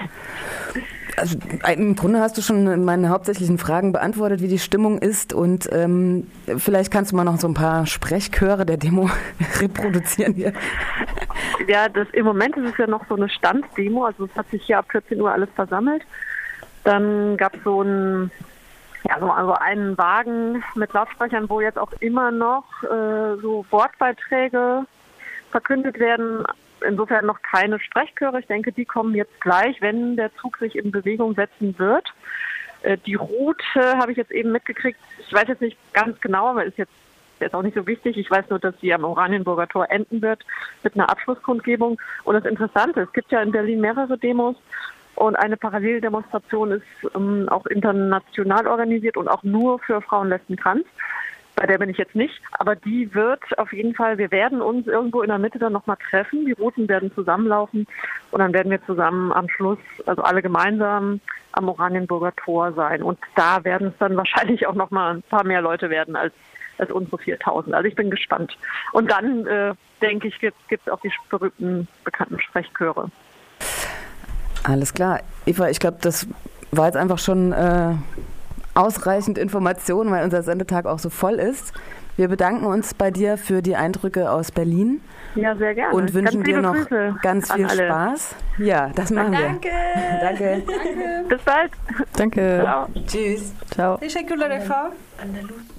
Also 1.18 1.38
im 1.72 1.96
Grunde 1.96 2.20
hast 2.20 2.36
du 2.36 2.42
schon 2.42 2.84
meine 2.84 3.08
hauptsächlichen 3.08 3.56
Fragen 3.56 3.92
beantwortet, 3.92 4.42
wie 4.42 4.48
die 4.48 4.58
Stimmung 4.58 4.98
ist 4.98 5.32
und 5.32 5.66
ähm, 5.72 6.30
vielleicht 6.58 6.92
kannst 6.92 7.12
du 7.12 7.16
mal 7.16 7.24
noch 7.24 7.40
so 7.40 7.48
ein 7.48 7.54
paar 7.54 7.86
Sprechchöre 7.86 8.66
der 8.66 8.76
Demo 8.76 9.08
reproduzieren 9.60 10.34
hier. 10.34 10.52
Ja, 11.68 11.88
das, 11.88 12.06
im 12.12 12.24
Moment 12.24 12.56
ist 12.56 12.72
es 12.72 12.78
ja 12.78 12.86
noch 12.86 13.06
so 13.08 13.14
eine 13.14 13.28
Standdemo, 13.28 14.04
also 14.04 14.26
es 14.26 14.34
hat 14.36 14.48
sich 14.50 14.62
hier 14.64 14.78
ab 14.78 14.86
14 14.90 15.20
Uhr 15.20 15.32
alles 15.32 15.48
versammelt. 15.54 16.02
Dann 16.84 17.36
gab 17.36 17.54
es 17.54 17.62
so 17.64 17.82
ein 17.82 18.30
ja, 19.08 19.20
so 19.20 19.30
also 19.30 19.52
einen 19.52 19.96
Wagen 19.98 20.64
mit 20.74 20.92
Lautsprechern, 20.92 21.48
wo 21.48 21.60
jetzt 21.60 21.78
auch 21.78 21.92
immer 22.00 22.30
noch 22.30 22.64
äh, 22.82 23.36
so 23.40 23.64
Wortbeiträge 23.70 24.84
verkündet 25.50 25.98
werden. 25.98 26.44
Insofern 26.86 27.26
noch 27.26 27.40
keine 27.42 27.80
Sprechchöre. 27.80 28.40
Ich 28.40 28.46
denke, 28.46 28.72
die 28.72 28.84
kommen 28.84 29.14
jetzt 29.14 29.40
gleich, 29.40 29.80
wenn 29.80 30.16
der 30.16 30.34
Zug 30.36 30.58
sich 30.58 30.76
in 30.76 30.90
Bewegung 30.90 31.34
setzen 31.34 31.78
wird. 31.78 32.12
Äh, 32.82 32.98
die 33.06 33.14
Route 33.14 33.98
habe 33.98 34.12
ich 34.12 34.18
jetzt 34.18 34.32
eben 34.32 34.52
mitgekriegt. 34.52 34.98
Ich 35.18 35.32
weiß 35.32 35.48
jetzt 35.48 35.62
nicht 35.62 35.78
ganz 35.92 36.20
genau, 36.20 36.48
aber 36.48 36.64
ist 36.64 36.78
jetzt 36.78 36.92
ist 37.38 37.54
auch 37.54 37.62
nicht 37.62 37.76
so 37.76 37.86
wichtig. 37.86 38.16
Ich 38.16 38.30
weiß 38.30 38.48
nur, 38.48 38.58
dass 38.58 38.74
sie 38.80 38.94
am 38.94 39.04
Oranienburger 39.04 39.68
Tor 39.68 39.90
enden 39.90 40.22
wird 40.22 40.44
mit 40.82 40.94
einer 40.94 41.10
Abschlusskundgebung. 41.10 42.00
Und 42.24 42.34
das 42.34 42.46
Interessante, 42.46 43.02
es 43.02 43.12
gibt 43.12 43.30
ja 43.30 43.42
in 43.42 43.52
Berlin 43.52 43.80
mehrere 43.80 44.16
Demos 44.16 44.56
und 45.16 45.34
eine 45.36 45.56
Paralleldemonstration 45.56 46.72
ist 46.72 46.84
ähm, 47.14 47.48
auch 47.48 47.66
international 47.66 48.66
organisiert 48.66 49.16
und 49.16 49.28
auch 49.28 49.42
nur 49.42 49.78
für 49.80 50.00
Frauen, 50.02 50.28
Lesben, 50.28 50.56
Trans. 50.56 50.84
Bei 51.56 51.66
der 51.66 51.78
bin 51.78 51.88
ich 51.88 51.96
jetzt 51.96 52.14
nicht, 52.14 52.38
aber 52.52 52.76
die 52.76 53.14
wird 53.14 53.58
auf 53.58 53.72
jeden 53.72 53.94
Fall, 53.94 54.18
wir 54.18 54.30
werden 54.30 54.60
uns 54.60 54.86
irgendwo 54.86 55.22
in 55.22 55.28
der 55.28 55.38
Mitte 55.38 55.58
dann 55.58 55.72
nochmal 55.72 55.96
treffen. 56.10 56.44
Die 56.44 56.52
Routen 56.52 56.86
werden 56.86 57.10
zusammenlaufen 57.14 57.86
und 58.30 58.40
dann 58.40 58.52
werden 58.52 58.70
wir 58.70 58.84
zusammen 58.84 59.32
am 59.32 59.48
Schluss, 59.48 59.78
also 60.04 60.20
alle 60.20 60.42
gemeinsam 60.42 61.20
am 61.52 61.68
Oranienburger 61.70 62.36
Tor 62.36 62.74
sein. 62.74 63.02
Und 63.02 63.18
da 63.36 63.64
werden 63.64 63.88
es 63.88 63.94
dann 63.98 64.16
wahrscheinlich 64.18 64.66
auch 64.66 64.74
nochmal 64.74 65.14
ein 65.14 65.22
paar 65.22 65.44
mehr 65.44 65.62
Leute 65.62 65.88
werden 65.88 66.14
als, 66.14 66.34
als 66.76 66.90
unsere 66.92 67.16
4000. 67.16 67.74
Also 67.74 67.88
ich 67.88 67.94
bin 67.94 68.10
gespannt. 68.10 68.54
Und 68.92 69.10
dann, 69.10 69.46
äh, 69.46 69.72
denke 70.02 70.28
ich, 70.28 70.38
gibt 70.38 70.58
es 70.68 70.92
auch 70.92 71.00
die 71.00 71.10
berühmten, 71.30 71.88
bekannten 72.04 72.38
Sprechchöre. 72.38 73.10
Alles 74.66 74.92
klar. 74.92 75.20
Eva, 75.46 75.68
ich 75.68 75.78
glaube, 75.78 75.98
das 76.00 76.26
war 76.72 76.86
jetzt 76.86 76.96
einfach 76.96 77.18
schon 77.18 77.52
äh, 77.52 77.94
ausreichend 78.74 79.38
Information, 79.38 80.10
weil 80.10 80.24
unser 80.24 80.42
Sendetag 80.42 80.86
auch 80.86 80.98
so 80.98 81.10
voll 81.10 81.34
ist. 81.34 81.72
Wir 82.16 82.28
bedanken 82.28 82.64
uns 82.64 82.94
bei 82.94 83.10
dir 83.10 83.36
für 83.36 83.60
die 83.62 83.76
Eindrücke 83.76 84.30
aus 84.30 84.50
Berlin. 84.50 85.02
Ja, 85.34 85.54
sehr 85.54 85.74
gerne. 85.74 85.94
Und 85.94 86.14
wünschen 86.14 86.42
dir 86.44 86.62
noch 86.62 86.74
Grüße 86.74 87.16
ganz 87.22 87.52
viel 87.52 87.66
alle. 87.66 87.86
Spaß. 87.86 88.34
Ja, 88.58 88.90
das 88.94 89.10
machen 89.10 89.32
Danke. 89.32 89.68
wir. 89.68 90.18
Danke. 90.20 90.62
Danke. 90.66 91.24
Bis 91.28 91.42
bald. 91.42 91.70
Danke. 92.16 92.60
Ciao. 92.62 92.86
Tschüss. 93.06 93.52
Ciao. 93.70 93.98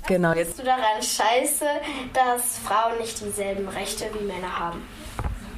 Genau, 0.07 0.33
jetzt 0.33 0.59
du 0.59 0.63
daran 0.63 1.01
scheiße, 1.01 1.65
dass 2.13 2.59
Frauen 2.59 2.97
nicht 2.99 3.19
dieselben 3.19 3.67
Rechte 3.67 4.05
wie 4.13 4.25
Männer 4.25 4.59
haben? 4.59 4.81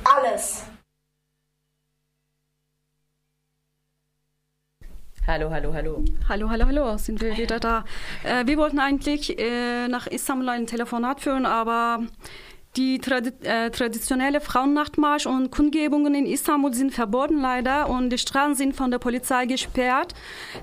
Alles. 0.03 0.68
Hallo, 5.29 5.51
hallo, 5.51 5.71
hallo. 5.71 6.03
Hallo, 6.27 6.49
hallo, 6.49 6.65
hallo, 6.65 6.97
sind 6.97 7.21
wir 7.21 7.37
wieder 7.37 7.59
da. 7.59 7.85
Äh, 8.23 8.47
wir 8.47 8.57
wollten 8.57 8.79
eigentlich 8.79 9.37
äh, 9.37 9.87
nach 9.87 10.07
Istanbul 10.07 10.49
ein 10.49 10.65
Telefonat 10.65 11.21
führen, 11.21 11.45
aber 11.45 11.99
die 12.75 12.97
tradi 12.97 13.31
äh, 13.43 13.69
traditionelle 13.69 14.41
Frauennachtmarsch 14.41 15.27
und 15.27 15.51
Kundgebungen 15.51 16.15
in 16.15 16.25
Istanbul 16.25 16.73
sind 16.73 16.95
verboten 16.95 17.39
leider 17.41 17.89
und 17.91 18.09
die 18.09 18.17
Straßen 18.17 18.55
sind 18.55 18.75
von 18.75 18.89
der 18.89 18.97
Polizei 18.97 19.45
gesperrt. 19.45 20.15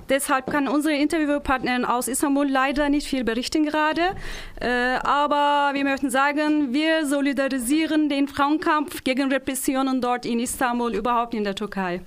Deshalb 0.09 0.51
kann 0.51 0.67
unsere 0.67 0.97
Interviewpartnerin 0.97 1.85
aus 1.85 2.09
Istanbul 2.09 2.51
leider 2.51 2.89
nicht 2.89 3.07
viel 3.07 3.23
berichten 3.23 3.67
gerade. 3.67 4.17
Äh, 4.61 4.99
aber 5.05 5.75
wir 5.75 5.85
möchten 5.85 6.11
sagen, 6.11 6.73
wir 6.75 7.07
solidarisieren 7.07 8.09
den 8.09 8.27
Frauenkampf 8.27 9.05
gegen 9.05 9.31
Repressionen 9.31 10.01
dort 10.01 10.27
in 10.27 10.41
Istanbul, 10.41 10.93
überhaupt 10.93 11.35
in 11.35 11.45
der 11.45 11.55
Türkei. 11.55 12.01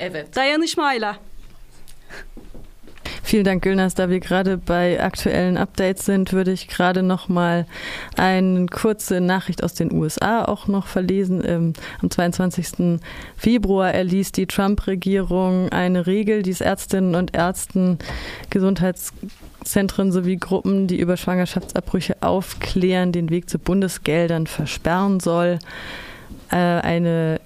Evet. 0.00 0.34
Dayanışmayla. 0.36 1.16
Vielen 3.22 3.44
Dank, 3.44 3.62
Gülnas. 3.62 3.94
Da 3.94 4.08
wir 4.08 4.18
gerade 4.18 4.56
bei 4.56 5.00
aktuellen 5.00 5.56
Updates 5.56 6.06
sind, 6.06 6.32
würde 6.32 6.52
ich 6.52 6.68
gerade 6.68 7.02
noch 7.02 7.28
mal 7.28 7.66
eine 8.16 8.66
kurze 8.66 9.20
Nachricht 9.20 9.62
aus 9.62 9.74
den 9.74 9.92
USA 9.92 10.44
auch 10.46 10.66
noch 10.66 10.86
verlesen. 10.86 11.42
Ähm, 11.44 11.72
am 12.02 12.10
22. 12.10 12.98
Februar 13.36 13.92
erließ 13.92 14.32
die 14.32 14.46
Trump-Regierung 14.46 15.68
eine 15.68 16.06
Regel, 16.06 16.42
die 16.42 16.50
es 16.50 16.60
Ärztinnen 16.60 17.14
und 17.14 17.36
Ärzten, 17.36 17.98
Gesundheitszentren 18.48 20.12
sowie 20.12 20.38
Gruppen, 20.38 20.86
die 20.86 20.98
über 20.98 21.16
Schwangerschaftsabbrüche 21.16 22.16
aufklären, 22.22 23.12
den 23.12 23.28
Weg 23.28 23.50
zu 23.50 23.58
Bundesgeldern 23.58 24.46
versperren 24.46 25.20
soll. 25.20 25.58
Äh, 26.50 26.56
eine 26.56 27.40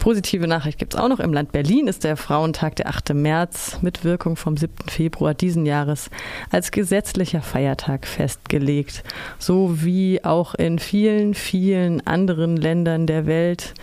Positive 0.00 0.46
Nachricht 0.48 0.78
gibt 0.78 0.94
es 0.94 1.00
auch 1.00 1.08
noch. 1.08 1.20
Im 1.20 1.32
Land 1.32 1.52
Berlin 1.52 1.86
ist 1.86 2.04
der 2.04 2.16
Frauentag 2.16 2.74
der 2.76 2.88
8. 2.88 3.12
März 3.14 3.78
mit 3.82 4.02
Wirkung 4.02 4.34
vom 4.34 4.56
7. 4.56 4.74
Februar 4.88 5.34
diesen 5.34 5.66
Jahres 5.66 6.10
als 6.50 6.70
gesetzlicher 6.70 7.42
Feiertag 7.42 8.06
festgelegt. 8.06 9.04
So 9.38 9.84
wie 9.84 10.24
auch 10.24 10.54
in 10.54 10.78
vielen, 10.78 11.34
vielen 11.34 12.04
anderen 12.06 12.56
Ländern 12.56 13.06
der 13.06 13.26
Welt, 13.26 13.74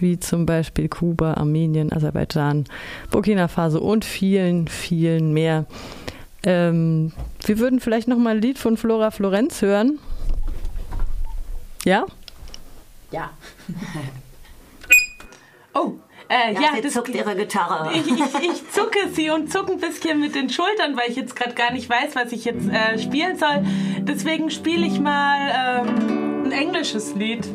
wie 0.00 0.18
zum 0.18 0.46
Beispiel 0.46 0.88
Kuba, 0.88 1.34
Armenien, 1.34 1.92
Aserbaidschan, 1.92 2.64
Burkina 3.10 3.46
Faso 3.46 3.78
und 3.78 4.06
vielen, 4.06 4.68
vielen 4.68 5.34
mehr. 5.34 5.66
Ähm, 6.42 7.12
wir 7.44 7.58
würden 7.58 7.80
vielleicht 7.80 8.08
noch 8.08 8.18
mal 8.18 8.36
ein 8.36 8.42
Lied 8.42 8.58
von 8.58 8.78
Flora 8.78 9.10
Florenz 9.10 9.60
hören. 9.60 9.98
Ja? 11.84 12.06
Ja. 13.12 13.30
Oh, 15.76 15.92
äh, 16.28 16.54
Ja, 16.54 16.60
ja, 16.60 16.68
sie 16.76 16.80
das 16.80 16.94
zuckt 16.94 17.14
ihre 17.14 17.36
Gitarre. 17.36 17.90
Ich, 17.94 18.06
ich, 18.10 18.50
ich 18.50 18.70
zucke 18.70 19.10
sie 19.12 19.28
und 19.30 19.52
zucke 19.52 19.72
ein 19.72 19.78
bisschen 19.78 20.20
mit 20.20 20.34
den 20.34 20.48
Schultern, 20.48 20.96
weil 20.96 21.10
ich 21.10 21.16
jetzt 21.16 21.36
gerade 21.36 21.54
gar 21.54 21.72
nicht 21.72 21.90
weiß, 21.90 22.16
was 22.16 22.32
ich 22.32 22.46
jetzt 22.46 22.66
äh, 22.68 22.98
spielen 22.98 23.36
soll. 23.36 23.62
Deswegen 24.00 24.50
spiele 24.50 24.86
ich 24.86 24.98
mal 24.98 25.84
ähm, 25.86 26.44
ein 26.46 26.52
englisches 26.52 27.14
Lied. 27.14 27.46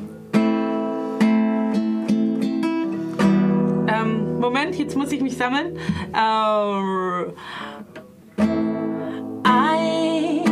Ähm, 3.88 4.40
Moment, 4.40 4.76
jetzt 4.76 4.96
muss 4.96 5.12
ich 5.12 5.22
mich 5.22 5.36
sammeln. 5.38 5.78
Uh, 6.14 7.34
I'm 9.44 10.46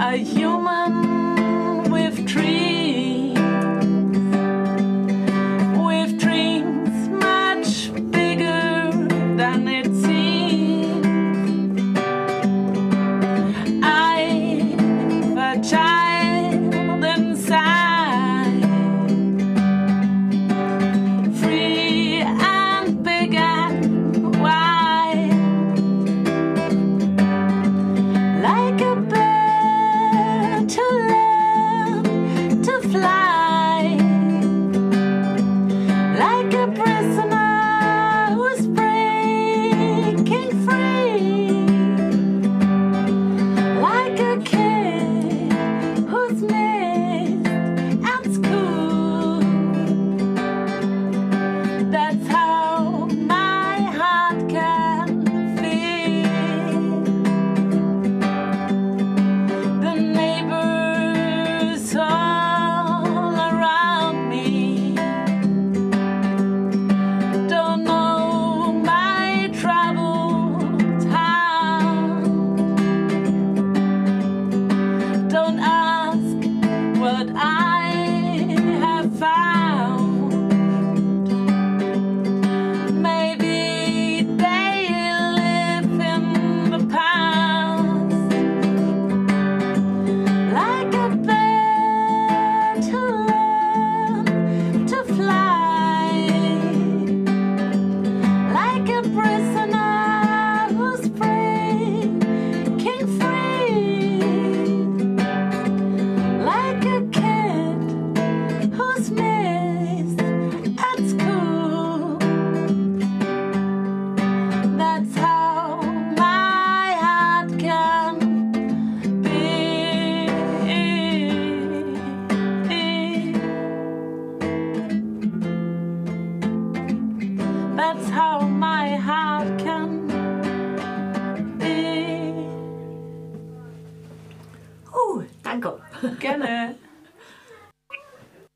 a 0.00 0.16
human 0.16 1.90
with 1.90 2.24
dreams. 2.26 2.83
than 9.44 9.68
it's 9.68 10.03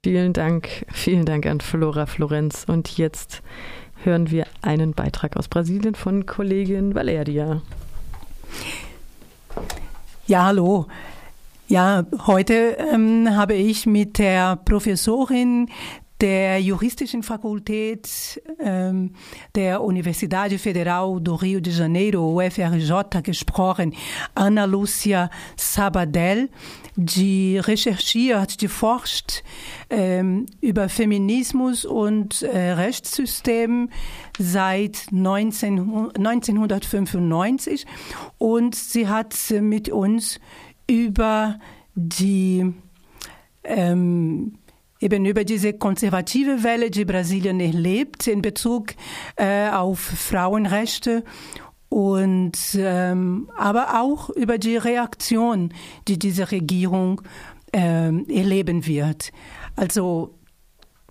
Vielen 0.09 0.33
Dank, 0.33 0.87
vielen 0.91 1.27
Dank 1.27 1.45
an 1.45 1.61
Flora 1.61 2.07
Florenz. 2.07 2.65
Und 2.67 2.97
jetzt 2.97 3.43
hören 4.05 4.31
wir 4.31 4.47
einen 4.63 4.95
Beitrag 4.95 5.37
aus 5.37 5.49
Brasilien 5.49 5.95
von 5.95 6.25
Kollegin 6.25 6.95
Valeria. 6.95 7.61
Ja, 10.27 10.47
hallo. 10.47 10.87
Ja, 11.67 12.07
heute 12.27 12.79
ähm, 12.91 13.37
habe 13.37 13.53
ich 13.53 13.85
mit 13.85 14.17
der 14.17 14.57
Professorin 14.57 15.69
der 16.21 16.61
Juristischen 16.61 17.23
Fakultät 17.23 18.43
ähm, 18.59 19.13
der 19.55 19.83
Universidade 19.83 20.59
Federal 20.59 21.21
do 21.21 21.35
Rio 21.37 21.61
de 21.61 21.73
Janeiro, 21.73 22.41
UFRJ, 22.41 23.21
gesprochen, 23.23 23.95
Ana 24.35 24.65
Lúcia 24.65 25.31
Sabadell, 25.57 26.49
die 26.97 27.59
recherchiert, 27.59 28.61
die 28.61 28.69
forscht 28.69 29.45
ähm, 29.91 30.47
über 30.61 30.89
Feminismus 30.89 31.85
und 31.85 32.43
äh, 32.43 32.73
Rechtssystem 32.73 33.91
seit 34.39 35.07
19, 35.11 36.11
1995 36.17 37.87
und 38.39 38.75
sie 38.75 39.07
hat 39.07 39.37
mit 39.61 39.89
uns 39.89 40.41
über 40.89 41.61
die 41.95 42.75
ähm, 43.63 44.59
eben 45.01 45.25
über 45.25 45.45
diese 45.45 45.73
konservative 45.73 46.63
Welle, 46.63 46.91
die 46.91 47.05
Brasilien 47.05 47.61
erlebt 47.61 48.27
in 48.27 48.43
Bezug 48.43 48.95
äh, 49.37 49.69
auf 49.71 49.99
Frauenrechte 50.01 51.25
und 51.89 52.59
ähm, 52.77 53.51
aber 53.57 54.01
auch 54.01 54.31
über 54.31 54.59
die 54.59 54.77
Reaktion, 54.77 55.73
die 56.07 56.19
diese 56.19 56.51
Regierung 56.51 57.23
ähm, 57.73 58.27
erleben 58.29 58.87
wird. 58.87 59.31
Also 59.77 60.35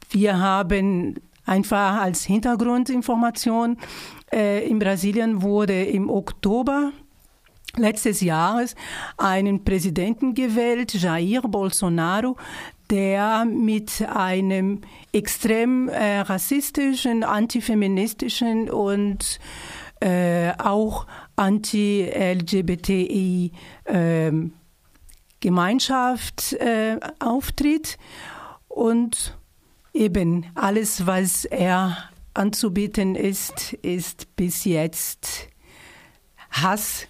wir 0.10 0.40
haben 0.40 1.16
einfach 1.46 2.02
als 2.02 2.26
Hintergrundinformation 2.26 3.78
äh, 4.32 4.68
in 4.68 4.80
Brasilien 4.80 5.42
wurde 5.42 5.84
im 5.84 6.10
Oktober 6.10 6.92
letztes 7.78 8.22
Jahres 8.22 8.76
einen 9.18 9.64
Präsidenten 9.64 10.34
gewählt, 10.34 10.94
Jair 10.94 11.42
Bolsonaro, 11.42 12.36
der 12.90 13.46
mit 13.46 14.02
einem 14.08 14.82
extrem 15.12 15.90
äh, 15.90 16.20
rassistischen, 16.20 17.24
antifeministischen 17.24 18.70
und 18.70 19.40
äh, 20.00 20.52
auch 20.58 21.08
anti-LGBTI 21.36 22.12
äh, 23.86 24.32
Gemeinschaft 25.40 26.54
äh, 26.54 27.00
auftritt 27.20 27.98
und 28.68 29.38
eben 29.94 30.46
alles, 30.56 31.06
was 31.06 31.46
er 31.46 32.10
anzubieten 32.34 33.16
ist, 33.16 33.74
ist 33.74 34.36
bis 34.36 34.66
jetzt 34.66 35.48
Hass. 36.52 37.08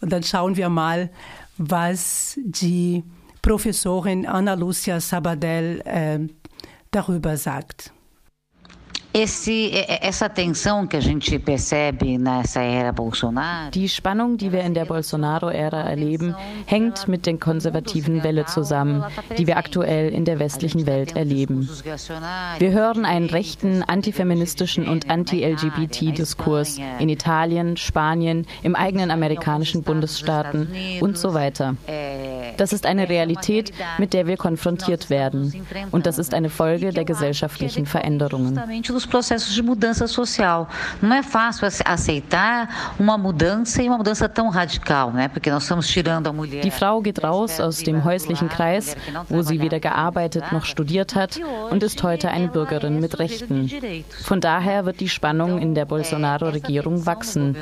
Und 0.00 0.12
dann 0.12 0.22
schauen 0.22 0.56
wir 0.56 0.68
mal, 0.68 1.10
was 1.56 2.38
die 2.44 3.02
Professorin 3.42 4.26
Ana 4.26 4.54
Lúcia 4.54 5.00
Sabadell 5.00 5.80
äh, 5.84 6.18
darüber 6.90 7.36
sagt. 7.36 7.92
Die 9.14 9.26
Spannung, 13.88 14.36
die 14.36 14.52
wir 14.52 14.60
in 14.60 14.74
der 14.74 14.84
Bolsonaro-Ära 14.84 15.80
erleben, 15.80 16.36
hängt 16.66 17.08
mit 17.08 17.24
der 17.24 17.38
konservativen 17.38 18.22
Welle 18.22 18.44
zusammen, 18.44 19.02
die 19.38 19.46
wir 19.46 19.56
aktuell 19.56 20.10
in 20.10 20.26
der 20.26 20.38
westlichen 20.38 20.86
Welt 20.86 21.16
erleben. 21.16 21.66
Wir 22.58 22.72
hören 22.72 23.06
einen 23.06 23.30
rechten, 23.30 23.82
antifeministischen 23.82 24.86
und 24.86 25.08
anti-LGBT-Diskurs 25.08 26.78
in 26.98 27.08
Italien, 27.08 27.78
Spanien, 27.78 28.46
im 28.62 28.76
eigenen 28.76 29.10
amerikanischen 29.10 29.82
Bundesstaaten 29.82 30.68
und 31.00 31.16
so 31.16 31.32
weiter. 31.32 31.76
Das 32.58 32.74
ist 32.74 32.84
eine 32.84 33.08
Realität, 33.08 33.72
mit 33.96 34.12
der 34.12 34.26
wir 34.26 34.36
konfrontiert 34.36 35.08
werden. 35.08 35.64
Und 35.92 36.04
das 36.06 36.18
ist 36.18 36.34
eine 36.34 36.50
Folge 36.50 36.92
der 36.92 37.06
gesellschaftlichen 37.06 37.86
Veränderungen. 37.86 38.60
Dos 38.98 39.06
processos 39.06 39.54
de 39.54 39.62
mudança 39.62 40.08
social. 40.08 40.68
Não 41.00 41.14
é 41.14 41.22
fácil 41.22 41.68
aceitar 41.84 42.94
uma 42.98 43.16
mudança 43.16 43.80
e 43.80 43.88
uma 43.88 43.98
mudança 43.98 44.28
tão 44.28 44.48
radical, 44.48 45.12
né? 45.12 45.28
Porque 45.28 45.50
nós 45.50 45.62
estamos 45.62 45.86
tirando 45.86 46.26
a 46.26 46.32
mulher. 46.32 46.62
Die 46.62 46.70
Frau 46.70 47.00
geht 47.00 47.22
raus 47.22 47.60
aus 47.60 47.76
dem 47.76 48.04
häuslichen 48.04 48.48
Kreis, 48.48 48.96
wo 49.28 49.42
sie 49.42 49.60
weder 49.60 49.78
gearbeitet 49.78 50.50
noch 50.50 50.64
studiert 50.64 51.14
hat 51.14 51.38
und 51.70 51.84
ist 51.84 52.02
heute 52.02 52.30
eine 52.30 52.48
Bürgerin 52.48 52.98
mit 52.98 53.20
Rechten. 53.20 53.70
Von 54.24 54.40
daher 54.40 54.84
wird 54.84 54.98
die 54.98 55.08
Spannung 55.08 55.60
in 55.60 55.76
der 55.76 55.84
Bolsonaro-Regierung 55.84 57.06
wachsen. 57.06 57.56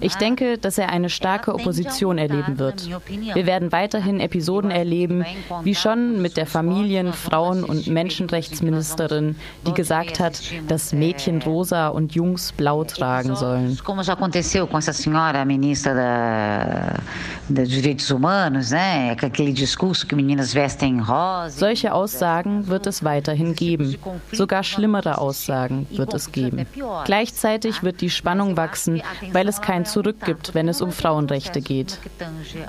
Ich 0.00 0.16
denke, 0.16 0.58
dass 0.58 0.76
er 0.76 0.90
eine 0.90 1.08
starke 1.08 1.54
Opposition 1.54 2.18
erleben 2.18 2.58
wird. 2.58 2.90
Wir 3.08 3.46
werden 3.46 3.72
weiterhin 3.72 4.20
Episoden 4.20 4.70
erleben, 4.70 5.24
wie 5.62 5.74
schon 5.74 6.20
mit 6.20 6.36
der 6.36 6.46
Familien-, 6.46 7.14
Frauen- 7.14 7.64
und 7.64 7.86
Menschenrechtsministerin, 7.86 9.36
die 9.66 9.72
gesagt 9.72 10.20
hat, 10.20 10.42
dass 10.68 10.73
Mädchen 10.92 11.40
rosa 11.42 11.88
und 11.88 12.14
Jungs 12.14 12.52
blau 12.52 12.84
tragen 12.84 13.34
sollen. 13.34 13.76
Como 13.84 14.02
já 14.02 14.14
aconteceu 14.14 14.66
com 14.66 14.78
essa 14.78 14.92
senhora, 14.92 15.42
a 15.42 15.44
ministra 15.44 15.94
da, 15.94 17.00
dos 17.48 17.68
Direitos 17.68 18.10
Humanos, 18.10 18.70
né? 18.70 19.12
Aquele 19.12 19.52
discurso 19.52 20.06
que 20.06 20.14
meninas 20.14 20.52
vestem 20.52 21.00
rosa. 21.00 21.50
Solche 21.50 21.92
Aussagen 21.92 22.66
wird 22.66 22.86
es 22.86 23.02
weiterhin 23.02 23.54
geben. 23.54 23.96
Sogar 24.32 24.62
schlimmere 24.62 25.18
Aussagen 25.18 25.86
wird 25.90 26.14
es 26.14 26.30
geben. 26.32 26.66
Gleichzeitig 27.04 27.82
wird 27.82 28.00
die 28.00 28.10
Spannung 28.10 28.56
wachsen, 28.56 29.02
weil 29.32 29.48
es 29.48 29.60
kein 29.60 29.84
Zurück 29.84 30.16
gibt, 30.24 30.54
wenn 30.54 30.68
es 30.68 30.80
um 30.80 30.92
Frauenrechte 30.92 31.60
geht. 31.60 31.98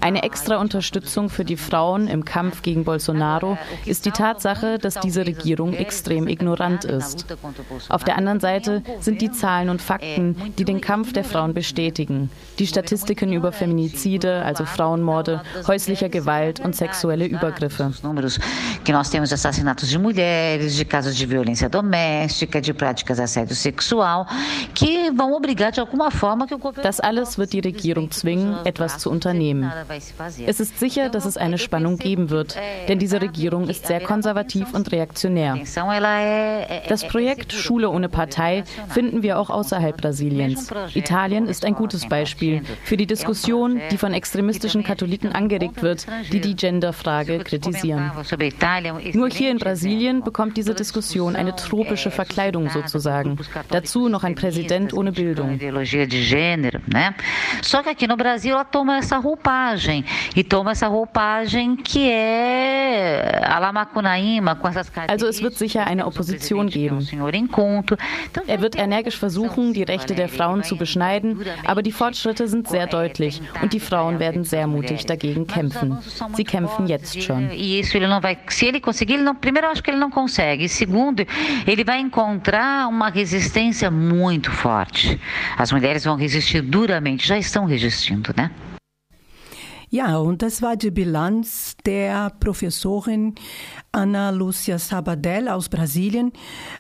Eine 0.02 0.24
extra 0.24 0.58
Unterstützung 0.58 1.30
für 1.30 1.46
die 1.46 1.58
Frauen 1.58 2.08
im 2.08 2.26
Kampf 2.26 2.62
gegen 2.62 2.84
Bolsonaro 2.84 3.58
ist 3.86 4.06
die 4.06 4.12
Tatsache, 4.12 4.80
dass 4.80 5.00
diese 5.00 5.26
Regierung 5.26 5.74
extrem 5.74 6.28
ignorant 6.28 6.86
ist. 6.86 7.26
Auf 7.96 8.04
der 8.04 8.18
anderen 8.18 8.42
Seite 8.42 8.84
sind 9.00 9.22
die 9.22 9.32
Zahlen 9.32 9.70
und 9.70 9.82
Fakten, 9.82 10.36
die 10.58 10.66
den 10.66 10.82
Kampf 10.82 11.14
der 11.14 11.24
Frauen 11.24 11.54
bestätigen. 11.54 12.30
Die 12.60 12.68
Statistiken 12.68 13.32
über 13.32 13.54
Feminizide, 13.54 14.44
also 14.44 14.66
Frauenmorde, 14.66 15.42
häuslicher 15.66 16.10
Gewalt 16.10 16.60
und 16.60 16.76
sexuelle 16.76 17.26
Übergriffe. 17.26 17.94
que 18.84 18.92
nós 18.92 19.10
temos 19.10 19.30
de 19.30 19.36
assassinatos 19.36 19.90
de 19.90 19.98
mulheres, 19.98 20.76
de 20.76 20.84
casos 20.84 21.16
de 21.16 21.26
violência 21.26 21.70
doméstica, 21.70 22.62
de 22.62 22.74
práticas 22.74 23.18
de 23.18 23.24
assédio 23.24 23.56
sexual, 23.56 24.28
que 24.74 25.10
vão 25.12 25.34
obrigar 25.34 25.72
de 25.72 25.80
alguma 25.80 26.12
forma 26.12 26.46
que 26.46 26.54
o 26.54 26.58
governo 26.58 26.84
Das 26.84 27.00
alles 27.00 27.38
wird 27.38 27.54
die 27.54 27.62
Regierung 27.62 28.12
zwingen, 28.12 28.58
etwas 28.66 28.98
zu 29.00 29.10
unternehmen. 29.10 29.72
Es 30.46 30.60
ist 30.60 30.80
sicher, 30.80 31.10
dass 31.10 31.26
es 31.26 31.38
eine 31.38 31.58
Spannung 31.58 31.98
geben 31.98 32.30
wird, 32.30 32.58
denn 32.90 33.00
diese 33.00 33.22
Regierung 33.22 33.70
ist 33.70 33.88
sehr 33.88 34.02
konservativ 34.02 34.74
und 34.74 34.92
reaktionär. 34.92 35.58
Das 36.90 37.08
Projekt 37.08 37.54
Schule 37.54 37.85
ohne 37.92 38.10
Partei 38.10 38.64
finden 38.90 39.24
wir 39.24 39.40
auch 39.40 39.50
außerhalb 39.50 39.98
Brasiliens. 39.98 40.72
Italien 40.94 41.48
ist 41.48 41.66
ein 41.66 41.76
gutes 41.76 42.08
Beispiel 42.08 42.62
für 42.84 42.98
die 42.98 43.06
Diskussion, 43.06 43.82
die 43.92 43.98
von 43.98 44.14
extremistischen 44.14 44.84
Katholiken 44.84 45.32
angeregt 45.32 45.82
wird, 45.82 46.06
die 46.32 46.42
die 46.42 46.56
Genderfrage 46.56 47.40
kritisieren. 47.40 48.12
Nur 49.14 49.30
hier 49.30 49.52
in 49.52 49.58
Brasilien 49.58 50.24
bekommt 50.24 50.58
diese 50.58 50.74
Diskussion 50.74 51.36
eine 51.36 51.56
tropische 51.56 52.12
Verkleidung 52.12 52.70
sozusagen. 52.70 53.38
Dazu 53.70 54.10
noch 54.10 54.24
ein 54.24 54.36
Präsident 54.36 54.94
ohne 54.94 55.12
Bildung. 55.12 55.60
Só 57.62 57.82
que 57.84 57.90
aqui 57.90 58.08
no 58.08 58.18
Brasil 58.18 58.54
ela 58.54 58.64
toma 58.64 58.98
essa 58.98 59.18
roupagem 59.18 60.06
e 60.36 60.44
toma 60.44 60.72
essa 60.72 60.88
roupagem 60.88 61.76
que 61.76 62.10
é 62.10 63.42
a 63.44 63.60
la 63.60 63.72
Macunaíma 63.72 64.56
com 64.56 64.68
essas 64.68 64.92
Also 65.08 65.28
es 65.28 65.42
wird 65.42 65.58
sicher 65.58 65.86
eine 65.86 66.06
Opposition 66.06 66.68
geben. 66.68 67.00
Er 68.48 68.62
wird 68.62 68.76
energisch 68.78 69.18
versuchen, 69.18 69.74
die 69.74 69.84
Rechte 69.84 70.16
der 70.16 70.30
Frauen 70.30 70.64
zu 70.64 70.78
beschneiden, 70.78 71.40
aber 71.66 71.82
die 71.82 71.92
Fortschritte 71.92 72.48
sind 72.48 72.68
sehr 72.68 72.88
deutlich 72.88 73.42
und 73.62 73.74
die 73.74 73.80
Frauen 73.80 74.20
werden 74.20 74.44
sehr 74.44 74.68
mutig 74.68 75.06
dagegen 75.06 75.48
kämpfen. 75.48 75.98
Sie 76.36 76.44
kämpfen 76.44 76.88
jetzt 76.88 77.22
schon. 77.22 77.50
Segundo, 80.68 81.26
ele 81.66 81.84
vai 81.84 82.00
encontrar 82.00 82.88
uma 82.88 83.10
resistência 83.10 83.90
muito 83.90 84.52
forte. 84.52 85.20
As 85.58 85.72
mulheres 85.72 86.04
vão 86.04 86.16
resistir 86.16 86.62
duramente, 86.62 87.28
já 87.28 87.38
estão 87.38 87.66
resistindo, 87.66 88.34
né? 88.36 88.52
Ja, 89.96 90.18
und 90.18 90.42
das 90.42 90.62
war 90.62 90.76
die 90.76 90.92
Bilanz 90.92 91.78
der 91.86 92.30
Professorin 92.42 93.34
Ana 93.94 94.32
Lucia 94.32 94.78
Sabadell 94.78 95.48
aus 95.48 95.70
Brasilien. 95.70 96.34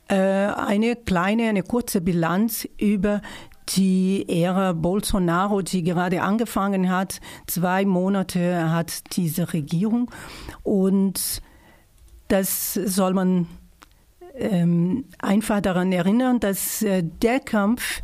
Äh, 0.09 0.17
eine 0.17 0.97
kleine, 0.97 1.47
eine 1.47 1.63
kurze 1.63 2.01
Bilanz 2.01 2.67
über 2.77 3.21
die 3.69 4.25
Ära 4.27 4.73
Bolsonaro, 4.73 5.61
die 5.61 5.83
gerade 5.83 6.23
angefangen 6.23 6.91
hat. 6.91 7.21
Zwei 7.47 7.85
Monate 7.85 8.69
hat 8.69 9.15
diese 9.15 9.53
Regierung 9.53 10.11
und 10.63 11.41
das 12.27 12.73
soll 12.73 13.13
man 13.13 13.47
ähm, 14.35 15.05
einfach 15.19 15.61
daran 15.61 15.93
erinnern, 15.93 16.41
dass 16.41 16.81
äh, 16.81 17.01
der 17.01 17.39
Kampf 17.39 18.01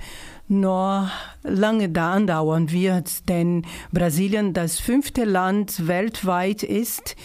noch 0.52 1.10
lange 1.44 1.90
da 1.90 2.14
andauern 2.14 2.72
wird, 2.72 3.28
denn 3.30 3.66
Brasilien 3.92 4.54
das 4.54 4.80
fünfte 4.80 5.24
Land 5.24 5.88
weltweit 5.88 6.62
ist, 6.62 7.16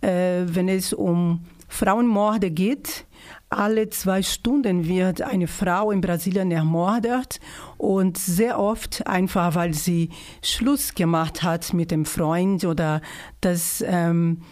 äh, 0.00 0.42
wenn 0.46 0.68
es 0.68 0.92
um 0.92 1.44
Frauenmorde 1.68 2.50
geht. 2.50 3.04
Alle 3.48 3.90
zwei 3.90 4.22
Stunden 4.22 4.88
wird 4.88 5.22
eine 5.22 5.46
Frau 5.46 5.90
in 5.90 6.00
Brasilien 6.00 6.50
ermordet 6.50 7.40
und 7.76 8.18
sehr 8.18 8.58
oft 8.58 9.06
einfach, 9.06 9.54
weil 9.54 9.74
sie 9.74 10.10
Schluss 10.42 10.94
gemacht 10.94 11.42
hat 11.42 11.72
mit 11.72 11.90
dem 11.90 12.04
Freund 12.04 12.64
oder 12.64 13.00
das 13.40 13.84
ähm, 13.86 14.42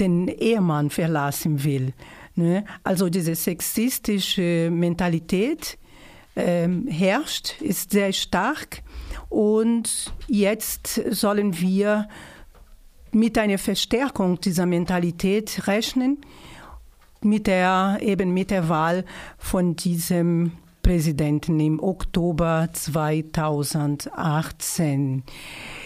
den 0.00 0.28
Ehemann 0.28 0.90
verlassen 0.90 1.64
will. 1.64 1.92
Ne? 2.34 2.64
Also 2.82 3.08
diese 3.08 3.34
sexistische 3.34 4.70
Mentalität 4.72 5.78
ähm, 6.38 6.86
herrscht, 6.86 7.60
ist 7.60 7.90
sehr 7.90 8.12
stark 8.12 8.82
und 9.28 10.12
jetzt 10.28 11.02
sollen 11.10 11.60
wir 11.60 12.08
mit 13.12 13.36
einer 13.38 13.58
Verstärkung 13.58 14.40
dieser 14.40 14.66
Mentalität 14.66 15.66
rechnen 15.66 16.18
mit 17.20 17.48
der, 17.48 17.98
eben 18.00 18.32
mit 18.32 18.50
der 18.50 18.68
Wahl 18.68 19.04
von 19.38 19.76
diesem 19.76 20.52
Präsidenten 20.82 21.60
im 21.60 21.82
Oktober 21.82 22.68
2018. 22.72 25.22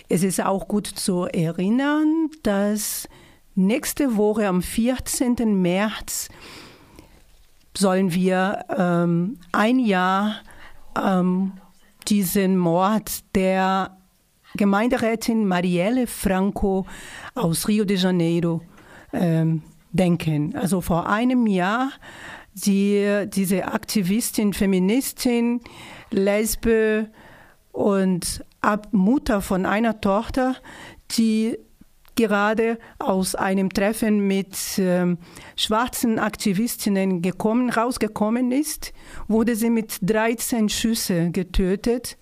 Es 0.08 0.22
ist 0.22 0.44
auch 0.44 0.68
gut 0.68 0.86
zu 0.86 1.24
erinnern, 1.24 2.30
dass 2.42 3.08
nächste 3.54 4.16
Woche 4.16 4.46
am 4.46 4.62
14. 4.62 5.60
März 5.60 6.28
sollen 7.76 8.12
wir 8.12 8.64
ähm, 8.76 9.38
ein 9.52 9.78
Jahr 9.78 10.36
ähm, 11.00 11.52
diesen 12.08 12.58
Mord 12.58 13.24
der 13.34 13.96
Gemeinderätin 14.54 15.46
Marielle 15.46 16.06
Franco 16.06 16.86
aus 17.34 17.68
Rio 17.68 17.84
de 17.84 17.96
Janeiro 17.96 18.60
ähm, 19.12 19.62
denken. 19.92 20.54
Also 20.56 20.80
vor 20.80 21.08
einem 21.08 21.46
Jahr 21.46 21.90
die, 22.54 23.26
diese 23.28 23.68
Aktivistin, 23.68 24.52
Feministin, 24.52 25.60
Lesbe 26.10 27.08
und 27.72 28.44
Mutter 28.90 29.40
von 29.40 29.64
einer 29.64 30.00
Tochter, 30.00 30.56
die 31.12 31.58
gerade 32.22 32.78
aus 33.00 33.34
einem 33.34 33.68
Treffen 33.70 34.28
mit 34.28 34.56
ähm, 34.78 35.18
schwarzen 35.56 36.20
Aktivistinnen 36.20 37.20
gekommen, 37.20 37.68
rausgekommen 37.68 38.52
ist, 38.52 38.92
wurde 39.26 39.56
sie 39.56 39.70
mit 39.70 39.98
13 40.02 40.68
Schüsse 40.68 41.30
getötet. 41.30 42.16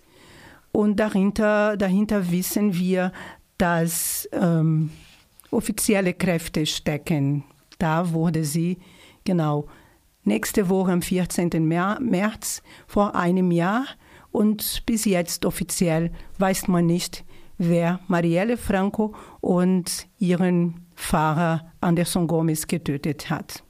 Und 0.73 0.97
dahinter, 1.01 1.77
dahinter 1.77 2.31
wissen 2.31 2.75
wir, 2.75 3.13
dass 3.59 4.27
ähm, 4.33 4.91
offizielle 5.51 6.15
Kräfte 6.15 6.65
stecken. 6.65 7.45
Da 7.79 8.13
wurde 8.15 8.45
sie 8.45 8.79
genau 9.25 9.67
nächste 10.25 10.71
Woche 10.71 10.93
am 10.93 11.03
14. 11.03 11.51
März 11.69 12.63
vor 12.87 13.15
einem 13.15 13.51
Jahr 13.51 13.85
und 14.33 14.83
bis 14.87 15.05
jetzt 15.05 15.45
offiziell 15.45 16.11
weiß 16.39 16.69
man 16.69 16.87
nicht, 16.87 17.25
wer 17.61 18.01
Marielle 18.09 18.57
Franco 18.57 19.15
und 19.41 20.07
ihren 20.19 20.87
Fahrer 20.97 21.71
Anderson 21.81 22.27
Gomez 22.27 22.67
getötet 22.67 23.29
hat. 23.31 23.63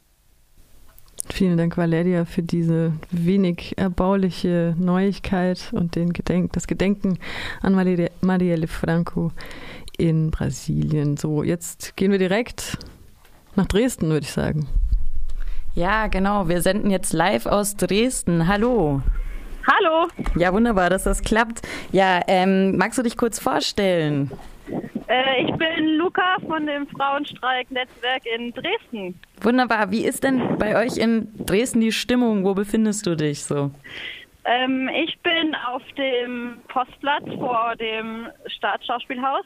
Vielen 1.28 1.58
Dank, 1.58 1.76
Valeria, 1.76 2.24
für 2.24 2.42
diese 2.42 2.92
wenig 3.10 3.76
erbauliche 3.76 4.74
Neuigkeit 4.78 5.70
und 5.72 5.96
den 5.96 6.12
Gedenk, 6.12 6.52
das 6.52 6.66
Gedenken 6.66 7.18
an 7.62 7.74
Marielle 8.20 8.66
Franco 8.68 9.32
in 9.98 10.30
Brasilien. 10.30 11.16
So, 11.16 11.42
jetzt 11.42 11.96
gehen 11.96 12.10
wir 12.10 12.18
direkt 12.18 12.78
nach 13.56 13.66
Dresden, 13.66 14.08
würde 14.08 14.24
ich 14.24 14.32
sagen. 14.32 14.66
Ja, 15.74 16.06
genau. 16.06 16.48
Wir 16.48 16.62
senden 16.62 16.90
jetzt 16.90 17.12
live 17.12 17.46
aus 17.46 17.76
Dresden. 17.76 18.46
Hallo. 18.46 19.02
Hallo. 19.72 20.08
Ja, 20.36 20.52
wunderbar, 20.52 20.90
dass 20.90 21.04
das 21.04 21.22
klappt. 21.22 21.62
Ja, 21.92 22.20
ähm, 22.26 22.76
magst 22.76 22.98
du 22.98 23.02
dich 23.02 23.16
kurz 23.16 23.38
vorstellen? 23.38 24.30
Äh, 25.08 25.44
ich 25.44 25.52
bin 25.54 25.96
Luca 25.96 26.36
von 26.46 26.66
dem 26.66 26.88
Frauenstreik-Netzwerk 26.88 28.22
in 28.26 28.52
Dresden. 28.52 29.20
Wunderbar. 29.40 29.90
Wie 29.90 30.04
ist 30.04 30.24
denn 30.24 30.58
bei 30.58 30.76
euch 30.76 30.96
in 30.96 31.28
Dresden 31.46 31.80
die 31.80 31.92
Stimmung? 31.92 32.44
Wo 32.44 32.54
befindest 32.54 33.06
du 33.06 33.16
dich 33.16 33.44
so? 33.44 33.70
Ähm, 34.44 34.88
ich 34.88 35.18
bin 35.20 35.54
auf 35.66 35.82
dem 35.96 36.58
Postplatz 36.68 37.24
vor 37.38 37.74
dem 37.78 38.26
Staatsschauspielhaus 38.46 39.44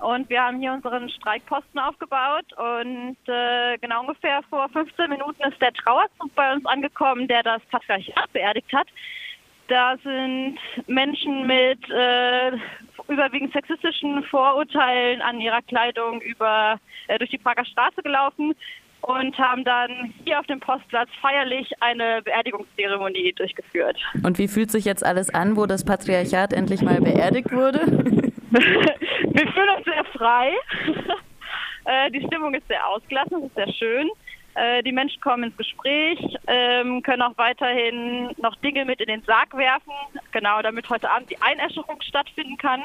und 0.00 0.28
wir 0.30 0.40
haben 0.40 0.58
hier 0.58 0.72
unseren 0.72 1.08
Streikposten 1.10 1.78
aufgebaut 1.78 2.46
und 2.56 3.16
äh, 3.26 3.78
genau 3.78 4.00
ungefähr 4.00 4.40
vor 4.48 4.68
15 4.70 5.10
Minuten 5.10 5.42
ist 5.42 5.60
der 5.60 5.72
Trauerzug 5.74 6.34
bei 6.34 6.52
uns 6.54 6.64
angekommen, 6.66 7.28
der 7.28 7.42
das 7.42 7.62
Patriarchat 7.70 8.32
beerdigt 8.32 8.72
hat. 8.72 8.88
Da 9.70 9.96
sind 10.02 10.58
Menschen 10.88 11.46
mit 11.46 11.78
äh, 11.90 12.50
überwiegend 13.06 13.52
sexistischen 13.52 14.24
Vorurteilen 14.24 15.22
an 15.22 15.40
ihrer 15.40 15.62
Kleidung 15.62 16.20
über, 16.22 16.80
äh, 17.06 17.18
durch 17.18 17.30
die 17.30 17.38
Prager 17.38 17.64
Straße 17.64 18.02
gelaufen 18.02 18.56
und 19.02 19.38
haben 19.38 19.62
dann 19.62 20.12
hier 20.24 20.40
auf 20.40 20.46
dem 20.46 20.58
Postplatz 20.58 21.08
feierlich 21.22 21.70
eine 21.78 22.20
Beerdigungszeremonie 22.22 23.32
durchgeführt. 23.34 23.96
Und 24.24 24.38
wie 24.38 24.48
fühlt 24.48 24.72
sich 24.72 24.84
jetzt 24.84 25.06
alles 25.06 25.32
an, 25.32 25.56
wo 25.56 25.66
das 25.66 25.84
Patriarchat 25.84 26.52
endlich 26.52 26.82
mal 26.82 27.00
beerdigt 27.00 27.52
wurde? 27.52 27.80
Wir 28.50 29.52
fühlen 29.52 29.70
uns 29.76 29.84
sehr 29.84 30.04
frei. 30.12 30.52
Äh, 31.86 32.10
die 32.10 32.20
Stimmung 32.26 32.52
ist 32.52 32.68
sehr 32.68 32.86
ausgelassen, 32.86 33.38
es 33.38 33.44
ist 33.44 33.54
sehr 33.54 33.72
schön. 33.72 34.10
Äh, 34.54 34.82
die 34.82 34.92
Menschen 34.92 35.20
kommen 35.20 35.44
ins 35.44 35.56
Gespräch, 35.56 36.18
ähm, 36.46 37.02
können 37.02 37.22
auch 37.22 37.36
weiterhin 37.38 38.30
noch 38.38 38.56
Dinge 38.56 38.84
mit 38.84 39.00
in 39.00 39.06
den 39.06 39.22
Sarg 39.22 39.56
werfen, 39.56 39.92
genau, 40.32 40.60
damit 40.62 40.88
heute 40.90 41.08
Abend 41.08 41.30
die 41.30 41.40
Einäscherung 41.40 42.00
stattfinden 42.02 42.56
kann. 42.56 42.82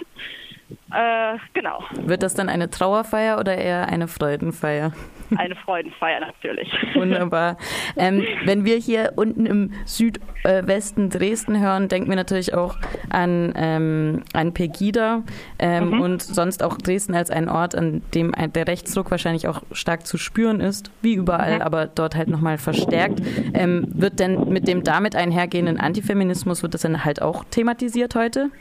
Äh, 0.91 1.37
genau. 1.53 1.83
Wird 1.93 2.23
das 2.23 2.33
dann 2.33 2.49
eine 2.49 2.69
Trauerfeier 2.69 3.39
oder 3.39 3.55
eher 3.57 3.87
eine 3.87 4.07
Freudenfeier? 4.07 4.93
Eine 5.37 5.55
Freudenfeier 5.55 6.19
natürlich. 6.19 6.71
Wunderbar. 6.93 7.57
Ähm, 7.97 8.23
wenn 8.43 8.63
wir 8.63 8.77
hier 8.77 9.13
unten 9.15 9.47
im 9.47 9.73
Südwesten 9.85 11.09
Dresden 11.09 11.59
hören, 11.59 11.87
denken 11.87 12.09
wir 12.09 12.15
natürlich 12.15 12.53
auch 12.53 12.77
an, 13.09 13.51
ähm, 13.55 14.23
an 14.33 14.53
Pegida 14.53 15.23
ähm, 15.57 15.89
mhm. 15.89 16.01
und 16.01 16.21
sonst 16.21 16.61
auch 16.61 16.77
Dresden 16.77 17.15
als 17.15 17.31
ein 17.31 17.49
Ort, 17.49 17.73
an 17.73 18.03
dem 18.13 18.33
der 18.53 18.67
Rechtsdruck 18.67 19.09
wahrscheinlich 19.09 19.47
auch 19.47 19.63
stark 19.71 20.05
zu 20.05 20.19
spüren 20.19 20.59
ist, 20.59 20.91
wie 21.01 21.15
überall, 21.15 21.55
mhm. 21.55 21.61
aber 21.63 21.87
dort 21.87 22.15
halt 22.15 22.27
nochmal 22.27 22.59
verstärkt. 22.59 23.19
Ähm, 23.55 23.87
wird 23.95 24.19
denn 24.19 24.49
mit 24.49 24.67
dem 24.67 24.83
damit 24.83 25.15
einhergehenden 25.15 25.79
Antifeminismus, 25.79 26.61
wird 26.61 26.75
das 26.75 26.81
dann 26.81 27.03
halt 27.03 27.23
auch 27.23 27.43
thematisiert 27.45 28.13
heute? 28.13 28.51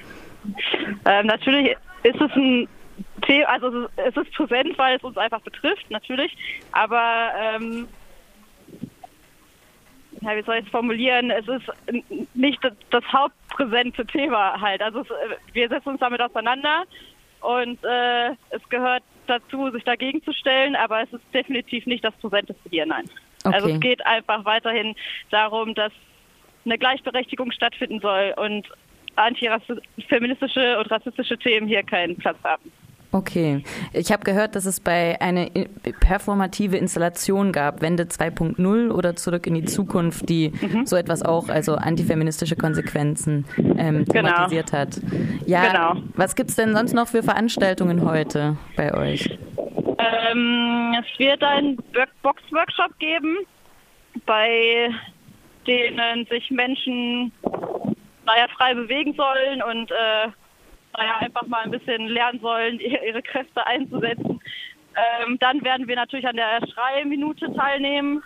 Ähm, 1.04 1.26
natürlich 1.26 1.76
ist 2.04 2.20
es 2.20 2.30
ein 2.36 2.68
Thema, 3.22 3.48
also 3.48 3.88
es 3.96 4.16
ist 4.16 4.32
präsent, 4.32 4.78
weil 4.78 4.96
es 4.96 5.02
uns 5.02 5.16
einfach 5.16 5.40
betrifft, 5.40 5.90
natürlich. 5.90 6.36
Aber 6.72 7.30
ähm, 7.36 7.88
ja, 10.20 10.36
wie 10.36 10.42
soll 10.42 10.56
ich 10.56 10.64
es 10.64 10.70
formulieren? 10.70 11.30
Es 11.30 11.46
ist 11.48 11.66
nicht 12.34 12.60
das 12.90 13.04
hauptpräsente 13.12 14.06
Thema 14.06 14.60
halt. 14.60 14.80
Also 14.82 15.00
es, 15.00 15.08
wir 15.52 15.68
setzen 15.68 15.90
uns 15.90 16.00
damit 16.00 16.20
auseinander 16.20 16.84
und 17.40 17.82
äh, 17.84 18.30
es 18.50 18.66
gehört 18.68 19.02
dazu, 19.26 19.70
sich 19.70 19.84
dagegen 19.84 20.22
zu 20.22 20.32
stellen, 20.32 20.76
aber 20.76 21.02
es 21.02 21.12
ist 21.12 21.24
definitiv 21.32 21.86
nicht 21.86 22.04
das 22.04 22.14
präsenteste 22.16 22.68
hier, 22.70 22.86
nein. 22.86 23.04
Okay. 23.44 23.54
Also 23.54 23.68
es 23.68 23.80
geht 23.80 24.04
einfach 24.06 24.44
weiterhin 24.44 24.94
darum, 25.30 25.74
dass 25.74 25.92
eine 26.64 26.78
Gleichberechtigung 26.78 27.52
stattfinden 27.52 28.00
soll 28.00 28.34
und 28.36 28.66
antifeministische 29.16 30.78
und 30.78 30.90
rassistische 30.90 31.38
Themen 31.38 31.66
hier 31.66 31.82
keinen 31.82 32.16
Platz 32.16 32.38
haben. 32.44 32.70
Okay. 33.14 33.62
Ich 33.92 34.10
habe 34.10 34.24
gehört, 34.24 34.56
dass 34.56 34.66
es 34.66 34.80
bei 34.80 35.20
eine 35.20 35.48
performative 36.00 36.76
Installation 36.76 37.52
gab, 37.52 37.80
Wende 37.80 38.04
2.0 38.04 38.90
oder 38.90 39.14
Zurück 39.14 39.46
in 39.46 39.54
die 39.54 39.64
Zukunft, 39.64 40.28
die 40.28 40.50
mhm. 40.50 40.84
so 40.84 40.96
etwas 40.96 41.22
auch, 41.22 41.48
also 41.48 41.76
antifeministische 41.76 42.56
Konsequenzen 42.56 43.44
ähm, 43.56 44.04
genau. 44.04 44.12
thematisiert 44.12 44.72
genau. 44.72 44.80
hat. 44.80 45.00
Ja, 45.46 45.68
genau. 45.68 46.02
was 46.16 46.34
gibt 46.34 46.50
es 46.50 46.56
denn 46.56 46.74
sonst 46.74 46.92
noch 46.92 47.06
für 47.06 47.22
Veranstaltungen 47.22 48.04
heute 48.04 48.56
bei 48.74 48.92
euch? 48.92 49.38
Ähm, 49.98 50.96
es 51.00 51.18
wird 51.20 51.40
einen 51.44 51.76
Box-Workshop 52.22 52.98
geben, 52.98 53.36
bei 54.26 54.90
denen 55.68 56.26
sich 56.26 56.50
Menschen 56.50 57.30
naja, 58.26 58.46
frei 58.56 58.74
bewegen 58.74 59.14
sollen 59.14 59.62
und 59.62 59.90
äh, 59.90 60.28
naja, 60.96 61.18
einfach 61.18 61.46
mal 61.46 61.64
ein 61.64 61.70
bisschen 61.70 62.08
lernen 62.08 62.40
sollen, 62.40 62.80
ihre 62.80 63.22
Kräfte 63.22 63.66
einzusetzen. 63.66 64.40
Ähm, 64.96 65.38
dann 65.40 65.62
werden 65.64 65.88
wir 65.88 65.96
natürlich 65.96 66.26
an 66.26 66.36
der 66.36 66.60
Schreiminute 66.72 67.52
teilnehmen, 67.54 68.22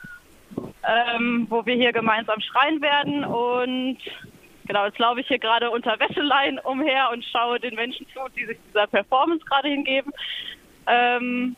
ähm, 0.87 1.47
wo 1.49 1.65
wir 1.65 1.75
hier 1.75 1.93
gemeinsam 1.93 2.41
schreien 2.41 2.83
werden. 2.83 3.25
Und 3.25 3.99
genau, 4.67 4.85
jetzt 4.85 4.99
laufe 4.99 5.21
ich 5.21 5.29
hier 5.29 5.39
gerade 5.39 5.71
unter 5.71 5.99
Wäscheleien 5.99 6.59
umher 6.59 7.11
und 7.13 7.25
schaue 7.25 7.59
den 7.59 7.75
Menschen 7.75 8.07
zu, 8.13 8.21
die 8.37 8.45
sich 8.45 8.59
dieser 8.69 8.87
Performance 8.87 9.45
gerade 9.47 9.69
hingeben. 9.69 10.13
Ähm, 10.87 11.57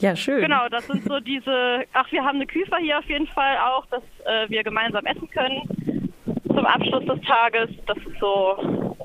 ja, 0.00 0.14
schön. 0.16 0.42
Genau, 0.42 0.68
das 0.68 0.86
sind 0.86 1.04
so 1.04 1.20
diese, 1.20 1.84
ach, 1.92 2.10
wir 2.10 2.24
haben 2.24 2.36
eine 2.36 2.46
Küfer 2.46 2.78
hier 2.78 2.98
auf 2.98 3.08
jeden 3.08 3.26
Fall 3.28 3.56
auch, 3.58 3.86
dass 3.86 4.02
äh, 4.26 4.48
wir 4.48 4.62
gemeinsam 4.64 5.06
essen 5.06 5.28
können 5.30 5.97
zum 6.58 6.66
Abschluss 6.66 7.04
des 7.04 7.20
Tages. 7.24 7.70
Das 7.86 7.96
ist 7.98 8.18
so 8.20 8.96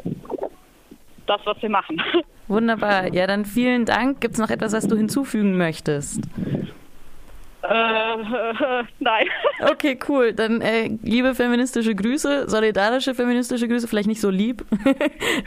das, 1.28 1.40
was 1.46 1.62
wir 1.62 1.70
machen. 1.70 2.02
Wunderbar. 2.48 3.14
Ja, 3.14 3.28
dann 3.28 3.46
vielen 3.46 3.86
Dank. 3.86 4.22
Gibt 4.22 4.34
es 4.34 4.40
noch 4.40 4.50
etwas, 4.50 4.74
was 4.74 4.88
du 4.88 4.98
hinzufügen 4.98 5.56
möchtest? 5.56 6.22
Äh, 7.62 7.74
äh, 7.74 8.84
nein. 9.00 9.28
Okay, 9.72 9.98
cool. 10.10 10.34
Dann 10.34 10.62
äh, 10.62 10.90
liebe 11.04 11.36
feministische 11.36 11.96
Grüße, 11.96 12.50
solidarische 12.50 13.16
feministische 13.16 13.68
Grüße, 13.68 13.88
vielleicht 13.88 14.10
nicht 14.10 14.20
so 14.20 14.30
lieb, 14.30 14.66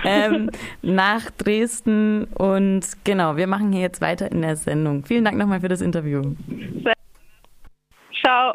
ähm, 0.04 0.50
nach 0.80 1.30
Dresden. 1.32 2.24
Und 2.24 2.86
genau, 3.04 3.36
wir 3.36 3.46
machen 3.46 3.72
hier 3.72 3.82
jetzt 3.82 4.00
weiter 4.00 4.30
in 4.32 4.40
der 4.40 4.56
Sendung. 4.56 5.04
Vielen 5.04 5.24
Dank 5.24 5.36
nochmal 5.36 5.60
für 5.60 5.68
das 5.68 5.82
Interview. 5.82 6.22
Ciao. 8.22 8.54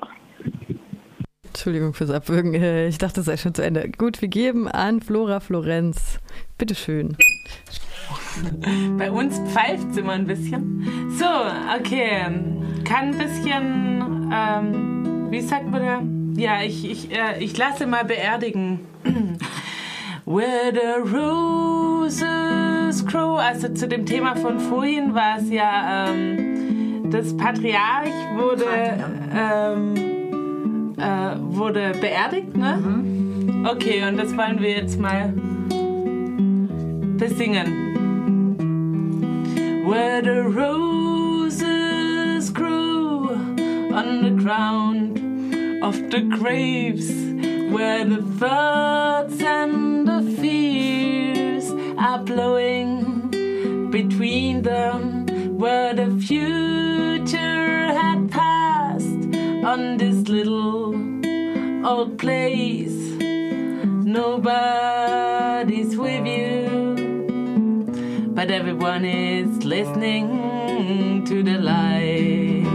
Entschuldigung 1.51 1.93
fürs 1.93 2.09
Abwürgen. 2.09 2.53
Äh, 2.53 2.87
ich 2.87 2.97
dachte, 2.97 3.19
es 3.19 3.25
sei 3.25 3.35
schon 3.35 3.53
zu 3.53 3.61
Ende. 3.61 3.89
Gut, 3.97 4.21
wir 4.21 4.29
geben 4.29 4.69
an 4.69 5.01
Flora 5.01 5.41
Florenz. 5.41 6.19
Bitteschön. 6.57 7.17
Bei 8.97 9.11
uns 9.11 9.37
pfeift 9.51 9.91
es 9.91 9.97
immer 9.97 10.13
ein 10.13 10.25
bisschen. 10.27 11.11
So, 11.17 11.25
okay. 11.77 12.21
Kann 12.85 13.13
ein 13.13 13.17
bisschen, 13.17 14.31
ähm, 14.33 15.27
wie 15.29 15.41
sagt 15.41 15.69
man 15.69 15.81
da? 15.81 16.01
Ja, 16.41 16.61
ich, 16.61 16.89
ich, 16.89 17.11
äh, 17.11 17.43
ich 17.43 17.57
lasse 17.57 17.85
mal 17.85 18.05
beerdigen. 18.05 18.79
Where 20.25 20.71
the 20.71 21.01
roses 21.13 22.15
grow. 23.05 23.37
Also 23.37 23.67
zu 23.73 23.89
dem 23.89 24.05
Thema 24.05 24.37
von 24.37 24.59
vorhin 24.59 25.13
war 25.13 25.39
es 25.39 25.49
ja, 25.49 26.07
ähm, 26.07 27.11
das 27.11 27.35
Patriarch 27.35 28.13
wurde. 28.37 28.65
Ähm, 29.35 30.10
äh, 31.01 31.35
wurde 31.39 31.93
beerdigt, 31.99 32.55
ne? 32.55 32.77
Mhm. 32.77 33.65
Okay, 33.65 34.03
und 34.07 34.17
das 34.17 34.35
wollen 34.37 34.61
wir 34.61 34.69
jetzt 34.71 34.99
mal 34.99 35.33
besingen. 37.17 37.89
Where 39.85 40.21
the 40.21 40.41
roses 40.47 42.53
grew 42.53 43.29
on 43.93 44.21
the 44.23 44.31
ground 44.41 45.19
of 45.83 45.95
the 46.11 46.21
graves, 46.21 47.11
where 47.71 48.05
the 48.05 48.21
thoughts 48.39 49.41
and 49.43 50.07
the 50.07 50.21
fears 50.39 51.71
are 51.97 52.19
blowing 52.19 53.29
between 53.91 54.61
them, 54.61 55.25
where 55.57 55.93
the 55.93 56.09
future 56.25 57.91
had 57.93 58.31
passed 58.31 59.07
on 59.63 59.97
this 59.97 60.27
little 60.27 60.80
old 61.91 62.17
place. 62.17 62.99
Nobody's 64.19 65.97
with 65.97 66.25
you, 66.25 67.85
but 68.29 68.49
everyone 68.49 69.03
is 69.03 69.65
listening 69.65 71.25
to 71.25 71.43
the 71.43 71.57
light. 71.71 72.65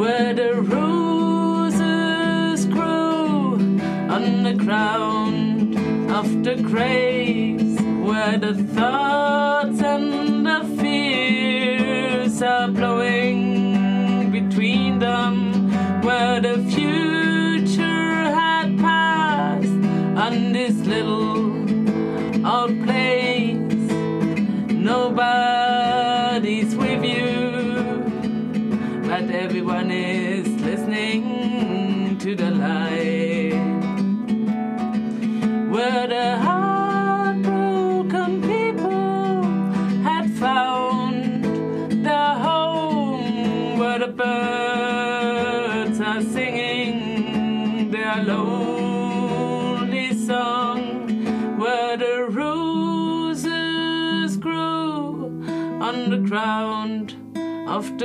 Where 0.00 0.32
the 0.40 0.52
roses 0.76 2.60
grow 2.66 3.58
on 4.16 4.42
the 4.48 4.54
ground 4.64 5.76
of 6.10 6.26
the 6.42 6.56
graves, 6.70 7.74
where 8.08 8.38
the 8.38 8.54
thoughts 8.76 9.80
and 9.82 10.46
the 10.46 10.60
fears 10.80 12.40
are 12.42 12.68
blowing 12.68 13.23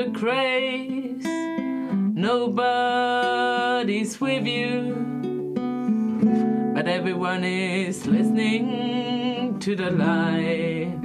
the 0.04 0.10
graves. 0.12 1.26
Nobody's 2.16 4.22
with 4.22 4.46
you, 4.46 4.96
but 6.74 6.88
everyone 6.88 7.44
is 7.44 8.06
listening 8.06 9.60
to 9.60 9.76
the 9.76 9.92
light. 9.92 10.96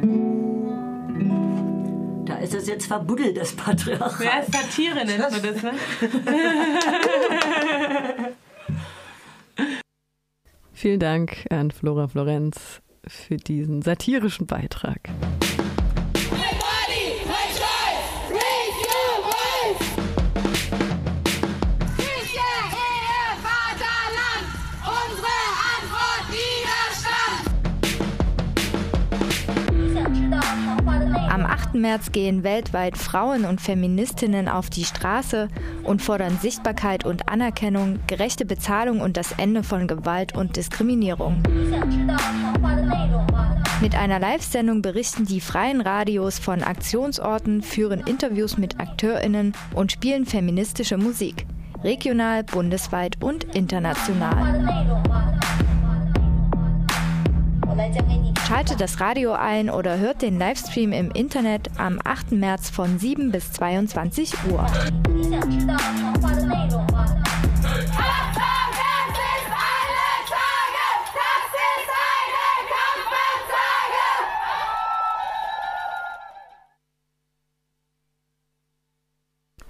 Da 2.24 2.36
ist 2.36 2.54
es 2.54 2.68
jetzt 2.68 2.86
verbuddelt, 2.86 3.36
das 3.36 3.52
Patriarchat. 3.52 4.20
Ja, 4.20 4.42
Satire 4.44 5.04
nennt 5.04 5.30
man 5.30 5.42
das, 5.42 5.62
ne? 5.62 5.72
Vielen 10.72 11.00
Dank 11.00 11.44
an 11.50 11.70
Flora 11.70 12.08
Florenz 12.08 12.80
für 13.06 13.36
diesen 13.36 13.82
satirischen 13.82 14.46
Beitrag. 14.46 15.10
8. 31.74 31.80
März 31.80 32.12
gehen 32.12 32.44
weltweit 32.44 32.96
Frauen 32.96 33.44
und 33.44 33.60
Feministinnen 33.60 34.48
auf 34.48 34.70
die 34.70 34.84
Straße 34.84 35.48
und 35.82 36.02
fordern 36.02 36.38
Sichtbarkeit 36.40 37.04
und 37.04 37.28
Anerkennung, 37.28 37.98
gerechte 38.06 38.44
Bezahlung 38.44 39.00
und 39.00 39.16
das 39.16 39.32
Ende 39.32 39.62
von 39.64 39.88
Gewalt 39.88 40.36
und 40.36 40.56
Diskriminierung. 40.56 41.42
Mit 43.80 43.96
einer 43.96 44.20
Live-Sendung 44.20 44.82
berichten 44.82 45.26
die 45.26 45.40
freien 45.40 45.80
Radios 45.80 46.38
von 46.38 46.62
Aktionsorten, 46.62 47.62
führen 47.62 48.00
Interviews 48.06 48.56
mit 48.56 48.78
AkteurInnen 48.80 49.52
und 49.74 49.90
spielen 49.90 50.26
feministische 50.26 50.96
Musik. 50.96 51.46
Regional, 51.82 52.44
bundesweit 52.44 53.22
und 53.22 53.44
international. 53.54 54.94
Schaltet 58.46 58.80
das 58.80 59.00
Radio 59.00 59.32
ein 59.32 59.70
oder 59.70 59.98
hört 59.98 60.22
den 60.22 60.38
Livestream 60.38 60.92
im 60.92 61.10
Internet 61.10 61.70
am 61.78 61.98
8. 62.04 62.32
März 62.32 62.70
von 62.70 62.98
7 62.98 63.32
bis 63.32 63.52
22 63.52 64.32
Uhr. 64.50 64.66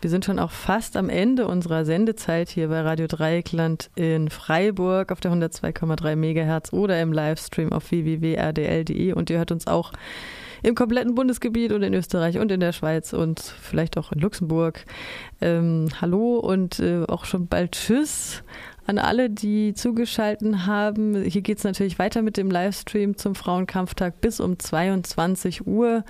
Wir 0.05 0.11
sind 0.11 0.27
schon 0.27 0.39
auch 0.39 0.51
fast 0.51 0.99
am 0.99 1.09
Ende 1.09 1.49
unserer 1.49 1.87
Sendezeit 1.87 2.51
hier 2.51 2.69
bei 2.69 2.83
Radio 2.83 3.07
Dreieckland 3.07 3.89
in 3.95 4.29
Freiburg 4.29 5.11
auf 5.11 5.21
der 5.21 5.33
102,3 5.33 6.15
Megahertz 6.15 6.75
oder 6.75 7.01
im 7.01 7.11
Livestream 7.11 7.73
auf 7.73 7.91
www.rdl.de 7.91 9.15
und 9.15 9.31
ihr 9.31 9.39
hört 9.39 9.51
uns 9.51 9.67
auch 9.67 9.93
im 10.63 10.75
kompletten 10.75 11.15
Bundesgebiet 11.15 11.73
und 11.73 11.83
in 11.83 11.95
Österreich 11.95 12.39
und 12.39 12.53
in 12.53 12.61
der 12.61 12.73
Schweiz 12.73 13.15
und 13.15 13.41
vielleicht 13.41 13.97
auch 13.97 14.13
in 14.13 14.19
Luxemburg. 14.19 14.85
Ähm, 15.41 15.89
hallo 15.99 16.37
und 16.37 16.81
äh, 16.81 17.05
auch 17.09 17.25
schon 17.25 17.47
bald 17.47 17.73
Tschüss 17.73 18.43
an 18.87 18.99
alle, 18.99 19.31
die 19.31 19.75
zugeschalten 19.75 20.67
haben. 20.67 21.23
Hier 21.25 21.43
geht 21.43 21.59
es 21.59 21.65
natürlich 21.65 21.99
weiter 21.99 22.23
mit 22.23 22.37
dem 22.37 22.51
Livestream 22.51 23.17
zum 23.17 23.35
Frauenkampftag 23.35 24.21
bis 24.21 24.41
um 24.41 24.59
22 24.59 25.67
Uhr. 25.67 26.05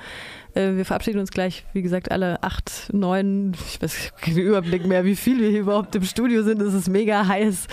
Äh, 0.54 0.74
wir 0.74 0.84
verabschieden 0.84 1.20
uns 1.20 1.30
gleich, 1.30 1.64
wie 1.72 1.82
gesagt, 1.82 2.10
alle 2.10 2.42
acht, 2.42 2.92
neun, 2.92 3.52
ich 3.68 3.80
weiß 3.80 4.14
keinen 4.20 4.38
Überblick 4.38 4.86
mehr, 4.86 5.04
wie 5.04 5.16
viel 5.16 5.40
wir 5.40 5.50
hier 5.50 5.60
überhaupt 5.60 5.94
im 5.94 6.04
Studio 6.04 6.42
sind. 6.42 6.60
Es 6.62 6.74
ist 6.74 6.88
mega 6.88 7.26
heiß 7.26 7.68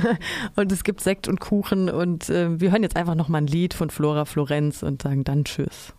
und 0.56 0.70
es 0.70 0.84
gibt 0.84 1.00
Sekt 1.00 1.28
und 1.28 1.40
Kuchen 1.40 1.88
und 1.88 2.28
äh, 2.28 2.60
wir 2.60 2.72
hören 2.72 2.82
jetzt 2.82 2.96
einfach 2.96 3.14
nochmal 3.14 3.42
ein 3.42 3.46
Lied 3.46 3.74
von 3.74 3.90
Flora 3.90 4.24
Florenz 4.24 4.82
und 4.82 5.02
sagen 5.02 5.24
dann 5.24 5.44
Tschüss. 5.44 5.94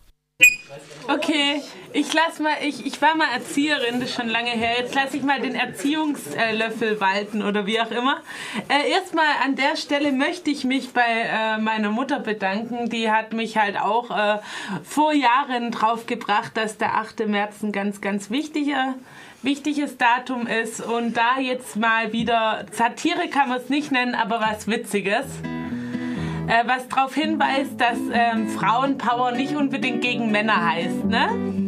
Okay, 1.08 1.60
ich 1.94 2.12
lass 2.12 2.40
mal, 2.40 2.54
ich, 2.60 2.84
ich 2.84 3.00
war 3.00 3.14
mal 3.14 3.28
Erzieherin, 3.32 4.00
das 4.00 4.10
ist 4.10 4.16
schon 4.16 4.28
lange 4.28 4.50
her. 4.50 4.72
Jetzt 4.78 4.96
lasse 4.96 5.16
ich 5.16 5.22
mal 5.22 5.40
den 5.40 5.54
Erziehungslöffel 5.54 7.00
walten 7.00 7.40
oder 7.40 7.66
wie 7.66 7.80
auch 7.80 7.90
immer. 7.92 8.16
Äh, 8.68 8.90
erstmal 8.90 9.26
an 9.44 9.54
der 9.54 9.76
Stelle 9.76 10.10
möchte 10.10 10.50
ich 10.50 10.64
mich 10.64 10.92
bei 10.92 11.02
äh, 11.02 11.58
meiner 11.58 11.90
Mutter 11.90 12.18
bedanken. 12.18 12.90
Die 12.90 13.12
hat 13.12 13.32
mich 13.32 13.56
halt 13.56 13.80
auch 13.80 14.10
äh, 14.10 14.38
vor 14.82 15.12
Jahren 15.12 15.70
drauf 15.70 16.06
gebracht, 16.06 16.56
dass 16.56 16.78
der 16.78 16.96
8. 16.96 17.28
März 17.28 17.62
ein 17.62 17.72
ganz, 17.72 18.00
ganz 18.00 18.28
wichtiger 18.30 18.94
wichtiges 19.42 19.98
Datum 19.98 20.46
ist 20.46 20.80
und 20.80 21.18
da 21.18 21.38
jetzt 21.38 21.76
mal 21.76 22.14
wieder 22.14 22.64
Satire 22.72 23.28
kann 23.28 23.50
man 23.50 23.58
es 23.58 23.68
nicht 23.68 23.92
nennen, 23.92 24.14
aber 24.14 24.40
was 24.40 24.66
Witziges 24.66 25.26
äh, 26.46 26.66
was 26.66 26.88
darauf 26.88 27.14
hinweist, 27.14 27.78
dass 27.78 27.98
ähm, 28.10 28.48
Frauenpower 28.48 29.32
nicht 29.32 29.54
unbedingt 29.54 30.00
gegen 30.00 30.30
Männer 30.30 30.70
heißt. 30.72 31.04
Ne? 31.04 31.63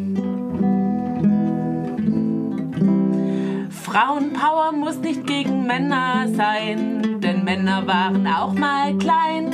Frauenpower 3.86 4.72
muss 4.72 4.98
nicht 4.98 5.28
gegen 5.28 5.64
Männer 5.64 6.26
sein, 6.34 7.20
denn 7.20 7.44
Männer 7.44 7.86
waren 7.86 8.26
auch 8.26 8.52
mal 8.52 8.92
klein. 8.98 9.52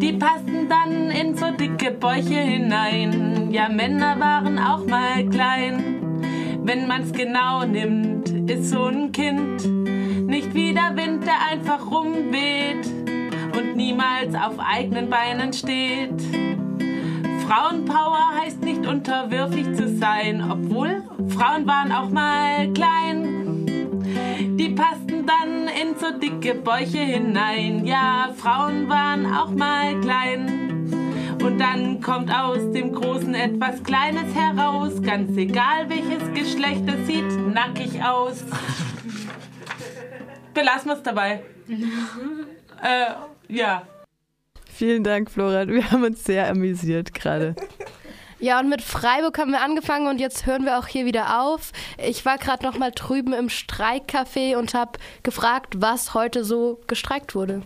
Die 0.00 0.12
passten 0.12 0.68
dann 0.68 1.10
in 1.10 1.36
so 1.36 1.50
dicke 1.50 1.90
Bäuche 1.90 2.38
hinein. 2.38 3.50
Ja, 3.50 3.68
Männer 3.68 4.20
waren 4.20 4.56
auch 4.56 4.86
mal 4.86 5.28
klein. 5.28 6.60
Wenn 6.62 6.86
man's 6.86 7.12
genau 7.12 7.64
nimmt, 7.64 8.28
ist 8.48 8.70
so 8.70 8.84
ein 8.84 9.10
Kind 9.10 9.66
nicht 10.28 10.54
wie 10.54 10.72
der 10.72 10.96
Wind, 10.96 11.26
der 11.26 11.44
einfach 11.50 11.90
rumweht 11.90 12.86
und 13.58 13.74
niemals 13.74 14.32
auf 14.36 14.60
eigenen 14.60 15.10
Beinen 15.10 15.52
steht. 15.52 16.22
Frauenpower 17.52 18.34
heißt 18.40 18.62
nicht 18.62 18.86
unterwürfig 18.86 19.74
zu 19.74 19.86
sein, 19.98 20.42
obwohl 20.50 21.02
Frauen 21.28 21.66
waren 21.66 21.92
auch 21.92 22.08
mal 22.08 22.72
klein. 22.72 23.66
Die 24.56 24.70
passten 24.70 25.26
dann 25.26 25.68
in 25.68 25.94
so 25.98 26.18
dicke 26.18 26.54
Bäuche 26.54 27.00
hinein. 27.00 27.84
Ja, 27.84 28.30
Frauen 28.38 28.88
waren 28.88 29.26
auch 29.30 29.50
mal 29.50 30.00
klein. 30.00 30.88
Und 31.44 31.58
dann 31.58 32.00
kommt 32.00 32.34
aus 32.34 32.72
dem 32.72 32.94
Großen 32.94 33.34
etwas 33.34 33.82
Kleines 33.82 34.34
heraus. 34.34 35.02
Ganz 35.02 35.36
egal 35.36 35.90
welches 35.90 36.32
Geschlecht, 36.32 36.84
es 36.88 37.06
sieht 37.06 37.52
nackig 37.52 38.02
aus. 38.02 38.44
Belassen 40.54 40.88
wir 40.88 40.94
es 40.94 41.02
dabei. 41.02 41.42
äh, 42.82 43.52
ja. 43.54 43.82
Vielen 44.82 45.04
Dank, 45.04 45.30
Flora. 45.30 45.68
Wir 45.68 45.92
haben 45.92 46.02
uns 46.02 46.24
sehr 46.24 46.50
amüsiert 46.50 47.14
gerade. 47.14 47.54
Ja, 48.40 48.58
und 48.58 48.68
mit 48.68 48.82
Freiburg 48.82 49.38
haben 49.38 49.52
wir 49.52 49.60
angefangen 49.60 50.08
und 50.08 50.18
jetzt 50.18 50.44
hören 50.44 50.64
wir 50.64 50.76
auch 50.76 50.88
hier 50.88 51.06
wieder 51.06 51.40
auf. 51.40 51.70
Ich 52.04 52.24
war 52.24 52.36
gerade 52.36 52.64
noch 52.64 52.76
mal 52.76 52.90
drüben 52.90 53.32
im 53.32 53.46
Streikcafé 53.46 54.56
und 54.56 54.74
habe 54.74 54.98
gefragt, 55.22 55.74
was 55.76 56.14
heute 56.14 56.42
so 56.42 56.80
gestreikt 56.88 57.36
wurde. 57.36 57.62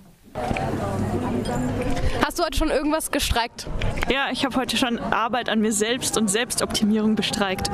Hast 2.22 2.38
du 2.38 2.44
heute 2.44 2.58
schon 2.58 2.68
irgendwas 2.68 3.10
gestreikt? 3.10 3.66
Ja, 4.12 4.26
ich 4.30 4.44
habe 4.44 4.54
heute 4.54 4.76
schon 4.76 4.98
Arbeit 4.98 5.48
an 5.48 5.60
mir 5.60 5.72
selbst 5.72 6.18
und 6.18 6.28
Selbstoptimierung 6.28 7.14
bestreikt. 7.14 7.70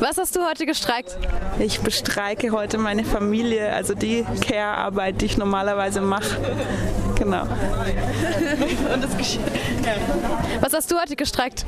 Was 0.00 0.18
hast 0.18 0.36
du 0.36 0.40
heute 0.48 0.66
gestreikt? 0.66 1.16
Ich 1.58 1.80
bestreike 1.80 2.50
heute 2.50 2.78
meine 2.78 3.04
Familie, 3.04 3.72
also 3.72 3.94
die 3.94 4.24
Care-Arbeit, 4.40 5.20
die 5.20 5.26
ich 5.26 5.36
normalerweise 5.36 6.00
mache. 6.00 6.36
Genau. 7.16 7.42
Und 8.94 9.04
das 9.04 9.16
Geschirr. 9.16 9.40
Ja. 9.84 9.94
Was 10.60 10.72
hast 10.72 10.90
du 10.90 11.00
heute 11.00 11.16
gestreikt? 11.16 11.64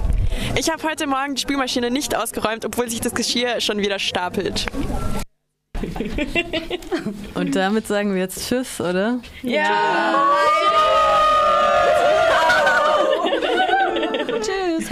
Ich 0.56 0.70
habe 0.70 0.82
heute 0.82 1.06
Morgen 1.06 1.34
die 1.34 1.40
Spülmaschine 1.40 1.90
nicht 1.90 2.16
ausgeräumt, 2.16 2.64
obwohl 2.64 2.88
sich 2.90 3.00
das 3.00 3.14
Geschirr 3.14 3.60
schon 3.60 3.78
wieder 3.78 3.98
stapelt. 3.98 4.66
Und 7.34 7.54
damit 7.54 7.86
sagen 7.86 8.14
wir 8.14 8.22
jetzt 8.22 8.48
Tschüss, 8.48 8.80
oder? 8.80 9.20
Ja! 9.42 9.52
ja. 9.52 11.05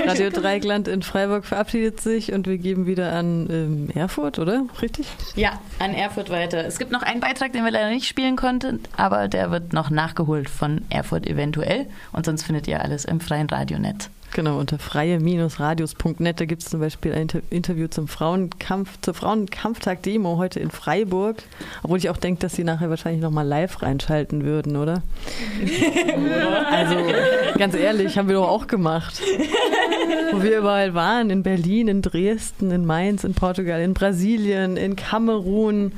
Radio 0.06 0.30
Dreigland 0.32 0.88
in 0.88 1.02
Freiburg 1.02 1.44
verabschiedet 1.44 2.00
sich 2.00 2.32
und 2.32 2.46
wir 2.46 2.58
geben 2.58 2.86
wieder 2.86 3.12
an 3.12 3.48
ähm, 3.50 3.90
Erfurt, 3.94 4.38
oder? 4.38 4.64
Richtig? 4.80 5.06
Ja, 5.34 5.60
an 5.78 5.94
Erfurt 5.94 6.30
weiter. 6.30 6.64
Es 6.64 6.78
gibt 6.78 6.90
noch 6.90 7.02
einen 7.02 7.20
Beitrag, 7.20 7.52
den 7.52 7.64
wir 7.64 7.70
leider 7.70 7.90
nicht 7.90 8.06
spielen 8.06 8.36
konnten, 8.36 8.80
aber 8.96 9.28
der 9.28 9.50
wird 9.50 9.72
noch 9.72 9.90
nachgeholt 9.90 10.48
von 10.50 10.82
Erfurt 10.90 11.26
eventuell. 11.26 11.86
Und 12.12 12.26
sonst 12.26 12.44
findet 12.44 12.68
ihr 12.68 12.82
alles 12.82 13.04
im 13.04 13.20
freien 13.20 13.48
Radionet. 13.48 14.10
Genau, 14.34 14.58
unter 14.58 14.80
freie-radios.net, 14.80 16.40
da 16.40 16.44
gibt 16.44 16.62
es 16.62 16.68
zum 16.68 16.80
Beispiel 16.80 17.12
ein 17.12 17.20
Inter 17.22 17.40
Interview 17.50 17.86
zum 17.86 18.08
Frauenkampf, 18.08 19.00
zur 19.00 19.14
Frauenkampftag-Demo 19.14 20.38
heute 20.38 20.58
in 20.58 20.72
Freiburg. 20.72 21.36
Obwohl 21.84 21.98
ich 21.98 22.10
auch 22.10 22.16
denke, 22.16 22.40
dass 22.40 22.54
sie 22.54 22.64
nachher 22.64 22.90
wahrscheinlich 22.90 23.22
nochmal 23.22 23.46
live 23.46 23.80
reinschalten 23.80 24.44
würden, 24.44 24.76
oder? 24.76 25.04
also, 26.68 26.96
ganz 27.56 27.76
ehrlich, 27.76 28.18
haben 28.18 28.26
wir 28.26 28.34
doch 28.34 28.48
auch 28.48 28.66
gemacht. 28.66 29.22
Wo 30.32 30.42
wir 30.42 30.58
überall 30.58 30.94
waren, 30.94 31.30
in 31.30 31.44
Berlin, 31.44 31.86
in 31.86 32.02
Dresden, 32.02 32.72
in 32.72 32.84
Mainz, 32.84 33.22
in 33.22 33.34
Portugal, 33.34 33.80
in 33.82 33.94
Brasilien, 33.94 34.76
in 34.76 34.96
Kamerun. 34.96 35.92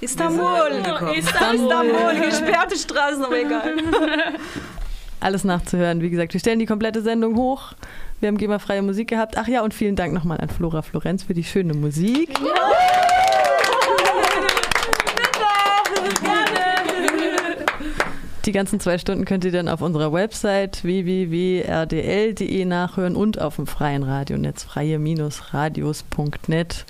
Istanbul, 0.00 0.82
Istanbul, 1.14 1.16
Istanbul, 1.16 2.26
gesperrte 2.26 2.76
Straßen, 2.76 3.24
aber 3.24 3.40
egal 3.40 3.74
alles 5.20 5.44
nachzuhören. 5.44 6.00
Wie 6.00 6.10
gesagt, 6.10 6.32
wir 6.32 6.40
stellen 6.40 6.58
die 6.58 6.66
komplette 6.66 7.02
Sendung 7.02 7.36
hoch. 7.36 7.72
Wir 8.20 8.28
haben 8.28 8.38
GEMA-freie 8.38 8.82
Musik 8.82 9.08
gehabt. 9.08 9.36
Ach 9.36 9.48
ja, 9.48 9.62
und 9.62 9.74
vielen 9.74 9.96
Dank 9.96 10.12
nochmal 10.12 10.40
an 10.40 10.48
Flora 10.48 10.82
Florenz 10.82 11.24
für 11.24 11.34
die 11.34 11.44
schöne 11.44 11.74
Musik. 11.74 12.30
Ja. 12.40 12.44
Die 18.48 18.52
ganzen 18.52 18.80
zwei 18.80 18.96
Stunden 18.96 19.26
könnt 19.26 19.44
ihr 19.44 19.52
dann 19.52 19.68
auf 19.68 19.82
unserer 19.82 20.10
Website 20.10 20.82
www.rdl.de 20.82 22.64
nachhören 22.64 23.14
und 23.14 23.38
auf 23.42 23.56
dem 23.56 23.66
freien 23.66 24.02
Radionetz 24.02 24.62
freie-radios.net. 24.62 26.86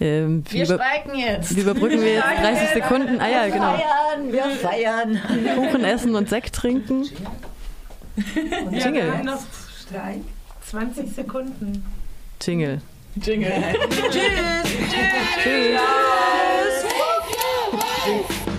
Ähm, 0.00 0.44
wir 0.48 0.66
streiken 0.66 1.18
jetzt. 1.18 1.56
Wie 1.56 1.62
überbrücken 1.62 2.00
wir 2.00 2.12
jetzt 2.12 2.28
30 2.40 2.68
Sekunden? 2.74 3.20
Ah 3.20 3.28
ja, 3.28 3.48
genau. 3.48 3.72
Wir 3.72 3.80
feiern, 3.80 4.32
wir 4.32 4.44
feiern. 4.52 5.20
Kuchen 5.56 5.84
essen 5.84 6.14
und 6.14 6.28
Sekt 6.28 6.54
trinken. 6.54 7.06
Und 8.66 8.72
Jingle. 8.72 9.06
Ja, 9.06 9.22
noch 9.22 9.40
Streik. 9.80 10.22
20 10.70 11.14
Sekunden. 11.14 11.84
Jingle. 12.40 12.80
Jingle. 13.16 13.52
Tschüss. 13.90 14.14
Tschüss. 14.90 15.42
Tschüss. 15.42 15.80
Tschüss. 18.04 18.53